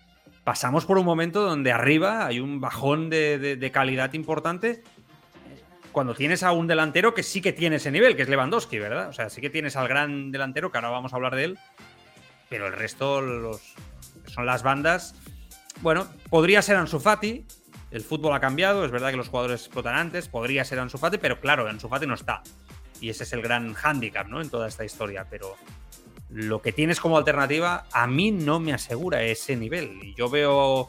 pasamos 0.44 0.84
por 0.86 0.98
un 0.98 1.04
momento 1.04 1.42
donde 1.42 1.72
arriba 1.72 2.26
hay 2.26 2.40
un 2.40 2.60
bajón 2.60 3.10
de, 3.10 3.38
de- 3.38 3.56
de 3.56 3.70
calidad 3.70 4.12
importante. 4.14 4.82
Cuando 5.92 6.14
tienes 6.14 6.42
a 6.42 6.52
un 6.52 6.66
delantero 6.66 7.14
que 7.14 7.22
sí 7.22 7.40
que 7.40 7.52
tiene 7.52 7.76
ese 7.76 7.90
nivel, 7.90 8.16
que 8.16 8.22
es 8.22 8.28
Lewandowski, 8.28 8.78
¿verdad? 8.78 9.08
O 9.08 9.12
sea, 9.12 9.30
sí 9.30 9.40
que 9.40 9.50
tienes 9.50 9.76
al 9.76 9.88
gran 9.88 10.32
delantero, 10.32 10.72
que 10.72 10.78
ahora 10.78 10.88
vamos 10.88 11.12
a 11.12 11.16
hablar 11.16 11.36
de 11.36 11.44
él, 11.44 11.58
pero 12.48 12.66
el 12.66 12.72
resto, 12.72 13.20
los 13.20 13.74
son 14.26 14.46
las 14.46 14.62
bandas, 14.62 15.14
bueno, 15.80 16.06
podría 16.30 16.62
ser 16.62 16.76
Ansu 16.76 17.00
Fati, 17.00 17.44
el 17.90 18.00
fútbol 18.02 18.34
ha 18.34 18.40
cambiado, 18.40 18.84
es 18.84 18.90
verdad 18.90 19.10
que 19.10 19.16
los 19.16 19.28
jugadores 19.28 19.60
explotan 19.62 19.94
antes, 19.94 20.28
podría 20.28 20.64
ser 20.64 20.78
Ansu 20.78 20.96
Fati, 20.98 21.18
pero 21.18 21.40
claro, 21.40 21.68
Ansu 21.68 21.88
Fati 21.88 22.06
no 22.06 22.14
está. 22.14 22.42
Y 23.00 23.10
ese 23.10 23.24
es 23.24 23.32
el 23.32 23.42
gran 23.42 23.74
hándicap, 23.74 24.28
¿no? 24.28 24.40
En 24.40 24.48
toda 24.48 24.68
esta 24.68 24.84
historia, 24.84 25.26
pero 25.28 25.56
lo 26.30 26.62
que 26.62 26.72
tienes 26.72 27.00
como 27.00 27.18
alternativa 27.18 27.84
a 27.92 28.06
mí 28.06 28.30
no 28.30 28.60
me 28.60 28.72
asegura 28.72 29.22
ese 29.22 29.56
nivel. 29.56 29.98
Y 30.02 30.14
yo 30.14 30.30
veo 30.30 30.88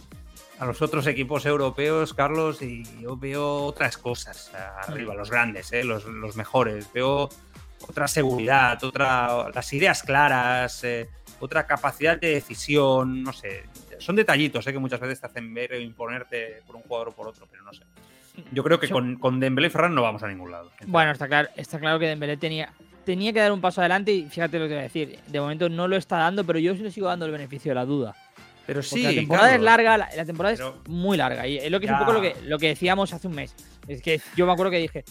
a 0.60 0.66
los 0.66 0.82
otros 0.82 1.08
equipos 1.08 1.46
europeos, 1.46 2.14
Carlos, 2.14 2.62
y 2.62 2.84
yo 3.02 3.18
veo 3.18 3.66
otras 3.66 3.98
cosas 3.98 4.52
arriba, 4.88 5.14
los 5.16 5.30
grandes, 5.30 5.72
¿eh? 5.74 5.84
los, 5.84 6.06
los 6.06 6.36
mejores. 6.36 6.92
Veo 6.94 7.30
otra 7.88 8.08
seguridad, 8.08 8.82
otra, 8.84 9.50
las 9.54 9.74
ideas 9.74 10.04
claras, 10.04 10.84
eh, 10.84 11.10
otra 11.40 11.66
capacidad 11.66 12.20
de 12.20 12.36
decisión, 12.36 13.24
no 13.24 13.34
sé. 13.34 13.64
Son 14.00 14.16
detallitos 14.16 14.66
¿eh? 14.68 14.74
que 14.74 14.80
muchas 14.80 15.00
veces 15.00 15.20
te 15.20 15.28
hacen 15.28 15.54
ver 15.54 15.74
o 15.74 15.80
imponerte 15.80 16.62
por 16.66 16.76
un 16.76 16.84
jugador 16.84 17.10
o 17.10 17.12
por 17.12 17.28
otro, 17.28 17.48
pero 17.50 17.64
no 17.64 17.74
sé. 17.74 17.84
Yo 18.52 18.64
creo 18.64 18.80
que 18.80 18.90
con, 18.90 19.18
con 19.18 19.40
Dembélé 19.40 19.68
y 19.68 19.70
Ferran 19.70 19.94
no 19.94 20.02
vamos 20.02 20.24
a 20.24 20.28
ningún 20.28 20.52
lado. 20.52 20.72
Bueno, 20.88 21.12
está 21.12 21.28
claro, 21.28 21.50
está 21.56 21.80
claro 21.80 22.00
que 22.00 22.08
Dembélé 22.08 22.38
tenía, 22.38 22.74
tenía 23.06 23.32
que 23.32 23.40
dar 23.40 23.52
un 23.52 23.62
paso 23.62 23.82
adelante 23.82 24.12
y 24.12 24.28
fíjate 24.28 24.58
lo 24.58 24.66
que 24.68 24.74
voy 24.74 24.80
a 24.80 24.84
decir. 24.84 25.20
De 25.28 25.40
momento 25.40 25.70
no 25.70 25.88
lo 25.88 25.98
está 25.98 26.18
dando, 26.18 26.44
pero 26.44 26.60
yo 26.60 26.74
sí 26.76 26.82
le 26.82 26.92
sigo 26.92 27.08
dando 27.08 27.26
el 27.26 27.32
beneficio 27.32 27.72
de 27.72 27.76
la 27.76 27.86
duda. 27.86 28.16
Pero 28.66 28.80
Porque 28.82 28.90
sí, 28.96 29.04
la 29.04 29.10
temporada 29.12 29.56
es 29.56 29.62
larga, 29.62 29.98
la, 29.98 30.10
la 30.16 30.26
temporada 30.26 30.56
Pero- 30.56 30.80
es 30.84 30.90
muy 30.90 31.18
larga. 31.18 31.48
Y 31.48 31.58
es 31.58 31.70
lo 31.72 31.80
que 31.80 31.86
es 31.88 31.92
un 31.92 32.00
poco 32.00 32.14
lo 32.14 32.22
que, 32.22 32.36
lo 32.46 32.58
que 32.58 32.68
decíamos 32.68 33.14
hace 33.14 33.28
un 33.28 33.36
mes. 33.36 33.54
Es 33.88 34.02
que 34.02 34.22
yo 34.36 34.46
me 34.46 34.54
acuerdo 34.54 34.72
que 34.72 34.78
dije, 34.78 35.04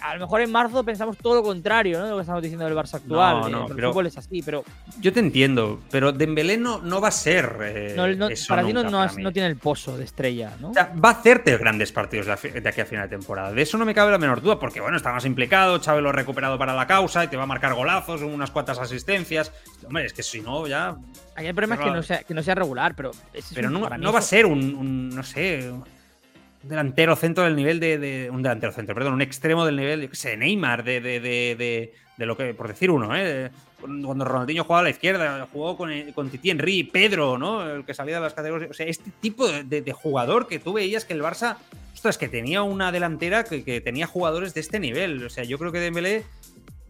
a 0.00 0.14
lo 0.14 0.20
mejor 0.20 0.40
en 0.40 0.50
marzo 0.50 0.82
pensamos 0.84 1.16
todo 1.18 1.34
lo 1.36 1.42
contrario, 1.42 1.98
¿no? 1.98 2.04
De 2.04 2.10
lo 2.10 2.16
que 2.16 2.22
estamos 2.22 2.42
diciendo 2.42 2.64
del 2.64 2.74
Barça 2.74 2.94
actual. 2.94 3.40
No, 3.40 3.48
Eh, 3.48 3.50
no, 3.50 3.66
el 3.68 3.74
pero- 3.74 3.90
fútbol 3.90 4.06
es 4.06 4.16
así, 4.18 4.42
pero 4.42 4.64
Yo 5.00 5.12
te 5.12 5.20
entiendo, 5.20 5.80
pero 5.90 6.12
Dembélé 6.12 6.56
no, 6.56 6.78
no 6.80 7.00
va 7.00 7.08
a 7.08 7.12
ser 7.12 7.56
eh, 7.62 7.94
no, 7.96 8.06
no- 8.08 8.28
eso 8.28 8.46
para 8.48 8.64
ti 8.64 8.72
no, 8.72 8.82
no 8.84 8.90
para 9.06 9.32
tiene 9.32 9.48
el 9.48 9.56
pozo 9.56 9.96
de 9.96 10.04
estrella, 10.04 10.52
¿no? 10.60 10.70
O 10.70 10.74
sea, 10.74 10.92
va 11.02 11.10
a 11.10 11.12
hacerte 11.12 11.56
grandes 11.56 11.92
partidos 11.92 12.26
de, 12.26 12.68
aquí 12.68 12.80
a 12.80 12.86
final 12.86 13.08
de 13.08 13.16
temporada. 13.16 13.52
De 13.52 13.62
eso 13.62 13.76
no 13.78 13.84
me 13.84 13.94
cabe 13.94 14.10
la 14.10 14.18
menor 14.18 14.40
duda, 14.40 14.58
porque 14.58 14.80
bueno, 14.80 14.96
está 14.96 15.12
más 15.12 15.24
implicado, 15.24 15.78
Chávez 15.78 16.02
lo 16.02 16.08
ha 16.10 16.12
recuperado 16.12 16.58
para 16.58 16.74
la 16.74 16.86
causa 16.86 17.24
y 17.24 17.28
te 17.28 17.36
va 17.36 17.42
a 17.44 17.46
marcar 17.46 17.74
golazos, 17.74 18.22
unas 18.22 18.50
cuantas 18.50 18.78
asistencias. 18.78 19.52
Hombre, 19.86 20.06
es 20.06 20.12
que 20.12 20.22
si 20.22 20.40
no, 20.40 20.66
ya. 20.66 20.96
Aquí 21.34 21.46
el 21.46 21.54
problema 21.54 21.76
es 21.76 21.80
que 21.80 21.90
no, 21.90 22.02
sea, 22.02 22.22
que 22.22 22.34
no 22.34 22.42
sea 22.42 22.54
regular, 22.54 22.94
pero, 22.94 23.10
Pero 23.54 23.68
un- 23.68 24.00
no, 24.00 24.12
va 24.12 24.18
a 24.18 24.22
ser 24.22 24.46
un, 24.46 24.74
un, 24.74 25.08
no 25.10 25.22
sé, 25.22 25.70
un 25.70 25.84
delantero 26.62 27.16
centro 27.16 27.44
del 27.44 27.56
nivel 27.56 27.80
de, 27.80 28.30
Un 28.32 28.42
delantero 28.42 28.72
centro, 28.72 28.94
perdón, 28.94 29.14
un 29.14 29.22
extremo 29.22 29.64
del 29.64 29.76
nivel, 29.76 30.10
de 30.10 30.36
Neymar, 30.36 30.84
de, 30.84 31.00
de, 31.00 31.20
de, 31.20 31.94
de, 32.16 32.26
lo 32.26 32.36
que. 32.36 32.54
Por 32.54 32.68
decir 32.68 32.90
uno, 32.90 33.14
¿eh? 33.16 33.50
Cuando 33.80 34.24
Ronaldinho 34.24 34.62
jugaba 34.62 34.80
a 34.80 34.84
la 34.84 34.90
izquierda, 34.90 35.48
jugó 35.52 35.76
con, 35.76 35.90
con 36.12 36.30
Titi 36.30 36.50
Henry, 36.50 36.84
Pedro, 36.84 37.36
¿no? 37.36 37.68
El 37.68 37.84
que 37.84 37.94
salía 37.94 38.16
de 38.16 38.20
las 38.20 38.34
categorías. 38.34 38.70
O 38.70 38.74
sea, 38.74 38.86
este 38.86 39.10
tipo 39.20 39.48
de, 39.48 39.92
jugador 39.92 40.46
que 40.46 40.60
tú 40.60 40.72
veías 40.72 41.04
que 41.04 41.14
el 41.14 41.22
Barça. 41.22 41.56
Ostras, 41.92 42.18
que 42.18 42.28
tenía 42.28 42.62
una 42.62 42.90
delantera 42.90 43.44
que, 43.44 43.64
que 43.64 43.80
tenía 43.80 44.06
jugadores 44.06 44.54
de 44.54 44.60
este 44.60 44.80
nivel. 44.80 45.24
O 45.24 45.30
sea, 45.30 45.44
yo 45.44 45.58
creo 45.58 45.72
que 45.72 45.80
Dembélé. 45.80 46.24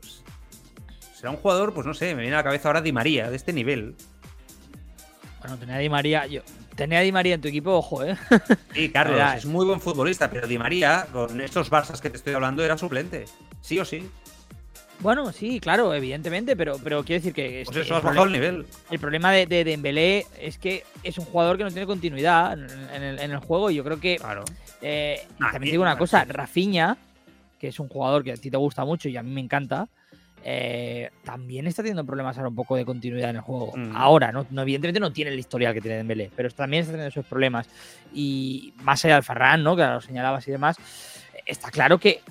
Pues, 0.00 0.22
será 1.14 1.30
un 1.30 1.36
jugador, 1.36 1.72
pues 1.72 1.86
no 1.86 1.94
sé, 1.94 2.14
me 2.14 2.22
viene 2.22 2.36
a 2.36 2.40
la 2.40 2.44
cabeza 2.44 2.68
ahora 2.68 2.82
Di 2.82 2.92
María, 2.92 3.30
de 3.30 3.36
este 3.36 3.52
nivel. 3.52 3.94
Bueno, 5.40 5.56
tenía 5.58 5.78
Di 5.78 5.88
María. 5.88 6.26
Yo, 6.26 6.42
tenía 6.76 7.00
Di 7.00 7.12
María 7.12 7.34
en 7.34 7.40
tu 7.40 7.48
equipo, 7.48 7.72
ojo, 7.72 8.04
¿eh? 8.04 8.16
Sí, 8.74 8.90
Carlos, 8.90 9.20
es 9.36 9.46
muy 9.46 9.64
buen 9.64 9.80
futbolista, 9.80 10.30
pero 10.30 10.46
Di 10.46 10.58
María, 10.58 11.06
con 11.12 11.40
estos 11.40 11.70
Barças 11.70 12.00
que 12.00 12.10
te 12.10 12.16
estoy 12.16 12.34
hablando, 12.34 12.64
era 12.64 12.78
suplente. 12.78 13.26
Sí 13.60 13.78
o 13.78 13.84
sí. 13.84 14.08
Bueno, 15.00 15.32
sí, 15.32 15.58
claro, 15.58 15.92
evidentemente, 15.94 16.56
pero, 16.56 16.78
pero 16.82 17.02
quiero 17.02 17.20
decir 17.20 17.34
que. 17.34 17.62
Pues 17.64 17.76
eso, 17.76 17.96
has 17.96 18.04
bajado 18.04 18.26
el 18.26 18.32
nivel. 18.32 18.66
El 18.88 19.00
problema 19.00 19.32
de, 19.32 19.46
de 19.46 19.64
Dembélé 19.64 20.26
es 20.40 20.58
que 20.58 20.84
es 21.02 21.18
un 21.18 21.24
jugador 21.24 21.56
que 21.58 21.64
no 21.64 21.70
tiene 21.70 21.86
continuidad 21.86 22.52
en, 22.52 23.02
el, 23.02 23.36
juego 23.38 23.70
y 23.70 23.74
yo 23.74 23.84
creo 23.84 23.98
que. 23.98 24.16
Claro. 24.16 24.44
Eh, 24.80 25.26
también 25.38 25.72
digo 25.72 25.82
una 25.82 25.98
cosa, 25.98 26.24
Rafinha, 26.24 26.96
que 27.58 27.68
es 27.68 27.80
un 27.80 27.88
jugador 27.88 28.22
que 28.22 28.32
a 28.32 28.36
ti 28.36 28.50
te 28.50 28.56
gusta 28.56 28.84
mucho 28.84 29.08
y 29.08 29.16
a 29.16 29.22
mí 29.22 29.30
me 29.32 29.40
encanta, 29.40 29.88
eh, 30.44 31.10
también 31.24 31.66
está 31.66 31.82
teniendo 31.82 32.04
problemas 32.04 32.36
ahora 32.36 32.48
un 32.48 32.54
poco 32.54 32.76
de 32.76 32.84
continuidad 32.84 33.30
en 33.30 33.36
el 33.36 33.42
juego. 33.42 33.72
Mm. 33.76 33.96
Ahora, 33.96 34.32
no, 34.32 34.44
evidentemente 34.62 35.00
no 35.00 35.12
tiene 35.12 35.30
el 35.30 35.38
historial 35.38 35.72
que 35.72 35.80
tiene 35.80 35.98
Dembélé, 35.98 36.30
pero 36.34 36.50
también 36.50 36.82
está 36.82 36.92
teniendo 36.92 37.08
esos 37.08 37.26
problemas. 37.26 37.68
Y 38.12 38.74
más 38.82 39.04
allá 39.04 39.14
del 39.14 39.22
Ferran, 39.22 39.62
¿no? 39.62 39.76
que 39.76 39.84
lo 39.84 40.00
señalabas 40.00 40.46
y 40.48 40.50
demás, 40.50 40.76
está 41.46 41.70
claro 41.70 41.98
que 41.98 42.22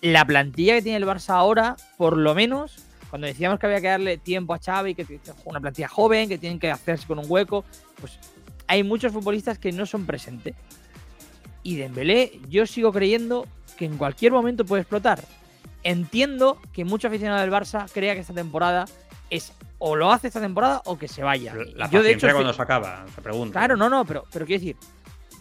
la 0.00 0.24
plantilla 0.24 0.74
que 0.74 0.82
tiene 0.82 0.98
el 0.98 1.04
Barça 1.04 1.34
ahora, 1.34 1.76
por 1.96 2.16
lo 2.16 2.34
menos, 2.34 2.84
cuando 3.10 3.26
decíamos 3.26 3.58
que 3.58 3.66
había 3.66 3.80
que 3.80 3.88
darle 3.88 4.18
tiempo 4.18 4.54
a 4.54 4.58
Xavi, 4.58 4.94
que 4.94 5.02
es 5.02 5.08
una 5.44 5.60
plantilla 5.60 5.88
joven, 5.88 6.28
que 6.28 6.38
tienen 6.38 6.58
que 6.58 6.70
hacerse 6.70 7.06
con 7.06 7.18
un 7.18 7.26
hueco, 7.28 7.64
pues 8.00 8.18
hay 8.66 8.82
muchos 8.82 9.12
futbolistas 9.12 9.58
que 9.58 9.72
no 9.72 9.86
son 9.86 10.06
presentes. 10.06 10.54
Y 11.62 11.76
Dembélé, 11.76 12.40
yo 12.48 12.66
sigo 12.66 12.92
creyendo 12.92 13.46
que 13.76 13.84
en 13.84 13.96
cualquier 13.98 14.32
momento 14.32 14.64
puede 14.64 14.82
explotar. 14.82 15.20
Entiendo 15.82 16.60
que 16.72 16.84
mucho 16.84 17.08
aficionado 17.08 17.40
del 17.40 17.50
Barça 17.50 17.90
crea 17.92 18.14
que 18.14 18.20
esta 18.20 18.34
temporada 18.34 18.84
es 19.30 19.52
o 19.78 19.96
lo 19.96 20.12
hace 20.12 20.26
esta 20.26 20.40
temporada 20.40 20.82
o 20.84 20.98
que 20.98 21.08
se 21.08 21.22
vaya. 21.22 21.54
La 21.74 21.88
yo 21.90 22.02
de 22.02 22.12
hecho 22.12 22.28
cuando 22.30 22.52
se 22.52 22.62
acaba, 22.62 23.06
se 23.14 23.22
pregunta. 23.22 23.58
Claro, 23.58 23.76
no, 23.76 23.88
no, 23.88 24.04
pero, 24.04 24.24
pero 24.32 24.44
quiero 24.44 24.60
decir, 24.60 24.76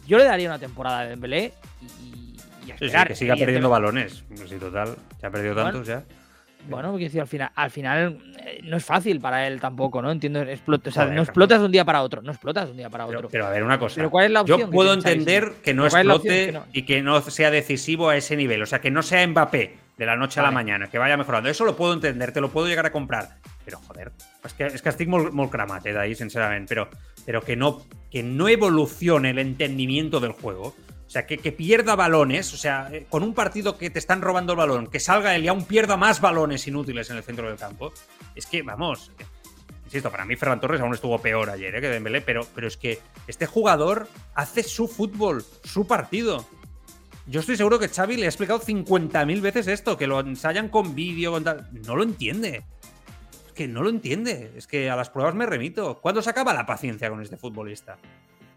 yo 0.08 0.18
le 0.18 0.24
daría 0.24 0.48
una 0.48 0.60
temporada 0.60 1.02
de 1.02 1.10
Dembélé 1.10 1.54
y, 1.82 2.38
y 2.66 2.72
que 2.72 3.16
siga 3.16 3.36
perdiendo 3.36 3.70
balones. 3.70 4.24
Sí, 4.48 4.56
total, 4.56 4.96
se 5.20 5.28
ha 5.28 5.30
perdido 5.32 5.56
tantos 5.56 5.88
ya. 5.88 6.04
Bueno, 6.68 6.92
porque 6.92 7.10
al 7.20 7.28
final, 7.28 7.52
al 7.56 7.72
final 7.72 8.18
eh, 8.46 8.60
no 8.64 8.78
es 8.78 8.86
fácil 8.86 9.20
para 9.20 9.48
él 9.48 9.60
tampoco, 9.60 10.02
¿no? 10.02 10.12
Entiendo, 10.12 10.42
explota, 10.42 10.90
o 10.90 10.94
sea, 10.94 11.06
no 11.06 11.22
explotas 11.22 11.60
de 11.60 11.66
un 11.66 11.72
día 11.72 11.86
para 11.86 12.02
otro, 12.02 12.22
no 12.22 12.32
explotas 12.32 12.66
de 12.66 12.72
un 12.72 12.78
día 12.78 12.90
para 12.90 13.06
otro. 13.06 13.30
Pero, 13.30 13.48
a 13.48 13.50
ver, 13.50 13.64
una 13.64 13.80
cosa. 13.80 13.96
Pero 13.96 14.10
¿cuál 14.10 14.26
es 14.26 14.32
la 14.32 14.42
opción 14.42 14.60
Yo 14.60 14.70
puedo 14.70 14.94
entender 14.94 15.54
que 15.64 15.74
no 15.74 15.86
explote 15.86 16.60
y 16.74 16.84
que 16.84 17.02
no 17.02 17.22
sea 17.22 17.50
decisivo 17.50 18.10
a 18.10 18.18
ese 18.18 18.36
nivel, 18.36 18.62
o 18.62 18.66
sea, 18.66 18.82
que 18.82 18.92
no 18.92 19.02
sea 19.02 19.26
Mbappé 19.26 19.78
de 20.00 20.06
la 20.06 20.16
noche 20.16 20.40
a 20.40 20.44
la 20.44 20.52
mañana, 20.52 20.88
que 20.88 20.98
vaya 20.98 21.18
mejorando. 21.18 21.50
Eso 21.50 21.66
lo 21.66 21.76
puedo 21.76 21.94
entender, 21.94 22.32
te 22.32 22.40
lo 22.40 22.50
puedo 22.50 22.68
llegar 22.68 22.86
a 22.86 22.92
comprar. 22.92 23.36
Pero 23.66 23.80
joder, 23.80 24.14
es 24.46 24.54
que, 24.54 24.66
es 24.66 24.82
que 24.82 24.90
estic 24.90 25.10
molt, 25.10 25.52
cramate 25.52 25.92
de 25.92 26.00
ahí, 26.00 26.16
sinceramente. 26.16 26.70
Pero, 26.70 26.90
pero 27.26 27.42
que, 27.42 27.58
no, 27.58 27.84
que 28.10 28.24
no 28.24 28.48
evolucione 28.48 29.32
el 29.32 29.40
entendimiento 29.40 30.22
del 30.22 30.32
juego. 30.32 30.74
O 31.10 31.12
sea, 31.12 31.26
que, 31.26 31.40
que, 31.40 31.52
pierda 31.52 31.96
balones, 31.96 32.54
o 32.54 32.58
sea, 32.58 32.88
eh, 32.92 33.08
con 33.10 33.24
un 33.24 33.34
partido 33.34 33.80
que 33.80 33.90
te 33.90 33.98
están 33.98 34.22
robando 34.22 34.54
el 34.54 34.58
balón, 34.58 34.86
que 34.86 35.00
salga 35.00 35.36
él 35.36 35.44
y 35.44 35.48
aún 35.48 35.66
pierda 35.66 35.98
más 35.98 36.22
balones 36.22 36.68
inútiles 36.68 37.10
en 37.10 37.18
el 37.18 37.24
centro 37.24 37.48
del 37.48 37.58
campo. 37.58 37.92
Es 38.36 38.46
que, 38.46 38.62
vamos, 38.62 39.12
eh, 39.18 39.26
insisto, 39.86 40.12
para 40.12 40.24
mí 40.24 40.36
Ferran 40.36 40.60
Torres 40.60 40.80
aún 40.82 40.94
estuvo 40.94 41.18
peor 41.18 41.50
ayer 41.50 41.74
¿eh? 41.74 41.82
que 41.82 41.90
Dembélé, 41.90 42.22
pero, 42.22 42.46
pero 42.54 42.68
es 42.68 42.78
que 42.78 43.00
este 43.26 43.48
jugador 43.48 44.08
hace 44.36 44.62
su 44.62 44.88
fútbol, 44.88 45.44
su 45.64 45.88
partido. 45.88 46.46
Yo 47.26 47.40
estoy 47.40 47.58
seguro 47.58 47.80
que 47.80 47.90
Xavi 47.90 48.16
le 48.16 48.26
ha 48.26 48.30
explicado 48.30 48.62
50.000 48.62 49.42
veces 49.42 49.68
esto, 49.68 49.98
que 49.98 50.06
lo 50.06 50.20
ensayan 50.20 50.70
con 50.70 50.94
vídeo, 50.94 51.32
con 51.32 51.44
tal. 51.44 51.70
No 51.88 51.96
lo 51.96 52.04
entiende. 52.04 52.66
Es 53.48 53.54
que 53.54 53.68
no 53.68 53.82
lo 53.82 53.90
entiende. 53.90 54.52
Es 54.56 54.68
que 54.68 54.92
a 54.92 54.96
las 54.96 55.10
pruebas 55.10 55.34
me 55.34 55.48
remito. 55.48 56.02
¿Cuándo 56.02 56.22
se 56.22 56.30
acaba 56.30 56.54
la 56.54 56.68
paciencia 56.68 57.10
con 57.10 57.20
este 57.24 57.36
futbolista? 57.36 57.98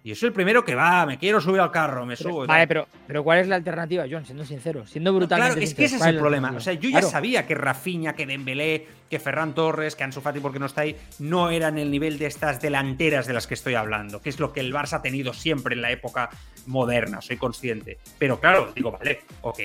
Y 0.04 0.08
yo 0.08 0.14
soy 0.16 0.28
el 0.28 0.32
primero 0.32 0.64
que 0.64 0.74
va, 0.74 1.06
me 1.06 1.16
quiero 1.16 1.40
subir 1.40 1.60
al 1.60 1.70
carro, 1.70 2.04
me 2.04 2.16
subo. 2.16 2.44
Vale, 2.44 2.66
pero, 2.66 2.88
pero 3.06 3.22
¿cuál 3.22 3.38
es 3.38 3.46
la 3.46 3.54
alternativa, 3.54 4.04
John? 4.10 4.24
Siendo 4.24 4.44
sincero, 4.44 4.84
siendo 4.84 5.12
brutalmente 5.14 5.52
Claro, 5.52 5.64
es 5.64 5.74
que 5.74 5.84
ese 5.84 5.96
es 5.96 6.02
el 6.02 6.18
problema. 6.18 6.52
O 6.56 6.60
sea, 6.60 6.72
yo 6.72 6.90
ya 6.90 7.02
sabía 7.02 7.46
que 7.46 7.54
Rafinha, 7.54 8.14
que 8.14 8.26
Dembélé, 8.26 8.88
que 9.08 9.20
Ferran 9.20 9.54
Torres, 9.54 9.94
que 9.94 10.02
Ansu 10.02 10.20
Fati 10.20 10.40
porque 10.40 10.58
no 10.58 10.66
está 10.66 10.80
ahí, 10.80 10.96
no 11.20 11.50
eran 11.50 11.78
el 11.78 11.88
nivel 11.88 12.18
de 12.18 12.26
estas 12.26 12.60
delanteras 12.60 13.28
de 13.28 13.32
las 13.32 13.46
que 13.46 13.54
estoy 13.54 13.74
hablando, 13.74 14.20
que 14.20 14.28
es 14.28 14.40
lo 14.40 14.52
que 14.52 14.58
el 14.58 14.74
Barça 14.74 14.94
ha 14.94 15.02
tenido 15.02 15.32
siempre 15.32 15.76
en 15.76 15.82
la 15.82 15.92
época 15.92 16.30
moderna, 16.66 17.20
soy 17.20 17.36
consciente. 17.36 17.98
Pero 18.18 18.40
claro, 18.40 18.72
digo, 18.74 18.90
vale, 18.90 19.20
ok. 19.42 19.60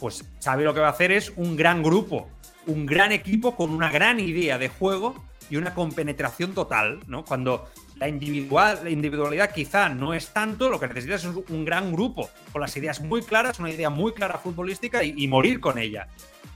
Pues 0.00 0.24
sabe 0.38 0.64
lo 0.64 0.72
que 0.72 0.80
va 0.80 0.86
a 0.86 0.92
hacer 0.92 1.12
es 1.12 1.34
un 1.36 1.54
gran 1.54 1.82
grupo, 1.82 2.30
un 2.66 2.86
gran 2.86 3.12
equipo 3.12 3.56
con 3.56 3.70
una 3.70 3.90
gran 3.90 4.20
idea 4.20 4.56
de 4.56 4.68
juego 4.68 5.22
y 5.50 5.56
una 5.56 5.74
compenetración 5.74 6.54
total, 6.54 7.00
¿no? 7.06 7.24
Cuando 7.24 7.68
la, 7.96 8.08
individual, 8.08 8.80
la 8.82 8.90
individualidad 8.90 9.52
quizá 9.52 9.88
no 9.88 10.14
es 10.14 10.28
tanto, 10.28 10.68
lo 10.68 10.80
que 10.80 10.88
necesitas 10.88 11.24
es 11.24 11.34
un 11.34 11.64
gran 11.64 11.92
grupo, 11.92 12.30
con 12.52 12.60
las 12.60 12.76
ideas 12.76 13.00
muy 13.00 13.22
claras, 13.22 13.58
una 13.58 13.70
idea 13.70 13.90
muy 13.90 14.12
clara 14.12 14.38
futbolística 14.38 15.02
y, 15.04 15.26
morir 15.28 15.60
con 15.60 15.78
ella. 15.78 16.08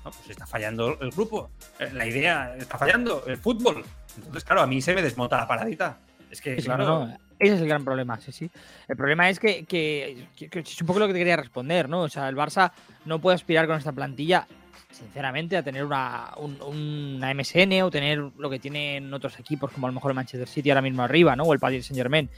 No, 0.04 0.10
pues 0.10 0.30
está 0.30 0.46
fallando 0.46 0.98
el 1.00 1.10
grupo, 1.10 1.50
eh, 1.78 1.90
la 1.92 2.06
idea 2.06 2.54
está 2.56 2.78
fallando, 2.78 3.24
el 3.26 3.36
fútbol. 3.36 3.84
Entonces, 4.16 4.44
claro, 4.44 4.62
a 4.62 4.66
mí 4.66 4.80
se 4.80 4.94
me 4.94 5.02
desmonta 5.02 5.36
la 5.36 5.46
paradita. 5.46 5.98
Es 6.30 6.40
que, 6.40 6.56
claro. 6.56 7.08
ese 7.38 7.54
es 7.54 7.60
el 7.60 7.68
gran 7.68 7.84
problema, 7.84 8.20
sí, 8.20 8.32
sí. 8.32 8.50
El 8.86 8.96
problema 8.96 9.30
es 9.30 9.38
que, 9.38 9.64
que, 9.64 10.28
que, 10.36 10.58
es 10.60 10.80
un 10.80 10.86
poco 10.86 10.98
lo 10.98 11.06
que 11.06 11.14
te 11.14 11.18
quería 11.18 11.36
responder, 11.36 11.88
¿no? 11.88 12.02
O 12.02 12.08
sea, 12.08 12.28
el 12.28 12.36
Barça 12.36 12.72
no 13.06 13.20
puede 13.20 13.36
aspirar 13.36 13.66
con 13.66 13.78
esta 13.78 13.92
plantilla 13.92 14.46
sinceramente, 14.90 15.56
a 15.56 15.62
tener 15.62 15.84
una, 15.84 16.34
una 16.36 17.34
MSN 17.34 17.82
o 17.82 17.90
tener 17.90 18.18
lo 18.18 18.50
que 18.50 18.58
tienen 18.58 19.12
otros 19.12 19.38
equipos, 19.38 19.70
como 19.70 19.86
a 19.86 19.90
lo 19.90 19.94
mejor 19.94 20.10
el 20.10 20.14
Manchester 20.16 20.48
City 20.48 20.70
ahora 20.70 20.82
mismo 20.82 21.02
arriba, 21.02 21.36
¿no? 21.36 21.44
O 21.44 21.52
el 21.52 21.60
Paris 21.60 21.86
Saint 21.86 21.98
Germain, 21.98 22.28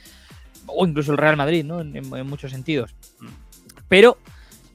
o 0.67 0.87
incluso 0.87 1.13
el 1.13 1.19
Real 1.19 1.37
Madrid, 1.37 1.65
¿no? 1.65 1.81
En, 1.81 2.27
muchos 2.27 2.51
sentidos. 2.51 2.95
Pero 3.89 4.19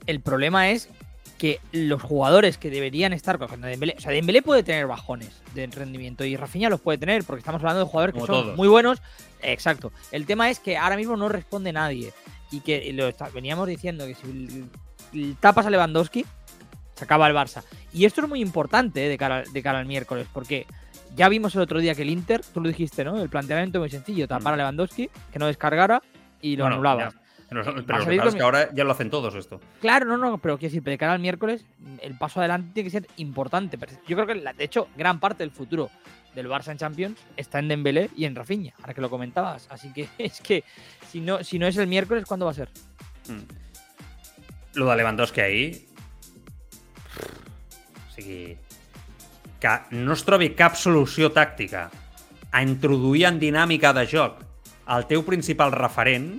el 0.08 0.22
problema 0.22 0.70
es 0.70 0.90
que 1.38 1.60
los 1.74 2.02
jugadores 2.02 2.58
que 2.58 2.70
deberían 2.70 3.12
estar 3.12 3.38
cogiendo 3.38 3.68
Dembélé, 3.68 3.96
o 3.98 4.02
sea, 4.02 4.14
Dembélé 4.14 4.42
puede 4.42 4.64
tener 4.64 4.88
bajones 4.88 5.42
de 5.54 5.68
rendimiento 5.68 6.24
y 6.24 6.38
Rafinha 6.38 6.70
los 6.70 6.80
puede 6.80 6.98
tener 6.98 7.26
porque 7.26 7.40
estamos 7.40 7.60
hablando 7.60 7.82
de 7.82 7.86
jugadores 7.86 8.16
que 8.16 8.26
son 8.26 8.56
muy 8.56 8.70
buenos. 8.70 9.02
Exacto. 9.42 9.92
El 10.12 10.26
tema 10.26 10.50
es 10.50 10.60
que 10.60 10.78
ahora 10.78 10.96
mismo 10.96 11.18
no 11.18 11.28
responde 11.28 11.74
nadie 11.74 12.14
y 12.52 12.62
que 12.62 12.94
lo 12.94 13.12
veníamos 13.34 13.68
diciendo 13.68 14.06
que 14.08 14.16
si 14.16 15.34
tapas 15.42 15.66
a 15.66 15.70
Lewandowski, 15.70 16.26
se 16.96 17.04
acaba 17.04 17.28
el 17.28 17.36
Barça. 17.36 17.64
Y 17.94 18.06
esto 18.06 18.22
es 18.22 18.30
muy 18.30 18.42
importante 18.42 19.06
eh, 19.06 19.10
de, 19.10 19.18
cara, 19.18 19.44
de 19.44 19.64
cara 19.64 19.80
al 19.80 19.86
miércoles, 19.86 20.28
porque 20.34 20.66
ya 21.16 21.30
vimos 21.30 21.56
el 21.56 21.62
otro 21.62 21.80
día 21.80 21.94
que 21.96 22.02
el 22.02 22.10
Inter, 22.10 22.42
tú 22.54 22.62
lo 22.62 22.70
dijiste, 22.70 23.04
¿no? 23.04 23.22
El 23.22 23.30
planteamiento 23.30 23.80
muy 23.80 23.90
sencillo, 23.90 24.28
tapar 24.28 24.54
a 24.54 24.56
mm. 24.56 24.60
Lewandowski, 24.60 25.10
que 25.32 25.40
no 25.40 25.48
descargara 25.48 26.02
y 26.42 26.56
lo 26.56 26.66
anulaba. 26.66 27.14
Pero, 27.48 27.62
es 27.62 28.36
que 28.36 28.42
ahora 28.42 28.74
ya 28.74 28.84
lo 28.84 28.92
hacen 28.92 29.10
todos 29.10 29.36
esto. 29.36 29.62
Claro, 29.80 30.06
no, 30.06 30.18
no, 30.18 30.40
pero 30.40 30.58
quiero 30.58 30.72
decir, 30.72 30.84
de 30.84 30.98
cara 30.98 31.14
al 31.14 31.20
miércoles, 31.20 31.64
el 32.02 32.18
paso 32.18 32.40
adelante 32.40 32.72
tiene 32.74 32.88
que 32.88 32.92
ser 32.92 33.08
importante. 33.18 33.78
Yo 34.08 34.18
creo 34.18 34.28
que, 34.28 34.34
de 34.36 34.64
hecho, 34.64 34.88
gran 34.98 35.20
parte 35.20 35.44
del 35.44 35.52
futuro 35.52 35.90
del 36.34 36.50
Barça 36.50 36.72
en 36.72 36.78
Champions 36.78 37.20
está 37.38 37.60
en 37.60 37.68
Dembélé 37.68 38.10
y 38.16 38.26
en 38.26 38.36
Rafinha, 38.36 38.74
ahora 38.82 38.94
que 38.94 39.02
lo 39.02 39.10
comentabas. 39.10 39.68
Así 39.70 39.94
que 39.94 40.10
es 40.18 40.42
que 40.42 40.64
si 41.10 41.22
no, 41.22 41.44
si 41.44 41.60
no 41.60 41.68
es 41.68 41.78
el 41.78 41.88
miércoles, 41.88 42.26
¿cuándo 42.26 42.46
va 42.46 42.52
a 42.52 42.56
ser? 42.56 42.70
Mm. 43.28 44.78
Lo 44.78 44.90
de 44.90 44.96
Lewandowski 44.98 45.42
ahí, 45.42 45.88
o 47.16 48.16
que 48.16 48.58
no 49.92 50.14
es 50.14 50.24
trobi 50.24 50.54
cap 50.56 50.76
a 52.56 52.62
introduir 52.64 53.26
en 53.26 53.40
dinàmica 53.40 53.92
de 53.94 54.06
joc 54.08 54.40
el 54.88 55.06
teu 55.10 55.24
principal 55.26 55.74
referent, 55.74 56.38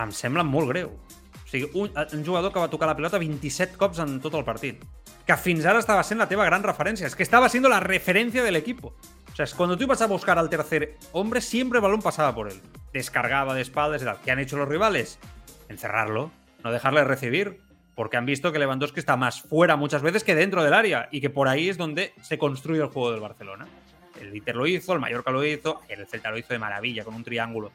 em 0.00 0.12
sembla 0.14 0.44
molt 0.46 0.70
greu. 0.70 0.92
O 0.94 1.82
un, 1.82 2.24
jugador 2.24 2.52
que 2.52 2.60
va 2.62 2.70
tocar 2.70 2.86
la 2.86 2.94
pilota 2.96 3.18
27 3.18 3.76
cops 3.76 3.98
en 3.98 4.20
tot 4.22 4.36
el 4.38 4.44
partit. 4.46 4.84
Que 5.26 5.36
fins 5.36 5.66
ara 5.66 5.82
estava 5.82 6.04
sent 6.06 6.22
la 6.22 6.28
teva 6.30 6.46
gran 6.46 6.62
referència. 6.62 7.08
Es 7.08 7.16
que 7.16 7.26
estava 7.26 7.48
siendo 7.48 7.68
la 7.68 7.80
referencia 7.80 8.44
del 8.44 8.56
equipo. 8.56 8.94
O 9.32 9.36
sea, 9.36 9.46
cuando 9.56 9.76
tú 9.76 9.84
ibas 9.84 10.00
a 10.00 10.06
buscar 10.06 10.38
al 10.38 10.48
tercer 10.48 10.96
hombre, 11.12 11.40
siempre 11.40 11.78
el 11.78 11.82
balón 11.82 12.02
pasaba 12.02 12.34
por 12.34 12.48
él. 12.48 12.60
Descargaba 12.92 13.54
de 13.54 13.62
espaldas 13.62 14.02
y 14.02 14.04
tal. 14.04 14.20
¿Qué 14.24 14.30
han 14.30 14.38
hecho 14.38 14.56
los 14.56 14.68
rivales? 14.68 15.18
Encerrarlo, 15.68 16.30
no 16.62 16.72
dejarle 16.72 17.04
recibir, 17.04 17.60
porque 17.94 18.16
han 18.16 18.26
visto 18.26 18.52
que 18.52 18.58
Lewandowski 18.58 19.00
está 19.00 19.16
más 19.16 19.40
fuera 19.40 19.76
muchas 19.76 20.02
veces 20.02 20.24
que 20.24 20.34
dentro 20.34 20.62
del 20.62 20.74
área 20.74 21.08
y 21.10 21.20
que 21.20 21.30
por 21.30 21.48
ahí 21.48 21.68
es 21.68 21.76
donde 21.76 22.12
se 22.22 22.38
construye 22.38 22.80
el 22.80 22.88
juego 22.88 23.12
del 23.12 23.20
Barcelona. 23.20 23.66
El 24.20 24.34
Inter 24.34 24.56
lo 24.56 24.66
hizo, 24.66 24.92
el 24.92 25.00
Mallorca 25.00 25.30
lo 25.30 25.44
hizo, 25.44 25.80
el 25.88 26.06
Celta 26.06 26.30
lo 26.30 26.38
hizo 26.38 26.52
de 26.52 26.58
maravilla 26.58 27.04
con 27.04 27.14
un 27.14 27.24
triángulo 27.24 27.72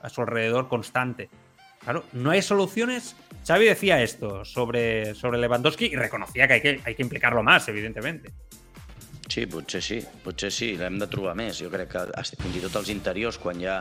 a 0.00 0.08
su 0.08 0.20
alrededor 0.20 0.68
constante. 0.68 1.28
Claro, 1.80 2.04
no 2.12 2.30
hay 2.30 2.42
soluciones. 2.42 3.16
Xavi 3.46 3.66
decía 3.66 4.02
esto 4.02 4.44
sobre, 4.44 5.14
sobre 5.14 5.38
Lewandowski 5.38 5.86
y 5.86 5.96
reconocía 5.96 6.46
que 6.46 6.54
hay, 6.54 6.60
que 6.60 6.80
hay 6.84 6.94
que 6.94 7.02
implicarlo 7.02 7.42
más, 7.42 7.68
evidentemente. 7.68 8.30
Sí, 9.32 9.46
potser 9.46 9.80
sí, 9.80 9.96
potser 10.22 10.50
sí, 10.52 10.74
l'hem 10.76 10.98
de 11.00 11.06
trobar 11.08 11.32
més. 11.38 11.56
Jo 11.62 11.70
crec 11.72 11.88
que 11.94 12.02
fins 12.36 12.58
i 12.58 12.60
tot 12.60 12.74
els 12.82 12.90
interiors, 12.92 13.38
quan 13.40 13.56
ja 13.62 13.78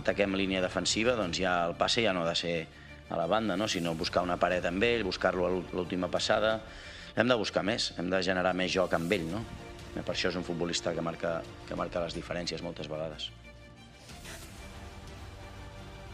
ataquem 0.00 0.32
línia 0.38 0.62
defensiva, 0.64 1.12
doncs 1.18 1.42
ja 1.42 1.58
el 1.68 1.74
passe 1.76 2.06
ja 2.06 2.14
no 2.16 2.22
ha 2.24 2.30
de 2.30 2.38
a 3.10 3.16
la 3.16 3.26
banda, 3.26 3.56
no? 3.56 3.68
sinó 3.68 3.94
buscar 3.94 4.22
una 4.24 4.38
paret 4.40 4.64
amb 4.64 4.82
ell, 4.82 5.04
buscar-lo 5.04 5.46
a 5.46 5.52
l'última 5.76 6.08
passada. 6.08 6.58
Hem 7.14 7.28
de 7.30 7.36
buscar 7.38 7.62
més, 7.62 7.92
hem 7.98 8.10
de 8.10 8.22
generar 8.26 8.54
més 8.56 8.72
joc 8.74 8.94
amb 8.96 9.12
ell, 9.12 9.26
no? 9.30 9.44
Per 9.94 10.10
això 10.10 10.32
és 10.32 10.36
un 10.36 10.42
futbolista 10.42 10.90
que 10.94 11.02
marca, 11.04 11.36
que 11.68 11.76
marca 11.78 12.02
les 12.02 12.16
diferències 12.16 12.62
moltes 12.64 12.88
vegades. 12.90 13.28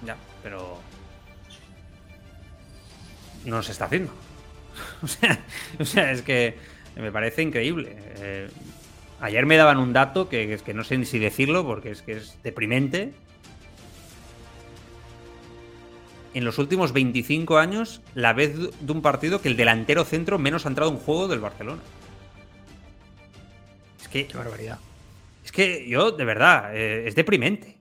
Ya, 0.05 0.17
pero 0.43 0.79
no 3.45 3.63
se 3.63 3.73
está 3.73 3.87
haciendo. 3.87 4.13
O 5.03 5.07
sea, 5.07 5.39
o 5.79 5.85
sea 5.85 6.13
es 6.13 6.23
que 6.23 6.57
me 6.97 7.11
parece 7.11 7.43
increíble. 7.43 7.97
Eh, 8.17 8.49
ayer 9.21 9.47
me 9.47 9.57
daban 9.57 9.79
un 9.79 9.93
dato 9.93 10.29
que 10.29 10.55
es 10.55 10.63
que 10.63 10.75
no 10.75 10.85
sé 10.85 10.99
ni 10.99 11.07
si 11.07 11.19
decirlo 11.19 11.67
porque 11.67 11.91
es 11.91 12.03
que 12.03 12.13
es 12.19 12.37
deprimente. 12.43 13.13
En 16.33 16.45
los 16.45 16.59
últimos 16.59 16.93
25 16.93 17.59
años, 17.59 18.03
la 18.15 18.33
vez 18.33 18.57
de 18.57 18.93
un 18.93 19.03
partido 19.03 19.41
que 19.41 19.49
el 19.49 19.57
delantero 19.57 20.05
centro 20.05 20.39
menos 20.39 20.65
ha 20.65 20.69
entrado 20.69 20.91
en 20.91 20.99
juego 20.99 21.27
del 21.27 21.41
Barcelona. 21.41 21.83
Es 24.01 24.09
que. 24.09 24.27
Qué 24.27 24.37
barbaridad. 24.37 24.79
Es 25.45 25.51
que 25.51 25.89
yo, 25.89 26.13
de 26.13 26.25
verdad, 26.25 26.77
eh, 26.77 27.09
es 27.09 27.15
deprimente. 27.17 27.79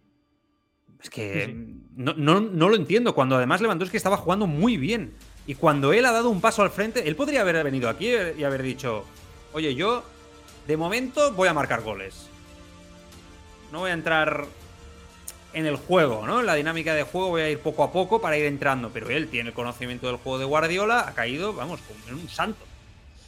Es 1.02 1.10
que 1.10 1.46
sí, 1.46 1.52
sí. 1.52 1.80
No, 1.96 2.14
no, 2.14 2.40
no, 2.40 2.70
lo 2.70 2.76
entiendo. 2.76 3.14
Cuando 3.14 3.36
además 3.36 3.62
Lewandowski 3.62 3.98
estaba 3.98 4.18
jugando 4.18 4.48
muy 4.48 4.78
bien. 4.78 5.14
Y 5.46 5.56
cuando 5.56 5.94
él 5.94 6.06
ha 6.06 6.12
dado 6.12 6.30
un 6.30 6.42
paso 6.42 6.64
al 6.64 6.70
frente, 6.72 7.08
él 7.08 7.16
podría 7.16 7.42
haber 7.42 7.64
venido 7.64 7.90
aquí 7.90 8.08
y 8.38 8.44
haber 8.44 8.64
dicho: 8.64 9.06
Oye, 9.54 9.76
yo 9.76 10.04
de 10.68 10.78
momento 10.78 11.34
voy 11.34 11.50
a 11.50 11.54
marcar 11.54 11.82
goles. 11.82 12.30
No 13.72 13.80
voy 13.80 13.92
a 13.92 13.94
entrar 13.94 14.48
en 15.54 15.66
el 15.66 15.76
juego, 15.76 16.26
¿no? 16.26 16.40
En 16.40 16.46
la 16.46 16.56
dinámica 16.56 16.94
de 16.94 17.04
juego 17.04 17.30
voy 17.30 17.42
a 17.42 17.50
ir 17.50 17.60
poco 17.60 17.84
a 17.84 17.92
poco 17.92 18.22
para 18.22 18.38
ir 18.38 18.46
entrando. 18.46 18.92
Pero 18.92 19.10
él 19.10 19.28
tiene 19.30 19.50
el 19.50 19.56
conocimiento 19.56 20.08
del 20.08 20.18
juego 20.18 20.40
de 20.40 20.46
Guardiola, 20.46 21.08
ha 21.08 21.14
caído, 21.14 21.54
vamos, 21.54 21.82
como 21.82 22.20
un 22.20 22.30
santo 22.30 22.66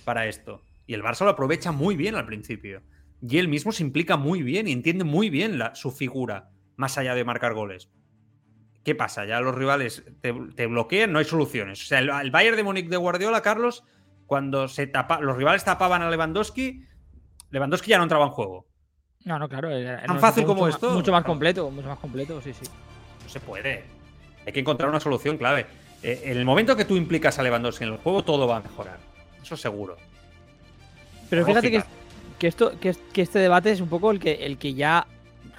para 0.03 0.27
esto. 0.27 0.61
Y 0.87 0.93
el 0.93 1.03
Barça 1.03 1.23
lo 1.23 1.31
aprovecha 1.31 1.71
muy 1.71 1.95
bien 1.95 2.15
al 2.15 2.25
principio. 2.25 2.81
Y 3.21 3.37
él 3.37 3.47
mismo 3.47 3.71
se 3.71 3.83
implica 3.83 4.17
muy 4.17 4.41
bien 4.41 4.67
y 4.67 4.71
entiende 4.71 5.03
muy 5.03 5.29
bien 5.29 5.59
la, 5.59 5.75
su 5.75 5.91
figura, 5.91 6.49
más 6.75 6.97
allá 6.97 7.15
de 7.15 7.23
marcar 7.23 7.53
goles. 7.53 7.89
¿Qué 8.83 8.95
pasa? 8.95 9.25
Ya 9.25 9.39
los 9.41 9.53
rivales 9.53 10.03
te, 10.21 10.33
te 10.55 10.65
bloquean, 10.65 11.11
no 11.11 11.19
hay 11.19 11.25
soluciones. 11.25 11.83
O 11.83 11.85
sea, 11.85 11.99
el, 11.99 12.09
el, 12.09 12.31
Bayern 12.31 12.57
de 12.57 12.63
Múnich 12.63 12.89
de 12.89 12.97
Guardiola, 12.97 13.41
Carlos, 13.41 13.83
cuando 14.25 14.67
se 14.67 14.87
tapa, 14.87 15.19
los 15.19 15.37
rivales 15.37 15.63
tapaban 15.63 16.01
a 16.01 16.09
Lewandowski, 16.09 16.83
Lewandowski 17.51 17.91
ya 17.91 17.97
no 17.97 18.03
entraba 18.03 18.25
en 18.25 18.31
juego. 18.31 18.70
No, 19.25 19.37
no, 19.37 19.47
claro. 19.47 19.69
Era, 19.69 20.03
Tan 20.03 20.19
fácil 20.19 20.45
como 20.45 20.61
mucho, 20.61 20.75
esto. 20.75 20.91
Mucho 20.91 21.11
más 21.11 21.23
completo, 21.23 21.69
mucho 21.69 21.87
más 21.87 21.99
completo, 21.99 22.41
sí, 22.41 22.53
sí. 22.53 22.65
No 23.23 23.29
se 23.29 23.39
puede. 23.39 23.83
Hay 24.45 24.53
que 24.53 24.59
encontrar 24.59 24.89
una 24.89 24.99
solución 24.99 25.37
clave. 25.37 25.65
Eh, 26.03 26.21
en 26.25 26.37
el 26.37 26.45
momento 26.45 26.75
que 26.75 26.85
tú 26.85 26.95
implicas 26.95 27.37
a 27.37 27.43
Lewandowski 27.43 27.83
en 27.83 27.91
el 27.91 27.97
juego, 27.97 28.23
todo 28.23 28.47
va 28.47 28.57
a 28.57 28.61
mejorar. 28.61 28.97
Eso 29.41 29.55
seguro. 29.55 29.97
Pero 31.29 31.45
fíjate 31.45 31.71
que, 31.71 31.83
que, 32.39 32.47
esto, 32.47 32.79
que, 32.79 32.95
que, 33.13 33.21
este 33.21 33.39
debate 33.39 33.71
es 33.71 33.81
un 33.81 33.87
poco 33.87 34.11
el 34.11 34.19
que, 34.19 34.45
el 34.45 34.57
que 34.57 34.73
ya 34.73 35.05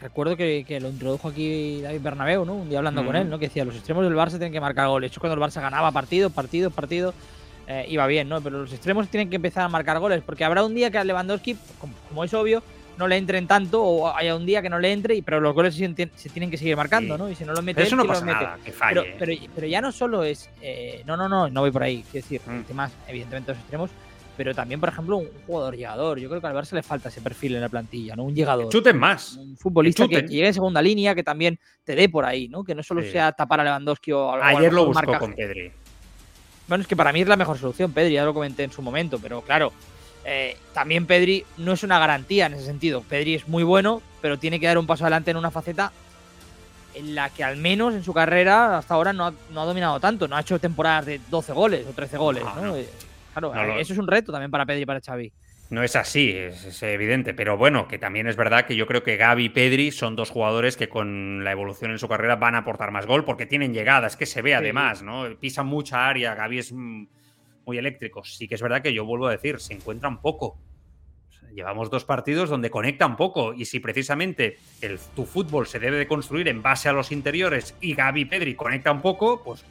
recuerdo 0.01 0.37
que, 0.37 0.65
que, 0.67 0.81
lo 0.81 0.89
introdujo 0.89 1.29
aquí 1.29 1.81
David 1.81 2.01
Bernabeu, 2.03 2.45
¿no? 2.45 2.55
Un 2.55 2.69
día 2.69 2.79
hablando 2.79 3.03
mm. 3.03 3.07
con 3.07 3.17
él, 3.17 3.31
¿no? 3.31 3.39
Que 3.39 3.47
decía, 3.47 3.65
los 3.65 3.77
extremos 3.77 4.05
del 4.05 4.15
Barça 4.15 4.33
tienen 4.33 4.53
que 4.53 4.61
marcar 4.61 4.89
goles. 4.89 5.13
Eso 5.13 5.21
cuando 5.21 5.43
el 5.43 5.51
Barça 5.51 5.61
ganaba 5.61 5.93
partido, 5.93 6.29
partido, 6.31 6.71
partido, 6.71 7.15
eh, 7.69 7.87
iba 7.89 8.07
bien, 8.07 8.29
¿no? 8.29 8.41
Pero 8.41 8.63
los 8.63 8.73
extremos 8.73 9.09
tienen 9.09 9.31
que 9.31 9.37
empezar 9.37 9.65
a 9.65 9.69
marcar 9.69 9.99
goles, 10.01 10.23
porque 10.27 10.45
habrá 10.45 10.65
un 10.65 10.75
día 10.75 10.91
que 10.91 10.99
a 10.99 11.05
Lewandowski, 11.05 11.57
como, 11.79 11.95
como 12.09 12.25
es 12.25 12.35
obvio, 12.35 12.63
no 12.99 13.09
le 13.09 13.16
entren 13.16 13.47
tanto, 13.47 13.82
o 13.82 14.14
haya 14.14 14.36
un 14.36 14.45
día 14.47 14.62
que 14.62 14.68
no 14.70 14.78
le 14.78 14.93
entre, 14.93 15.22
pero 15.22 15.40
los 15.40 15.55
goles 15.55 15.74
se, 15.74 16.11
se 16.14 16.28
tienen 16.28 16.51
que 16.51 16.57
seguir 16.59 16.76
marcando, 16.76 17.16
sí. 17.16 17.22
¿no? 17.22 17.30
Y 17.30 17.34
si 17.34 17.45
no 17.45 17.53
lo 17.53 17.62
mete 17.62 17.76
pero 17.76 17.86
eso 17.86 17.97
no 17.97 18.07
pasa 18.07 18.24
mete. 18.24 18.45
nada, 18.45 18.59
que 18.64 18.72
falle. 18.72 19.01
Pero, 19.03 19.16
pero, 19.18 19.32
pero, 19.55 19.66
ya 19.66 19.80
no 19.80 19.90
solo 19.93 20.22
es... 20.24 20.51
Eh, 20.61 21.03
no, 21.07 21.16
no, 21.16 21.28
no, 21.28 21.49
no 21.49 21.61
voy 21.62 21.70
por 21.70 21.82
ahí. 21.82 22.05
Quiero 22.11 22.24
decir, 22.24 22.40
Mm. 22.47 22.62
evidentemente, 23.09 23.53
los 23.53 23.59
extremos, 23.61 23.90
pero 24.36 24.55
también, 24.55 24.80
por 24.80 24.88
ejemplo, 24.88 25.16
un 25.18 25.28
jugador 25.47 25.76
llegador. 25.76 26.18
Yo 26.18 26.28
creo 26.28 26.40
que 26.40 26.47
al 26.47 26.55
Barça 26.55 26.72
le 26.72 26.82
falta 26.82 27.09
ese 27.09 27.20
perfil 27.20 27.55
en 27.55 27.61
la 27.61 27.68
plantilla, 27.68 28.16
¿no? 28.16 28.24
Un 28.24 28.34
llegador. 28.34 28.68
Chuten 28.70 28.99
más. 28.99 29.36
Un 29.36 29.57
futbolista 29.57 30.09
Que 30.09 30.22
que, 30.22 30.28
llegue 30.28 30.47
en 30.49 30.55
segunda 30.55 30.80
línea, 30.80 31.14
que 31.14 31.22
también 31.22 31.59
te 31.84 31.95
dé 31.95 32.09
por 32.09 32.24
ahí, 32.24 32.49
¿no? 32.49 32.64
Que 32.64 32.74
no 32.74 32.82
solo 32.82 33.03
Sí. 33.03 33.11
sea 33.11 33.32
tapar 33.32 33.61
a 33.61 33.64
Lewandowski 33.64 34.12
o 34.12 34.32
algo 34.32 34.45
Ayer 34.45 34.72
lo 34.72 34.86
buscó 34.86 35.18
con 35.18 35.34
Pedri. 35.34 35.70
Bueno, 36.68 36.82
es 36.82 36.88
que 36.88 36.97
para 36.97 37.12
mí 37.12 37.20
es 37.20 37.28
la 37.28 37.36
mejor 37.36 37.59
solución, 37.59 37.93
Pedri, 37.93 38.14
ya 38.14 38.24
lo 38.24 38.32
comenté 38.32 38.62
en 38.62 38.72
su 38.72 38.80
momento, 38.80 39.18
pero 39.20 39.43
claro, 39.43 39.72
eh, 40.25 40.57
también 40.75 41.07
Pedri 41.07 41.45
no 41.59 41.73
es 41.73 41.83
una 41.83 41.99
garantía 41.99 42.47
en 42.47 42.55
ese 42.55 42.64
sentido. 42.66 43.03
Pedri 43.03 43.35
es 43.35 43.49
muy 43.49 43.62
bueno, 43.64 44.01
pero 44.20 44.39
tiene 44.39 44.61
que 44.61 44.66
dar 44.66 44.79
un 44.79 44.87
paso 44.87 45.05
adelante 45.05 45.31
en 45.31 45.37
una 45.37 45.51
faceta 45.51 45.93
en 46.95 47.14
la 47.14 47.31
que 47.31 47.43
al 47.43 47.57
menos 47.57 47.95
en 47.95 48.05
su 48.05 48.12
carrera 48.12 48.79
hasta 48.79 48.95
ahora 48.95 49.12
no 49.12 49.27
ha, 49.27 49.33
no 49.51 49.62
ha 49.62 49.64
dominado 49.64 49.99
tanto, 49.99 50.29
no 50.29 50.37
ha 50.37 50.41
hecho 50.41 50.59
temporadas 50.59 51.07
de 51.07 51.20
12 51.31 51.53
goles 51.53 51.87
o 51.89 51.93
13 51.93 52.18
goles, 52.18 52.45
No. 52.61 52.77
Eh, 52.77 52.87
Claro, 53.35 53.55
lo- 53.55 53.79
eso 53.81 53.95
es 53.95 53.99
un 53.99 54.07
reto 54.07 54.31
también 54.31 54.51
para 54.51 54.66
Pedri 54.66 54.83
y 54.83 54.87
para 54.87 55.01
Xavi. 55.01 55.33
No 55.70 55.83
es 55.83 55.97
así, 55.97 56.33
es, 56.33 56.66
es 56.66 56.83
evidente. 56.83 57.33
Pero 57.33 57.57
bueno, 57.57 57.89
que 57.89 57.99
también 57.99 58.27
es 58.27 58.37
verdad 58.37 58.66
que 58.66 58.77
yo 58.77 58.87
creo 58.87 59.03
que 59.03 59.16
Gaby 59.16 59.45
y 59.47 59.49
Pedri 59.49 59.91
son 59.91 60.16
dos 60.16 60.29
jugadores 60.29 60.77
que 60.77 60.91
con 60.91 61.43
la 61.43 61.51
evolución 61.53 61.93
en 61.93 61.99
su 61.99 62.09
carrera 62.09 62.37
van 62.37 62.57
a 62.57 62.59
aportar 62.59 62.91
más 62.91 63.07
gol 63.07 63.25
porque 63.25 63.47
tienen 63.47 63.73
llegadas, 63.73 64.18
que 64.18 64.27
se 64.27 64.43
ve 64.43 64.55
además, 64.55 65.01
¿no? 65.03 65.25
Pisan 65.41 65.64
mucha 65.66 66.07
área, 66.07 66.35
Gaby 66.35 66.59
es 66.59 66.73
mm, 66.75 67.05
muy 67.67 67.79
eléctrico. 67.79 68.25
Sí 68.25 68.49
que 68.49 68.55
es 68.55 68.63
verdad 68.63 68.83
que 68.83 68.93
yo 68.93 69.05
vuelvo 69.05 69.27
a 69.27 69.33
decir, 69.33 69.61
se 69.61 69.75
encuentran 69.75 70.21
poco. 70.21 70.59
Llevamos 71.55 71.91
dos 71.91 72.05
partidos 72.05 72.49
donde 72.49 72.71
conectan 72.71 73.17
poco 73.17 73.53
y 73.53 73.67
si 73.67 73.79
precisamente 73.79 74.57
el, 74.81 74.99
tu 75.15 75.27
fútbol 75.27 75.67
se 75.67 75.79
debe 75.79 75.99
de 75.99 76.07
construir 76.07 76.49
en 76.49 76.63
base 76.63 76.89
a 76.89 76.95
los 76.95 77.13
interiores 77.13 77.75
y 77.81 77.95
Gaby 77.95 78.25
Pedri 78.25 78.55
conectan 78.55 79.03
poco, 79.03 79.43
pues 79.45 79.63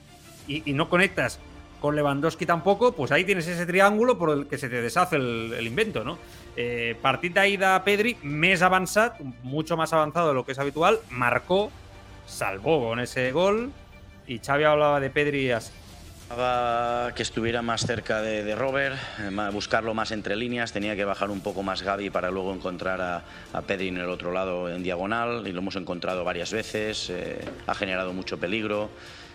y, 0.48 0.74
no 0.74 0.89
conectas 0.89 1.39
con 1.80 1.96
Lewandowski 1.96 2.46
tampoco, 2.46 2.92
pues 2.92 3.12
ahí 3.12 3.24
tienes 3.24 3.48
ese 3.48 3.66
triángulo 3.66 4.18
por 4.20 4.30
el 4.30 4.48
que 4.48 4.60
se 4.60 4.70
te 4.70 4.82
deshace 4.82 5.16
el, 5.16 5.66
invento, 5.66 6.04
¿no? 6.04 6.20
Eh, 6.56 6.96
partit 7.02 7.34
d'ahir 7.34 7.58
de 7.58 7.72
Pedri, 7.82 8.12
més 8.22 8.62
avançat, 8.62 9.18
mucho 9.42 9.78
más 9.80 9.94
avanzado 9.94 10.30
de 10.30 10.36
lo 10.36 10.46
que 10.46 10.52
es 10.52 10.60
habitual, 10.60 11.00
marcó, 11.10 11.72
salvó 12.28 12.89
con 12.89 13.00
ese 13.00 13.32
gol, 13.32 13.72
y 14.28 14.38
Xavi 14.39 14.66
hablaba 14.66 15.00
de 15.00 15.10
Pedri 15.10 15.50
así. 15.52 15.72
Que 16.32 17.24
estuviera 17.24 17.62
más 17.62 17.86
cerca 17.86 18.22
de, 18.22 18.46
de 18.46 18.56
Robert, 18.56 18.96
eh, 19.20 19.50
buscarlo 19.52 19.94
más 19.94 20.12
entre 20.12 20.38
líneas, 20.38 20.72
tenía 20.72 20.96
que 20.96 21.04
bajar 21.04 21.30
un 21.30 21.42
poco 21.42 21.62
más 21.62 21.82
Gaby 21.82 22.10
para 22.10 22.32
luego 22.32 22.54
encontrar 22.54 23.02
a, 23.02 23.24
a 23.52 23.62
Pedri 23.64 23.90
en 23.90 23.98
el 23.98 24.10
otro 24.10 24.32
lado 24.32 24.70
en 24.70 24.82
diagonal 24.82 25.46
y 25.46 25.52
lo 25.52 25.60
hemos 25.60 25.76
encontrado 25.76 26.24
varias 26.24 26.54
veces, 26.54 27.10
eh, 27.10 27.38
ha 27.68 27.76
generado 27.76 28.14
mucho 28.14 28.40
peligro, 28.40 28.90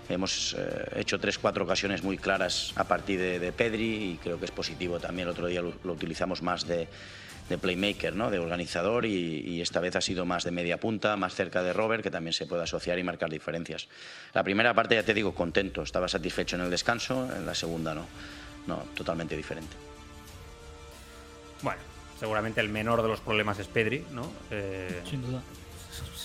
hemos 0.09 0.57
eh, 0.59 0.85
hecho 0.97 1.21
tres, 1.21 1.39
cuatro 1.39 1.65
ocasiones 1.65 2.03
muy 2.03 2.17
claras 2.17 2.73
a 2.77 2.85
partir 2.85 3.21
de, 3.21 3.41
de 3.41 3.53
Pedri 3.53 4.13
y 4.13 4.17
creo 4.17 4.39
que 4.39 4.47
es 4.47 4.51
positivo 4.51 4.99
también, 4.99 5.29
el 5.29 5.33
otro 5.33 5.49
día 5.49 5.61
lo, 5.61 5.75
lo 5.85 5.93
utilizamos 5.93 6.41
más 6.41 6.67
de, 6.67 6.89
de 7.49 7.59
playmaker, 7.59 8.15
¿no? 8.17 8.31
de 8.31 8.39
organizador 8.39 9.05
y, 9.07 9.41
y 9.41 9.61
esta 9.61 9.81
vez 9.81 9.95
ha 9.97 10.01
sido 10.01 10.25
más 10.25 10.45
de 10.45 10.51
media 10.51 10.79
punta, 10.79 11.17
más 11.17 11.35
cerca 11.35 11.63
de 11.63 11.73
Robert, 11.73 12.03
que 12.03 12.11
también 12.11 12.33
se 12.33 12.47
puede 12.47 12.63
asociar 12.65 12.99
y 12.99 13.03
marcar 13.05 13.31
diferencias. 13.31 13.89
La 14.35 14.43
primera 14.43 14.75
parte, 14.75 14.95
ya 14.97 15.03
te 15.05 15.15
digo, 15.15 15.35
contento, 15.35 15.83
estaba 15.83 16.09
satisfecho 16.09 16.57
en 16.57 16.63
el 16.63 16.71
descanso, 16.71 17.29
en 17.37 17.47
la 17.47 17.55
segunda 17.55 17.95
no, 17.95 18.07
no, 18.67 18.79
totalmente 18.95 19.37
diferente. 19.37 19.77
Bueno, 21.63 21.81
seguramente 22.19 22.61
el 22.61 22.69
menor 22.69 23.03
de 23.03 23.09
los 23.09 23.21
problemas 23.21 23.59
es 23.59 23.67
Pedri, 23.69 24.05
¿no? 24.13 24.31
Eh, 24.51 25.03
Sin 25.09 25.23
duda. 25.23 25.41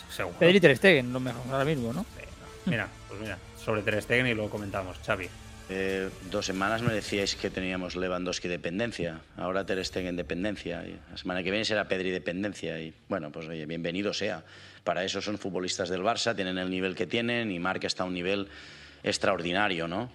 seguro. 0.09 0.37
Pedri 0.39 0.57
y 0.57 0.59
Ter 0.59 0.75
Stegen, 0.75 1.13
lo 1.13 1.19
mejor 1.19 1.41
ahora 1.51 1.65
mismo, 1.65 1.93
¿no? 1.93 2.05
Mira, 2.65 2.87
pues 3.07 3.19
mira, 3.21 3.37
sobre 3.63 3.81
Ter 3.81 4.01
Stegen 4.01 4.27
y 4.27 4.33
lo 4.33 4.49
comentamos, 4.49 4.97
Xavi. 5.05 5.29
Eh, 5.73 6.09
dos 6.29 6.45
semanas 6.45 6.81
me 6.81 6.91
decíais 6.91 7.37
que 7.39 7.49
teníamos 7.49 7.95
Lewandowski 7.95 8.49
dependencia, 8.49 9.21
ahora 9.37 9.65
Ter 9.65 9.79
Stegen 9.85 10.17
dependencia, 10.17 10.83
la 10.83 11.15
semana 11.15 11.43
que 11.43 11.49
viene 11.49 11.63
será 11.63 11.87
Pedri 11.87 12.11
dependencia 12.11 12.77
y 12.81 12.93
bueno, 13.07 13.31
pues 13.31 13.47
oye, 13.47 13.65
bienvenido 13.65 14.11
sea. 14.11 14.43
Para 14.83 15.05
eso 15.05 15.21
son 15.21 15.37
futbolistas 15.37 15.87
del 15.87 16.03
Barça, 16.03 16.35
tienen 16.35 16.57
el 16.57 16.69
nivel 16.69 16.93
que 16.93 17.07
tienen 17.07 17.51
y 17.51 17.59
Marc 17.59 17.85
está 17.85 18.03
a 18.03 18.05
un 18.05 18.13
nivel 18.13 18.49
extraordinario, 19.01 19.87
¿no? 19.87 20.11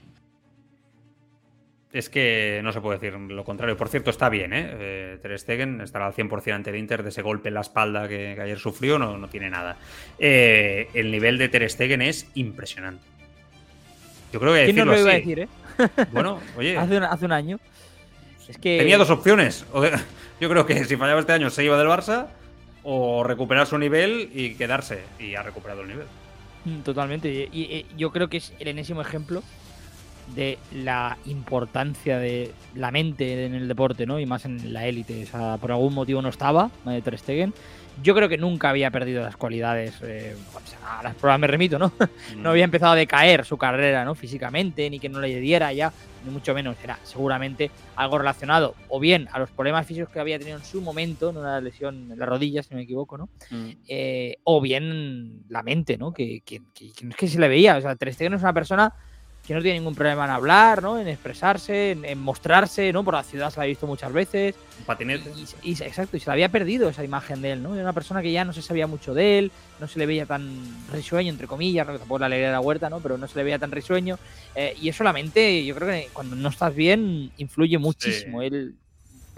Es 1.91 2.11
que 2.11 2.61
no 2.63 2.71
se 2.71 2.83
puede 2.83 2.99
decir 2.99 3.19
lo 3.19 3.43
contrario. 3.43 3.79
Por 3.79 3.89
cierto, 3.89 4.11
está 4.11 4.29
bien, 4.29 4.53
¿eh? 4.53 4.69
eh 4.79 5.19
Ter 5.23 5.39
Stegen 5.39 5.81
estará 5.81 6.07
al 6.07 6.13
100% 6.13 6.53
ante 6.53 6.69
el 6.69 6.77
Inter 6.77 7.03
de 7.03 7.09
ese 7.09 7.23
golpe 7.23 7.49
en 7.49 7.55
la 7.55 7.63
espalda 7.63 8.07
que, 8.09 8.39
ayer 8.39 8.59
sufrió, 8.59 8.99
no, 8.99 9.17
no 9.17 9.29
tiene 9.29 9.49
nada. 9.49 9.79
Eh, 10.19 10.89
el 10.93 11.11
nivel 11.11 11.39
de 11.39 11.49
Ter 11.49 11.71
Stegen 11.71 12.03
es 12.03 12.31
impresionante. 12.35 13.16
Yo 14.33 14.41
creo 14.41 14.53
que 14.55 14.64
¿Quién 14.64 14.77
decirlo 14.77 14.93
lo 14.93 15.01
iba 15.01 15.11
a 15.11 15.14
decir, 15.14 15.39
eh? 15.41 15.49
Bueno, 16.12 16.41
oye, 16.57 16.77
Hace 16.77 16.97
un, 16.97 17.03
hace 17.05 17.24
un 17.24 17.33
año. 17.33 17.59
Es 18.49 18.59
que. 18.59 18.79
tenía 18.79 18.99
dos 18.99 19.11
opciones. 19.11 19.64
De- 19.74 19.99
Yo 20.41 20.49
creo 20.51 20.66
que 20.66 20.85
si 20.85 20.97
fallaba 20.97 21.20
este 21.20 21.33
año 21.33 21.49
se 21.51 21.64
iba 21.64 21.79
del 21.79 21.89
Barça 21.89 22.27
o 22.83 23.24
recuperar 23.24 23.66
su 23.66 23.79
nivel 23.79 24.31
y 24.35 24.55
quedarse. 24.55 25.01
Y 25.18 25.35
ha 25.35 25.43
recuperado 25.43 25.83
el 25.83 25.89
nivel. 25.89 26.07
Mm, 26.64 26.81
Totalmente. 26.81 27.29
Y, 27.29 27.49
y- 27.53 27.62
y 27.74 27.87
yo 27.97 28.12
creo 28.12 28.29
que 28.29 28.37
es 28.39 28.53
el 28.59 28.68
enésimo 28.68 29.01
ejemplo 29.01 29.43
de 30.35 30.59
la 30.72 31.16
importancia 31.27 32.18
de 32.18 32.51
la 32.74 32.91
mente 32.91 33.47
en 33.47 33.55
el 33.55 33.68
deporte, 33.68 34.07
¿no? 34.07 34.18
Y 34.20 34.27
más 34.27 34.45
en 34.45 34.72
la 34.72 34.87
élite. 34.87 35.22
O 35.22 35.27
sea, 35.27 35.57
por 35.57 35.70
algún 35.72 35.95
motivo 35.95 36.20
no 36.20 36.29
estaba 36.29 36.70
eh, 36.89 37.01
Ter 37.03 37.18
Stegen. 37.18 37.55
Yo 38.03 38.14
creo 38.14 38.28
que 38.28 38.36
nunca 38.36 38.68
había 38.70 38.90
perdido 38.90 39.22
las 39.22 39.36
cualidades. 39.36 39.94
eh, 40.03 40.34
a 40.86 41.03
las 41.03 41.14
pruebas 41.14 41.40
me 41.40 41.47
remito, 41.47 41.78
¿no? 41.78 41.92
no 42.36 42.51
había 42.51 42.64
empezado 42.64 42.92
a 42.92 42.97
decaer 42.97 43.44
su 43.44 43.57
carrera, 43.57 44.05
¿no? 44.05 44.14
Físicamente, 44.14 44.88
ni 44.90 44.99
que 44.99 45.09
no 45.09 45.18
le 45.20 45.40
diera 45.40 45.72
ya, 45.72 45.92
ni 46.24 46.30
mucho 46.30 46.55
menos. 46.55 46.76
Era 46.84 46.99
seguramente 47.05 47.70
algo 47.97 48.18
relacionado, 48.18 48.74
o 48.88 49.01
bien 49.01 49.28
a 49.32 49.38
los 49.38 49.51
problemas 49.51 49.86
físicos 49.86 50.11
que 50.11 50.20
había 50.20 50.38
tenido 50.38 50.59
en 50.59 50.64
su 50.64 50.80
momento, 50.82 51.30
en 51.30 51.38
una 51.38 51.61
lesión 51.61 52.12
en 52.12 52.18
la 52.18 52.26
rodilla, 52.26 52.62
si 52.62 52.70
no 52.70 52.76
me 52.76 52.82
equivoco, 52.84 53.16
¿no? 53.18 53.28
Mm. 53.51 53.70
eh, 53.88 54.36
o 54.44 54.61
bien 54.61 55.42
la 55.49 55.62
mente, 55.62 55.97
¿no? 55.97 56.12
Que, 56.12 56.42
que, 56.44 56.61
que- 56.74 56.92
que 56.92 57.05
no 57.05 57.11
es 57.11 57.16
que 57.16 57.28
se 57.28 57.38
le 57.40 57.49
veía. 57.49 57.76
O 57.76 57.80
sea, 57.80 57.97
Ter 57.97 58.12
Stegen 58.12 58.34
es 58.34 58.42
una 58.42 58.53
persona 58.53 58.92
que 59.47 59.55
no 59.55 59.62
tiene 59.62 59.78
ningún 59.78 59.94
problema 59.94 60.24
en 60.24 60.30
hablar, 60.32 60.82
¿no? 60.82 60.99
En 60.99 61.07
expresarse, 61.07 61.92
en, 61.92 62.05
en 62.05 62.18
mostrarse, 62.18 62.92
¿no? 62.92 63.05
Por 63.05 63.14
la 63.14 63.22
ciudad 63.22 63.51
se 63.51 63.59
la 63.61 63.64
ha 63.64 63.66
visto 63.66 63.86
muchas 63.86 64.12
veces. 64.12 64.55
Un 64.80 64.84
patinete. 64.86 65.30
Y, 65.62 65.70
y- 65.70 65.82
exacto, 65.82 66.16
y 66.16 66.20
se 66.20 66.26
le 66.26 66.32
había 66.32 66.49
perdido 66.49 66.88
esa 66.88 67.05
imagen 67.05 67.42
de 67.42 67.53
él, 67.53 67.62
¿no? 67.62 67.74
Era 67.74 67.84
una 67.84 67.92
persona 67.92 68.22
que 68.22 68.32
ya 68.32 68.44
no 68.44 68.53
se 68.53 68.61
sabía 68.61 68.86
mucho 68.88 69.14
de 69.14 69.38
él, 69.38 69.53
no 69.78 69.86
se 69.86 69.99
le 70.01 70.07
veía 70.07 70.26
tan 70.26 70.59
risueño, 70.92 71.30
entre 71.30 71.47
comillas, 71.47 71.86
¿no? 71.86 71.97
tampoco 71.97 72.18
la 72.18 72.26
alegría 72.26 72.49
de 72.49 72.53
la 72.55 72.61
huerta, 72.61 72.90
¿no? 72.90 72.99
Pero 73.01 73.18
no 73.18 73.28
se 73.28 73.38
le 73.38 73.44
veía 73.44 73.59
tan 73.61 73.70
risueño. 73.70 74.18
Eh, 74.57 74.74
y 74.80 74.88
eso 74.88 75.05
la 75.05 75.12
mente, 75.12 75.64
yo 75.64 75.74
creo 75.76 75.88
que 75.90 76.09
cuando 76.12 76.34
no 76.34 76.49
estás 76.49 76.74
bien, 76.74 77.30
influye 77.36 77.78
muchísimo. 77.78 78.42
Él 78.42 78.74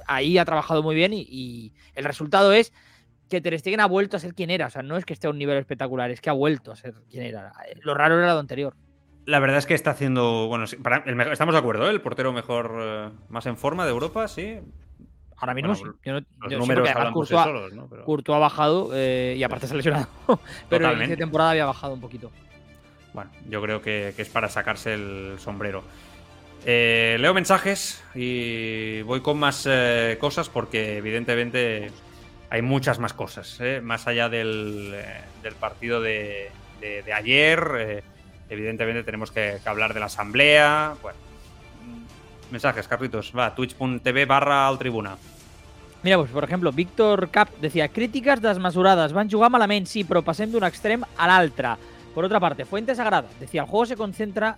ahí 0.06 0.38
ha 0.38 0.44
trabajado 0.46 0.82
muy 0.82 0.94
bien 0.94 1.12
y, 1.12 1.26
y 1.28 1.72
el 1.94 2.04
resultado 2.04 2.52
es 2.54 2.72
que 3.28 3.42
Ter 3.42 3.58
Stegen 3.58 3.80
ha 3.80 3.86
vuelto 3.86 4.16
a 4.16 4.20
ser 4.20 4.32
quien 4.32 4.48
era. 4.48 4.68
O 4.68 4.70
sea, 4.70 4.80
no 4.82 4.96
es 4.96 5.04
que 5.04 5.12
esté 5.12 5.26
a 5.26 5.30
un 5.30 5.38
nivel 5.38 5.58
espectacular, 5.58 6.10
es 6.10 6.22
que 6.22 6.30
ha 6.30 6.32
vuelto 6.32 6.72
a 6.72 6.76
ser 6.76 6.94
quien 7.10 7.24
era. 7.24 7.52
Lo 7.82 7.92
raro 7.92 8.16
era 8.18 8.32
lo 8.32 8.38
anterior. 8.40 8.74
La 9.28 9.40
verdad 9.40 9.58
es 9.58 9.66
que 9.66 9.74
está 9.74 9.90
haciendo. 9.90 10.46
Bueno, 10.48 10.64
para- 10.82 11.02
el 11.04 11.20
estamos 11.20 11.52
de 11.54 11.58
acuerdo, 11.58 11.86
¿eh? 11.86 11.90
El 11.90 12.00
portero 12.00 12.32
mejor, 12.32 12.78
eh, 12.80 13.10
más 13.28 13.44
en 13.44 13.58
forma 13.58 13.84
de 13.84 13.90
Europa, 13.90 14.26
sí. 14.26 14.58
Ahora 15.36 15.52
mismo 15.52 15.74
Bueno, 15.74 15.92
sí. 15.92 15.98
Yo 16.02 16.12
no- 16.14 16.20
Los 16.40 16.52
yo- 16.52 16.58
números 16.58 16.88
Courtois- 16.88 17.44
solos, 17.44 17.72
¿no? 17.74 17.88
Pero- 17.90 18.04
Courtois 18.04 18.36
ha 18.36 18.38
bajado 18.38 18.90
eh, 18.94 19.34
y 19.36 19.42
aparte 19.42 19.66
se 19.66 19.74
ha 19.74 19.76
lesionado. 19.76 20.06
Pero 20.70 20.84
Totalmente. 20.86 21.10
de 21.10 21.16
temporada 21.18 21.50
había 21.50 21.66
bajado 21.66 21.92
un 21.92 22.00
poquito. 22.00 22.30
Bueno, 23.12 23.30
yo 23.50 23.60
creo 23.60 23.82
que, 23.82 24.14
que 24.16 24.22
es 24.22 24.28
para 24.30 24.48
sacarse 24.48 24.94
el 24.94 25.34
sombrero. 25.38 25.82
Eh, 26.64 27.18
leo 27.20 27.34
mensajes 27.34 28.02
y 28.14 29.02
voy 29.02 29.20
con 29.20 29.38
más 29.38 29.66
eh, 29.70 30.16
cosas 30.18 30.48
porque 30.48 30.96
evidentemente 30.96 31.90
hay 32.48 32.62
muchas 32.62 32.98
más 32.98 33.12
cosas. 33.12 33.60
¿eh? 33.60 33.80
Más 33.82 34.06
allá 34.08 34.30
del, 34.30 34.94
del 35.42 35.54
partido 35.54 36.00
de, 36.00 36.50
de- 36.80 37.02
de 37.02 37.12
ayer, 37.12 38.02
evidentemente 38.48 39.02
tenemos 39.02 39.30
que, 39.30 39.58
hablar 39.64 39.94
de 39.94 40.00
la 40.00 40.06
asamblea. 40.06 40.94
Bueno, 41.02 41.18
mm, 41.84 42.52
mensajes, 42.52 42.88
Carlitos. 42.88 43.32
Va, 43.36 43.54
twitch.tv 43.54 44.26
barra 44.26 44.68
al 44.68 44.78
tribuna. 44.78 45.16
Mira, 46.02 46.16
pues 46.18 46.30
por 46.30 46.44
ejemplo, 46.44 46.70
Víctor 46.70 47.28
Cap 47.30 47.48
decía 47.60 47.88
crítiques 47.88 48.40
desmesurades, 48.40 49.12
van 49.12 49.30
jugar 49.30 49.50
malament, 49.50 49.88
sí, 49.90 50.04
però 50.06 50.22
passem 50.22 50.52
d'un 50.52 50.62
extrem 50.62 51.02
a 51.02 51.26
l'altre. 51.26 51.74
Por 52.14 52.24
otra 52.24 52.38
parte, 52.38 52.64
Fuente 52.64 52.94
Sagrada 52.94 53.28
decía, 53.40 53.62
el 53.62 53.68
juego 53.68 53.86
se 53.86 53.96
concentra, 53.96 54.56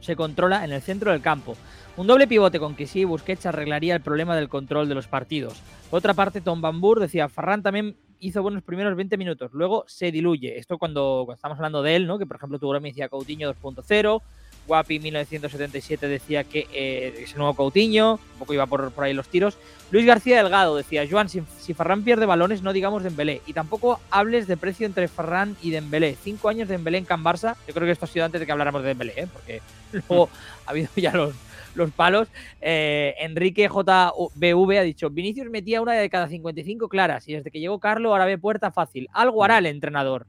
se 0.00 0.16
controla 0.16 0.64
en 0.64 0.72
el 0.72 0.82
centro 0.82 1.10
del 1.10 1.22
campo. 1.22 1.56
Un 1.94 2.06
doble 2.06 2.26
pivote 2.26 2.58
con 2.58 2.74
que 2.74 2.86
sí 2.86 3.04
Busquets 3.04 3.44
arreglaría 3.44 3.94
el 3.94 4.00
problema 4.00 4.34
del 4.34 4.48
control 4.48 4.88
de 4.88 4.94
los 4.94 5.08
partidos. 5.08 5.60
Por 5.90 5.98
otra 5.98 6.14
parte, 6.14 6.40
Tom 6.40 6.62
Bambur 6.62 7.00
decía, 7.00 7.28
Ferran 7.28 7.62
también 7.62 7.96
hizo 8.18 8.42
buenos 8.42 8.62
primeros 8.62 8.96
20 8.96 9.18
minutos, 9.18 9.50
luego 9.52 9.84
se 9.86 10.10
diluye. 10.10 10.56
Esto 10.56 10.78
cuando, 10.78 11.28
estamos 11.34 11.58
hablando 11.58 11.82
de 11.82 11.96
él, 11.96 12.06
¿no? 12.06 12.18
Que 12.18 12.24
por 12.24 12.36
ejemplo 12.36 12.58
tu 12.58 12.72
me 12.80 12.88
decía 12.88 13.10
Coutinho 13.10 13.52
2.0, 13.52 14.22
Guapi 14.66 15.00
1977 15.00 16.06
decía 16.08 16.44
que 16.44 16.66
eh, 16.72 17.14
es 17.18 17.32
el 17.32 17.38
nuevo 17.38 17.54
Coutinho, 17.54 18.14
un 18.14 18.38
poco 18.38 18.54
iba 18.54 18.64
por, 18.66 18.90
por 18.92 19.04
ahí 19.04 19.12
los 19.12 19.28
tiros. 19.28 19.58
Luis 19.90 20.06
García 20.06 20.36
Delgado 20.36 20.76
decía, 20.76 21.06
Joan, 21.10 21.28
si, 21.28 21.42
si 21.58 21.74
Ferran 21.74 22.04
pierde 22.04 22.24
balones, 22.24 22.62
no 22.62 22.72
digamos 22.72 23.02
Dembélé. 23.02 23.42
Y 23.46 23.52
tampoco 23.52 24.00
hables 24.10 24.46
de 24.46 24.56
precio 24.56 24.86
entre 24.86 25.08
Ferran 25.08 25.56
y 25.60 25.70
Dembélé. 25.70 26.16
Cinco 26.22 26.48
años 26.48 26.68
de 26.68 26.74
Dembélé 26.74 26.98
en 26.98 27.04
Can 27.04 27.24
Barça. 27.24 27.56
Yo 27.66 27.74
creo 27.74 27.86
que 27.86 27.92
esto 27.92 28.06
ha 28.06 28.08
sido 28.08 28.24
antes 28.24 28.40
de 28.40 28.46
que 28.46 28.52
habláramos 28.52 28.82
de 28.82 28.88
Dembélé, 28.88 29.12
¿eh? 29.16 29.28
porque 29.30 29.60
luego 29.92 30.30
ha 30.64 30.70
habido 30.70 30.88
ya 30.96 31.12
los, 31.12 31.34
los 31.74 31.90
palos. 31.90 32.28
Eh, 32.60 33.14
Enrique 33.18 33.68
JBV 33.68 34.78
ha 34.78 34.82
dicho, 34.82 35.10
Vinicius 35.10 35.50
metía 35.50 35.80
una 35.80 35.92
de 35.94 36.08
cada 36.10 36.28
55 36.28 36.88
claras 36.88 37.28
y 37.28 37.34
desde 37.34 37.50
que 37.50 37.60
llegó 37.60 37.78
Carlo 37.80 38.10
ahora 38.12 38.24
ve 38.24 38.38
puerta 38.38 38.70
fácil. 38.70 39.08
Algo 39.12 39.44
hará 39.44 39.58
el 39.58 39.66
entrenador. 39.66 40.26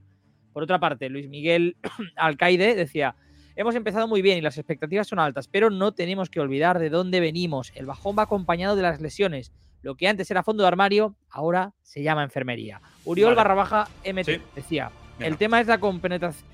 Por 0.54 0.64
otra 0.64 0.80
parte, 0.80 1.10
Luis 1.10 1.28
Miguel 1.30 1.76
Alcaide 2.16 2.76
decía, 2.76 3.16
Hemos 3.56 3.76
empezado 3.76 4.08
muy 4.08 4.24
bien 4.24 4.39
y 4.39 4.41
las 4.41 4.58
expectativas 4.58 5.08
son 5.08 5.20
altas, 5.20 5.48
pero 5.48 5.70
no 5.70 5.91
tenemos 5.94 6.32
que 6.32 6.39
olvidar 6.39 6.80
de 6.80 6.89
dónde 6.89 7.20
venimos. 7.20 7.72
El 7.76 7.86
bajón 7.86 8.16
va 8.18 8.24
acompañado 8.24 8.76
de 8.76 8.82
las 8.82 9.00
lesiones. 9.00 9.52
Lo 9.84 9.96
que 9.96 10.08
antes 10.08 10.32
era 10.32 10.41
fondo 10.41 10.64
de 10.64 10.70
armario, 10.70 11.16
ahora 11.30 11.72
se 11.84 12.02
llama 12.02 12.24
enfermería. 12.24 12.82
Uriol 13.06 13.36
Vale. 13.36 13.36
barra 13.36 13.54
baja 13.54 13.88
MT 14.06 14.26
Sí. 14.26 14.41
decía, 14.56 14.91
el 15.20 15.38
tema 15.38 15.60
és 15.62 15.68
la 15.68 15.78
compenetració 15.78 16.48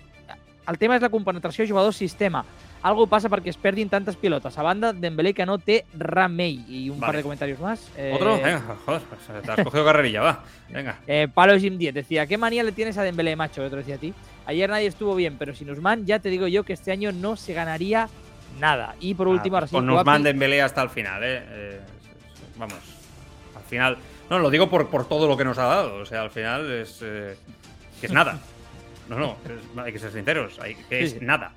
el 0.67 0.77
tema 0.77 0.95
és 0.97 1.01
la 1.01 1.09
compenetració 1.09 1.65
jugador-sistema. 1.65 2.43
Algo 2.81 3.07
passa 3.11 3.27
perquè 3.27 3.49
es 3.51 3.57
perdin 3.59 3.89
tantes 3.91 4.15
pilotes. 4.15 4.55
A 4.57 4.63
banda, 4.63 4.93
Dembélé 4.93 5.33
que 5.33 5.45
no 5.45 5.57
té 5.59 5.85
remei. 5.97 6.63
Y 6.69 6.89
un 6.89 6.99
Vale. 6.99 7.07
par 7.09 7.17
de 7.17 7.23
comentarios 7.23 7.59
más. 7.59 7.91
Eh, 7.97 8.13
¿Otro? 8.15 8.35
Venga, 8.37 8.61
joder, 8.85 9.01
pues, 9.01 9.43
te 9.43 9.51
has 9.51 9.63
cogido 9.65 9.83
carrerilla, 9.83 10.21
va. 10.21 10.43
Venga. 10.69 10.99
eh, 11.07 11.27
Palo 11.33 11.57
Jim 11.59 11.77
10 11.77 11.93
decía, 11.93 12.25
¿qué 12.25 12.37
manía 12.37 12.63
le 12.63 12.71
tienes 12.71 12.97
a 12.97 13.03
Dembélé, 13.03 13.35
macho? 13.35 13.63
Otro 13.63 13.79
decía 13.79 13.95
a 13.95 13.97
ti. 13.97 14.13
Ayer 14.45 14.69
nadie 14.69 14.87
estuvo 14.87 15.13
bien, 15.15 15.35
pero 15.37 15.53
sin 15.53 15.69
Usman 15.69 16.05
ya 16.05 16.19
te 16.19 16.29
digo 16.29 16.47
yo 16.47 16.63
que 16.63 16.73
este 16.73 16.91
año 16.93 17.11
no 17.11 17.35
se 17.35 17.53
ganaría 17.53 18.07
nada. 18.59 18.95
Y 19.01 19.13
por 19.13 19.27
último, 19.27 19.59
sí, 19.67 19.67
Con 19.75 19.89
Usman 19.89 20.23
Dembélé 20.23 20.61
hasta 20.61 20.81
el 20.81 20.89
final, 20.89 21.21
¿eh? 21.23 21.43
Eh, 21.47 21.79
Vamos, 22.57 22.79
al 23.55 23.63
final... 23.63 23.97
No, 24.29 24.37
lo 24.39 24.49
digo 24.49 24.69
por, 24.69 24.89
por 24.89 25.07
todo 25.07 25.27
lo 25.27 25.35
que 25.35 25.43
nos 25.43 25.57
ha 25.57 25.63
dado. 25.65 25.95
O 25.95 26.05
sea, 26.05 26.21
al 26.21 26.29
final 26.31 26.71
es... 26.71 26.99
eh, 27.01 27.35
que 27.99 28.05
es 28.07 28.13
nada. 28.13 28.39
No, 29.09 29.17
no, 29.17 29.37
es- 29.45 29.77
hay 29.83 29.91
que 29.91 29.97
ser 29.97 30.11
sinceros. 30.11 30.59
Hay, 30.59 30.75
que 30.75 31.03
es 31.03 31.11
Sí, 31.13 31.19
sí. 31.19 31.25
nada. 31.25 31.51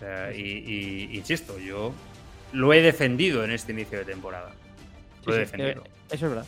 O 0.00 0.02
sea, 0.02 0.32
y, 0.34 0.40
y- 0.40 1.16
insisto, 1.16 1.58
yo 1.58 1.92
lo 2.52 2.72
he 2.72 2.80
defendido 2.80 3.44
en 3.44 3.50
este 3.50 3.72
inicio 3.72 3.98
de 3.98 4.06
temporada. 4.06 4.50
Lo 5.26 5.34
he 5.34 5.40
Sí, 5.44 5.50
sí, 5.52 5.56
defendido. 5.58 5.84
eh, 5.84 5.90
eso 6.10 6.26
es 6.26 6.32
verdad. 6.32 6.46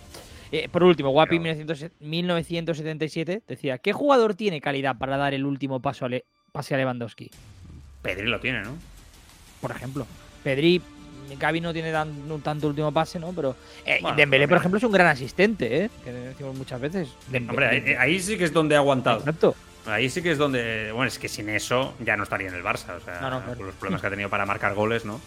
Eh, 0.50 0.68
por 0.70 0.84
último, 0.84 1.10
Guapi 1.10 1.38
Pero- 1.38 1.42
1900 1.42 2.00
1977 2.00 3.42
decía, 3.46 3.76
¿qué 3.78 3.92
jugador 3.92 4.34
tiene 4.34 4.60
calidad 4.62 4.96
para 4.96 5.16
dar 5.18 5.34
el 5.34 5.44
último 5.44 5.80
paso 5.80 6.06
a 6.06 6.08
Le- 6.08 6.24
pase 6.50 6.74
a 6.74 6.78
Lewandowski? 6.78 7.30
Pedri 8.00 8.26
lo 8.26 8.40
tiene, 8.40 8.62
¿no? 8.62 8.74
Por 9.60 9.70
ejemplo. 9.70 10.06
Pedri, 10.42 10.80
Gaby 11.38 11.60
no 11.60 11.72
tiene 11.72 11.92
tan, 11.92 12.26
no 12.26 12.38
tanto 12.38 12.68
último 12.68 12.90
pase, 12.92 13.18
¿no? 13.18 13.32
Pero 13.32 13.54
eh, 13.86 13.98
Bueno, 14.00 14.16
Dembélé, 14.16 14.48
por 14.48 14.56
ejemplo, 14.58 14.78
es 14.78 14.84
un 14.84 14.92
gran 14.92 15.06
asistente, 15.08 15.84
¿eh? 15.84 15.90
Que 16.04 16.10
decimos 16.12 16.56
muchas 16.56 16.80
veces. 16.80 17.08
Hombre, 17.32 17.66
ahí, 17.68 17.94
ahí 17.98 18.18
sí 18.20 18.36
que 18.38 18.44
es 18.44 18.52
donde 18.52 18.74
ha 18.74 18.78
aguantado. 18.78 19.18
Exacto. 19.20 19.54
Ahí 19.86 20.08
sí 20.08 20.22
que 20.22 20.30
es 20.32 20.38
donde. 20.38 20.92
Bueno, 20.92 21.08
es 21.08 21.18
que 21.18 21.28
sin 21.28 21.48
eso 21.48 21.94
ya 22.00 22.16
no 22.16 22.22
estaría 22.22 22.48
en 22.48 22.54
el 22.54 22.62
Barça. 22.62 22.96
O 22.96 23.00
sea, 23.00 23.20
No, 23.20 23.30
no, 23.30 23.40
claro. 23.40 23.56
con 23.56 23.66
los 23.66 23.74
problemas 23.74 24.00
que 24.00 24.06
ha 24.06 24.10
tenido 24.10 24.28
para 24.30 24.46
marcar 24.46 24.74
goles, 24.74 25.04
¿no? 25.04 25.20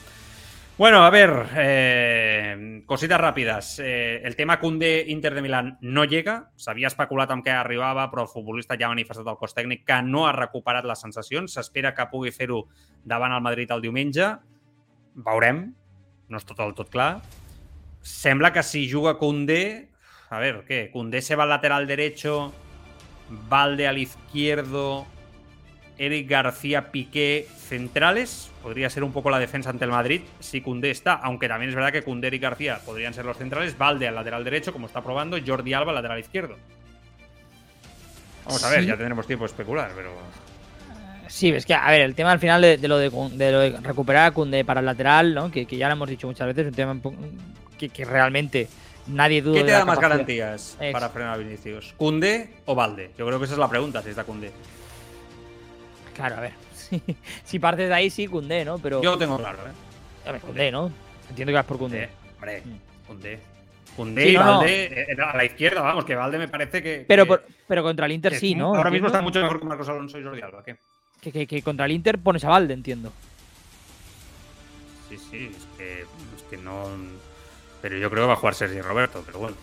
Bueno, 0.77 1.05
a 1.05 1.09
ver, 1.09 1.45
eh, 1.55 2.83
cositas 2.85 3.19
rápides. 3.19 3.79
Eh, 3.81 4.21
el 4.25 4.35
tema 4.35 4.59
Kunde 4.59 5.05
Inter 5.07 5.33
de 5.33 5.41
Milán 5.41 5.77
no 5.81 6.03
llega. 6.03 6.49
S'havia 6.59 6.87
especulat 6.91 7.31
amb 7.31 7.45
què 7.45 7.53
arribava, 7.55 8.09
però 8.11 8.25
el 8.25 8.27
futbolista 8.31 8.75
ja 8.75 8.89
ha 8.89 8.91
manifestat 8.91 9.27
al 9.27 9.37
cos 9.39 9.55
tècnic 9.55 9.85
que 9.87 10.01
no 10.03 10.25
ha 10.27 10.33
recuperat 10.35 10.83
les 10.83 10.99
sensacions. 10.99 11.53
S'espera 11.55 11.93
que 11.95 12.07
pugui 12.11 12.31
fer-ho 12.35 12.65
davant 13.05 13.31
el 13.31 13.41
Madrid 13.45 13.71
el 13.71 13.81
diumenge. 13.87 14.33
Veurem. 15.15 15.63
No 16.27 16.37
és 16.41 16.45
tot 16.47 16.59
el 16.59 16.73
tot 16.75 16.89
clar. 16.91 17.21
Sembla 18.01 18.51
que 18.51 18.63
si 18.63 18.89
juga 18.91 19.17
Kunde... 19.17 19.89
A 20.29 20.39
ver, 20.39 20.65
¿qué? 20.67 20.89
Kunde 20.91 21.21
se 21.21 21.35
va 21.35 21.43
al 21.43 21.49
lateral 21.49 21.87
derecho, 21.87 22.51
Valde 23.29 23.87
al 23.87 23.97
izquierdo, 23.97 25.05
Eric 25.97 26.29
García 26.29 26.91
Piqué 26.91 27.47
centrales. 27.57 28.51
Podría 28.61 28.89
ser 28.89 29.03
un 29.03 29.11
poco 29.11 29.29
la 29.29 29.39
defensa 29.39 29.69
ante 29.69 29.85
el 29.85 29.91
Madrid 29.91 30.21
si 30.39 30.61
Cundé 30.61 30.91
está, 30.91 31.13
aunque 31.13 31.47
también 31.47 31.69
es 31.69 31.75
verdad 31.75 31.91
que 31.91 32.03
Cundé 32.03 32.29
y 32.33 32.39
García 32.39 32.79
podrían 32.85 33.13
ser 33.13 33.25
los 33.25 33.37
centrales. 33.37 33.77
Valde 33.77 34.07
al 34.07 34.15
lateral 34.15 34.43
derecho, 34.43 34.73
como 34.73 34.87
está 34.87 35.01
probando, 35.01 35.37
Jordi 35.45 35.73
Alba 35.73 35.91
al 35.91 35.95
lateral 35.95 36.19
izquierdo. 36.19 36.57
Vamos 38.45 38.63
a 38.63 38.69
ver, 38.69 38.81
Sí. 38.81 38.87
ya 38.87 38.95
tendremos 38.95 39.25
tiempo 39.25 39.45
de 39.45 39.51
especular, 39.51 39.91
pero. 39.95 40.11
Sí, 41.27 41.49
es 41.49 41.65
que, 41.65 41.73
a 41.73 41.89
ver, 41.89 42.01
el 42.01 42.15
tema 42.15 42.31
al 42.31 42.39
final 42.39 42.61
de, 42.61 42.77
de 42.77 42.87
lo, 42.87 42.97
de, 42.97 43.09
lo 43.09 43.59
de 43.59 43.77
recuperar 43.81 44.31
a 44.31 44.63
para 44.63 44.79
el 44.79 44.85
lateral, 44.85 45.33
¿no? 45.33 45.51
Que, 45.51 45.65
que 45.65 45.75
ya 45.75 45.87
lo 45.87 45.93
hemos 45.93 46.07
dicho 46.09 46.27
muchas 46.27 46.47
veces, 46.47 46.67
un 46.67 46.73
tema 46.73 46.97
que, 47.77 47.89
que 47.89 48.05
realmente 48.05 48.67
nadie 49.07 49.41
duda 49.41 49.59
¿Qué 49.59 49.63
te 49.65 49.71
da 49.71 49.79
más 49.85 49.95
capacidad. 49.95 50.09
garantías 50.11 50.77
Ex. 50.79 50.93
para 50.93 51.09
frenar 51.09 51.33
a 51.33 51.37
Vinicius? 51.37 51.93
¿Cundé 51.97 52.55
o 52.65 52.75
Valde? 52.75 53.11
Yo 53.17 53.25
creo 53.25 53.39
que 53.39 53.45
esa 53.45 53.53
es 53.53 53.59
la 53.59 53.69
pregunta, 53.69 54.01
si 54.01 54.09
está 54.09 54.23
Cundé. 54.23 54.51
Claro, 56.15 56.37
a 56.37 56.39
ver. 56.41 56.53
si 57.43 57.59
partes 57.59 57.89
de 57.89 57.93
ahí, 57.95 58.09
sí, 58.09 58.27
Kunde, 58.27 58.63
¿no? 58.63 58.77
Pero. 58.79 59.01
Yo 59.01 59.11
lo 59.11 59.17
tengo 59.17 59.37
claro, 59.37 59.57
¿eh? 59.59 60.27
A 60.29 60.31
ver, 60.31 60.41
Koundé, 60.41 60.71
¿no? 60.71 60.91
Entiendo 61.29 61.51
que 61.51 61.55
vas 61.55 61.65
por. 61.65 61.77
Cundé, 61.77 62.09
hombre, 62.35 62.61
Mm. 62.65 63.07
Cundé. 63.07 63.39
Cundé 63.95 64.23
Sí, 64.23 64.29
y 64.29 64.33
no. 64.33 64.39
Valde 64.59 65.01
eh, 65.11 65.17
a 65.21 65.37
la 65.37 65.45
izquierda, 65.45 65.81
vamos, 65.81 66.05
que 66.05 66.15
Valde 66.15 66.37
me 66.37 66.47
parece 66.47 66.81
que. 66.83 67.05
Pero, 67.07 67.23
que- 67.23 67.27
por- 67.27 67.45
pero 67.67 67.81
contra 67.83 68.05
el 68.05 68.11
Inter 68.13 68.33
que 68.33 68.39
sí, 68.39 68.55
¿no? 68.55 68.75
Ahora 68.75 68.89
mismo 68.91 69.07
está 69.07 69.21
mucho 69.21 69.41
mejor 69.41 69.59
que 69.59 69.65
Marcos 69.65 69.89
Alonso 69.89 70.19
y 70.19 70.23
Jordi 70.23 70.41
Alba. 70.41 70.63
¿qué? 70.63 70.75
que, 71.21 71.31
que, 71.31 71.47
que 71.47 71.61
contra 71.63 71.85
el 71.85 71.91
Inter 71.93 72.17
pones 72.19 72.43
a 72.45 72.49
Valde, 72.49 72.73
entiendo. 72.73 73.11
Sí, 75.09 75.17
sí, 75.17 75.51
es 75.55 75.67
que, 75.77 76.01
es 76.01 76.43
que 76.49 76.57
no. 76.57 76.87
Pero 77.85 77.99
yo 77.99 78.09
creo 78.09 78.23
que 78.23 78.27
va 78.29 78.33
a 78.33 78.37
jugar 78.37 78.55
Sergi 78.55 78.81
Roberto, 78.81 79.21
pero 79.27 79.37
bueno. 79.37 79.55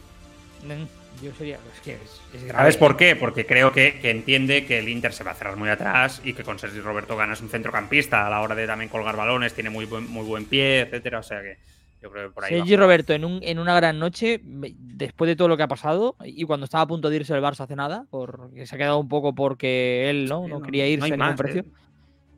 Yo 1.21 1.33
sería. 1.35 1.59
Es 1.75 1.81
que 1.81 1.95
es, 1.95 2.21
es 2.33 2.45
grave. 2.45 2.57
¿Sabes 2.59 2.77
por 2.77 2.97
qué? 2.97 3.17
Porque 3.17 3.45
creo 3.47 3.73
que, 3.73 3.99
que 3.99 4.11
entiende 4.13 4.65
que 4.65 4.79
el 4.79 4.89
Inter 4.89 5.13
se 5.13 5.25
va 5.25 5.33
a 5.33 5.35
cerrar 5.35 5.57
muy 5.57 5.69
atrás 5.69 6.23
y 6.25 6.33
que 6.33 6.45
con 6.45 6.57
Sergi 6.57 6.79
Roberto 6.79 7.17
ganas 7.17 7.41
un 7.41 7.49
centrocampista 7.49 8.25
a 8.25 8.31
la 8.31 8.41
hora 8.41 8.55
de 8.55 8.65
también 8.69 8.89
colgar 8.89 9.17
balones, 9.17 9.55
tiene 9.55 9.71
muy 9.71 9.87
buen, 9.87 10.07
muy 10.09 10.25
buen 10.25 10.45
pie, 10.45 10.83
etcétera. 10.83 11.19
O 11.19 11.23
sea 11.25 11.43
que 11.43 11.59
yo 12.01 12.13
creo 12.13 12.29
que 12.29 12.35
por 12.35 12.45
ahí. 12.45 12.51
Sergi 12.55 12.77
Roberto 12.77 13.13
en, 13.13 13.25
un, 13.25 13.41
en 13.43 13.59
una 13.59 13.75
gran 13.75 13.99
noche, 13.99 14.41
después 14.45 15.27
de 15.27 15.35
todo 15.35 15.49
lo 15.49 15.57
que 15.57 15.65
ha 15.65 15.69
pasado, 15.69 16.15
y 16.25 16.45
cuando 16.45 16.63
estaba 16.63 16.83
a 16.83 16.87
punto 16.87 17.11
de 17.11 17.17
irse 17.17 17.35
del 17.35 17.43
Barça 17.43 17.63
hace 17.65 17.75
nada, 17.75 18.07
porque 18.09 18.67
se 18.67 18.77
ha 18.77 18.79
quedado 18.79 18.99
un 18.99 19.09
poco 19.09 19.35
porque 19.35 20.09
él 20.11 20.29
no, 20.29 20.45
Sí, 20.45 20.49
no 20.49 20.61
no- 20.61 20.65
quería 20.65 20.87
irse 20.87 21.07
a 21.07 21.09
ningún 21.09 21.27
más, 21.27 21.37
precio. 21.37 21.63
¿eh? 21.63 21.67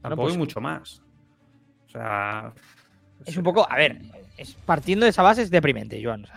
Tampoco 0.01 0.23
pues- 0.23 0.33
hay 0.33 0.39
mucho 0.39 0.63
más. 0.63 1.03
O 1.89 1.91
sea. 1.91 2.55
Es 3.27 3.37
un 3.37 3.45
poco, 3.45 3.67
a 3.71 3.77
ver, 3.77 3.99
es, 4.37 4.55
partiendo 4.67 5.05
de 5.05 5.11
esa 5.11 5.23
base 5.23 5.43
es 5.43 5.51
deprimente, 5.51 6.01
Joan. 6.03 6.27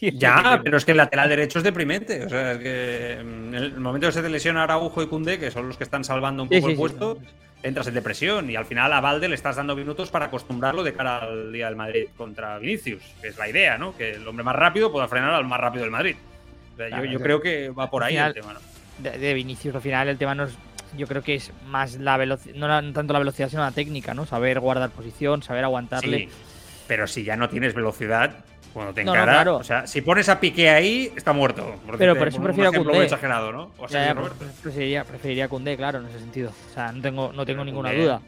Ya, 0.00 0.60
pero 0.62 0.76
es 0.76 0.84
que 0.84 0.90
el 0.90 0.98
lateral 0.98 1.28
derecho 1.30 1.58
es 1.58 1.64
deprimente. 1.64 2.26
O 2.26 2.28
sea, 2.28 2.52
es 2.52 2.58
que 2.58 3.12
en 3.14 3.54
el 3.54 3.80
momento 3.80 4.06
que 4.06 4.12
se 4.12 4.22
te 4.22 4.28
lesiona 4.28 4.64
Araujo 4.64 5.02
y 5.02 5.06
Cundé, 5.06 5.38
que 5.38 5.50
son 5.50 5.66
los 5.66 5.78
que 5.78 5.84
están 5.84 6.04
salvando 6.04 6.42
un 6.42 6.48
poco 6.50 6.66
sí, 6.66 6.72
el 6.72 6.76
puesto, 6.76 7.18
entras 7.62 7.86
en 7.86 7.94
depresión. 7.94 8.50
Y 8.50 8.54
al 8.56 8.66
final 8.66 8.92
a 8.92 9.00
Valde 9.00 9.28
le 9.28 9.34
estás 9.34 9.56
dando 9.56 9.74
minutos 9.74 10.10
para 10.10 10.26
acostumbrarlo 10.26 10.82
de 10.84 10.92
cara 10.92 11.18
al 11.18 11.52
día 11.52 11.66
del 11.66 11.76
Madrid 11.76 12.04
contra 12.16 12.58
Vinicius, 12.58 13.02
que 13.20 13.28
es 13.28 13.38
la 13.38 13.48
idea, 13.48 13.78
¿no? 13.78 13.96
Que 13.96 14.10
el 14.12 14.28
hombre 14.28 14.44
más 14.44 14.56
rápido 14.56 14.92
pueda 14.92 15.08
frenar 15.08 15.30
al 15.34 15.46
más 15.46 15.58
rápido 15.58 15.82
del 15.84 15.90
Madrid. 15.90 16.16
O 16.74 16.76
sea, 16.76 16.88
Claro, 16.88 17.04
yo, 17.06 17.20
creo 17.20 17.40
que 17.40 17.70
va 17.70 17.90
por 17.90 18.04
ahí 18.04 18.12
final- 18.12 18.28
el 18.28 18.34
tema, 18.34 18.52
¿no? 18.52 18.60
de, 18.98 19.18
de 19.18 19.34
Vinicius 19.34 19.74
al 19.74 19.80
final 19.82 20.08
el 20.08 20.18
tema 20.18 20.34
no 20.34 20.44
es 20.44 20.52
yo 20.96 21.06
creo 21.06 21.22
que 21.22 21.34
es 21.36 21.52
más 21.66 21.94
la 21.96 22.16
velocidad 22.16 22.54
no 22.56 22.92
tanto 22.92 23.12
la 23.12 23.18
velocidad 23.18 23.48
sino 23.48 23.62
la 23.62 23.70
técnica 23.72 24.14
no 24.14 24.26
saber 24.26 24.60
guardar 24.60 24.90
posición 24.90 25.42
saber 25.42 25.64
aguantarle 25.64 26.18
Sí, 26.18 26.28
pero 26.88 27.06
si 27.06 27.24
ya 27.24 27.36
no 27.36 27.48
tienes 27.48 27.74
velocidad, 27.74 28.44
cuando 28.74 28.92
te 28.92 29.04
no, 29.04 29.12
encara, 29.12 29.32
claro. 29.32 29.56
o 29.56 29.64
sea, 29.64 29.86
si 29.86 30.00
pones 30.02 30.28
a 30.28 30.40
Piqué 30.40 30.68
ahí, 30.70 31.12
está 31.16 31.32
muerto. 31.32 31.76
Pero 31.98 32.16
por 32.16 32.28
eso 32.28 32.42
prefiero 32.42 32.70
a 32.70 32.72
Koundé. 32.72 33.04
exagerado, 33.04 33.52
¿no? 33.52 33.70
O 33.78 33.82
Ya, 33.82 33.88
sea, 33.88 34.04
ya, 34.06 34.14
Roberto. 34.14 34.36
pues, 34.38 34.50
preferiría 34.62 35.04
preferiría 35.04 35.44
a 35.46 35.76
claro 35.76 36.00
en 36.00 36.06
ese 36.08 36.18
sentido 36.18 36.50
o 36.70 36.74
sea 36.74 36.90
no 36.92 37.00
tengo 37.00 37.32
no 37.32 37.46
tengo 37.46 37.64
ninguna 37.64 37.90
Koundé- 37.92 38.02
duda 38.02 38.20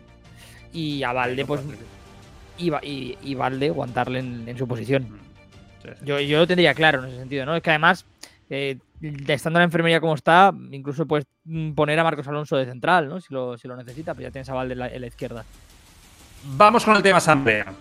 y 0.73 1.03
a 1.03 1.13
Valde 1.13 1.45
pues 1.45 1.61
y, 2.59 2.71
Va- 2.71 2.81
y, 2.85 3.19
y 3.23 3.35
Valde 3.35 3.69
aguantarle 3.69 4.21
en, 4.21 4.49
en 4.49 4.57
su 4.57 4.67
posición 4.69 5.09
Sí, 5.83 5.89
sí. 5.99 6.05
yo, 6.07 6.19
yo 6.21 6.39
lo 6.39 6.47
tendría 6.47 6.73
claro 6.75 7.01
en 7.03 7.09
ese 7.11 7.19
sentido 7.19 7.45
no 7.45 7.57
es 7.57 7.63
que 7.63 7.71
además 7.71 8.07
eh, 8.51 8.79
estando 9.29 9.59
en 9.59 9.61
la 9.61 9.65
enfermería 9.65 10.01
como 10.01 10.15
está 10.15 10.53
incluso 10.71 11.07
puedes 11.07 11.27
mm, 11.45 11.73
poner 11.73 11.99
a 11.99 12.05
Marcos 12.05 12.27
Alonso 12.29 12.57
de 12.57 12.67
central 12.67 13.09
no 13.09 13.21
si 13.21 13.33
lo, 13.33 13.59
si 13.59 13.69
lo 13.69 13.77
necesita 13.77 14.15
pero 14.15 14.29
ya 14.29 14.33
tienes 14.33 14.49
a 14.49 14.55
Valde 14.55 14.75
en 14.75 15.01
la, 15.01 15.07
izquierda 15.07 15.45
Vamos 16.47 16.85
con 16.85 16.95
el 16.95 17.03
tema 17.03 17.19
assemblea. 17.19 17.73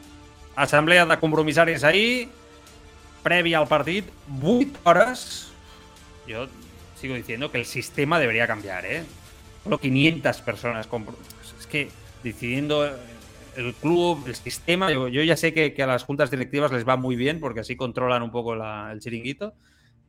Assemblea 0.56 1.06
de 1.06 1.18
compromissaris 1.18 1.84
ahir, 1.84 2.30
prèvia 3.22 3.60
al 3.60 3.68
partit, 3.68 4.06
8 4.42 4.80
hores. 4.84 5.52
Yo 6.28 6.48
sigo 6.96 7.16
diciendo 7.16 7.52
que 7.52 7.58
el 7.58 7.66
sistema 7.66 8.20
debería 8.20 8.48
cambiar, 8.48 8.86
¿eh? 8.86 9.04
Solo 9.64 9.80
500 9.80 10.42
personas. 10.42 10.88
Es 11.60 11.68
que 11.68 11.90
decidiendo 12.24 12.86
el 13.58 13.74
club, 13.74 14.24
el 14.28 14.36
sistema, 14.36 14.92
yo, 14.92 15.10
yo 15.10 15.22
ya 15.24 15.36
sé 15.36 15.54
que, 15.54 15.74
que 15.74 15.84
a 15.84 15.88
las 15.88 16.04
juntas 16.04 16.32
directivas 16.32 16.72
les 16.72 16.88
va 16.88 16.96
muy 16.96 17.18
bien 17.18 17.42
porque 17.42 17.60
así 17.60 17.76
controlan 17.76 18.24
un 18.24 18.32
poco 18.32 18.54
el 18.54 19.00
chiringuito, 19.00 19.54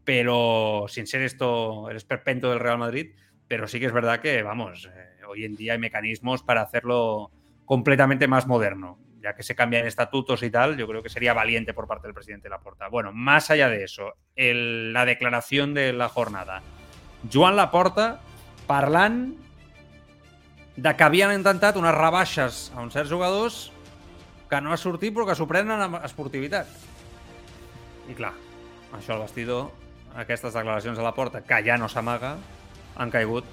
pero 0.05 0.87
sin 0.89 1.07
ser 1.07 1.23
esto 1.23 1.89
el 1.91 1.97
esperpento 1.97 2.51
del 2.51 2.61
Real 2.61 2.79
Madrid, 2.79 3.15
pero 3.49 3.67
sí 3.67 3.81
que 3.81 3.87
es 3.87 3.93
verdad 3.93 4.21
que, 4.21 4.43
vamos, 4.43 4.91
eh, 4.93 5.25
hoy 5.27 5.45
en 5.45 5.57
día 5.57 5.73
hay 5.73 5.79
mecanismos 5.79 6.43
para 6.43 6.63
hacerlo 6.63 7.31
completamente 7.65 8.29
más 8.29 8.47
moderno. 8.47 8.99
Ya 9.21 9.35
que 9.35 9.43
se 9.43 9.55
cambian 9.55 9.87
estatutos 9.87 10.43
y 10.43 10.51
tal, 10.51 10.77
yo 10.77 10.87
creo 10.87 11.03
que 11.03 11.09
sería 11.09 11.33
valiente 11.33 11.73
por 11.73 11.87
parte 11.87 12.07
del 12.07 12.15
presidente 12.15 12.51
Laporta. 12.51 12.89
Bueno, 12.89 13.11
más 13.13 13.51
allá 13.51 13.71
de 13.71 13.83
eso, 13.83 14.13
la 14.37 15.07
declaración 15.07 15.73
de 15.73 15.95
la 15.95 16.11
jornada. 16.11 16.63
Joan 17.33 17.57
Laporta 17.57 18.21
parlant 18.67 19.35
de 20.77 20.93
que 20.97 21.05
havien 21.07 21.33
intentat 21.33 21.77
unes 21.81 21.95
rebaixes 21.95 22.69
a 22.75 22.83
uns 22.83 22.97
certs 22.97 23.13
jugadors 23.13 23.71
que 24.51 24.61
no 24.61 24.75
ha 24.75 24.79
sortit 24.81 25.15
però 25.15 25.25
que 25.29 25.37
s'ho 25.39 25.47
prenen 25.49 25.81
amb 25.81 26.01
esportivitat. 26.05 26.69
I 28.11 28.17
clar, 28.19 28.35
això 28.93 29.15
al 29.15 29.25
vestidor, 29.25 29.71
aquestes 30.17 30.55
declaracions 30.55 30.99
a 30.99 31.05
la 31.07 31.15
porta, 31.15 31.43
que 31.43 31.61
ja 31.67 31.77
no 31.81 31.89
s'amaga, 31.91 32.37
han 32.97 33.11
caigut 33.11 33.45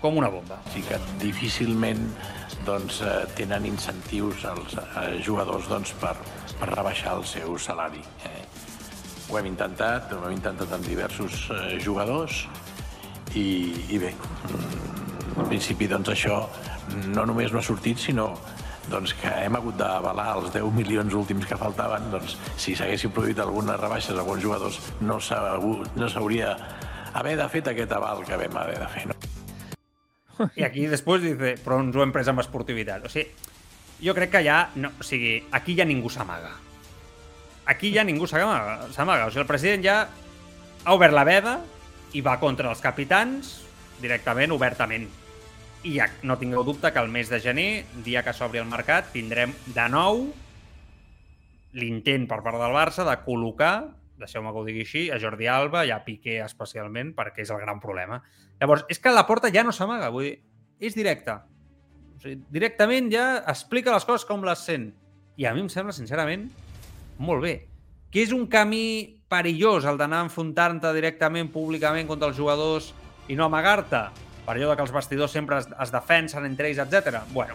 com 0.00 0.16
una 0.16 0.28
bomba. 0.32 0.58
sí 0.72 0.80
que 0.82 0.96
difícilment 1.20 2.00
doncs, 2.64 3.00
eh, 3.02 3.26
tenen 3.36 3.66
incentius 3.66 4.44
els 4.44 4.76
eh, 4.80 5.20
jugadors 5.24 5.68
doncs, 5.68 5.92
per, 6.00 6.14
per 6.58 6.68
rebaixar 6.72 7.16
el 7.18 7.24
seu 7.24 7.58
salari. 7.58 8.02
Eh? 8.24 8.44
Ho 9.30 9.38
hem 9.38 9.46
intentat, 9.46 10.12
ho 10.12 10.24
hem 10.26 10.36
intentat 10.36 10.72
amb 10.72 10.86
diversos 10.88 11.48
eh, 11.52 11.78
jugadors 11.84 12.46
i, 13.34 13.46
i 13.88 14.00
bé, 14.00 14.12
mm, 14.12 15.36
en 15.38 15.48
principi 15.48 15.88
doncs, 15.88 16.12
això 16.16 16.42
no 17.14 17.24
només 17.28 17.52
no 17.52 17.60
ha 17.60 17.64
sortit, 17.64 18.00
sinó 18.00 18.32
doncs, 18.90 19.14
que 19.16 19.30
hem 19.44 19.56
hagut 19.56 19.76
d'avalar 19.78 20.28
els 20.36 20.52
10 20.52 20.72
milions 20.74 21.14
últims 21.14 21.46
que 21.46 21.56
faltaven, 21.56 22.10
doncs, 22.12 22.36
si 22.60 22.74
s'haguessin 22.76 23.12
produït 23.14 23.38
algunes 23.40 23.78
rebaixes 23.80 24.16
a 24.16 24.20
alguns 24.20 24.42
jugadors 24.42 24.80
no 25.00 25.20
s'ha 25.20 25.38
hagut- 25.54 25.94
no 25.96 26.08
s'hauria 26.08 26.56
haver 27.14 27.36
de 27.38 27.48
fet 27.48 27.68
aquest 27.72 27.92
aval 27.92 28.24
que 28.26 28.36
vam 28.36 28.56
haver 28.60 28.78
de 28.78 28.88
fer. 28.88 29.06
No? 29.08 29.14
I 30.56 30.64
aquí 30.64 30.86
després 30.88 31.22
dice, 31.22 31.54
però 31.64 31.80
ens 31.82 31.96
ho 31.96 32.02
hem 32.02 32.12
pres 32.14 32.28
amb 32.32 32.40
esportivitat. 32.40 33.04
O 33.04 33.08
sigui, 33.12 33.28
jo 34.00 34.14
crec 34.16 34.30
que 34.32 34.44
ja... 34.46 34.70
No, 34.76 34.88
o 34.98 35.04
sigui, 35.04 35.34
aquí 35.52 35.74
ja 35.76 35.84
ningú 35.84 36.08
s'amaga. 36.08 36.54
Aquí 37.66 37.92
ja 37.92 38.04
ningú 38.04 38.26
s'amaga. 38.26 38.78
O 38.88 39.30
sigui, 39.30 39.42
el 39.42 39.46
president 39.50 39.84
ja 39.84 39.96
ha 40.84 40.94
obert 40.96 41.12
la 41.12 41.24
veda 41.28 41.58
i 42.16 42.22
va 42.24 42.38
contra 42.40 42.70
els 42.70 42.80
capitans 42.80 43.58
directament, 44.00 44.50
obertament. 44.56 45.10
I 45.82 45.94
ja 45.96 46.10
no 46.28 46.36
tingueu 46.36 46.64
dubte 46.66 46.90
que 46.92 47.00
el 47.00 47.08
mes 47.08 47.30
de 47.32 47.40
gener, 47.40 47.84
dia 48.04 48.22
que 48.22 48.34
s'obri 48.36 48.60
el 48.60 48.68
mercat, 48.68 49.08
tindrem 49.14 49.54
de 49.72 49.86
nou 49.88 50.26
l'intent 51.80 52.26
per 52.28 52.40
part 52.44 52.58
del 52.60 52.74
Barça 52.74 53.06
de 53.06 53.16
col·locar, 53.24 53.74
deixeu-me 54.20 54.52
que 54.52 54.60
ho 54.60 54.66
digui 54.66 54.84
així, 54.84 55.06
a 55.08 55.18
Jordi 55.22 55.48
Alba 55.48 55.86
i 55.88 55.92
a 55.94 56.02
Piqué 56.04 56.40
especialment, 56.44 57.14
perquè 57.16 57.46
és 57.46 57.52
el 57.54 57.62
gran 57.62 57.80
problema. 57.80 58.20
Llavors, 58.60 58.84
és 58.92 59.00
que 59.00 59.12
la 59.14 59.24
porta 59.28 59.48
ja 59.54 59.64
no 59.64 59.72
s'amaga, 59.72 60.10
vull 60.12 60.26
dir, 60.28 60.34
és 60.80 60.96
directe. 60.96 61.38
O 62.18 62.20
sigui, 62.20 62.42
directament 62.52 63.08
ja 63.12 63.26
explica 63.48 63.94
les 63.94 64.04
coses 64.04 64.26
com 64.28 64.44
les 64.44 64.66
sent. 64.66 64.90
I 65.40 65.48
a 65.48 65.54
mi 65.56 65.64
em 65.64 65.70
sembla, 65.72 65.96
sincerament, 65.96 66.50
molt 67.16 67.44
bé. 67.46 67.54
Que 68.12 68.24
és 68.26 68.34
un 68.36 68.44
camí 68.50 69.22
perillós 69.30 69.86
el 69.88 69.96
d'anar 69.96 70.26
enfrontant-te 70.26 70.92
directament, 70.92 71.48
públicament, 71.54 72.08
contra 72.10 72.28
els 72.28 72.36
jugadors 72.36 72.90
i 73.30 73.36
no 73.38 73.46
amagar-te, 73.46 74.08
per 74.50 74.56
allò 74.58 74.72
que 74.74 74.82
els 74.82 74.90
vestidors 74.90 75.30
sempre 75.30 75.60
es, 75.60 75.68
es 75.70 75.92
defensen 75.94 76.42
entre 76.48 76.66
ells, 76.66 76.80
etc. 76.82 77.20
Bueno, 77.30 77.54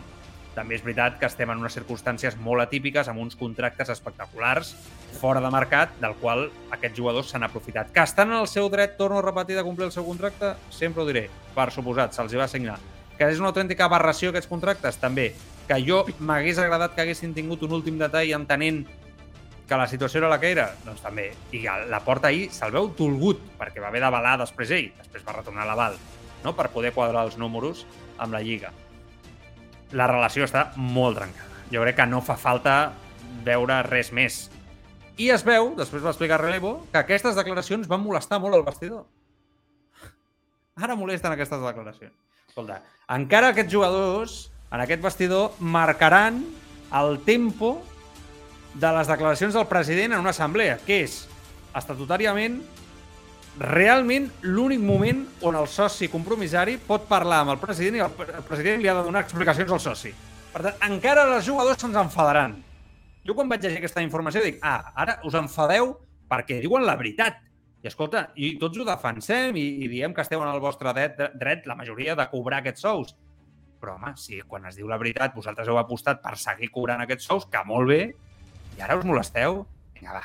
també 0.55 0.77
és 0.77 0.83
veritat 0.85 1.17
que 1.19 1.27
estem 1.27 1.49
en 1.51 1.59
unes 1.59 1.75
circumstàncies 1.75 2.37
molt 2.39 2.63
atípiques, 2.63 3.09
amb 3.11 3.19
uns 3.19 3.35
contractes 3.35 3.91
espectaculars, 3.91 4.69
fora 5.19 5.41
de 5.43 5.51
mercat, 5.51 5.91
del 5.99 6.15
qual 6.21 6.45
aquests 6.71 6.95
jugadors 6.95 7.33
s'han 7.33 7.43
aprofitat. 7.43 7.91
Que 7.91 8.05
estan 8.07 8.31
en 8.31 8.39
el 8.39 8.47
seu 8.47 8.69
dret, 8.71 8.95
torno 8.95 9.19
a 9.19 9.25
repetir, 9.25 9.59
de 9.59 9.65
complir 9.67 9.89
el 9.89 9.91
seu 9.91 10.07
contracte? 10.07 10.53
Sempre 10.71 11.03
ho 11.03 11.09
diré, 11.11 11.25
per 11.51 11.67
suposat, 11.75 12.15
se'ls 12.15 12.39
va 12.39 12.47
assignar. 12.47 12.79
Que 13.19 13.27
és 13.27 13.43
una 13.43 13.51
autèntica 13.51 13.89
aberració 13.89 14.31
aquests 14.31 14.47
contractes? 14.47 14.95
També. 15.03 15.33
Que 15.67 15.83
jo 15.83 16.05
m'hagués 16.23 16.63
agradat 16.63 16.95
que 16.95 17.03
haguessin 17.03 17.35
tingut 17.35 17.67
un 17.67 17.75
últim 17.75 17.99
detall 17.99 18.31
entenent 18.39 18.85
que 19.67 19.75
la 19.75 19.91
situació 19.91 20.23
era 20.23 20.31
la 20.31 20.39
que 20.39 20.55
era? 20.55 20.69
Doncs 20.87 21.03
també. 21.03 21.33
I 21.51 21.65
la 21.91 22.05
porta 22.07 22.31
ahir 22.31 22.53
se'l 22.55 22.71
veu 22.71 22.93
dolgut, 22.95 23.43
perquè 23.59 23.83
va 23.83 23.91
haver 23.91 24.07
d'avalar 24.07 24.37
després 24.45 24.71
ell, 24.71 24.93
després 25.01 25.27
va 25.27 25.41
retornar 25.41 25.67
l'aval, 25.67 25.99
no? 26.45 26.55
per 26.55 26.69
poder 26.73 26.93
quadrar 26.95 27.25
els 27.25 27.39
números 27.41 27.83
amb 28.21 28.35
la 28.35 28.43
Lliga. 28.45 28.71
La 29.97 30.07
relació 30.09 30.45
està 30.45 30.69
molt 30.77 31.17
trencada. 31.19 31.51
Jo 31.71 31.81
crec 31.81 31.97
que 31.97 32.07
no 32.09 32.21
fa 32.21 32.37
falta 32.37 32.93
veure 33.45 33.81
res 33.89 34.11
més. 34.13 34.45
I 35.17 35.29
es 35.31 35.45
veu, 35.47 35.71
després 35.77 36.03
va 36.03 36.11
explicar 36.11 36.41
Relevo, 36.41 36.77
que 36.91 36.99
aquestes 37.01 37.37
declaracions 37.37 37.87
van 37.87 38.03
molestar 38.03 38.39
molt 38.43 38.57
al 38.57 38.65
vestidor. 38.67 39.05
Ara 40.75 40.97
molesten 40.99 41.31
aquestes 41.31 41.61
declaracions. 41.63 42.13
Escolta, 42.49 42.81
encara 43.15 43.53
aquests 43.53 43.71
jugadors, 43.71 44.35
en 44.71 44.83
aquest 44.83 45.01
vestidor, 45.03 45.53
marcaran 45.59 46.41
el 46.99 47.19
tempo 47.23 47.77
de 48.75 48.91
les 48.97 49.07
declaracions 49.07 49.55
del 49.55 49.67
president 49.71 50.13
en 50.13 50.19
una 50.19 50.33
assemblea, 50.35 50.77
que 50.83 51.01
és 51.05 51.21
estatutàriament 51.75 52.59
realment 53.59 54.27
l'únic 54.43 54.81
moment 54.83 55.23
on 55.47 55.55
el 55.55 55.67
soci 55.71 56.09
compromissari 56.11 56.75
pot 56.83 57.07
parlar 57.07 57.43
amb 57.43 57.53
el 57.55 57.59
president 57.61 57.99
i 57.99 58.03
el 58.03 58.43
president 58.47 58.81
li 58.81 58.89
ha 58.91 58.95
de 58.97 59.05
donar 59.07 59.23
explicacions 59.23 59.71
al 59.71 59.79
soci. 59.83 60.11
Per 60.51 60.63
tant, 60.63 60.77
encara 60.87 61.25
els 61.35 61.47
jugadors 61.47 61.79
se'ns 61.79 61.95
enfadaran. 61.99 62.57
Jo 63.25 63.33
quan 63.35 63.49
vaig 63.49 63.63
llegir 63.63 63.79
aquesta 63.79 64.03
informació 64.03 64.43
dic, 64.43 64.59
ah, 64.61 64.91
ara 64.95 65.17
us 65.27 65.35
enfadeu 65.39 65.95
perquè 66.29 66.59
diuen 66.61 66.85
la 66.85 66.97
veritat. 66.99 67.41
I 67.85 67.89
escolta, 67.89 68.29
i 68.35 68.55
tots 68.59 68.79
ho 68.81 68.85
defensem 68.85 69.55
i, 69.61 69.65
i 69.85 69.89
diem 69.89 70.13
que 70.13 70.23
esteu 70.25 70.41
en 70.41 70.49
el 70.49 70.61
vostre 70.61 70.91
dret, 70.93 71.19
dret, 71.37 71.67
la 71.69 71.77
majoria, 71.77 72.15
de 72.17 72.25
cobrar 72.31 72.63
aquests 72.63 72.85
sous. 72.85 73.11
Però, 73.81 73.97
home, 73.99 74.15
si 74.17 74.39
quan 74.49 74.65
es 74.65 74.79
diu 74.79 74.89
la 74.89 74.97
veritat 74.97 75.35
vosaltres 75.35 75.69
heu 75.69 75.77
apostat 75.77 76.23
per 76.23 76.33
seguir 76.41 76.71
cobrant 76.73 77.03
aquests 77.03 77.27
sous, 77.29 77.45
que 77.51 77.61
molt 77.67 77.91
bé, 77.91 77.99
i 78.75 78.81
ara 78.81 78.97
us 78.97 79.05
molesteu, 79.05 79.61
vinga, 79.93 80.17
va. 80.17 80.23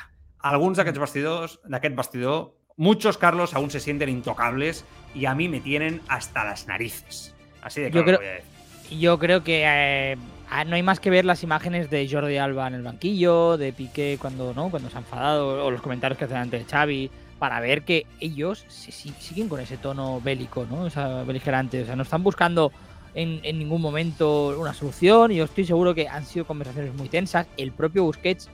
Alguns 0.49 0.79
d'aquests 0.79 1.03
vestidors, 1.03 1.59
d'aquest 1.69 1.97
vestidor, 1.99 2.39
muchos, 2.77 3.17
Carlos, 3.17 3.53
aún 3.53 3.69
se 3.71 3.79
sienten 3.79 4.09
intocables 4.09 4.85
y 5.13 5.25
a 5.25 5.35
mí 5.35 5.47
me 5.47 5.59
tienen 5.59 6.01
hasta 6.07 6.43
las 6.43 6.67
narices. 6.67 7.33
Así 7.61 7.81
de 7.81 7.91
claro 7.91 8.01
Yo 8.01 8.05
creo- 8.05 8.19
lo 8.19 8.25
voy 8.25 8.27
a 8.27 8.35
decir. 8.35 8.99
Yo 8.99 9.19
creo 9.19 9.43
que 9.43 9.63
eh, 9.65 10.17
ah, 10.49 10.65
no 10.65 10.75
hay 10.75 10.83
más 10.83 10.99
que 10.99 11.09
ver 11.09 11.23
las 11.23 11.43
imágenes 11.43 11.89
de 11.89 12.07
Jordi 12.11 12.37
Alba 12.37 12.67
en 12.67 12.73
el 12.73 12.81
banquillo, 12.83 13.57
de 13.57 13.71
Piqué 13.71 14.17
cuando 14.19 14.53
no 14.53 14.69
cuando 14.69 14.89
se 14.89 14.97
ha 14.97 14.99
enfadado, 14.99 15.65
o 15.65 15.71
los 15.71 15.81
comentarios 15.81 16.17
que 16.17 16.25
hacen 16.25 16.37
antes 16.37 16.65
de 16.65 16.69
Xavi, 16.69 17.09
para 17.39 17.59
ver 17.61 17.83
que 17.83 18.05
ellos 18.19 18.65
se- 18.67 18.91
si- 18.91 19.13
siguen 19.19 19.47
con 19.47 19.59
ese 19.61 19.77
tono 19.77 20.19
bélico, 20.21 20.65
¿no? 20.69 20.81
O 20.83 20.89
sea, 20.89 21.23
beligerante. 21.23 21.81
O 21.83 21.85
sea, 21.85 21.95
no 21.95 22.03
están 22.03 22.21
buscando 22.21 22.71
en, 23.15 23.39
en 23.43 23.59
ningún 23.59 23.81
momento 23.81 24.55
una 24.59 24.73
solución. 24.73 25.31
Y 25.31 25.37
yo 25.37 25.45
estoy 25.45 25.65
seguro 25.65 25.95
que 25.95 26.07
han 26.09 26.25
sido 26.25 26.45
conversaciones 26.45 26.93
muy 26.93 27.07
tensas. 27.07 27.47
El 27.57 27.71
propio 27.71 28.03
Busquets, 28.03 28.49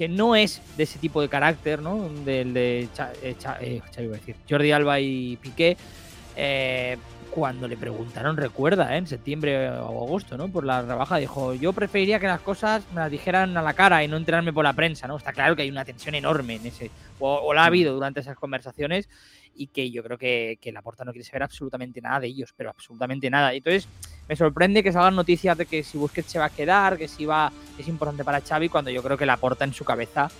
que 0.00 0.08
no 0.08 0.34
es 0.34 0.62
de 0.78 0.84
ese 0.84 0.98
tipo 0.98 1.20
de 1.20 1.28
carácter, 1.28 1.82
¿no? 1.82 2.08
Del 2.24 2.54
de 2.54 2.88
Cha- 2.94 3.12
eh, 3.22 3.34
Cha- 3.38 3.58
eh, 3.60 3.82
Xavi 3.94 4.06
iba 4.06 4.16
a 4.16 4.18
decir, 4.18 4.34
Jordi 4.48 4.72
Alba 4.72 4.98
y 4.98 5.36
Piqué. 5.36 5.76
eh, 6.36 6.96
cuando 7.30 7.68
le 7.68 7.76
preguntaron, 7.76 8.34
recuerda, 8.38 8.94
¿eh? 8.94 8.98
en 8.98 9.06
septiembre 9.06 9.68
o 9.68 10.04
agosto, 10.04 10.38
¿no? 10.38 10.48
Por 10.48 10.64
la 10.64 10.80
rebaja, 10.80 11.18
dijo, 11.18 11.52
yo 11.52 11.74
preferiría 11.74 12.18
que 12.18 12.26
las 12.26 12.40
cosas 12.40 12.82
me 12.94 13.00
las 13.02 13.10
dijeran 13.10 13.54
a 13.58 13.62
la 13.62 13.74
cara 13.74 14.02
y 14.02 14.08
no 14.08 14.16
enterarme 14.16 14.54
por 14.54 14.64
la 14.64 14.72
prensa, 14.72 15.06
¿no? 15.06 15.18
Está 15.18 15.34
claro 15.34 15.54
que 15.54 15.60
hay 15.62 15.70
una 15.70 15.84
tensión 15.84 16.14
enorme 16.14 16.54
en 16.56 16.66
ese, 16.66 16.90
o, 17.18 17.34
o 17.34 17.52
la 17.52 17.64
ha 17.64 17.66
habido 17.66 17.92
durante 17.92 18.20
esas 18.20 18.36
conversaciones 18.38 19.06
y 19.54 19.66
que 19.66 19.90
yo 19.90 20.02
creo 20.02 20.16
que, 20.16 20.58
que 20.62 20.72
Laporta 20.72 21.04
no 21.04 21.12
quiere 21.12 21.26
saber 21.26 21.42
absolutamente 21.42 22.00
nada 22.00 22.20
de 22.20 22.28
ellos, 22.28 22.54
pero 22.56 22.70
absolutamente 22.70 23.28
nada. 23.28 23.52
Entonces, 23.52 23.86
me 24.30 24.36
sorprende 24.36 24.84
que 24.84 24.92
salgan 24.92 25.16
noticias 25.16 25.58
de 25.58 25.66
que 25.66 25.82
si 25.82 25.98
Busquets 25.98 26.30
se 26.30 26.38
va 26.38 26.44
a 26.44 26.50
quedar, 26.50 26.96
que 26.96 27.08
si 27.08 27.26
va, 27.26 27.50
es 27.76 27.88
importante 27.88 28.22
para 28.24 28.40
Xavi, 28.40 28.68
cuando 28.68 28.88
yo 28.88 29.02
creo 29.02 29.16
que 29.18 29.26
Laporta 29.26 29.64
en 29.64 29.74
su 29.74 29.84
cabeza 29.84 30.30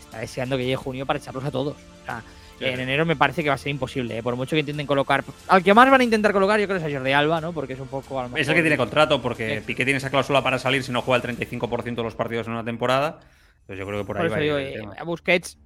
está 0.00 0.18
deseando 0.18 0.56
que 0.56 0.64
llegue 0.64 0.74
junio 0.74 1.06
para 1.06 1.20
echarlos 1.20 1.44
a 1.44 1.52
todos. 1.52 1.76
O 1.76 2.04
sea, 2.04 2.24
en 2.58 2.80
enero 2.80 3.06
me 3.06 3.14
parece 3.14 3.44
que 3.44 3.48
va 3.48 3.54
a 3.54 3.58
ser 3.58 3.70
imposible, 3.70 4.18
¿eh? 4.18 4.22
por 4.24 4.34
mucho 4.34 4.56
que 4.56 4.60
intenten 4.60 4.84
colocar. 4.84 5.22
Al 5.46 5.62
que 5.62 5.72
más 5.74 5.88
van 5.88 6.00
a 6.00 6.02
intentar 6.04 6.32
colocar, 6.32 6.58
yo 6.58 6.66
creo 6.66 6.80
que 6.80 6.84
es 6.88 6.92
a 6.92 6.96
Jordi 6.98 7.12
Alba, 7.12 7.40
¿no? 7.40 7.52
Porque 7.52 7.74
es 7.74 7.78
un 7.80 7.86
poco. 7.86 8.20
Lo 8.20 8.26
Es 8.26 8.32
el 8.32 8.32
mejor- 8.40 8.54
que 8.56 8.62
tiene 8.62 8.76
contrato 8.76 9.22
porque 9.22 9.60
Sí. 9.60 9.64
Piqué 9.64 9.84
tiene 9.84 9.98
esa 9.98 10.10
cláusula 10.10 10.42
para 10.42 10.58
salir 10.58 10.82
si 10.82 10.90
no 10.90 11.02
juega 11.02 11.18
el 11.18 11.22
35% 11.36 12.02
de 12.02 12.02
los 12.02 12.16
partidos 12.16 12.48
en 12.48 12.54
una 12.54 12.64
temporada. 12.64 13.20
Pues 13.68 13.78
yo 13.78 13.86
creo 13.86 14.00
que 14.00 14.06
por 14.06 14.16
Por 14.16 14.26
ahí 14.26 14.32
va 14.32 14.38
digo, 14.38 14.58
eh, 14.58 14.82
a 14.98 15.04
Busquets 15.04 15.56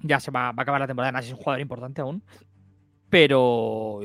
ya 0.00 0.20
se 0.20 0.30
va, 0.30 0.52
va 0.52 0.54
a 0.58 0.62
acabar 0.62 0.80
la 0.80 0.86
temporada, 0.86 1.10
además 1.10 1.26
es 1.26 1.32
un 1.32 1.36
jugador 1.38 1.60
importante 1.60 2.00
aún. 2.00 2.22
Pero 3.08 4.00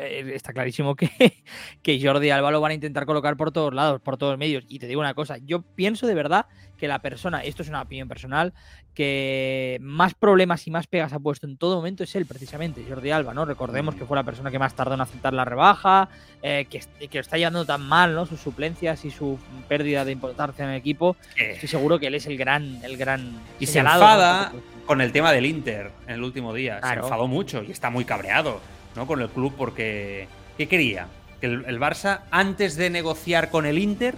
eh, 0.00 0.32
está 0.34 0.52
clarísimo 0.52 0.96
que, 0.96 1.10
que 1.82 2.00
Jordi 2.02 2.30
Alba 2.30 2.50
lo 2.50 2.60
van 2.60 2.70
a 2.70 2.74
intentar 2.74 3.04
colocar 3.04 3.36
por 3.36 3.52
todos 3.52 3.74
lados, 3.74 4.00
por 4.00 4.16
todos 4.16 4.38
medios. 4.38 4.64
Y 4.68 4.78
te 4.78 4.86
digo 4.86 5.00
una 5.00 5.14
cosa, 5.14 5.36
yo 5.38 5.62
pienso 5.62 6.06
de 6.06 6.14
verdad 6.14 6.46
que 6.78 6.88
la 6.88 7.02
persona, 7.02 7.42
esto 7.42 7.62
es 7.62 7.68
una 7.68 7.82
opinión 7.82 8.08
personal, 8.08 8.54
que 8.98 9.78
más 9.80 10.14
problemas 10.14 10.66
y 10.66 10.72
más 10.72 10.88
pegas 10.88 11.12
ha 11.12 11.20
puesto 11.20 11.46
en 11.46 11.56
todo 11.56 11.76
momento 11.76 12.02
es 12.02 12.16
él, 12.16 12.26
precisamente, 12.26 12.84
Jordi 12.88 13.12
Alba, 13.12 13.32
¿no? 13.32 13.44
Recordemos 13.44 13.94
que 13.94 14.04
fue 14.04 14.16
la 14.16 14.24
persona 14.24 14.50
que 14.50 14.58
más 14.58 14.74
tardó 14.74 14.94
en 14.94 15.00
aceptar 15.00 15.32
la 15.32 15.44
rebaja, 15.44 16.08
eh, 16.42 16.66
que, 16.68 16.80
que 17.06 17.18
lo 17.18 17.20
está 17.20 17.38
llevando 17.38 17.64
tan 17.64 17.80
mal, 17.80 18.16
¿no? 18.16 18.26
Sus 18.26 18.40
suplencias 18.40 19.04
y 19.04 19.12
su 19.12 19.38
pérdida 19.68 20.04
de 20.04 20.10
importancia 20.10 20.64
en 20.64 20.72
el 20.72 20.78
equipo. 20.78 21.14
Eh, 21.36 21.52
Estoy 21.52 21.68
seguro 21.68 22.00
que 22.00 22.08
él 22.08 22.16
es 22.16 22.26
el 22.26 22.36
gran, 22.36 22.84
el 22.84 22.96
gran 22.96 23.40
Y 23.60 23.66
se 23.66 23.78
enfada 23.78 24.50
con 24.84 25.00
el 25.00 25.12
tema 25.12 25.30
del 25.30 25.46
Inter 25.46 25.92
en 26.08 26.14
el 26.14 26.24
último 26.24 26.52
día. 26.52 26.80
Claro. 26.80 27.02
Se 27.02 27.06
enfadó 27.06 27.28
mucho 27.28 27.62
y 27.62 27.70
está 27.70 27.90
muy 27.90 28.04
cabreado 28.04 28.60
¿no? 28.96 29.06
con 29.06 29.22
el 29.22 29.28
club 29.28 29.54
porque. 29.56 30.26
¿Qué 30.56 30.66
quería? 30.66 31.06
Que 31.40 31.46
el, 31.46 31.64
el 31.68 31.78
Barça, 31.78 32.22
antes 32.32 32.74
de 32.74 32.90
negociar 32.90 33.48
con 33.48 33.64
el 33.64 33.78
Inter, 33.78 34.16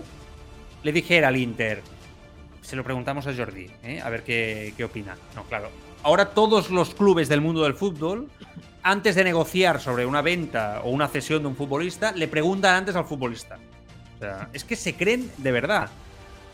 le 0.83 0.93
dijera 0.93 1.29
al 1.29 1.37
Inter. 1.37 1.83
Se 2.63 2.77
lo 2.77 2.85
preguntamos 2.85 3.27
a 3.27 3.35
Jordi, 3.35 3.71
¿eh? 3.83 4.01
a 4.01 4.09
ver 4.11 4.23
qué, 4.23 4.75
qué 4.77 4.85
opina. 4.85 5.17
No, 5.35 5.45
claro. 5.45 5.71
Ahora 6.03 6.31
todos 6.31 6.71
los 6.71 6.95
clubes 6.95 7.29
del 7.29 7.41
mundo 7.41 7.63
del 7.65 7.75
fútbol, 7.75 8.29
antes 8.83 9.15
de 9.15 9.25
negociar 9.25 9.81
sobre 9.81 10.07
una 10.07 10.23
venta 10.23 10.81
o 10.85 10.91
una 10.91 11.09
cesión 11.09 11.43
de 11.43 11.49
un 11.49 11.57
futbolista, 11.57 12.13
le 12.13 12.29
preguntan 12.29 12.75
antes 12.77 12.97
al 12.97 13.05
futbolista. 13.05 13.59
O 14.17 14.19
sea, 14.21 14.49
es 14.53 14.65
que 14.65 14.77
se 14.77 14.95
creen 14.95 15.31
de 15.39 15.53
verdad. 15.53 15.89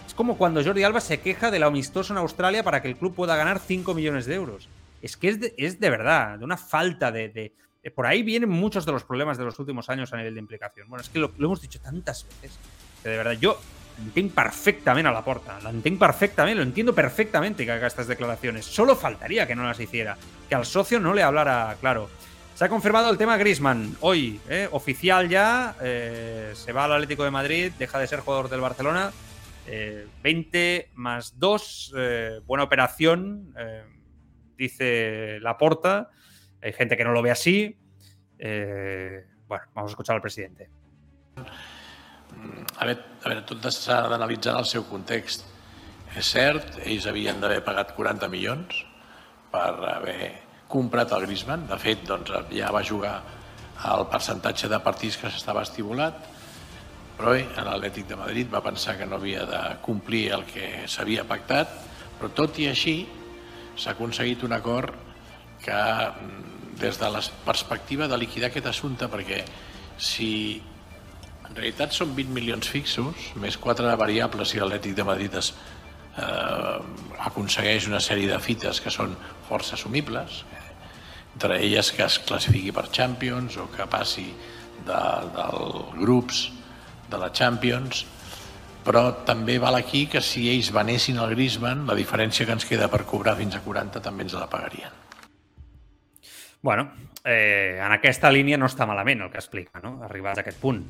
Es 0.07 0.15
como 0.15 0.37
cuando 0.39 0.63
Jordi 0.65 0.85
Alba 0.85 1.01
se 1.01 1.21
queja 1.21 1.51
del 1.51 1.65
amistoso 1.65 2.13
en 2.13 2.19
Australia 2.19 2.63
para 2.63 2.81
que 2.81 2.89
el 2.89 2.97
club 2.97 3.15
pueda 3.15 3.37
ganar 3.37 3.59
5 3.59 3.93
millones 3.95 4.27
de 4.27 4.35
euros. 4.37 4.69
Es 5.03 5.17
que 5.17 5.29
es 5.29 5.41
de, 5.41 5.55
es 5.59 5.79
de 5.79 5.91
verdad, 5.91 6.39
de 6.39 6.45
una 6.45 6.57
falta 6.57 7.11
de, 7.13 7.29
de- 7.29 7.53
de- 7.83 7.91
Por 7.91 8.07
ahí 8.07 8.23
vienen 8.23 8.49
muchos 8.49 8.87
de 8.87 8.93
los 8.93 9.05
problemas 9.05 9.37
de 9.39 9.45
los 9.45 9.59
últimos 9.59 9.89
años 9.91 10.13
a 10.13 10.17
nivel 10.17 10.35
de 10.35 10.41
implicación. 10.41 10.89
Bueno, 10.89 11.03
es 11.03 11.09
que 11.11 11.19
lo 11.19 11.33
hemos 11.39 11.61
dicho 11.61 11.81
tantas 11.81 12.25
veces. 12.43 12.59
Que 13.03 13.09
de 13.11 13.17
verdad, 13.17 13.33
yo 13.33 13.59
entenc 13.99 14.33
perfectament 14.35 15.07
a 15.07 15.13
la 15.13 15.23
porta. 15.25 15.59
L'entenc 15.65 15.99
perfectament, 15.99 16.57
lo 16.57 16.63
entiendo 16.63 16.95
perfectamente 16.95 17.65
que 17.65 17.73
haga 17.73 17.87
estas 17.87 18.07
declaraciones. 18.07 18.65
Solo 18.65 18.97
faltaría 18.97 19.47
que 19.47 19.55
no 19.55 19.65
las 19.65 19.81
hiciera. 19.81 20.17
Que 20.49 20.55
al 20.55 20.67
socio 20.67 21.01
no 21.01 21.15
le 21.15 21.23
hablara 21.23 21.77
claro. 21.81 22.09
Se 22.55 22.65
ha 22.65 22.69
confirmado 22.71 23.11
el 23.11 23.19
tema 23.19 23.37
Grisman 23.37 23.97
hoy, 24.01 24.41
¿eh? 24.49 24.67
oficial 24.73 25.29
ya. 25.29 25.77
eh, 25.83 26.53
se 26.55 26.73
va 26.73 26.85
al 26.85 26.93
Atlético 26.95 27.25
de 27.25 27.31
Madrid, 27.31 27.73
deja 27.79 27.99
de 27.99 28.07
ser 28.07 28.21
jugador 28.21 28.49
del 28.49 28.61
Barcelona. 28.63 29.13
Eh, 29.67 30.07
20 30.23 30.91
más 30.95 31.39
2, 31.39 31.95
eh, 31.97 32.41
buena 32.47 32.65
operación, 32.65 33.53
dice 34.57 35.39
Laporta. 35.41 36.09
Hay 36.63 36.73
gente 36.73 36.97
que 36.97 37.05
no 37.05 37.13
lo 37.13 37.21
ve 37.21 37.31
así. 37.31 37.77
Bueno, 38.39 39.65
vamos 39.75 39.91
a 39.91 39.93
escuchar 39.93 40.17
al 40.17 40.23
presidente. 40.23 40.71
A 42.77 42.85
veure, 42.85 42.99
a 43.23 43.29
veure 43.29 43.45
tot 43.49 43.69
s'ha 43.73 44.03
d'analitzar 44.11 44.55
en 44.55 44.63
el 44.63 44.69
seu 44.69 44.85
context. 44.91 45.47
És 46.17 46.33
cert, 46.33 46.79
ells 46.85 47.07
havien 47.11 47.41
d'haver 47.41 47.63
pagat 47.65 47.93
40 47.97 48.29
milions 48.33 48.83
per 49.53 49.69
haver 49.93 50.33
comprat 50.69 51.13
el 51.13 51.27
Griezmann. 51.27 51.67
De 51.71 51.79
fet, 51.81 52.05
doncs, 52.09 52.33
ja 52.53 52.73
va 52.75 52.85
jugar 52.85 53.17
el 53.93 54.07
percentatge 54.13 54.71
de 54.73 54.81
partits 54.81 55.19
que 55.21 55.31
s'estava 55.31 55.65
estipulat, 55.67 56.23
però 57.17 57.33
bé, 57.33 57.47
l'Atlètic 57.57 58.09
de 58.09 58.17
Madrid 58.21 58.49
va 58.53 58.65
pensar 58.65 58.97
que 58.99 59.07
no 59.09 59.17
havia 59.17 59.45
de 59.49 59.63
complir 59.85 60.27
el 60.37 60.45
que 60.49 60.85
s'havia 60.89 61.25
pactat, 61.29 61.73
però 62.19 62.33
tot 62.37 62.59
i 62.61 62.69
així 62.69 62.97
s'ha 63.77 63.93
aconseguit 63.93 64.45
un 64.45 64.53
acord 64.57 64.93
que 65.65 65.77
mm, 65.77 66.77
des 66.81 67.01
de 67.01 67.11
la 67.13 67.23
perspectiva 67.45 68.09
de 68.09 68.19
liquidar 68.21 68.51
aquest 68.51 68.69
assumpte, 68.73 69.09
perquè 69.13 69.43
si 69.97 70.61
en 71.49 71.57
realitat 71.57 71.95
són 71.95 72.15
20 72.17 72.35
milions 72.35 72.69
fixos, 72.69 73.31
més 73.43 73.57
4 73.63 73.95
variables 74.01 74.53
si 74.53 74.61
l'Atlètic 74.61 74.97
de 74.99 75.07
Madrid 75.07 75.35
es, 75.39 75.53
eh, 76.19 76.77
aconsegueix 77.29 77.89
una 77.91 78.01
sèrie 78.01 78.31
de 78.31 78.41
fites 78.43 78.81
que 78.81 78.93
són 78.93 79.17
força 79.49 79.75
assumibles, 79.79 80.45
entre 81.37 81.61
elles 81.61 81.93
que 81.93 82.05
es 82.05 82.19
classifiqui 82.19 82.73
per 82.73 82.89
Champions 82.91 83.59
o 83.61 83.69
que 83.73 83.87
passi 83.93 84.27
de, 84.87 85.01
del 85.37 85.73
grups 86.01 86.47
de 87.11 87.19
la 87.21 87.33
Champions, 87.33 88.05
però 88.87 89.03
també 89.27 89.59
val 89.59 89.75
aquí 89.75 90.07
que 90.07 90.23
si 90.23 90.47
ells 90.53 90.71
venessin 90.75 91.19
el 91.19 91.35
Griezmann, 91.35 91.87
la 91.89 91.97
diferència 91.99 92.47
que 92.47 92.55
ens 92.55 92.67
queda 92.69 92.89
per 92.89 93.03
cobrar 93.05 93.35
fins 93.39 93.59
a 93.59 93.63
40 93.65 94.03
també 94.03 94.25
ens 94.27 94.37
la 94.39 94.47
pagarien. 94.51 95.03
Bueno, 96.63 96.89
eh, 97.25 97.79
en 97.83 97.93
aquesta 97.93 98.31
línia 98.31 98.59
no 98.59 98.71
està 98.71 98.87
malament 98.87 99.27
el 99.27 99.31
que 99.31 99.43
explica, 99.43 99.83
no? 99.83 99.99
Arribats 100.07 100.41
a 100.41 100.47
aquest 100.47 100.63
punt. 100.63 100.81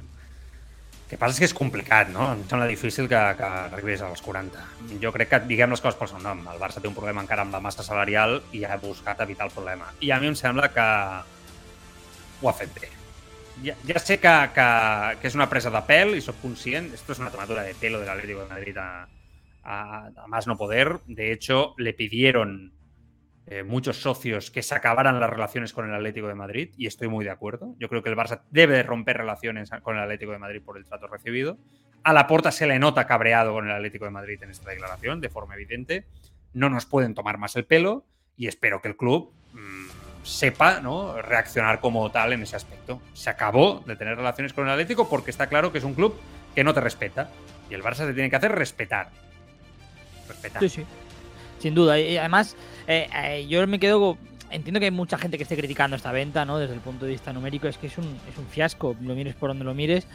Que 1.07 1.15
passa 1.15 1.37
és 1.37 1.39
que 1.39 1.47
és 1.47 1.55
complicat, 1.55 2.09
no? 2.11 2.25
Em 2.35 2.41
sembla 2.51 2.67
difícil 2.67 3.07
que, 3.07 3.19
que 3.39 3.47
arribés 3.47 4.03
als 4.03 4.23
40. 4.27 4.65
Jo 5.03 5.13
crec 5.15 5.31
que 5.31 5.41
diguem 5.47 5.71
les 5.71 5.83
coses 5.83 5.99
pel 6.01 6.11
seu 6.11 6.19
nom. 6.23 6.41
El 6.51 6.59
Barça 6.59 6.83
té 6.83 6.91
un 6.91 6.97
problema 6.97 7.23
encara 7.23 7.45
amb 7.47 7.55
la 7.55 7.63
massa 7.63 7.87
salarial 7.87 8.41
i 8.57 8.65
ha 8.67 8.79
buscat 8.83 9.23
evitar 9.23 9.47
el 9.47 9.55
problema. 9.55 9.93
I 10.03 10.11
a 10.11 10.19
mi 10.19 10.33
em 10.33 10.39
sembla 10.39 10.73
que 10.75 10.87
ho 12.43 12.51
ha 12.51 12.57
fet 12.59 12.75
bé. 12.75 12.91
Ja, 13.63 13.77
ja 13.89 14.03
sé 14.03 14.19
que, 14.21 14.35
que, 14.57 14.67
que 15.21 15.31
és 15.31 15.39
una 15.39 15.47
presa 15.49 15.71
de 15.73 15.85
pèl 15.87 16.17
i 16.19 16.25
sóc 16.25 16.43
conscient. 16.43 16.91
Esto 16.99 17.15
es 17.15 17.23
una 17.23 17.31
tomadura 17.31 17.63
de 17.63 17.77
pelo 17.79 18.03
del 18.03 18.11
Atlético 18.11 18.43
de 18.43 18.51
Madrid 18.51 18.83
a, 18.83 19.07
a, 19.63 19.79
a 20.11 20.27
más 20.27 20.51
no 20.51 20.59
poder. 20.59 20.99
De 21.07 21.31
hecho, 21.33 21.75
le 21.79 21.95
pidieron 21.95 22.73
eh, 23.49 23.63
muchos 23.63 24.01
socios 24.01 24.51
que 24.51 24.61
se 24.61 24.75
acabaran 24.75 25.21
las 25.21 25.31
relaciones 25.31 25.73
con 25.73 25.89
el 25.89 25.95
Atlético 25.95 26.27
de 26.27 26.35
Madrid 26.35 26.75
y 26.77 26.89
estoy 26.89 27.07
muy 27.07 27.25
de 27.25 27.31
acuerdo. 27.31 27.77
Yo 27.79 27.89
creo 27.89 28.03
que 28.03 28.09
el 28.09 28.17
Barça 28.17 28.43
debe 28.51 28.75
de 28.75 28.83
romper 28.83 29.19
relaciones 29.19 29.71
con 29.83 29.97
el 29.97 30.03
Atlético 30.03 30.33
de 30.33 30.39
Madrid 30.39 30.63
por 30.65 30.77
el 30.77 30.85
trato 30.85 31.07
recibido. 31.07 31.57
A 32.03 32.13
la 32.13 32.27
porta 32.27 32.51
se 32.51 32.67
le 32.67 32.81
nota 32.81 33.07
cabreado 33.07 33.53
con 33.53 33.67
el 33.67 33.73
Atlético 33.73 34.05
de 34.05 34.11
Madrid 34.11 34.43
en 34.43 34.51
esta 34.51 34.71
declaración, 34.71 35.21
de 35.21 35.29
forma 35.29 35.55
evidente. 35.55 36.07
No 36.55 36.71
nos 36.71 36.87
pueden 36.87 37.15
tomar 37.15 37.39
más 37.39 37.55
el 37.55 37.67
pelo 37.67 38.05
y 38.37 38.49
espero 38.49 38.83
que 38.83 38.89
el 38.89 38.97
club 38.97 39.33
mmm, 39.53 39.87
sepa 40.25 40.81
¿no? 40.81 41.23
reaccionar 41.23 41.79
como 41.79 42.11
tal 42.11 42.33
en 42.33 42.43
ese 42.43 42.57
aspecto. 42.57 43.01
Se 43.15 43.31
acabó 43.31 43.85
de 43.87 43.95
tener 43.95 44.17
relaciones 44.17 44.55
con 44.55 44.65
el 44.65 44.73
Atlético 44.73 45.09
porque 45.09 45.31
está 45.31 45.47
claro 45.47 45.71
que 45.71 45.79
es 45.79 45.85
un 45.85 45.95
club 45.95 46.19
que 46.57 46.65
no 46.65 46.75
te 46.75 46.81
respeta 46.81 47.31
y 47.71 47.75
el 47.75 47.83
Barça 47.85 48.07
se 48.07 48.13
tiene 48.13 48.29
que 48.29 48.37
hacer 48.37 48.51
respetar. 48.51 49.11
Respetar. 50.27 50.61
Sí, 50.63 50.69
sí. 50.69 50.87
Sin 51.59 51.75
duda. 51.75 51.99
Y 51.99 52.17
además, 52.17 52.57
eh, 52.87 53.09
eh, 53.15 53.47
yo 53.49 53.67
me 53.67 53.79
quedo 53.79 54.19
entiendo 54.51 54.81
que 54.81 54.87
hay 54.87 54.93
mucha 54.93 55.19
gente 55.19 55.37
que 55.37 55.43
esté 55.43 55.57
criticando 55.57 55.97
esta 55.97 56.13
venta, 56.13 56.45
¿no? 56.45 56.59
Desde 56.59 56.75
el 56.75 56.81
punto 56.81 57.05
de 57.05 57.13
vista 57.13 57.33
numérico, 57.33 57.69
es 57.69 57.79
que 57.79 57.89
es 57.89 57.99
un, 57.99 58.05
es 58.05 58.39
un 58.39 58.47
fiasco, 58.47 58.97
lo 59.01 59.15
mires 59.15 59.35
por 59.35 59.51
donde 59.51 59.65
lo 59.65 59.75
mires. 59.75 60.07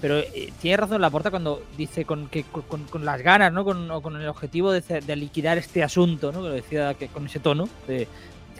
Pero 0.00 0.18
eh, 0.18 0.52
tiene 0.60 0.76
razón 0.76 1.00
la 1.00 1.10
porta 1.10 1.30
cuando 1.30 1.62
dice 1.76 2.04
con, 2.04 2.28
que, 2.28 2.44
con, 2.44 2.84
con 2.84 3.04
las 3.04 3.22
ganas, 3.22 3.52
¿no? 3.52 3.64
Con, 3.64 3.90
o 3.90 4.02
con 4.02 4.20
el 4.20 4.28
objetivo 4.28 4.72
de, 4.72 4.80
de, 4.80 5.16
liquidar 5.16 5.58
este 5.58 5.82
asunto, 5.82 6.32
¿no? 6.32 6.42
Que 6.42 6.48
lo 6.48 6.54
decía 6.54 6.94
que, 6.94 7.08
con 7.08 7.26
ese 7.26 7.40
tono, 7.40 7.68
de, 7.86 8.06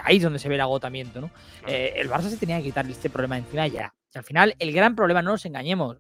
ahí 0.02 0.16
es 0.16 0.22
donde 0.22 0.38
se 0.38 0.48
ve 0.48 0.56
el 0.56 0.60
agotamiento, 0.60 1.20
¿no? 1.20 1.30
Eh, 1.66 1.94
el 1.96 2.08
Barça 2.08 2.28
se 2.28 2.36
tenía 2.36 2.58
que 2.58 2.64
quitar 2.64 2.86
este 2.88 3.10
problema 3.10 3.36
de 3.36 3.42
encima 3.42 3.66
ya. 3.66 3.94
al 4.14 4.24
final, 4.24 4.54
el 4.58 4.72
gran 4.72 4.96
problema, 4.96 5.22
no 5.22 5.32
nos 5.32 5.44
engañemos, 5.44 5.98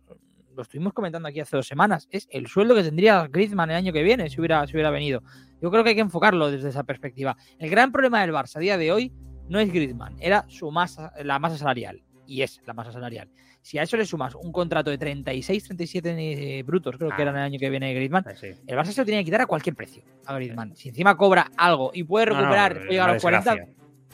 lo 0.56 0.62
estuvimos 0.62 0.92
comentando 0.92 1.28
aquí 1.28 1.40
hace 1.40 1.56
dos 1.56 1.68
semanas, 1.68 2.08
es 2.10 2.26
el 2.30 2.48
sueldo 2.48 2.74
que 2.74 2.82
tendría 2.82 3.28
Griezmann 3.28 3.70
el 3.70 3.76
año 3.76 3.92
que 3.92 4.02
viene 4.02 4.28
si 4.28 4.40
hubiera, 4.40 4.66
si 4.66 4.72
hubiera 4.72 4.90
venido. 4.90 5.22
Yo 5.60 5.70
creo 5.70 5.82
que 5.82 5.90
hay 5.90 5.94
que 5.94 6.00
enfocarlo 6.00 6.50
desde 6.50 6.68
esa 6.68 6.84
perspectiva. 6.84 7.36
El 7.58 7.70
gran 7.70 7.92
problema 7.92 8.20
del 8.20 8.32
Barça 8.32 8.56
a 8.56 8.60
día 8.60 8.78
de 8.78 8.92
hoy 8.92 9.12
no 9.48 9.58
es 9.58 9.72
Griezmann, 9.72 10.16
era 10.20 10.44
su 10.48 10.70
masa, 10.70 11.12
la 11.22 11.38
masa 11.38 11.56
salarial. 11.58 12.02
Y 12.26 12.42
es 12.42 12.60
la 12.66 12.74
masa 12.74 12.92
salarial. 12.92 13.30
Si 13.62 13.78
a 13.78 13.82
eso 13.82 13.96
le 13.96 14.04
sumas 14.04 14.34
un 14.34 14.52
contrato 14.52 14.90
de 14.90 14.98
36, 14.98 15.64
37 15.64 16.58
eh, 16.58 16.62
brutos, 16.62 16.96
creo 16.96 17.10
que 17.10 17.22
era 17.22 17.30
el 17.30 17.36
año 17.38 17.58
que 17.58 17.70
viene 17.70 17.92
Griezmann, 17.94 18.24
sí. 18.36 18.48
el 18.66 18.76
Barça 18.76 18.92
se 18.92 19.00
lo 19.00 19.04
tiene 19.06 19.22
que 19.22 19.26
quitar 19.26 19.40
a 19.40 19.46
cualquier 19.46 19.74
precio 19.74 20.02
a 20.26 20.34
Griezmann. 20.34 20.76
Si 20.76 20.90
encima 20.90 21.16
cobra 21.16 21.50
algo 21.56 21.90
y 21.94 22.04
puede 22.04 22.26
recuperar, 22.26 22.72
no, 22.72 22.80
no, 22.80 22.80
puede 22.80 22.92
llegar 22.92 23.10
a 23.10 23.12
los 23.14 23.22
40, 23.22 23.56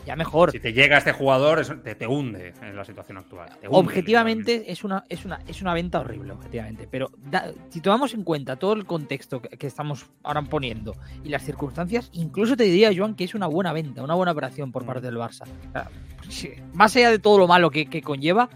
ya 0.07 0.17
mejor. 0.17 0.53
Si 0.53 0.61
te 0.61 0.73
llega 0.73 0.99
este 0.99 1.13
jugador, 1.13 1.65
te, 1.83 1.95
te, 1.95 2.07
hunde 2.07 2.53
en 2.61 2.77
la 2.77 2.85
situación 2.85 3.19
actual. 3.19 3.49
Hunde, 3.63 3.69
objetivamente 3.71 4.71
es 4.71 4.85
una, 4.85 5.05
es, 5.09 5.25
una, 5.25 5.41
es 5.47 5.63
una 5.63 5.73
venta 5.75 6.01
horrible, 6.01 6.33
objetivamente. 6.33 6.87
Pero 6.91 7.11
da, 7.31 7.53
si 7.71 7.81
tomamos 7.81 8.15
en 8.15 8.23
cuenta 8.23 8.57
todo 8.57 8.75
el 8.75 8.85
contexto 8.85 9.41
que, 9.41 9.57
que, 9.57 9.67
estamos 9.67 10.07
ahora 10.23 10.43
poniendo 10.43 10.95
y 11.23 11.31
las 11.31 11.43
circunstancias, 11.43 12.11
incluso 12.13 12.57
te 12.57 12.65
diría, 12.65 12.91
Joan, 12.95 13.15
que 13.15 13.25
es 13.25 13.35
una 13.35 13.47
buena 13.47 13.73
venta, 13.73 14.03
una 14.03 14.15
buena 14.15 14.33
operación 14.33 14.73
por 14.73 14.85
parte 14.85 15.07
del 15.07 15.17
Barça. 15.17 15.45
O 15.47 16.31
sea, 16.31 16.51
más 16.73 16.95
allá 16.97 17.11
de 17.11 17.19
todo 17.19 17.39
lo 17.39 17.47
malo 17.47 17.71
que, 17.71 17.87
que, 17.87 18.03
conlleva, 18.03 18.51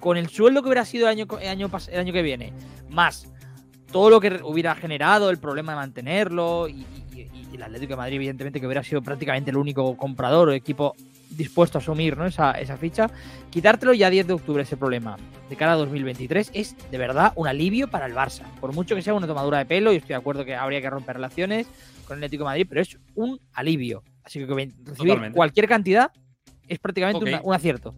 con 0.00 0.16
el 0.16 0.28
sueldo 0.28 0.62
que 0.62 0.68
hubiera 0.68 0.84
sido 0.84 1.08
el 1.08 1.18
año, 1.18 1.26
el 1.40 1.48
año, 1.48 1.70
el 1.88 2.00
año 2.00 2.12
que 2.12 2.22
viene, 2.22 2.52
más 2.90 3.32
todo 3.90 4.10
lo 4.10 4.20
que 4.20 4.40
hubiera 4.42 4.74
generado, 4.74 5.30
el 5.30 5.38
problema 5.38 5.72
de 5.72 5.76
mantenerlo 5.76 6.68
y, 6.68 6.86
y, 7.14 7.20
y, 7.52 7.54
el 7.54 7.62
Atlético 7.62 7.92
de 7.92 7.96
Madrid, 7.96 8.16
evidentemente, 8.16 8.60
que 8.60 8.66
hubiera 8.66 8.82
sido 8.82 9.02
prácticamente 9.02 9.50
el 9.50 9.56
único 9.56 9.96
comprador 9.96 10.48
o 10.48 10.52
equipo 10.52 10.94
dispuesto 11.36 11.78
a 11.78 11.80
asumir 11.80 12.16
¿no? 12.16 12.26
esa, 12.26 12.52
esa 12.52 12.76
ficha, 12.76 13.10
quitártelo 13.50 13.92
ya 13.92 14.10
10 14.10 14.26
de 14.26 14.32
octubre 14.32 14.62
ese 14.62 14.76
problema 14.76 15.16
de 15.48 15.56
cara 15.56 15.72
a 15.72 15.76
2023 15.76 16.50
es 16.54 16.76
de 16.90 16.98
verdad 16.98 17.32
un 17.36 17.46
alivio 17.46 17.88
para 17.88 18.06
el 18.06 18.14
Barça. 18.14 18.44
Por 18.60 18.72
mucho 18.72 18.94
que 18.94 19.02
sea 19.02 19.14
una 19.14 19.26
tomadura 19.26 19.58
de 19.58 19.66
pelo, 19.66 19.92
y 19.92 19.96
estoy 19.96 20.08
de 20.08 20.14
acuerdo 20.16 20.44
que 20.44 20.54
habría 20.54 20.80
que 20.80 20.90
romper 20.90 21.16
relaciones 21.16 21.66
con 22.06 22.18
el 22.18 22.24
Atlético 22.24 22.44
de 22.44 22.48
Madrid, 22.48 22.66
pero 22.68 22.80
es 22.80 22.98
un 23.14 23.38
alivio. 23.52 24.02
Así 24.22 24.40
que 24.40 24.46
recibir 24.46 24.72
Totalmente. 24.96 25.36
cualquier 25.36 25.68
cantidad 25.68 26.10
es 26.68 26.78
prácticamente 26.78 27.22
okay. 27.22 27.34
un, 27.34 27.40
un 27.44 27.54
acierto. 27.54 27.94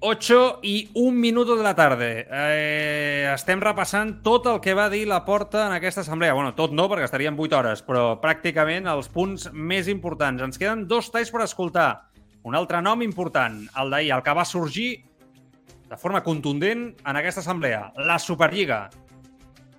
8 0.00 0.60
i 0.64 0.88
un 0.96 1.18
minut 1.20 1.46
de 1.46 1.60
la 1.60 1.74
tarda. 1.76 2.06
Eh, 2.24 3.28
estem 3.28 3.60
repassant 3.60 4.14
tot 4.24 4.46
el 4.48 4.60
que 4.64 4.72
va 4.72 4.88
dir 4.88 5.02
la 5.08 5.26
porta 5.26 5.66
en 5.66 5.74
aquesta 5.76 6.00
assemblea. 6.00 6.32
Bueno, 6.32 6.54
tot 6.56 6.72
no, 6.72 6.86
perquè 6.88 7.04
estaríem 7.04 7.36
8 7.36 7.58
hores, 7.58 7.82
però 7.84 8.14
pràcticament 8.22 8.88
els 8.88 9.10
punts 9.12 9.50
més 9.52 9.90
importants. 9.92 10.40
Ens 10.40 10.56
queden 10.56 10.86
dos 10.88 11.12
talls 11.12 11.28
per 11.30 11.44
escoltar. 11.44 11.90
Un 12.48 12.56
altre 12.56 12.80
nom 12.80 13.04
important, 13.04 13.60
el 13.76 13.92
d'ahir, 13.92 14.14
el 14.16 14.24
que 14.24 14.36
va 14.36 14.46
sorgir 14.48 14.88
de 15.90 16.00
forma 16.00 16.24
contundent 16.24 16.94
en 17.04 17.20
aquesta 17.20 17.44
assemblea. 17.44 17.92
La 18.00 18.18
Superliga. 18.18 18.88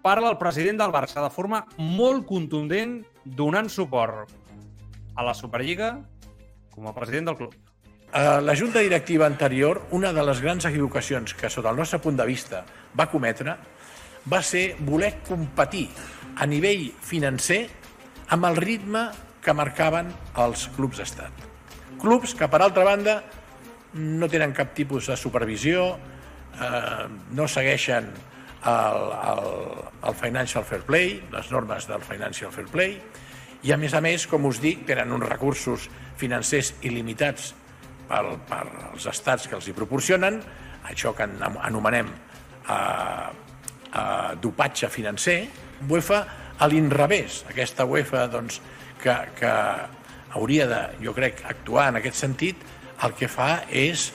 Parla 0.06 0.30
el 0.30 0.38
president 0.38 0.78
del 0.78 0.94
Barça 0.94 1.26
de 1.26 1.34
forma 1.34 1.66
molt 1.78 2.28
contundent 2.30 3.00
donant 3.26 3.70
suport 3.70 4.30
a 5.16 5.26
la 5.26 5.34
Superliga 5.34 5.96
com 6.70 6.86
a 6.86 6.94
president 6.94 7.34
del 7.34 7.42
club. 7.42 7.71
Uh, 8.12 8.42
la 8.44 8.58
junta 8.60 8.80
directiva 8.80 9.26
anterior, 9.26 9.86
una 9.92 10.12
de 10.12 10.24
les 10.28 10.42
grans 10.44 10.66
equivocacions 10.68 11.32
que, 11.34 11.48
sota 11.50 11.72
el 11.72 11.78
nostre 11.80 12.02
punt 12.04 12.18
de 12.20 12.26
vista, 12.28 12.66
va 12.92 13.08
cometre 13.08 13.56
va 14.30 14.42
ser 14.44 14.76
voler 14.84 15.14
competir 15.26 15.88
a 16.36 16.46
nivell 16.46 16.90
financer 17.02 17.62
amb 18.36 18.50
el 18.50 18.60
ritme 18.60 19.06
que 19.42 19.56
marcaven 19.56 20.12
els 20.44 20.68
clubs 20.76 21.00
d'estat. 21.00 21.48
Clubs 22.02 22.36
que, 22.36 22.50
per 22.52 22.62
altra 22.62 22.84
banda, 22.86 23.16
no 23.96 24.30
tenen 24.30 24.54
cap 24.54 24.76
tipus 24.76 25.08
de 25.08 25.18
supervisió, 25.18 25.88
eh, 26.60 27.08
no 27.32 27.48
segueixen 27.48 28.12
el, 28.12 29.02
el, 29.32 29.50
el 30.12 30.20
Financial 30.20 30.68
Fair 30.68 30.84
Play, 30.86 31.16
les 31.32 31.52
normes 31.52 31.88
del 31.90 32.04
Financial 32.06 32.52
Fair 32.52 32.68
Play, 32.68 33.00
i 33.64 33.74
a 33.74 33.78
més 33.78 33.94
a 33.94 34.02
més, 34.02 34.28
com 34.28 34.46
us 34.50 34.62
dic, 34.62 34.86
tenen 34.88 35.12
uns 35.14 35.28
recursos 35.28 35.90
financers 36.18 36.76
il·limitats 36.86 37.52
per, 38.12 38.36
per 38.50 38.66
els 38.92 39.08
estats 39.12 39.48
que 39.48 39.58
els 39.58 39.70
hi 39.70 39.76
proporcionen, 39.78 40.42
això 40.92 41.14
que 41.16 41.28
anomenem 41.64 42.12
eh, 42.12 42.76
eh, 42.76 44.30
dopatge 44.44 44.92
financer, 44.92 45.40
UEFA 45.90 46.22
a 46.62 46.70
l'inrevés. 46.70 47.42
Aquesta 47.50 47.88
UEFA 47.90 48.28
doncs, 48.32 48.60
que, 49.02 49.16
que 49.40 49.54
hauria 50.38 50.68
de, 50.70 50.82
jo 51.06 51.16
crec, 51.18 51.44
actuar 51.50 51.90
en 51.92 52.02
aquest 52.02 52.20
sentit, 52.22 52.68
el 53.02 53.16
que 53.18 53.30
fa 53.32 53.64
és 53.68 54.12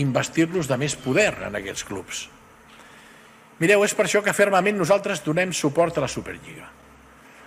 investir-los 0.00 0.68
de 0.70 0.78
més 0.78 0.94
poder 0.96 1.32
en 1.48 1.58
aquests 1.58 1.86
clubs. 1.88 2.26
Mireu, 3.60 3.82
és 3.84 3.92
per 3.96 4.06
això 4.06 4.22
que 4.24 4.32
fermament 4.32 4.78
nosaltres 4.78 5.24
donem 5.24 5.50
suport 5.52 5.98
a 5.98 6.06
la 6.06 6.08
Superliga. 6.08 6.68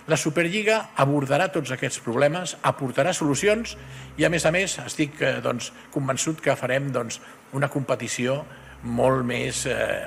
La 0.04 0.18
Superliga 0.20 0.90
abordarà 1.00 1.46
tots 1.48 1.70
aquests 1.72 2.02
problemes, 2.04 2.58
aportarà 2.60 3.14
solucions 3.16 3.72
i, 4.18 4.26
a 4.26 4.28
més 4.28 4.44
a 4.44 4.50
més, 4.52 4.76
estic 4.82 5.16
eh, 5.22 5.38
doncs, 5.40 5.70
convençut 5.94 6.42
que 6.44 6.56
farem 6.60 6.90
doncs, 6.92 7.22
una 7.56 7.70
competició 7.72 8.42
molt 8.84 9.24
més 9.24 9.62
eh, 9.64 10.04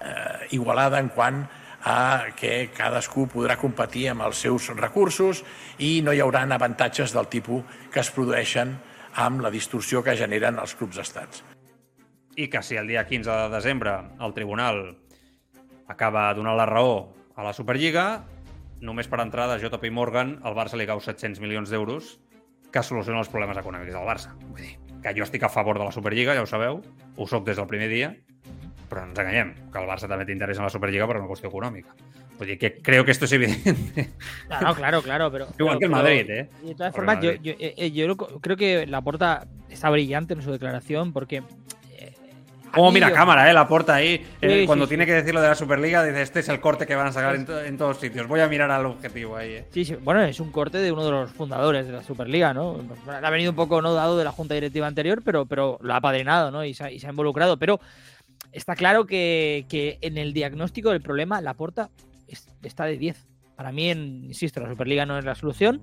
eh, 0.00 0.46
igualada 0.56 1.02
en 1.04 1.10
quant 1.12 1.42
a 1.86 2.32
que 2.34 2.70
cadascú 2.74 3.26
podrà 3.28 3.58
competir 3.60 4.06
amb 4.10 4.24
els 4.24 4.40
seus 4.40 4.70
recursos 4.74 5.42
i 5.78 6.00
no 6.02 6.14
hi 6.16 6.22
haurà 6.24 6.46
avantatges 6.56 7.12
del 7.12 7.28
tipus 7.28 7.76
que 7.92 8.00
es 8.00 8.10
produeixen 8.10 8.72
amb 9.20 9.44
la 9.44 9.52
distorsió 9.52 10.02
que 10.02 10.16
generen 10.16 10.56
els 10.58 10.74
clubs 10.74 10.96
d'estats. 10.96 11.44
I 12.36 12.48
que 12.48 12.62
si 12.64 12.80
el 12.80 12.88
dia 12.88 13.04
15 13.04 13.28
de 13.28 13.52
desembre 13.52 13.98
el 14.16 14.32
tribunal 14.32 14.80
acaba 15.92 16.32
donant 16.34 16.56
la 16.56 16.66
raó 16.66 17.12
a 17.36 17.44
la 17.44 17.52
Superliga, 17.52 18.24
només 18.80 19.08
per 19.08 19.20
entrada 19.22 19.56
de 19.56 19.64
JP 19.64 19.90
Morgan, 19.92 20.36
el 20.44 20.56
Barça 20.56 20.78
li 20.78 20.86
cau 20.88 21.00
700 21.00 21.40
milions 21.42 21.72
d'euros 21.72 22.16
que 22.72 22.82
soluciona 22.82 23.22
els 23.22 23.30
problemes 23.32 23.58
econòmics 23.60 23.94
del 23.94 24.08
Barça. 24.08 24.34
Vull 24.50 24.62
dir, 24.64 24.74
que 25.02 25.14
jo 25.16 25.24
estic 25.24 25.46
a 25.46 25.52
favor 25.52 25.78
de 25.78 25.86
la 25.86 25.94
Superliga, 25.94 26.34
ja 26.36 26.44
ho 26.44 26.50
sabeu, 26.50 26.82
ho 27.16 27.26
soc 27.30 27.46
des 27.46 27.56
del 27.56 27.68
primer 27.70 27.88
dia, 27.92 28.12
però 28.90 29.06
ens 29.06 29.18
enganyem, 29.18 29.54
que 29.72 29.80
el 29.80 29.88
Barça 29.88 30.10
també 30.10 30.26
t'interessa 30.28 30.62
en 30.62 30.68
la 30.68 30.74
Superliga 30.74 31.08
per 31.08 31.18
una 31.20 31.30
qüestió 31.30 31.50
econòmica. 31.50 31.96
Vull 32.36 32.50
dir 32.52 32.58
que 32.60 32.74
creo 32.82 33.04
que 33.04 33.12
esto 33.12 33.24
es 33.24 33.32
evidente. 33.32 34.10
Claro, 34.46 34.74
claro, 34.74 35.02
claro, 35.02 35.32
pero... 35.32 35.46
Igual 35.58 35.78
pero, 35.78 35.78
que 35.78 35.84
el 35.86 35.90
Madrid, 35.90 36.30
¿eh? 36.30 36.50
De 36.62 36.74
todas 36.74 36.94
formas, 36.94 37.20
yo, 37.22 37.32
yo, 37.32 37.54
eh, 37.58 37.90
yo, 37.92 38.16
creo 38.16 38.56
que 38.56 38.86
la 38.86 39.00
porta 39.00 39.46
está 39.70 39.88
brillante 39.90 40.34
en 40.34 40.42
su 40.42 40.52
declaración 40.52 41.12
porque 41.12 41.42
Como 42.72 42.92
mira 42.92 43.12
cámara, 43.12 43.50
¿eh? 43.50 43.54
La 43.54 43.66
porta 43.66 43.94
ahí. 43.94 44.26
Eh, 44.40 44.60
sí, 44.60 44.66
cuando 44.66 44.86
sí, 44.86 44.90
tiene 44.90 45.04
sí. 45.04 45.08
que 45.08 45.14
decir 45.14 45.34
lo 45.34 45.40
de 45.40 45.48
la 45.48 45.54
Superliga, 45.54 46.04
dice: 46.04 46.22
Este 46.22 46.40
es 46.40 46.48
el 46.48 46.60
corte 46.60 46.86
que 46.86 46.94
van 46.94 47.06
a 47.08 47.12
sacar 47.12 47.34
en, 47.34 47.46
to 47.46 47.60
en 47.60 47.78
todos 47.78 47.98
sitios. 47.98 48.26
Voy 48.26 48.40
a 48.40 48.48
mirar 48.48 48.70
al 48.70 48.86
objetivo 48.86 49.36
ahí. 49.36 49.52
Eh. 49.52 49.66
Sí, 49.72 49.84
sí. 49.84 49.96
Bueno, 49.96 50.22
es 50.22 50.40
un 50.40 50.50
corte 50.52 50.78
de 50.78 50.92
uno 50.92 51.04
de 51.04 51.10
los 51.10 51.30
fundadores 51.30 51.86
de 51.86 51.92
la 51.92 52.02
Superliga, 52.02 52.52
¿no? 52.52 52.80
Ha 53.06 53.30
venido 53.30 53.50
un 53.50 53.56
poco 53.56 53.80
no 53.80 53.94
dado 53.94 54.18
de 54.18 54.24
la 54.24 54.32
junta 54.32 54.54
directiva 54.54 54.86
anterior, 54.86 55.22
pero, 55.24 55.46
pero 55.46 55.78
lo 55.80 55.94
ha 55.94 56.00
padrinado, 56.00 56.50
¿no? 56.50 56.64
Y 56.64 56.74
se 56.74 56.84
ha, 56.84 56.90
y 56.90 56.98
se 56.98 57.06
ha 57.06 57.10
involucrado. 57.10 57.58
Pero 57.58 57.80
está 58.52 58.74
claro 58.74 59.06
que, 59.06 59.66
que, 59.68 59.98
en 60.00 60.18
el 60.18 60.32
diagnóstico 60.32 60.90
del 60.90 61.02
problema, 61.02 61.40
la 61.40 61.54
porta 61.54 61.90
está 62.62 62.84
de 62.84 62.98
10. 62.98 63.26
Para 63.56 63.72
mí, 63.72 63.88
insisto, 63.88 64.60
la 64.60 64.68
Superliga 64.68 65.06
no 65.06 65.18
es 65.18 65.24
la 65.24 65.34
solución, 65.34 65.82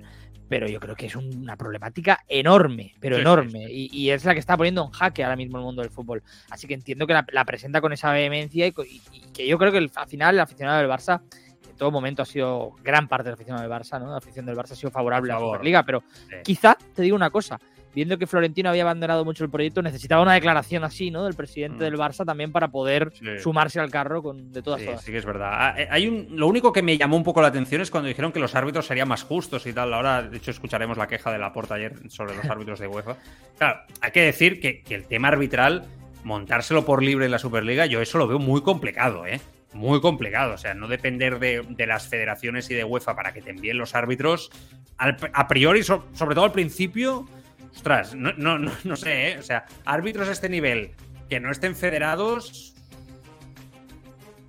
pero 0.54 0.68
yo 0.68 0.80
creo 0.80 0.96
que 0.96 1.08
es 1.08 1.16
una 1.16 1.58
problemática 1.58 2.24
enorme, 2.28 2.94
pero 3.00 3.16
sí, 3.16 3.22
enorme, 3.22 3.60
sí, 3.62 3.66
sí. 3.66 3.90
Y, 3.92 4.04
y, 4.04 4.10
es 4.12 4.24
la 4.24 4.36
que 4.36 4.40
está 4.40 4.56
poniendo 4.56 4.86
en 4.86 4.92
jaque 4.92 5.24
ahora 5.24 5.36
mismo 5.36 5.58
el 5.58 5.64
mundo 5.64 5.82
del 5.82 5.90
fútbol. 5.90 6.22
Así 6.52 6.68
que 6.68 6.76
entiendo 6.76 7.08
que 7.08 7.14
la, 7.14 7.26
la 7.32 7.44
presenta 7.44 7.82
con 7.82 7.92
esa 7.92 8.12
vehemencia 8.12 8.68
y, 8.68 8.74
y, 8.86 9.22
que 9.34 9.48
yo 9.48 9.58
creo 9.58 9.72
que 9.72 9.80
el, 9.80 9.90
al 9.96 10.08
final 10.08 10.36
el 10.36 10.42
aficionado 10.42 10.78
del 10.78 10.88
Barça 10.88 11.22
en 11.68 11.76
todo 11.76 11.90
momento 11.90 12.22
ha 12.22 12.26
sido 12.26 12.76
gran 12.84 13.08
parte 13.08 13.30
del 13.30 13.34
aficionado 13.34 13.68
del 13.68 13.72
Barça, 13.72 14.00
¿no? 14.00 14.12
La 14.12 14.18
afición 14.18 14.46
del 14.46 14.56
Barça 14.56 14.74
ha 14.74 14.76
sido 14.76 14.92
favorable 14.92 15.32
a 15.32 15.40
la 15.40 15.42
Superliga, 15.42 15.82
pero 15.82 16.04
quizá 16.44 16.78
te 16.94 17.02
digo 17.02 17.16
una 17.16 17.32
cosa, 17.32 17.60
viendo 17.94 18.18
que 18.18 18.28
Florentino 18.28 18.70
había 18.70 18.84
abandonado 18.84 19.26
mucho 19.26 19.44
el 19.44 19.50
proyecto, 19.50 19.82
necesitaba 19.82 20.22
una 20.22 20.34
declaración 20.34 20.84
así, 20.84 21.12
¿no? 21.12 21.26
Del 21.26 21.36
presidente 21.36 21.78
mm. 21.78 21.80
del 21.80 21.98
Barça 21.98 22.26
también 22.26 22.52
para 22.52 22.70
poder 22.70 23.12
sí. 23.14 23.26
sumarse 23.40 23.80
al 23.80 23.92
carro 23.92 24.24
con, 24.24 24.52
de 24.52 24.62
todas 24.62 24.82
sí, 24.82 24.86
todas. 24.88 25.02
Sí, 25.02 25.12
que 25.12 25.18
es 25.18 25.26
verdad. 25.26 25.52
Ah, 25.54 25.76
eh, 25.78 25.88
hay 25.90 26.08
un, 26.08 26.28
lo 26.32 26.48
único 26.48 26.72
que 26.72 26.82
me 26.82 26.98
llamó 26.98 27.18
un 27.18 27.24
poco 27.24 27.42
la 27.42 27.50
atención 27.50 27.82
es 27.82 27.92
cuando 27.92 28.08
dijeron 28.08 28.32
que 28.32 28.40
los 28.40 28.56
árbitros 28.56 28.86
serían 28.86 29.08
más 29.08 29.24
justos 29.24 29.66
y 29.66 29.74
tal. 29.74 29.94
Ahora, 29.94 30.24
de 30.24 30.38
hecho, 30.38 30.52
escucharemos 30.52 30.98
la 30.98 31.08
queja 31.08 31.32
de 31.32 31.38
la 31.38 31.54
porta 31.54 31.76
ayer 31.76 31.94
sobre 32.10 32.36
los 32.36 32.46
árbitros 32.46 32.80
de 32.80 32.88
UEFA. 32.88 33.18
Claro, 33.58 33.82
hay 34.02 34.12
que 34.12 34.22
decir 34.22 34.60
que, 34.60 34.82
que 34.82 34.96
el 34.96 35.06
tema 35.06 35.30
arbitral, 35.30 35.86
montárselo 36.24 36.86
por 36.86 37.04
libre 37.04 37.26
en 37.26 37.32
la 37.32 37.40
Superliga, 37.40 37.86
yo 37.86 38.02
eso 38.02 38.18
lo 38.18 38.28
veo 38.28 38.40
muy 38.40 38.62
complicado, 38.62 39.26
¿eh? 39.26 39.40
muy 39.74 40.02
complicado. 40.02 40.54
O 40.54 40.58
sea, 40.58 40.74
no 40.74 40.88
depender 40.88 41.40
de, 41.40 41.66
de, 41.68 41.88
las 41.88 42.08
federaciones 42.08 42.70
y 42.70 42.76
de 42.76 42.84
UEFA 42.84 43.16
para 43.16 43.34
que 43.34 43.42
te 43.42 43.52
envíen 43.52 43.78
los 43.78 43.96
árbitros, 43.96 44.52
al, 44.98 45.18
a 45.34 45.48
priori, 45.48 45.84
so, 45.84 46.06
sobre 46.14 46.36
todo 46.36 46.46
al 46.46 46.52
principio, 46.52 47.28
ostras, 47.76 48.16
no, 48.16 48.32
no, 48.38 48.58
no, 48.60 48.72
no 48.84 48.96
sé, 48.96 49.32
¿eh? 49.32 49.38
O 49.40 49.44
sea, 49.44 49.66
árbitros 49.86 50.30
a 50.30 50.32
este 50.32 50.50
nivel 50.50 50.92
que 51.30 51.40
no 51.40 51.52
estén 51.52 51.76
federados. 51.76 52.74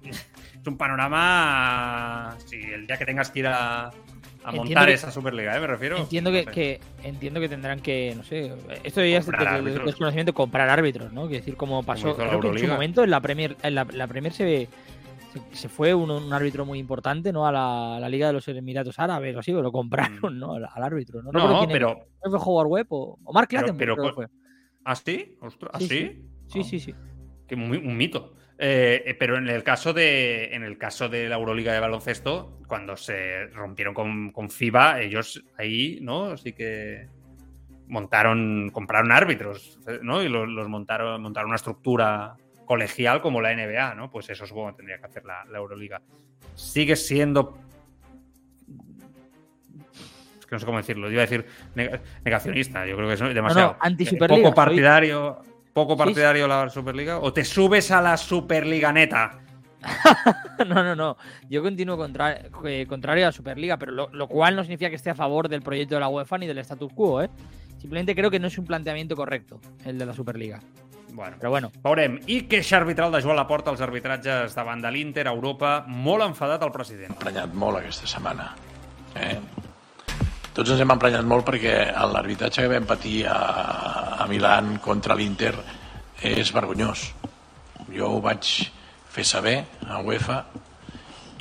Es 0.05 0.66
un 0.66 0.77
panorama. 0.79 2.37
Si 2.47 2.57
el 2.57 2.87
día 2.87 2.97
que 2.97 3.05
tengas 3.05 3.31
que 3.31 3.41
ir 3.41 3.47
a, 3.49 3.91
montar 4.53 4.87
que- 4.87 4.95
esa 4.95 5.11
Superliga, 5.11 5.57
¿eh? 5.57 5.61
Me 5.61 5.66
refiero. 5.66 5.99
Entiendo 5.99 6.31
No 6.31 6.37
que, 6.39 6.45
sé. 6.45 6.51
que- 6.51 6.81
entiendo 7.03 7.41
que 7.41 7.49
tendrán 7.49 7.81
que, 7.81 8.14
no 8.16 8.22
sé, 8.25 8.53
esto 8.83 9.05
ya 9.05 9.18
es 9.18 9.25
Comprar 9.27 9.62
de- 9.62 9.79
desconocimiento, 9.79 10.33
comprar 10.33 10.68
árbitros, 10.70 11.12
¿no? 11.12 11.29
Que 11.29 11.37
decir, 11.37 11.57
como 11.57 11.83
pasó, 11.83 12.16
creo 12.16 12.41
que 12.41 12.49
en 12.49 12.59
su 12.59 12.66
momento 12.66 13.05
en 13.05 13.11
la 13.11 13.20
Premier, 13.20 13.57
en 13.62 13.75
la, 13.75 13.85
la 13.93 14.07
Premier 14.07 14.33
se, 14.33 14.45
se, 14.45 14.68
se 15.53 15.68
fue 15.68 15.93
un, 15.95 16.11
un 16.11 16.32
árbitro 16.32 16.64
muy 16.64 16.78
importante, 16.78 17.32
¿no? 17.32 17.47
A 17.47 17.53
la, 17.53 17.97
a 17.97 18.01
la 18.01 18.09
Liga 18.09 18.28
de 18.28 18.32
los 18.35 18.47
Emiratos 18.49 18.99
Árabes 18.99 19.35
o 19.37 19.41
así, 19.41 19.53
lo 19.53 19.72
compraron, 19.72 20.39
¿no? 20.39 20.55
Al, 20.55 20.64
al 20.72 20.82
árbitro, 20.82 21.22
¿no? 21.22 21.30
Mm. 21.30 21.35
No, 21.37 21.59
quién 21.59 21.70
pero. 21.70 21.95
Creo 22.20 22.32
que 22.32 22.39
fue 22.39 22.53
Howard 22.53 22.68
Webb 22.68 22.87
o, 22.91 23.18
o 23.24 23.32
Mark 23.32 23.49
Pero- 23.51 23.74
pero 23.76 24.14
fue. 24.14 24.26
¿Ah, 24.85 24.93
¿ah, 24.93 24.95
Sí, 24.97 25.37
sí? 25.89 26.22
Sí, 26.47 26.61
Ah, 26.61 26.64
sí, 26.64 26.80
sí. 26.80 26.95
Que 27.49 27.55
un, 27.55 27.62
un 27.70 27.97
mito. 27.97 28.35
Eh, 28.59 29.03
eh, 29.07 29.14
pero 29.14 29.37
en 29.37 29.49
el 29.49 29.64
caso 29.64 29.93
de 29.93 30.55
en 30.55 30.62
el 30.62 30.78
caso 30.78 31.09
de 31.09 31.28
la 31.28 31.37
Euroliga 31.37 31.72
de 31.72 31.80
baloncesto, 31.80 32.61
cuando 32.68 32.97
se 32.97 33.47
rompieron 33.49 33.95
con, 33.95 34.30
con 34.30 34.49
FIBA, 34.49 35.01
ellos 35.01 35.43
ahí, 35.59 35.99
¿no? 36.03 36.37
Sí 36.37 36.53
que 36.53 37.09
montaron, 37.89 38.70
compraron 38.72 39.11
árbitros, 39.12 39.78
¿no? 40.03 40.22
Y 40.22 40.28
los, 40.28 40.49
los 40.49 40.68
montaron, 40.68 41.20
montaron 41.22 41.49
una 41.51 41.57
estructura 41.57 42.37
colegial 42.65 43.21
como 43.21 43.41
la 43.41 43.55
NBA, 43.55 43.95
¿no? 43.95 44.11
Pues 44.11 44.29
eso 44.31 44.47
supongo 44.47 44.71
que 44.71 44.77
tendría 44.79 44.99
que 44.99 45.07
hacer 45.07 45.25
la, 45.25 45.45
la 45.47 45.59
Euroliga. 45.59 46.01
Sigue 46.55 46.97
siendo. 46.97 47.59
Es 50.39 50.47
que 50.47 50.55
no 50.55 50.59
sé 50.59 50.67
cómo 50.67 50.79
decirlo. 50.79 51.11
Iba 51.11 51.23
a 51.23 51.27
decir 51.27 51.47
neg- 51.75 52.01
negacionista. 52.25 52.87
Yo 52.87 52.97
creo 52.97 53.09
que 53.09 53.15
es 53.15 53.21
demasiado. 53.35 53.77
anti-Superliga, 53.81 54.37
Poco 54.43 54.49
soy- 54.49 54.55
partidario. 54.55 55.39
Poco 55.73 55.95
Sí, 55.95 55.99
partidario 55.99 56.47
la 56.47 56.69
Superliga. 56.71 57.19
O 57.19 57.33
te 57.33 57.45
subes 57.45 57.91
a 57.91 58.01
la 58.01 58.16
Superliga 58.16 58.93
neta. 58.93 59.41
No, 60.66 60.82
no, 60.85 60.95
no. 60.95 61.16
Yo 61.51 61.62
continúo 61.62 61.97
contra- 61.97 62.41
eh, 62.65 62.86
contrario 62.89 63.24
a 63.24 63.28
la 63.28 63.32
Superliga, 63.32 63.77
pero 63.77 63.93
lo, 63.93 64.09
lo 64.12 64.28
cual 64.28 64.55
no 64.57 64.62
significa 64.62 64.89
que 64.89 64.97
esté 64.97 65.11
a 65.11 65.15
favor 65.15 65.49
del 65.49 65.62
proyecto 65.62 65.97
de 65.97 66.01
la 66.01 66.09
UEFA 66.09 66.39
ni 66.39 66.47
del 66.47 66.59
status 66.59 66.93
quo, 66.95 67.23
¿eh? 67.23 67.28
Simplemente 67.78 68.15
creo 68.15 68.31
que 68.31 68.39
no 68.39 68.47
es 68.47 68.57
un 68.57 68.65
planteamiento 68.65 69.15
correcto 69.16 69.61
el 69.85 69.99
de 69.99 70.07
la 70.07 70.15
Superliga. 70.15 70.61
Bueno, 71.15 71.36
Però 71.39 71.51
bueno, 71.51 71.70
veurem. 71.78 72.16
I 72.27 72.41
queixa 72.51 72.81
arbitral 72.81 73.12
de 73.15 73.20
Joan 73.23 73.36
Laporta 73.39 73.70
als 73.70 73.82
arbitratges 73.85 74.57
davant 74.57 74.81
de 74.82 74.91
l'Inter 74.91 75.28
a 75.28 75.35
Europa. 75.36 75.85
Molt 75.86 76.24
enfadat 76.24 76.65
el 76.66 76.73
president. 76.74 77.12
emprenyat 77.15 77.55
molt 77.55 77.78
aquesta 77.78 78.09
setmana. 78.11 78.49
Eh? 79.15 79.36
Tots 80.55 80.73
ens 80.74 80.82
hem 80.82 80.91
emprenyat 80.91 81.23
molt 81.23 81.47
perquè 81.47 81.77
l'arbitratge 82.11 82.65
que 82.65 82.73
vam 82.73 82.89
patir 82.91 83.28
a, 83.31 83.39
a 84.19 84.27
Milan 84.27 84.81
contra 84.82 85.15
l'Inter 85.15 85.55
és 86.19 86.51
vergonyós. 86.55 87.07
Jo 87.95 88.11
ho 88.16 88.20
vaig 88.24 88.51
fer 89.15 89.24
saber 89.24 89.55
a 89.86 90.01
UEFA 90.03 90.41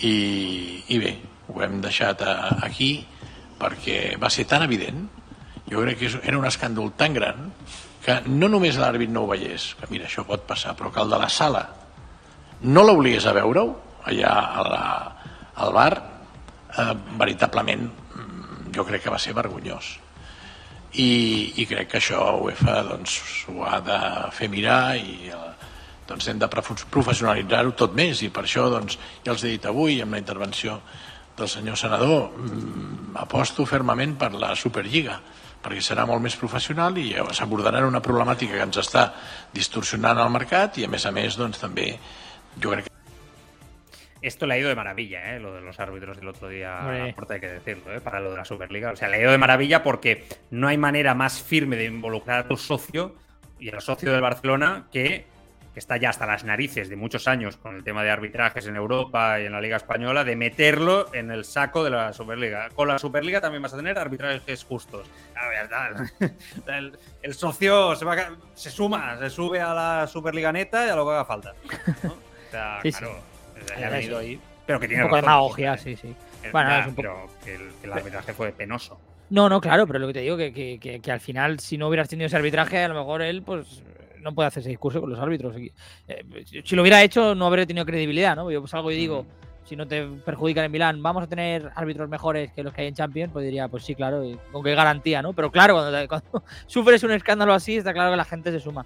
i, 0.06 0.84
i 0.86 1.00
bé, 1.02 1.16
ho 1.50 1.66
hem 1.66 1.80
deixat 1.82 2.22
a, 2.22 2.36
aquí 2.62 2.91
perquè 3.58 4.20
va 4.22 4.30
ser 4.30 4.45
tan 4.45 4.66
evident 4.66 5.08
jo 5.70 5.82
crec 5.82 5.98
que 5.98 6.10
era 6.22 6.38
un 6.38 6.45
escàndol 6.45 6.91
tan 7.00 7.14
gran 7.16 7.50
que 8.04 8.20
no 8.28 8.50
només 8.52 8.78
l'àrbit 8.80 9.12
no 9.12 9.24
ho 9.24 9.32
veiés, 9.32 9.74
que 9.80 9.88
mira, 9.92 10.10
això 10.10 10.26
pot 10.28 10.44
passar, 10.48 10.76
però 10.76 10.92
que 10.92 11.02
el 11.04 11.12
de 11.14 11.20
la 11.22 11.30
sala 11.32 11.64
no 12.64 12.84
l'obligués 12.84 13.26
a 13.28 13.34
veure-ho 13.36 13.68
allà 14.12 14.34
a 14.60 14.64
la, 14.68 14.86
al 15.64 15.74
bar, 15.76 15.92
eh, 16.78 16.94
veritablement 17.20 17.86
mm, 17.88 18.72
jo 18.76 18.86
crec 18.88 19.06
que 19.06 19.14
va 19.14 19.20
ser 19.20 19.36
vergonyós. 19.38 19.98
I, 20.94 21.10
i 21.58 21.66
crec 21.66 21.90
que 21.90 21.98
això 21.98 22.20
UEFA 22.44 22.82
doncs, 22.92 23.16
ho 23.50 23.64
ha 23.66 23.80
de 23.82 24.00
fer 24.36 24.50
mirar 24.52 24.96
i 25.00 25.32
eh, 25.34 25.40
doncs 26.08 26.28
hem 26.30 26.42
de 26.42 26.50
prof- 26.52 26.86
professionalitzar-ho 26.94 27.74
tot 27.80 27.96
més 27.98 28.22
i 28.22 28.30
per 28.30 28.44
això 28.46 28.68
doncs, 28.70 29.00
ja 29.26 29.34
els 29.34 29.44
he 29.44 29.56
dit 29.56 29.66
avui 29.66 30.02
amb 30.04 30.14
la 30.14 30.22
intervenció 30.22 30.82
del 31.38 31.50
senyor 31.50 31.80
senador 31.80 32.28
mm, 32.36 33.16
aposto 33.24 33.66
fermament 33.66 34.20
per 34.20 34.34
la 34.36 34.54
Superliga 34.60 35.18
perquè 35.64 35.84
serà 35.84 36.06
molt 36.10 36.23
més 36.23 36.35
professional 36.40 36.98
i 36.99 37.14
s'abordaran 37.31 37.88
una 37.88 38.03
problemàtica 38.03 38.57
que 38.57 38.65
ens 38.68 38.81
està 38.84 39.07
distorsionant 39.53 40.19
el 40.19 40.34
mercat 40.34 40.81
i 40.81 40.88
a 40.88 40.91
més 40.91 41.06
a 41.07 41.14
més 41.15 41.40
doncs, 41.40 41.61
també 41.64 41.94
jo 42.60 42.73
crec 42.73 42.90
que 42.90 42.91
Esto 44.23 44.48
le 44.48 44.53
ha 44.53 44.57
ido 44.57 44.69
de 44.69 44.76
maravilla, 44.76 45.35
¿eh? 45.35 45.40
lo 45.40 45.53
de 45.53 45.60
los 45.60 45.77
árbitros 45.81 46.15
del 46.15 46.30
otro 46.30 46.48
día, 46.48 46.77
Hombre. 46.80 47.07
Laporta, 47.07 47.34
hay 47.34 47.41
que 47.41 47.49
decirlo, 47.49 47.94
¿eh? 47.94 47.99
para 47.99 48.22
lo 48.22 48.31
de 48.31 48.38
la 48.38 48.45
Superliga. 48.45 48.91
O 48.91 48.95
sea, 48.95 49.10
le 49.10 49.18
ha 49.18 49.19
ido 49.19 49.31
de 49.31 49.38
maravilla 49.38 49.84
porque 49.84 50.23
no 50.49 50.69
hay 50.69 50.77
manera 50.77 51.14
más 51.14 51.41
firme 51.41 51.76
de 51.76 51.85
involucrar 51.85 52.40
a 52.40 52.48
tu 52.48 52.56
socio 52.56 53.15
y 53.60 53.69
al 53.69 53.81
socio 53.81 54.14
del 54.14 54.22
Barcelona 54.22 54.88
que, 54.94 55.26
que 55.74 55.80
está 55.80 55.98
ya 55.98 56.10
hasta 56.10 56.26
las 56.26 56.44
narices 56.44 56.88
de 56.90 56.95
muchos 56.95 57.28
años 57.28 57.58
con 57.58 57.76
el 57.76 57.84
tema 57.84 58.04
de 58.04 58.12
arbitrajes 58.12 58.68
en 58.68 58.76
Europa 58.76 59.40
y 59.41 59.45
en 59.45 59.52
la 59.52 59.60
Liga 59.62 59.78
Española, 59.78 60.24
de 60.24 60.36
meterlo 60.36 61.14
en 61.14 61.32
el 61.32 61.45
saco 61.45 61.84
de 61.84 61.90
la 61.90 62.14
Superliga. 62.14 62.70
Con 62.76 62.88
la 62.88 63.00
Superliga 63.00 63.41
también 63.41 63.64
vas 63.64 63.74
a 63.74 63.78
tener 63.78 63.98
arbitrajes 63.98 64.64
justos. 64.64 65.10
El, 66.68 66.98
el 67.22 67.34
socio 67.34 67.95
se, 67.95 68.06
va 68.06 68.14
a- 68.14 68.36
se 68.54 68.70
suma, 68.70 69.18
se 69.20 69.30
sube 69.30 69.60
a 69.60 69.74
la 69.74 70.08
Superliga 70.08 70.52
neta 70.52 70.86
y 70.86 70.90
a 70.90 70.95
lo 70.95 71.06
que 71.06 71.12
haga 71.12 71.26
falta. 71.26 71.54
¿no? 72.04 72.14
O 72.48 72.52
sea, 72.56 72.80
Sí, 72.84 72.91
claro. 72.91 73.16
sea, 73.66 73.80
ya 73.80 73.88
Es 73.88 73.94
ha 73.94 73.95
venido 73.98 74.18
ahí. 74.20 74.40
Pero 74.68 74.80
que 74.80 74.86
un 74.86 74.90
tiene 74.90 75.04
poco 75.06 75.16
de 75.16 75.22
razón. 75.22 75.32
demagogia, 75.34 75.78
sí, 75.78 75.95
sí. 75.95 76.16
Eh, 76.44 76.50
Bueno, 76.52 76.70
un 76.78 76.84
poco- 76.84 76.95
pero 76.95 77.30
que 77.44 77.56
el, 77.56 77.70
que 77.82 77.88
el 77.88 77.94
arbitraje 77.94 78.34
fue 78.34 78.52
penoso. 78.52 79.00
No, 79.32 79.50
no, 79.50 79.60
claro, 79.60 79.88
pero 79.88 79.98
lo 79.98 80.06
que 80.08 80.14
te 80.14 80.20
digo, 80.20 80.38
que, 80.38 80.54
que, 80.54 80.78
que, 80.80 81.00
que 81.00 81.12
al 81.12 81.20
final, 81.20 81.60
si 81.60 81.78
no 81.80 81.88
hubieras 81.88 82.08
tenido 82.10 82.28
ese 82.28 82.36
arbitraje, 82.36 82.84
a 82.84 82.88
lo 82.90 82.94
mejor 82.94 83.24
él, 83.24 83.41
pues, 83.41 83.82
no 84.24 84.34
puede 84.34 84.48
hacer 84.48 84.62
ese 84.62 84.70
discurso 84.70 85.02
con 85.02 85.10
los 85.10 85.20
árbitros. 85.20 85.56
Eh, 85.56 86.26
si 86.64 86.76
lo 86.76 86.82
hubiera 86.82 87.04
hecho, 87.04 87.36
no 87.36 87.45
habría 87.45 87.66
tenido 87.66 87.86
credibilidad, 87.86 88.36
¿no? 88.36 88.50
Yo 88.50 88.66
salgo 88.68 88.91
y 88.91 88.95
digo, 88.95 89.26
si 89.66 89.76
no 89.76 89.88
te 89.88 90.06
perjudican 90.06 90.66
en 90.66 90.72
Milán, 90.72 91.04
vamos 91.04 91.24
a 91.24 91.28
tener 91.28 91.72
árbitros 91.76 92.10
mejores 92.10 92.52
que 92.52 92.64
los 92.64 92.74
que 92.74 92.82
hay 92.82 92.88
en 92.88 92.95
Champions, 92.95 93.32
pues 93.32 93.45
diría, 93.45 93.68
pues 93.68 93.84
sí, 93.84 93.95
claro, 93.95 94.24
y 94.24 94.38
con 94.52 94.64
qué 94.64 94.76
garantía, 94.76 95.22
¿no? 95.22 95.34
Pero 95.34 95.52
claro, 95.52 95.76
cuando, 96.08 96.44
sufres 96.68 97.04
un 97.04 97.12
escándalo 97.12 97.54
así, 97.54 97.78
está 97.78 97.94
claro 97.94 98.12
que 98.12 98.18
la 98.18 98.26
gente 98.26 98.52
se 98.52 98.60
suma. 98.60 98.86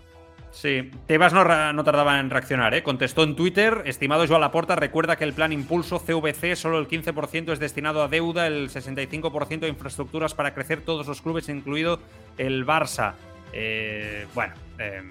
Sí, 0.52 0.90
Tebas 1.06 1.34
no, 1.34 1.74
no 1.74 1.84
tardaba 1.84 2.20
en 2.20 2.30
reaccionar, 2.30 2.74
¿eh? 2.74 2.82
Contestó 2.82 3.24
en 3.24 3.36
Twitter, 3.36 3.84
estimado 3.86 4.26
Joan 4.28 4.42
Laporta, 4.42 4.76
recuerda 4.76 5.16
que 5.16 5.24
el 5.24 5.34
plan 5.34 5.52
Impulso 5.52 6.00
CVC 6.00 6.56
solo 6.56 6.80
el 6.80 6.88
15% 6.88 7.52
es 7.52 7.60
destinado 7.60 8.02
a 8.02 8.08
deuda, 8.08 8.48
el 8.48 8.70
65% 8.70 9.64
a 9.64 9.68
infraestructuras 9.68 10.34
para 10.34 10.54
crecer 10.54 10.82
todos 10.82 11.06
los 11.06 11.22
clubes, 11.22 11.50
incluido 11.50 12.00
el 12.38 12.66
Barça. 12.66 13.14
Eh, 13.54 14.26
bueno, 14.34 14.54
eh, 14.80 15.04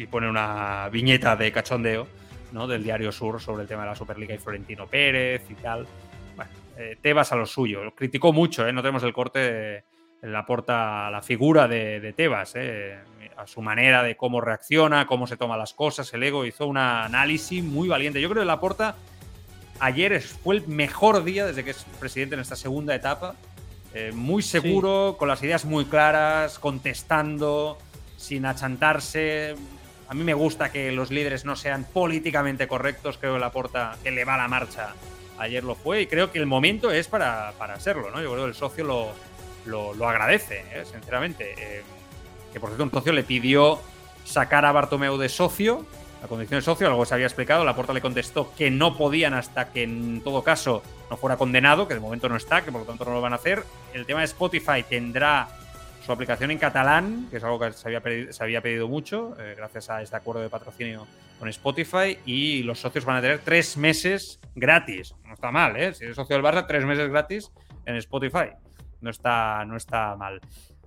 y 0.00 0.06
pone 0.06 0.28
una 0.28 0.88
viñeta 0.90 1.36
de 1.36 1.52
cachondeo, 1.52 2.06
¿no? 2.52 2.66
Del 2.66 2.82
diario 2.82 3.12
Sur 3.12 3.40
sobre 3.40 3.62
el 3.62 3.68
tema 3.68 3.82
de 3.82 3.88
la 3.90 3.94
Superliga 3.94 4.34
y 4.34 4.38
Florentino 4.38 4.86
Pérez 4.86 5.42
y 5.50 5.54
tal. 5.54 5.86
Bueno, 6.36 6.50
eh, 6.78 6.96
Tebas 7.02 7.32
a 7.32 7.36
lo 7.36 7.44
suyo. 7.46 7.84
Lo 7.84 7.94
criticó 7.94 8.32
mucho, 8.32 8.66
¿eh? 8.66 8.72
No 8.72 8.80
tenemos 8.82 9.02
el 9.02 9.12
corte. 9.12 9.84
Le 10.22 10.36
aporta 10.36 11.10
la 11.10 11.22
figura 11.22 11.66
de, 11.68 11.98
de 12.00 12.12
Tebas, 12.12 12.52
¿eh? 12.54 12.98
a 13.36 13.46
su 13.46 13.62
manera 13.62 14.02
de 14.02 14.16
cómo 14.18 14.40
reacciona, 14.42 15.06
cómo 15.06 15.26
se 15.26 15.38
toma 15.38 15.56
las 15.56 15.72
cosas, 15.72 16.12
el 16.12 16.22
ego. 16.22 16.44
Hizo 16.44 16.66
un 16.66 16.76
análisis 16.76 17.62
muy 17.64 17.88
valiente. 17.88 18.20
Yo 18.20 18.28
creo 18.28 18.42
que 18.42 18.46
Laporta 18.46 18.96
ayer 19.80 20.12
es- 20.12 20.26
fue 20.32 20.56
el 20.56 20.66
mejor 20.68 21.24
día 21.24 21.46
desde 21.46 21.64
que 21.64 21.70
es 21.70 21.84
presidente 21.98 22.34
en 22.34 22.40
esta 22.42 22.56
segunda 22.56 22.94
etapa. 22.94 23.34
Eh, 23.94 24.12
muy 24.14 24.42
seguro, 24.42 25.16
con 25.18 25.26
las 25.28 25.42
ideas 25.42 25.64
muy 25.64 25.84
claras, 25.86 26.58
contestando, 26.58 27.78
sin 28.18 28.44
achantarse. 28.44 29.54
A 30.10 30.14
mí 30.14 30.24
me 30.24 30.34
gusta 30.34 30.72
que 30.72 30.90
los 30.90 31.12
líderes 31.12 31.44
no 31.44 31.54
sean 31.54 31.84
políticamente 31.84 32.66
correctos. 32.66 33.16
Creo 33.16 33.34
que 33.34 33.38
Laporta, 33.38 33.96
que 34.02 34.10
le 34.10 34.24
va 34.24 34.36
la 34.36 34.48
marcha, 34.48 34.92
ayer 35.38 35.62
lo 35.62 35.76
fue. 35.76 36.02
Y 36.02 36.06
creo 36.08 36.32
que 36.32 36.40
el 36.40 36.46
momento 36.46 36.90
es 36.90 37.06
para, 37.06 37.52
para 37.56 37.78
serlo. 37.78 38.10
¿no? 38.10 38.20
Yo 38.20 38.32
creo 38.32 38.42
que 38.42 38.48
el 38.48 38.56
socio 38.56 38.82
lo, 38.82 39.12
lo, 39.66 39.94
lo 39.94 40.08
agradece, 40.08 40.64
¿eh? 40.72 40.82
sinceramente. 40.84 41.54
Eh, 41.56 41.82
que 42.52 42.58
por 42.58 42.70
cierto, 42.70 42.82
un 42.82 42.90
socio 42.90 43.12
le 43.12 43.22
pidió 43.22 43.80
sacar 44.24 44.64
a 44.64 44.72
Bartomeu 44.72 45.16
de 45.16 45.28
socio, 45.28 45.86
la 46.20 46.26
condición 46.26 46.58
de 46.58 46.64
socio, 46.64 46.88
algo 46.88 47.06
se 47.06 47.14
había 47.14 47.26
explicado. 47.26 47.64
Laporta 47.64 47.92
le 47.92 48.00
contestó 48.00 48.52
que 48.58 48.68
no 48.68 48.96
podían 48.96 49.32
hasta 49.32 49.70
que 49.70 49.84
en 49.84 50.22
todo 50.22 50.42
caso 50.42 50.82
no 51.08 51.18
fuera 51.18 51.36
condenado, 51.36 51.86
que 51.86 51.94
de 51.94 52.00
momento 52.00 52.28
no 52.28 52.34
está, 52.34 52.64
que 52.64 52.72
por 52.72 52.80
lo 52.80 52.86
tanto 52.88 53.04
no 53.04 53.12
lo 53.12 53.20
van 53.20 53.32
a 53.32 53.36
hacer. 53.36 53.62
El 53.94 54.06
tema 54.06 54.18
de 54.18 54.26
Spotify 54.26 54.82
tendrá 54.82 55.59
su 56.04 56.12
aplicación 56.12 56.50
en 56.50 56.58
catalán, 56.58 57.28
que 57.30 57.36
es 57.36 57.44
algo 57.44 57.58
que 57.58 57.72
se 57.72 57.88
había 57.88 58.00
pedido, 58.00 58.32
se 58.32 58.42
había 58.42 58.60
pedido 58.60 58.88
mucho, 58.88 59.36
eh, 59.38 59.54
gracias 59.56 59.90
a 59.90 60.02
este 60.02 60.16
acuerdo 60.16 60.42
de 60.42 60.48
patrocinio 60.48 61.06
con 61.38 61.48
Spotify, 61.48 62.18
y 62.24 62.62
los 62.62 62.80
socios 62.80 63.04
van 63.04 63.16
a 63.16 63.20
tener 63.20 63.40
tres 63.40 63.76
meses 63.76 64.40
gratis. 64.54 65.14
No 65.24 65.34
está 65.34 65.50
mal, 65.50 65.76
¿eh? 65.76 65.94
Si 65.94 66.04
eres 66.04 66.16
socio 66.16 66.36
del 66.36 66.44
Barça, 66.44 66.66
tres 66.66 66.84
meses 66.84 67.08
gratis 67.08 67.50
en 67.86 67.96
Spotify. 67.96 68.50
No 69.00 69.10
está, 69.10 69.64
no 69.64 69.76
está 69.76 70.16
mal. 70.16 70.40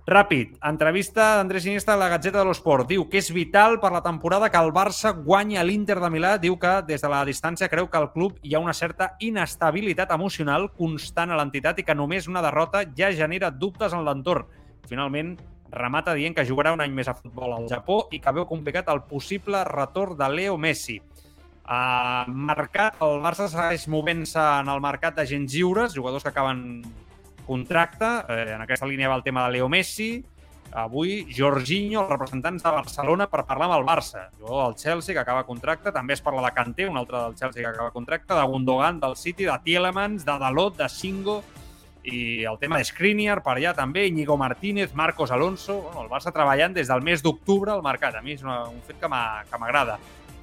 Ràpid, 0.04 0.58
entrevista 0.60 1.38
d'Andrés 1.38 1.64
Iniesta 1.64 1.94
a 1.94 1.96
la 1.96 2.10
Gatzeta 2.12 2.42
de 2.42 2.44
l'Esport. 2.44 2.84
Diu 2.90 3.06
que 3.08 3.16
és 3.22 3.30
vital 3.32 3.78
per 3.80 3.88
la 3.88 4.02
temporada 4.04 4.50
que 4.52 4.60
el 4.60 4.68
Barça 4.68 5.14
guanyi 5.16 5.56
a 5.56 5.62
l'Inter 5.64 5.96
de 5.96 6.10
Milà. 6.12 6.34
Diu 6.36 6.58
que 6.60 6.74
des 6.84 7.00
de 7.00 7.08
la 7.08 7.22
distància 7.24 7.70
creu 7.72 7.88
que 7.88 7.96
al 7.96 8.10
club 8.12 8.36
hi 8.44 8.52
ha 8.52 8.60
una 8.60 8.74
certa 8.76 9.14
inestabilitat 9.24 10.12
emocional 10.12 10.68
constant 10.76 11.32
a 11.32 11.38
l'entitat 11.40 11.80
i 11.80 11.86
que 11.88 11.96
només 11.96 12.28
una 12.28 12.44
derrota 12.44 12.84
ja 12.92 13.08
genera 13.16 13.48
dubtes 13.48 13.96
en 13.96 14.04
l'entorn. 14.04 14.44
Finalment, 14.88 15.34
remata 15.74 16.14
dient 16.14 16.34
que 16.36 16.46
jugarà 16.46 16.72
un 16.74 16.82
any 16.84 16.92
més 16.94 17.08
a 17.10 17.16
futbol 17.18 17.52
al 17.56 17.68
Japó 17.70 18.04
i 18.14 18.20
que 18.22 18.34
veu 18.36 18.46
complicat 18.48 18.88
el 18.92 19.02
possible 19.08 19.64
retorn 19.68 20.16
de 20.18 20.28
Leo 20.30 20.58
Messi. 20.60 21.00
Uh, 21.64 22.28
mercat, 22.28 22.98
el 23.02 23.22
Barça 23.24 23.48
segueix 23.48 23.86
movent-se 23.88 24.42
en 24.60 24.68
el 24.68 24.82
mercat 24.84 25.16
d'agents 25.16 25.54
lliures, 25.54 25.96
jugadors 25.96 26.24
que 26.24 26.32
acaben 26.32 26.84
contracte. 27.46 28.10
Eh, 28.28 28.54
en 28.54 28.62
aquesta 28.64 28.88
línia 28.88 29.08
va 29.08 29.16
el 29.16 29.24
tema 29.24 29.46
de 29.46 29.56
Leo 29.56 29.68
Messi. 29.68 30.24
Avui, 30.74 31.22
Jorginho, 31.30 32.00
els 32.02 32.10
representants 32.10 32.64
de 32.64 32.70
Barcelona, 32.72 33.28
per 33.30 33.44
parlar 33.46 33.68
amb 33.70 33.78
el 33.78 33.86
Barça. 33.86 34.26
Jugador 34.40 34.72
del 34.72 34.78
Chelsea, 34.80 35.14
que 35.14 35.22
acaba 35.22 35.44
contracte. 35.46 35.92
També 35.92 36.16
es 36.16 36.22
parla 36.24 36.42
de 36.42 36.52
Kanté, 36.56 36.88
un 36.88 36.98
altre 36.98 37.20
del 37.20 37.36
Chelsea 37.36 37.62
que 37.62 37.68
acaba 37.68 37.92
contracte. 37.92 38.34
De 38.34 38.42
Gundogan, 38.42 38.98
del 39.00 39.16
City, 39.16 39.44
de 39.44 39.58
Tielemans, 39.64 40.24
de 40.24 40.38
Dalot, 40.38 40.76
de 40.76 40.88
Singo 40.88 41.42
i 42.04 42.44
el 42.44 42.58
tema 42.60 42.78
de 42.78 42.84
Skriniar 42.84 43.38
per 43.44 43.56
allà 43.56 43.72
també, 43.76 44.04
Íñigo 44.08 44.36
Martínez, 44.36 44.92
Marcos 44.94 45.32
Alonso, 45.32 45.80
bueno, 45.86 46.04
el 46.04 46.10
Barça 46.12 46.32
treballant 46.32 46.74
des 46.76 46.90
del 46.90 47.02
mes 47.02 47.24
d'octubre 47.24 47.72
al 47.72 47.82
mercat. 47.82 48.18
A 48.18 48.22
mi 48.22 48.36
és 48.36 48.44
una, 48.44 48.62
un 48.68 48.82
fet 48.84 49.00
que 49.00 49.08
m'agrada. 49.08 49.96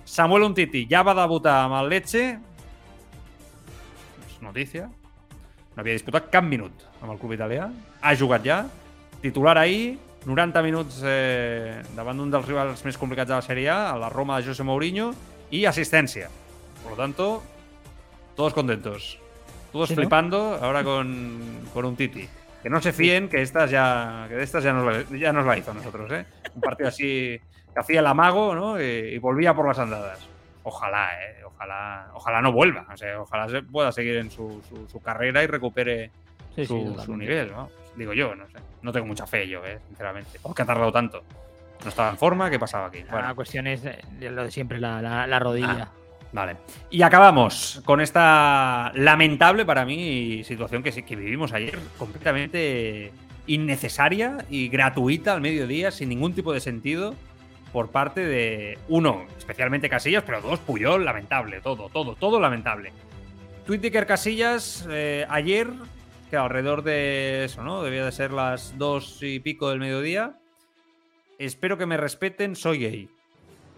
Samuel 0.05 0.47
Untiti 0.49 0.87
ja 0.89 1.03
va 1.05 1.15
debutar 1.15 1.61
amb 1.67 1.77
el 1.77 1.91
Lecce. 1.93 2.25
És 4.25 4.41
notícia. 4.41 4.89
No 5.71 5.83
havia 5.83 5.95
disputat 5.95 6.31
cap 6.33 6.43
minut 6.43 6.87
amb 6.99 7.13
el 7.13 7.21
club 7.21 7.37
italià. 7.37 7.69
Ha 8.01 8.15
jugat 8.17 8.43
ja. 8.43 8.63
Titular 9.21 9.55
ahir, 9.61 9.99
90 10.25 10.65
minuts 10.65 10.99
eh, 11.05 11.79
davant 11.95 12.17
d'un 12.17 12.33
dels 12.33 12.49
rivals 12.49 12.81
més 12.85 12.97
complicats 12.97 13.29
de 13.29 13.37
la 13.37 13.45
Sèrie 13.45 13.69
A, 13.69 13.93
a 13.93 13.97
la 14.01 14.09
Roma 14.09 14.39
de 14.39 14.49
José 14.49 14.65
Mourinho, 14.65 15.11
i 15.53 15.65
assistència. 15.69 16.29
Por 16.81 16.97
lo 16.97 16.97
tanto, 16.97 17.43
todos 18.35 18.57
contentos. 18.57 19.20
Todos 19.71 19.89
sí, 19.89 19.95
flipando 19.95 20.57
¿no? 20.59 20.65
ahora 20.65 20.83
con, 20.83 21.39
con 21.73 21.85
un 21.85 21.95
Titi. 21.95 22.27
Que 22.61 22.69
no 22.69 22.79
se 22.81 22.93
fíen 22.93 23.27
que 23.27 23.41
estas 23.41 23.71
ya, 23.71 24.25
que 24.29 24.35
de 24.35 24.43
estas 24.43 24.63
ya 24.63 24.73
nos, 24.73 25.09
ya 25.09 25.33
nos 25.33 25.45
la 25.45 25.57
hizo 25.57 25.71
a 25.71 25.73
nosotros, 25.73 26.11
¿eh? 26.11 26.25
Un 26.53 26.61
partido 26.61 26.89
así 26.89 27.39
que 27.73 27.79
hacía 27.79 28.01
el 28.01 28.07
amago, 28.07 28.53
¿no? 28.53 28.79
Y, 28.79 28.83
y 28.83 29.17
volvía 29.17 29.53
por 29.55 29.67
las 29.67 29.79
andadas. 29.79 30.19
Ojalá, 30.63 31.09
¿eh? 31.23 31.37
Ojalá, 31.43 32.11
ojalá 32.13 32.41
no 32.41 32.51
vuelva. 32.51 32.85
O 32.93 32.97
sea, 32.97 33.21
ojalá 33.21 33.49
se 33.49 33.63
pueda 33.63 33.91
seguir 33.91 34.17
en 34.17 34.29
su, 34.29 34.61
su, 34.69 34.87
su 34.87 34.99
carrera 35.01 35.41
y 35.43 35.47
recupere 35.47 36.11
sí, 36.55 36.65
su, 36.65 36.95
sí, 36.99 37.05
su, 37.05 37.17
nivel, 37.17 37.51
¿no? 37.51 37.69
Digo 37.95 38.13
yo, 38.13 38.35
no 38.35 38.45
sé. 38.47 38.57
No 38.81 38.91
tengo 38.91 39.07
mucha 39.07 39.25
fe 39.25 39.47
yo, 39.47 39.65
¿eh? 39.65 39.79
Sinceramente. 39.87 40.37
¿Por 40.39 40.53
qué 40.53 40.61
ha 40.61 40.65
tardado 40.65 40.91
tanto? 40.91 41.23
¿No 41.83 41.89
estaba 41.89 42.11
en 42.11 42.17
forma? 42.17 42.49
¿Qué 42.51 42.59
pasaba 42.59 42.87
aquí? 42.87 43.03
Bueno. 43.09 43.27
La 43.27 43.33
cuestión 43.33 43.65
es 43.65 43.83
lo 44.19 44.43
de 44.43 44.51
siempre, 44.51 44.79
la, 44.79 45.01
la, 45.01 45.25
la 45.25 45.39
rodilla. 45.39 45.89
Ah. 45.89 46.00
Vale. 46.33 46.57
Y 46.89 47.01
acabamos 47.01 47.81
con 47.83 47.99
esta 47.99 48.91
lamentable 48.95 49.65
para 49.65 49.85
mí 49.85 50.43
situación 50.45 50.81
que, 50.81 51.15
vivimos 51.15 51.51
ayer, 51.51 51.77
completamente 51.97 53.11
innecesaria 53.47 54.45
y 54.49 54.69
gratuita 54.69 55.33
al 55.33 55.41
mediodía, 55.41 55.91
sin 55.91 56.09
ningún 56.09 56.33
tipo 56.33 56.53
de 56.53 56.61
sentido, 56.61 57.15
por 57.73 57.89
parte 57.89 58.21
de 58.21 58.77
uno, 58.87 59.25
especialmente 59.37 59.89
Casillas, 59.89 60.23
pero 60.25 60.41
dos, 60.41 60.59
Puyol, 60.59 61.03
lamentable, 61.03 61.59
todo, 61.61 61.89
todo, 61.89 62.15
todo 62.15 62.39
lamentable. 62.39 62.93
Twitticker 63.65 64.05
Casillas, 64.05 64.87
eh, 64.89 65.25
ayer, 65.29 65.67
que 66.29 66.37
alrededor 66.37 66.83
de 66.83 67.45
eso, 67.45 67.63
¿no? 67.63 67.83
Debía 67.83 68.05
de 68.05 68.11
ser 68.11 68.31
las 68.31 68.77
dos 68.77 69.21
y 69.21 69.39
pico 69.39 69.69
del 69.69 69.79
mediodía. 69.79 70.37
Espero 71.37 71.77
que 71.77 71.85
me 71.85 71.97
respeten, 71.97 72.55
soy 72.55 72.79
gay. 72.79 73.09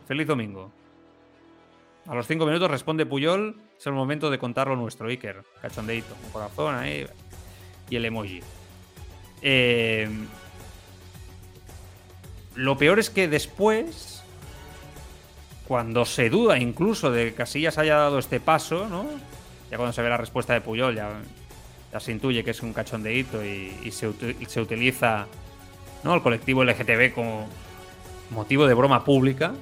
Feliz 0.07 0.27
domingo. 0.27 0.71
A 2.07 2.15
los 2.15 2.27
cinco 2.27 2.45
minutos 2.45 2.69
responde 2.69 3.05
Puyol. 3.05 3.55
Es 3.79 3.87
el 3.87 3.93
momento 3.93 4.29
de 4.29 4.37
contarlo 4.37 4.75
nuestro, 4.75 5.07
Iker. 5.07 5.43
Cachondeito, 5.61 6.15
un 6.25 6.31
corazón 6.31 6.75
ahí. 6.75 7.05
Y 7.89 7.95
el 7.95 8.05
emoji. 8.05 8.41
Eh, 9.41 10.09
lo 12.55 12.77
peor 12.77 12.99
es 12.99 13.09
que 13.09 13.27
después, 13.27 14.23
cuando 15.67 16.05
se 16.05 16.29
duda 16.29 16.57
incluso 16.57 17.09
de 17.09 17.25
que 17.25 17.33
Casillas 17.33 17.77
haya 17.77 17.95
dado 17.95 18.19
este 18.19 18.39
paso, 18.39 18.87
¿no? 18.89 19.05
Ya 19.71 19.77
cuando 19.77 19.93
se 19.93 20.01
ve 20.01 20.09
la 20.09 20.17
respuesta 20.17 20.53
de 20.53 20.61
Puyol, 20.61 20.95
ya, 20.95 21.99
se 21.99 22.11
intuye 22.11 22.43
que 22.43 22.51
es 22.51 22.61
un 22.61 22.73
cachondeito 22.73 23.43
y, 23.43 23.75
y, 23.83 23.91
se, 23.91 24.11
y 24.39 24.45
se, 24.45 24.61
utiliza 24.61 25.27
¿no? 26.03 26.15
el 26.15 26.21
colectivo 26.21 26.63
LGTB 26.63 27.13
como 27.13 27.47
motivo 28.29 28.67
de 28.67 28.73
broma 28.73 29.03
pública. 29.03 29.53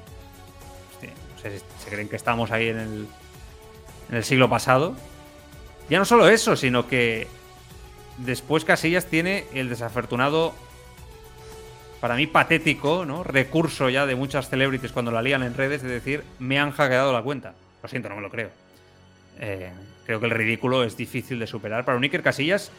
Se, 1.41 1.59
se, 1.59 1.89
creen 1.89 2.07
que 2.07 2.15
estamos 2.15 2.51
ahí 2.51 2.69
en 2.69 2.79
el, 2.79 3.07
en 4.09 4.15
el 4.17 4.23
siglo 4.23 4.49
pasado. 4.49 4.95
Ya 5.89 5.99
no 5.99 6.05
solo 6.05 6.27
eso, 6.29 6.55
sino 6.55 6.87
que 6.87 7.27
después 8.17 8.65
Casillas 8.65 9.05
tiene 9.07 9.45
el 9.53 9.69
desafortunado, 9.69 10.53
para 11.99 12.15
mí 12.15 12.27
patético, 12.27 13.05
¿no? 13.05 13.23
Recurso 13.23 13.89
ya 13.89 14.05
de 14.05 14.15
muchas 14.15 14.49
celebrities 14.49 14.91
cuando 14.91 15.11
la 15.11 15.21
lían 15.21 15.43
en 15.43 15.53
redes 15.53 15.81
de 15.83 15.89
decir, 15.89 16.23
me 16.39 16.59
han 16.59 16.71
hackeado 16.71 17.13
la 17.13 17.21
cuenta. 17.21 17.53
Lo 17.81 17.89
siento, 17.89 18.09
no 18.09 18.15
me 18.15 18.21
lo 18.21 18.29
creo. 18.29 18.49
Eh, 19.39 19.71
creo 20.05 20.19
que 20.19 20.25
el 20.25 20.31
ridículo 20.31 20.83
es 20.83 20.97
difícil 20.97 21.39
de 21.39 21.47
superar 21.47 21.85
para 21.85 21.97
un 21.97 22.03
Iker 22.03 22.21
Casillas 22.21 22.71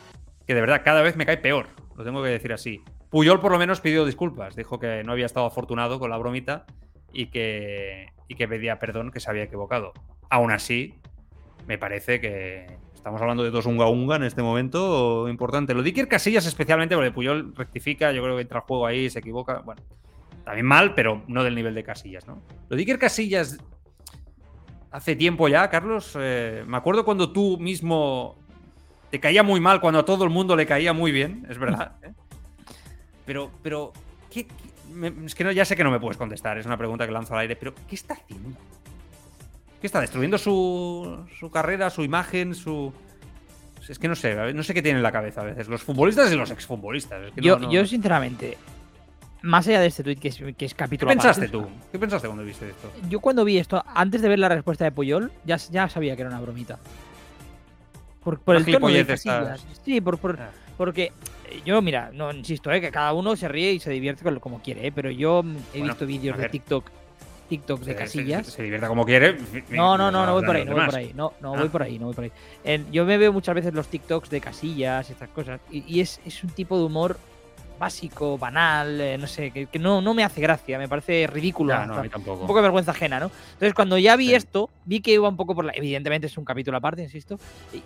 que 0.46 0.54
de 0.54 0.60
verdad 0.60 0.82
cada 0.84 1.02
vez 1.02 1.16
me 1.16 1.24
cae 1.24 1.36
peor. 1.36 1.68
Lo 1.96 2.04
tengo 2.04 2.22
que 2.22 2.30
decir 2.30 2.52
así. 2.52 2.82
Puyol 3.10 3.40
por 3.40 3.52
lo 3.52 3.58
menos 3.58 3.80
pidió 3.80 4.04
disculpas. 4.04 4.56
Dijo 4.56 4.80
que 4.80 5.04
no 5.04 5.12
había 5.12 5.26
estado 5.26 5.46
afortunado 5.46 6.00
con 6.00 6.10
la 6.10 6.16
bromita 6.16 6.66
y 7.12 7.26
que, 7.26 8.08
y 8.28 8.34
que 8.34 8.48
pedía 8.48 8.78
perdón, 8.78 9.10
que 9.10 9.20
se 9.20 9.30
había 9.30 9.44
equivocado. 9.44 9.92
Aún 10.30 10.50
así, 10.50 10.94
me 11.66 11.78
parece 11.78 12.20
que 12.20 12.66
estamos 12.94 13.20
hablando 13.20 13.42
de 13.42 13.50
dos 13.50 13.66
unga 13.66 13.86
unga 13.86 14.16
en 14.16 14.24
este 14.24 14.42
momento 14.42 15.28
importante. 15.28 15.74
Lo 15.74 15.82
de 15.82 15.88
Iker 15.90 16.08
Casillas 16.08 16.46
especialmente, 16.46 16.94
porque 16.94 17.10
Puyol 17.10 17.54
rectifica, 17.54 18.12
yo 18.12 18.22
creo 18.22 18.36
que 18.36 18.42
entra 18.42 18.60
al 18.60 18.64
juego 18.64 18.86
ahí, 18.86 19.10
se 19.10 19.18
equivoca. 19.18 19.60
Bueno, 19.60 19.82
también 20.44 20.66
mal, 20.66 20.94
pero 20.94 21.22
no 21.26 21.44
del 21.44 21.54
nivel 21.54 21.74
de 21.74 21.84
Casillas, 21.84 22.26
¿no? 22.26 22.42
Lo 22.68 22.76
de 22.76 22.82
Iker 22.82 22.98
Casillas 22.98 23.58
hace 24.92 25.16
tiempo 25.16 25.48
ya, 25.48 25.68
Carlos, 25.70 26.16
eh, 26.20 26.64
me 26.66 26.76
acuerdo 26.76 27.04
cuando 27.04 27.32
tú 27.32 27.58
mismo 27.58 28.36
te 29.10 29.18
caía 29.20 29.42
muy 29.42 29.60
mal, 29.60 29.80
cuando 29.80 30.00
a 30.00 30.04
todo 30.04 30.24
el 30.24 30.30
mundo 30.30 30.54
le 30.54 30.66
caía 30.66 30.92
muy 30.92 31.12
bien, 31.12 31.46
es 31.50 31.58
verdad. 31.58 31.96
¿eh? 32.02 32.12
Pero, 33.26 33.50
pero, 33.62 33.92
¿qué, 34.30 34.46
qué 34.46 34.71
es 35.26 35.34
que 35.34 35.44
no, 35.44 35.52
ya 35.52 35.64
sé 35.64 35.76
que 35.76 35.84
no 35.84 35.90
me 35.90 36.00
puedes 36.00 36.16
contestar, 36.16 36.58
es 36.58 36.66
una 36.66 36.76
pregunta 36.76 37.06
que 37.06 37.12
lanzo 37.12 37.34
al 37.34 37.40
aire, 37.40 37.56
pero 37.56 37.74
¿qué 37.88 37.94
está 37.94 38.14
haciendo? 38.14 38.56
¿Qué 39.80 39.86
está 39.86 40.00
destruyendo 40.00 40.38
su, 40.38 41.26
su 41.38 41.50
carrera, 41.50 41.90
su 41.90 42.02
imagen, 42.02 42.54
su... 42.54 42.92
Es 43.88 43.98
que 43.98 44.06
no 44.06 44.14
sé, 44.14 44.52
no 44.54 44.62
sé 44.62 44.74
qué 44.74 44.82
tiene 44.82 44.98
en 44.98 45.02
la 45.02 45.10
cabeza 45.10 45.40
a 45.40 45.44
veces. 45.44 45.66
Los 45.66 45.82
futbolistas 45.82 46.32
y 46.32 46.36
los 46.36 46.52
exfutbolistas. 46.52 47.20
Es 47.20 47.32
que 47.32 47.40
yo, 47.40 47.58
no, 47.58 47.66
no... 47.66 47.72
yo, 47.72 47.84
sinceramente, 47.84 48.56
más 49.42 49.66
allá 49.66 49.80
de 49.80 49.88
este 49.88 50.04
tweet 50.04 50.16
que 50.16 50.28
es, 50.28 50.40
que 50.56 50.64
es 50.64 50.74
capítulo 50.74 51.10
¿Qué 51.10 51.16
pensaste 51.16 51.46
aparte, 51.46 51.66
tú? 51.66 51.88
¿Qué 51.90 51.98
pensaste 51.98 52.28
cuando 52.28 52.44
viste 52.44 52.68
esto? 52.68 52.92
Yo 53.08 53.18
cuando 53.18 53.44
vi 53.44 53.58
esto, 53.58 53.82
antes 53.92 54.22
de 54.22 54.28
ver 54.28 54.38
la 54.38 54.48
respuesta 54.48 54.84
de 54.84 54.92
Puyol, 54.92 55.32
ya, 55.44 55.56
ya 55.56 55.88
sabía 55.88 56.14
que 56.14 56.22
era 56.22 56.30
una 56.30 56.40
bromita. 56.40 56.78
Por, 58.22 58.38
por 58.38 58.54
el 58.54 58.64
tono 58.64 58.86
de. 58.86 59.18
Sí, 59.84 60.00
por, 60.00 60.18
por, 60.18 60.40
ah. 60.40 60.52
Porque 60.82 61.12
yo, 61.64 61.80
mira, 61.80 62.10
no 62.12 62.32
insisto, 62.32 62.72
¿eh? 62.72 62.80
que 62.80 62.90
cada 62.90 63.12
uno 63.12 63.36
se 63.36 63.46
ríe 63.46 63.70
y 63.70 63.78
se 63.78 63.88
divierte 63.92 64.24
como 64.40 64.60
quiere, 64.60 64.88
¿eh? 64.88 64.90
pero 64.92 65.12
yo 65.12 65.44
he 65.72 65.78
bueno, 65.78 65.92
visto 65.92 66.06
vídeos 66.06 66.36
de 66.36 66.48
TikTok, 66.48 66.90
TikTok 67.48 67.82
de 67.82 67.94
casillas. 67.94 68.46
Se, 68.46 68.50
se, 68.50 68.62
divierta 68.64 68.88
como 68.88 69.04
quiere. 69.04 69.38
No, 69.70 69.96
no, 69.96 70.10
no, 70.10 70.26
no 70.26 70.32
voy 70.32 70.44
por 70.44 70.56
ahí, 70.56 70.64
no 70.64 70.72
voy 70.72 70.86
por 70.86 70.96
ahí, 70.96 71.12
no, 71.14 71.34
no 71.40 71.54
ah. 71.54 71.58
voy 71.60 71.68
por 71.68 71.84
ahí, 71.84 72.00
no 72.00 72.06
voy 72.06 72.14
por 72.16 72.24
ahí. 72.24 72.32
Eh, 72.64 72.84
yo 72.90 73.04
me 73.04 73.16
veo 73.16 73.32
muchas 73.32 73.54
veces 73.54 73.72
los 73.72 73.86
TikToks 73.86 74.28
de 74.28 74.40
casillas, 74.40 75.08
estas 75.08 75.28
cosas, 75.28 75.60
y, 75.70 75.84
y 75.86 76.00
es, 76.00 76.20
es, 76.26 76.42
un 76.42 76.50
tipo 76.50 76.76
de 76.76 76.82
humor 76.82 77.16
básico, 77.82 78.38
banal, 78.38 79.00
eh, 79.00 79.18
no 79.18 79.26
sé, 79.26 79.50
que, 79.50 79.66
que, 79.66 79.80
no, 79.80 80.00
no 80.00 80.14
me 80.14 80.22
hace 80.22 80.40
gracia, 80.40 80.78
me 80.78 80.88
parece 80.88 81.26
ridículo. 81.26 81.74
No, 81.84 81.94
a 81.96 82.02
mí 82.02 82.08
tampoco. 82.08 82.42
Un 82.42 82.46
poco 82.46 82.60
de 82.60 82.62
vergüenza 82.62 82.92
ajena, 82.92 83.18
¿no? 83.18 83.26
Entonces, 83.54 83.74
cuando 83.74 83.98
ya 83.98 84.14
vi 84.14 84.28
sí. 84.28 84.34
esto, 84.34 84.70
vi 84.84 85.00
que 85.00 85.14
iba 85.14 85.28
un 85.28 85.36
poco 85.36 85.56
por 85.56 85.64
la. 85.64 85.72
Evidentemente 85.74 86.28
es 86.28 86.38
un 86.38 86.44
capítulo 86.44 86.76
aparte, 86.76 87.02
insisto. 87.02 87.40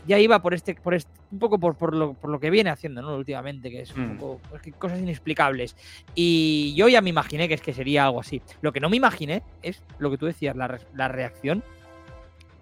Ya 0.06 0.18
iba 0.18 0.42
por 0.42 0.52
este, 0.52 0.74
por 0.74 0.92
este 0.92 1.10
un 1.32 1.38
poco 1.38 1.58
por, 1.58 1.76
por, 1.76 1.94
lo, 1.94 2.12
por 2.12 2.28
lo 2.28 2.38
que 2.38 2.50
viene 2.50 2.68
haciendo, 2.68 3.00
¿no? 3.00 3.16
Últimamente, 3.16 3.70
que 3.70 3.80
es 3.80 3.94
un 3.94 4.16
mm. 4.16 4.18
poco. 4.18 4.40
Es 4.54 4.60
que 4.60 4.72
cosas 4.72 4.98
inexplicables. 4.98 5.74
Y 6.14 6.74
yo 6.76 6.88
ya 6.88 7.00
me 7.00 7.08
imaginé 7.08 7.48
que 7.48 7.54
es 7.54 7.62
que 7.62 7.72
sería 7.72 8.04
algo 8.04 8.20
así. 8.20 8.42
Lo 8.60 8.74
que 8.74 8.80
no 8.80 8.90
me 8.90 8.98
imaginé 8.98 9.42
es 9.62 9.82
lo 9.98 10.10
que 10.10 10.18
tú 10.18 10.26
decías, 10.26 10.54
la, 10.56 10.78
la 10.94 11.08
reacción 11.08 11.64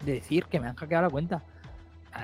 de 0.04 0.12
decir 0.12 0.44
que 0.44 0.60
me 0.60 0.68
han 0.68 0.76
hackeado 0.76 1.02
la 1.02 1.10
cuenta. 1.10 1.42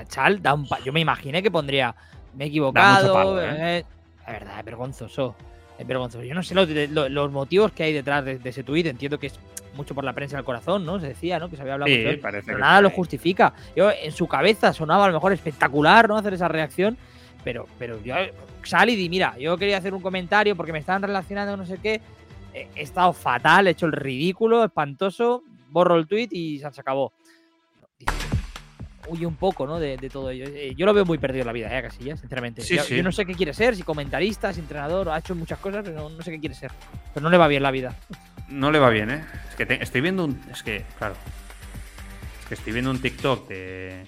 Chal, 0.07 0.41
da 0.41 0.55
un 0.55 0.69
pa 0.69 0.79
yo 0.85 0.93
me 0.93 1.01
imaginé 1.01 1.43
que 1.43 1.51
pondría. 1.51 1.97
Me 2.37 2.45
he 2.45 2.47
equivocado. 2.47 3.13
Palo, 3.13 3.43
¿eh? 3.43 3.79
eh, 3.79 3.85
la 4.33 4.39
verdad, 4.39 4.59
es 4.59 4.65
vergonzoso. 4.65 5.35
Es 5.79 5.87
vergonzoso. 5.87 6.25
Yo 6.25 6.35
no 6.35 6.43
sé 6.43 6.55
los, 6.55 6.69
los, 6.69 7.11
los 7.11 7.33
motivos 7.33 7.73
que 7.73 7.83
hay 7.83 7.93
detrás 7.93 8.25
de, 8.25 8.39
de, 8.39 8.51
ese 8.51 8.63
tuit. 8.63 8.87
Entiendo 8.87 9.19
que 9.19 9.29
es 9.29 9.41
mucho 9.75 9.95
por 9.95 10.05
la 10.05 10.13
prensa 10.13 10.37
del 10.37 10.45
corazón, 10.45 10.85
¿no? 10.85 11.01
Se 11.01 11.09
decía, 11.09 11.39
¿no? 11.39 11.49
Que 11.49 11.57
se 11.57 11.63
había 11.63 11.75
hablado 11.75 11.91
sí, 11.91 12.05
mucho. 12.05 12.21
Parece 12.21 12.47
pero 12.47 12.59
nada 12.59 12.81
lo 12.81 12.91
justifica. 12.91 13.55
Yo, 13.75 13.91
en 13.91 14.13
su 14.13 14.29
cabeza 14.29 14.73
sonaba 14.73 15.05
a 15.05 15.09
lo 15.09 15.15
mejor 15.15 15.33
espectacular, 15.33 16.09
¿no? 16.09 16.17
Hacer 16.17 16.35
esa 16.35 16.49
reacción. 16.49 16.97
Pero, 17.43 17.67
pero 17.79 18.03
yo 18.03 18.15
salí 18.63 18.93
y 18.93 18.97
di, 18.97 19.09
mira, 19.09 19.37
yo 19.39 19.57
quería 19.57 19.79
hacer 19.79 19.95
un 19.95 20.03
comentario 20.03 20.55
porque 20.55 20.73
me 20.73 20.79
estaban 20.79 21.03
relacionando 21.03 21.57
no 21.57 21.65
sé 21.65 21.79
qué. 21.79 22.01
He 22.53 22.69
estado 22.83 23.13
fatal, 23.13 23.67
he 23.67 23.71
hecho 23.71 23.87
el 23.87 23.93
ridículo, 23.93 24.65
espantoso. 24.65 25.43
Borro 25.71 25.97
el 25.97 26.07
tuit 26.07 26.33
y 26.33 26.59
se 26.59 26.67
acabó. 26.67 27.13
Huye 29.11 29.27
un 29.27 29.37
poco, 29.37 29.67
¿no? 29.67 29.79
De, 29.79 29.97
de 29.97 30.09
todo 30.09 30.31
ello. 30.31 30.47
Eh, 30.49 30.75
Yo 30.77 30.87
lo 30.87 30.95
veo 30.95 31.05
muy 31.05 31.19
perdido 31.19 31.43
en 31.43 31.47
la 31.49 31.53
vida, 31.53 31.77
¿eh? 31.79 31.83
Casillas, 31.83 32.21
sinceramente. 32.21 32.63
Sí, 32.63 32.77
yo, 32.77 32.83
sí. 32.85 32.97
yo 32.97 33.03
no 33.03 33.13
sé 33.13 33.27
qué 33.27 33.35
quiere 33.35 33.53
ser, 33.53 33.77
si 33.77 33.83
comentarista, 33.83 34.53
si 34.53 34.61
entrenador, 34.61 35.09
ha 35.11 35.19
hecho 35.19 35.35
muchas 35.35 35.59
cosas, 35.59 35.83
pero 35.85 35.97
no, 35.97 36.11
no 36.11 36.23
sé 36.23 36.31
qué 36.31 36.41
quiere 36.41 36.55
ser. 36.55 36.71
Pero 37.13 37.23
no 37.25 37.31
le 37.31 37.37
va 37.37 37.49
bien 37.49 37.63
la 37.63 37.71
vida. 37.71 37.95
No 38.49 38.71
le 38.71 38.79
va 38.79 38.91
bien, 38.91 39.11
¿eh? 39.11 39.25
Es 39.51 39.57
que 39.57 39.67
te- 39.67 39.83
estoy 39.83 40.01
viendo 40.01 40.25
un. 40.25 40.41
Es 40.51 40.63
que, 40.63 40.85
claro. 40.99 41.15
Es 42.43 42.47
que 42.49 42.55
estoy 42.55 42.73
viendo 42.73 42.91
un 42.91 43.01
TikTok 43.01 43.49
de. 43.49 44.07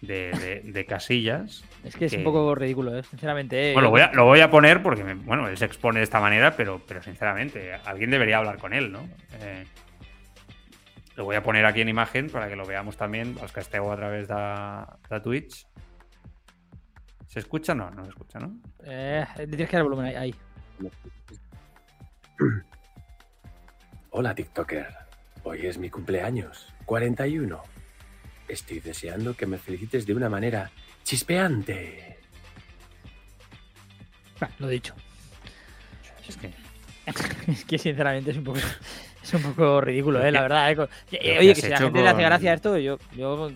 de, 0.00 0.30
de- 0.32 0.60
de 0.64 0.84
Casillas. 0.86 1.64
Es 1.84 1.94
que 1.96 2.06
es 2.06 2.12
un 2.14 2.24
poco 2.24 2.54
ridículo, 2.54 2.96
¿eh? 2.98 3.02
Sinceramente. 3.04 3.70
¿eh? 3.70 3.72
Bueno, 3.72 3.86
lo 3.86 3.90
voy 3.90 4.00
a, 4.00 4.12
lo 4.12 4.24
voy 4.24 4.40
a 4.40 4.50
poner 4.50 4.82
porque, 4.82 5.04
me- 5.04 5.14
bueno, 5.14 5.48
él 5.48 5.56
se 5.56 5.64
expone 5.64 5.98
de 6.00 6.04
esta 6.04 6.20
manera, 6.20 6.56
pero, 6.56 6.80
pero 6.86 7.02
sinceramente, 7.02 7.72
alguien 7.84 8.10
debería 8.10 8.38
hablar 8.38 8.58
con 8.58 8.72
él, 8.72 8.90
¿no? 8.92 9.08
Eh, 9.40 9.64
lo 11.18 11.24
voy 11.24 11.34
a 11.34 11.42
poner 11.42 11.66
aquí 11.66 11.80
en 11.80 11.88
imagen 11.88 12.30
para 12.30 12.48
que 12.48 12.54
lo 12.54 12.64
veamos 12.64 12.96
también, 12.96 13.34
los 13.42 13.50
que 13.50 13.58
esteu 13.58 13.90
a 13.90 13.96
través 13.96 14.28
de, 14.28 14.34
de 15.10 15.20
Twitch. 15.20 15.66
¿Se 17.26 17.40
escucha? 17.40 17.74
No, 17.74 17.90
no 17.90 18.04
se 18.04 18.10
escucha, 18.10 18.38
¿no? 18.38 18.56
Eh, 18.84 19.26
tienes 19.36 19.68
que 19.68 19.76
dar 19.76 19.82
volumen 19.82 20.06
ahí. 20.06 20.14
ahí. 20.14 20.34
Hola 24.10 24.32
TikToker, 24.32 24.86
hoy 25.42 25.66
es 25.66 25.76
mi 25.76 25.90
cumpleaños, 25.90 26.72
41. 26.84 27.62
Estoy 28.46 28.78
deseando 28.78 29.34
que 29.34 29.46
me 29.46 29.58
felicites 29.58 30.06
de 30.06 30.14
una 30.14 30.28
manera 30.28 30.70
chispeante. 31.02 32.20
Va, 34.40 34.48
lo 34.60 34.68
dicho. 34.68 34.94
Es 36.28 36.36
que, 36.36 36.52
es 37.50 37.64
que 37.64 37.76
sinceramente 37.76 38.30
es 38.30 38.36
un 38.36 38.44
poco. 38.44 38.60
Es 39.28 39.34
un 39.34 39.42
poco 39.54 39.80
ridículo, 39.80 40.24
¿eh? 40.24 40.32
La 40.32 40.40
verdad, 40.42 40.70
¿eh? 40.70 40.88
Eh, 41.12 41.36
Oye, 41.38 41.54
que 41.54 41.60
si 41.60 41.68
la 41.68 41.78
gente 41.78 42.00
le 42.02 42.08
hace 42.08 42.22
gracia 42.22 42.54
esto, 42.54 42.78
yo. 42.78 42.98
yo 43.16 43.50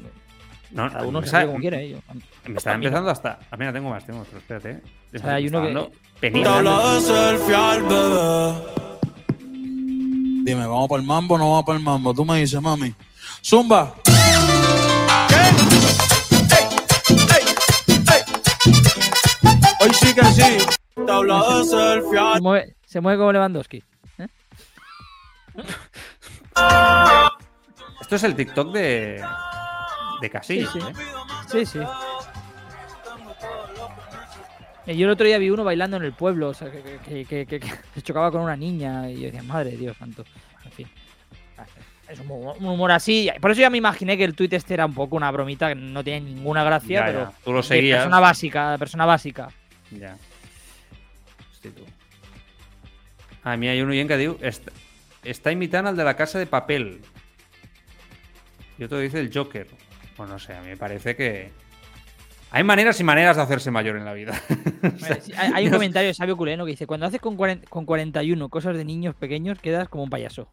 no, 0.70 0.90
cada 0.90 1.06
uno 1.06 1.20
está- 1.20 1.46
como 1.46 1.58
quiere, 1.58 1.84
¿eh? 1.84 1.90
Yo- 1.90 1.98
Me 2.48 2.56
está 2.58 2.74
empezando 2.74 3.10
hasta. 3.10 3.38
Ah, 3.50 3.56
mira, 3.56 3.72
tengo 3.72 3.90
más, 3.90 4.04
tengo 4.04 4.20
otro, 4.20 4.38
espérate. 4.38 4.70
¿eh? 4.70 4.80
O 5.14 5.18
sea, 5.18 5.34
hay 5.34 5.46
uno 5.48 5.62
que- 5.62 5.92
penita. 6.20 6.60
Dime, 10.44 10.66
¿vamos 10.66 10.88
para 10.88 11.00
el 11.00 11.06
mambo 11.06 11.34
o 11.36 11.38
no 11.38 11.50
vamos 11.50 11.64
para 11.64 11.78
el 11.78 11.84
mambo? 11.84 12.12
Tú 12.14 12.24
me 12.24 12.38
dices, 12.40 12.60
mami. 12.60 12.94
Zumba. 13.44 13.94
Hoy 19.80 19.90
sí 19.94 20.14
que 20.14 20.24
sí. 20.26 20.42
Se 20.94 22.40
mueve, 22.40 22.76
se 22.86 23.00
mueve 23.00 23.18
como 23.18 23.32
Lewandowski. 23.32 23.82
Esto 28.00 28.16
es 28.16 28.22
el 28.24 28.34
TikTok 28.34 28.72
de. 28.72 29.22
de 30.20 30.30
Casillas, 30.30 30.70
Sí, 30.72 30.80
sí. 30.80 30.86
¿eh? 30.86 30.92
Sí, 31.48 31.66
sí. 31.66 31.78
Eh, 34.86 34.96
Yo 34.96 35.06
el 35.06 35.12
otro 35.12 35.26
día 35.26 35.38
vi 35.38 35.50
uno 35.50 35.62
bailando 35.64 35.96
en 35.96 36.02
el 36.02 36.12
pueblo, 36.12 36.48
o 36.48 36.54
sea, 36.54 36.70
que, 36.70 36.82
que- 36.82 36.98
que- 37.04 37.24
que- 37.24 37.46
que- 37.46 37.60
que 37.60 37.70
se 37.94 38.02
chocaba 38.02 38.30
con 38.32 38.40
una 38.42 38.56
niña 38.56 39.08
y 39.10 39.16
yo 39.20 39.26
decía, 39.26 39.42
madre 39.42 39.70
Dios 39.76 39.96
santo. 39.96 40.24
En 40.64 40.72
fin. 40.72 40.88
Es 42.08 42.18
un 42.18 42.30
humor, 42.30 42.56
un 42.58 42.66
humor 42.66 42.90
así. 42.92 43.30
Por 43.40 43.52
eso 43.52 43.60
ya 43.62 43.70
me 43.70 43.78
imaginé 43.78 44.18
que 44.18 44.24
el 44.24 44.34
tuit 44.34 44.52
este 44.52 44.74
era 44.74 44.84
un 44.84 44.92
poco 44.92 45.16
una 45.16 45.30
bromita 45.30 45.68
que 45.68 45.74
no 45.76 46.02
tiene 46.04 46.20
ninguna 46.32 46.62
gracia, 46.64 47.00
Ya, 47.00 47.06
ya. 47.06 47.12
pero 47.12 47.32
Tú 47.44 47.52
lo 47.52 47.58
de 47.58 47.62
seguías. 47.62 47.98
persona 48.00 48.20
básica, 48.20 48.76
persona 48.78 49.06
básica. 49.06 49.48
Ja. 49.98 50.16
Hosti, 51.52 51.70
tu. 51.70 51.84
Ah, 53.44 53.56
mira, 53.56 53.74
hi 53.74 53.80
ha 53.80 53.84
un 53.84 53.90
oient 53.90 54.08
que 54.08 54.36
"Est- 54.46 54.68
està 55.24 55.52
imitant 55.52 55.86
el 55.86 55.96
de 55.96 56.04
la 56.04 56.16
casa 56.16 56.38
de 56.38 56.46
papel. 56.46 57.00
Y 58.78 58.84
otro 58.84 58.98
dice 58.98 59.20
el 59.20 59.30
Joker. 59.32 59.68
Pues 60.16 60.28
no 60.28 60.38
sé, 60.38 60.54
a 60.54 60.60
mí 60.60 60.68
me 60.68 60.76
parece 60.76 61.16
que... 61.16 61.50
Hay 62.50 62.64
maneras 62.64 63.00
y 63.00 63.04
maneras 63.04 63.36
de 63.36 63.42
hacerse 63.42 63.70
mayor 63.70 63.96
en 63.96 64.04
la 64.04 64.12
vida. 64.12 64.40
Bueno, 64.82 65.16
sí, 65.20 65.32
hay, 65.36 65.52
hay 65.54 65.66
un 65.66 65.72
comentario 65.72 66.08
de 66.08 66.14
Sabio 66.14 66.36
Culeno 66.36 66.64
que 66.64 66.72
dice, 66.72 66.88
cuando 66.88 67.06
haces 67.06 67.20
con, 67.20 67.36
40 67.36 67.68
con 67.70 67.86
41 67.86 68.48
cosas 68.48 68.76
de 68.76 68.84
niños 68.84 69.14
pequeños, 69.14 69.60
quedas 69.60 69.88
como 69.88 70.02
un 70.02 70.10
payaso. 70.10 70.48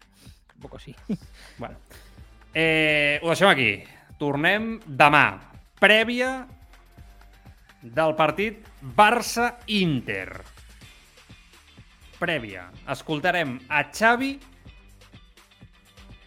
Un 0.55 0.61
poco 0.61 0.77
así. 0.77 0.95
Bueno. 1.57 1.77
Eh, 2.53 3.19
ho 3.21 3.29
deixem 3.29 3.49
aquí. 3.49 3.83
Tornem 4.17 4.79
demà. 4.85 5.39
Prèvia 5.79 6.47
del 7.81 8.15
partit 8.17 8.65
Barça-Inter. 8.81 10.41
Prèvia. 12.19 12.65
Escoltarem 12.89 13.59
a 13.69 13.85
Xavi 13.93 14.33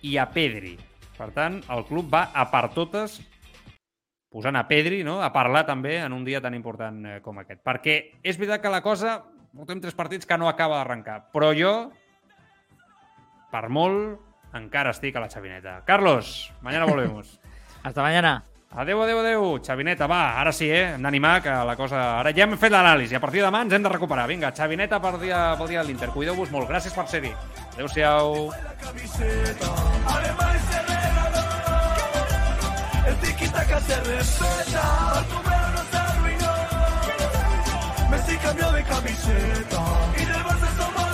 i 0.03 0.17
a 0.19 0.29
Pedri. 0.33 0.77
Per 1.17 1.31
tant, 1.35 1.61
el 1.71 1.85
club 1.87 2.11
va 2.13 2.29
a 2.35 2.49
per 2.51 2.67
totes 2.75 3.21
posant 4.33 4.57
a 4.57 4.65
Pedri 4.67 5.03
no? 5.05 5.21
a 5.23 5.29
parlar 5.33 5.67
també 5.69 5.99
en 6.01 6.15
un 6.17 6.25
dia 6.25 6.41
tan 6.41 6.57
important 6.57 7.05
eh, 7.07 7.19
com 7.25 7.43
aquest. 7.43 7.61
Perquè 7.65 7.97
és 8.25 8.39
veritat 8.41 8.65
que 8.65 8.73
la 8.73 8.83
cosa 8.85 9.19
portem 9.53 9.83
tres 9.83 9.95
partits 9.95 10.27
que 10.27 10.39
no 10.41 10.49
acaba 10.49 10.79
d'arrencar, 10.81 11.27
però 11.35 11.53
jo 11.57 11.75
per 13.53 13.69
molt, 13.69 14.23
encara 14.57 14.95
estic 14.97 15.17
a 15.17 15.25
la 15.25 15.29
xavineta. 15.29 15.83
Carlos, 15.85 16.53
mañana 16.63 16.87
volvemos. 16.89 17.39
Hasta 17.85 18.01
mañana. 18.01 18.52
Adeu, 18.75 19.03
adeu, 19.03 19.19
adeu. 19.21 19.61
Xavineta, 19.61 20.07
va, 20.09 20.41
ara 20.41 20.53
sí, 20.53 20.71
eh? 20.73 20.95
Hem 20.95 21.03
d'animar 21.05 21.43
que 21.45 21.53
la 21.69 21.77
cosa... 21.77 21.99
Ara 22.21 22.33
ja 22.33 22.47
hem 22.47 22.57
fet 22.57 22.73
l'anàlisi. 22.73 23.15
A 23.19 23.21
partir 23.21 23.43
de 23.43 23.47
demà 23.51 23.61
ens 23.67 23.75
hem 23.77 23.85
de 23.85 23.93
recuperar. 23.93 24.25
Vinga, 24.31 24.53
Xavineta 24.57 25.01
per 25.03 25.19
dia, 25.21 25.43
pel 25.61 25.69
dia 25.75 25.83
de 25.83 25.91
l'Inter. 25.91 26.09
Cuideu-vos 26.15 26.51
molt. 26.55 26.71
Gràcies 26.73 26.97
per 26.97 27.05
ser-hi. 27.13 27.35
Adéu-siau. 27.75 28.49
El 33.03 33.17
tiki-taka 33.21 33.81
se 33.83 33.97
Bartomeu 35.13 35.67
no. 35.75 35.83
Messi 38.13 38.37
cambió 38.37 38.71
de 38.73 38.83
camiseta 38.85 39.83
y 40.19 40.25
del 40.25 40.45
Barça 40.45 40.69
somos 40.77 41.12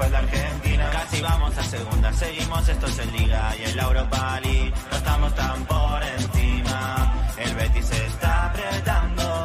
después 0.00 0.10
la 0.10 0.18
Argentina. 0.18 0.90
Casi 0.90 1.22
vamos 1.22 1.58
a 1.58 1.62
segunda, 1.62 2.12
seguimos, 2.12 2.68
esto 2.68 2.86
es 2.86 2.98
en 2.98 3.12
Liga 3.12 3.54
y 3.58 3.70
en 3.70 3.76
la 3.76 3.82
Europa 3.82 4.40
League. 4.42 4.72
No 4.90 4.96
estamos 4.96 5.34
tan 5.34 5.64
por 5.66 6.02
encima, 6.02 7.14
el 7.38 7.54
Betis 7.54 7.86
se 7.86 8.06
está 8.06 8.46
apretando. 8.46 9.39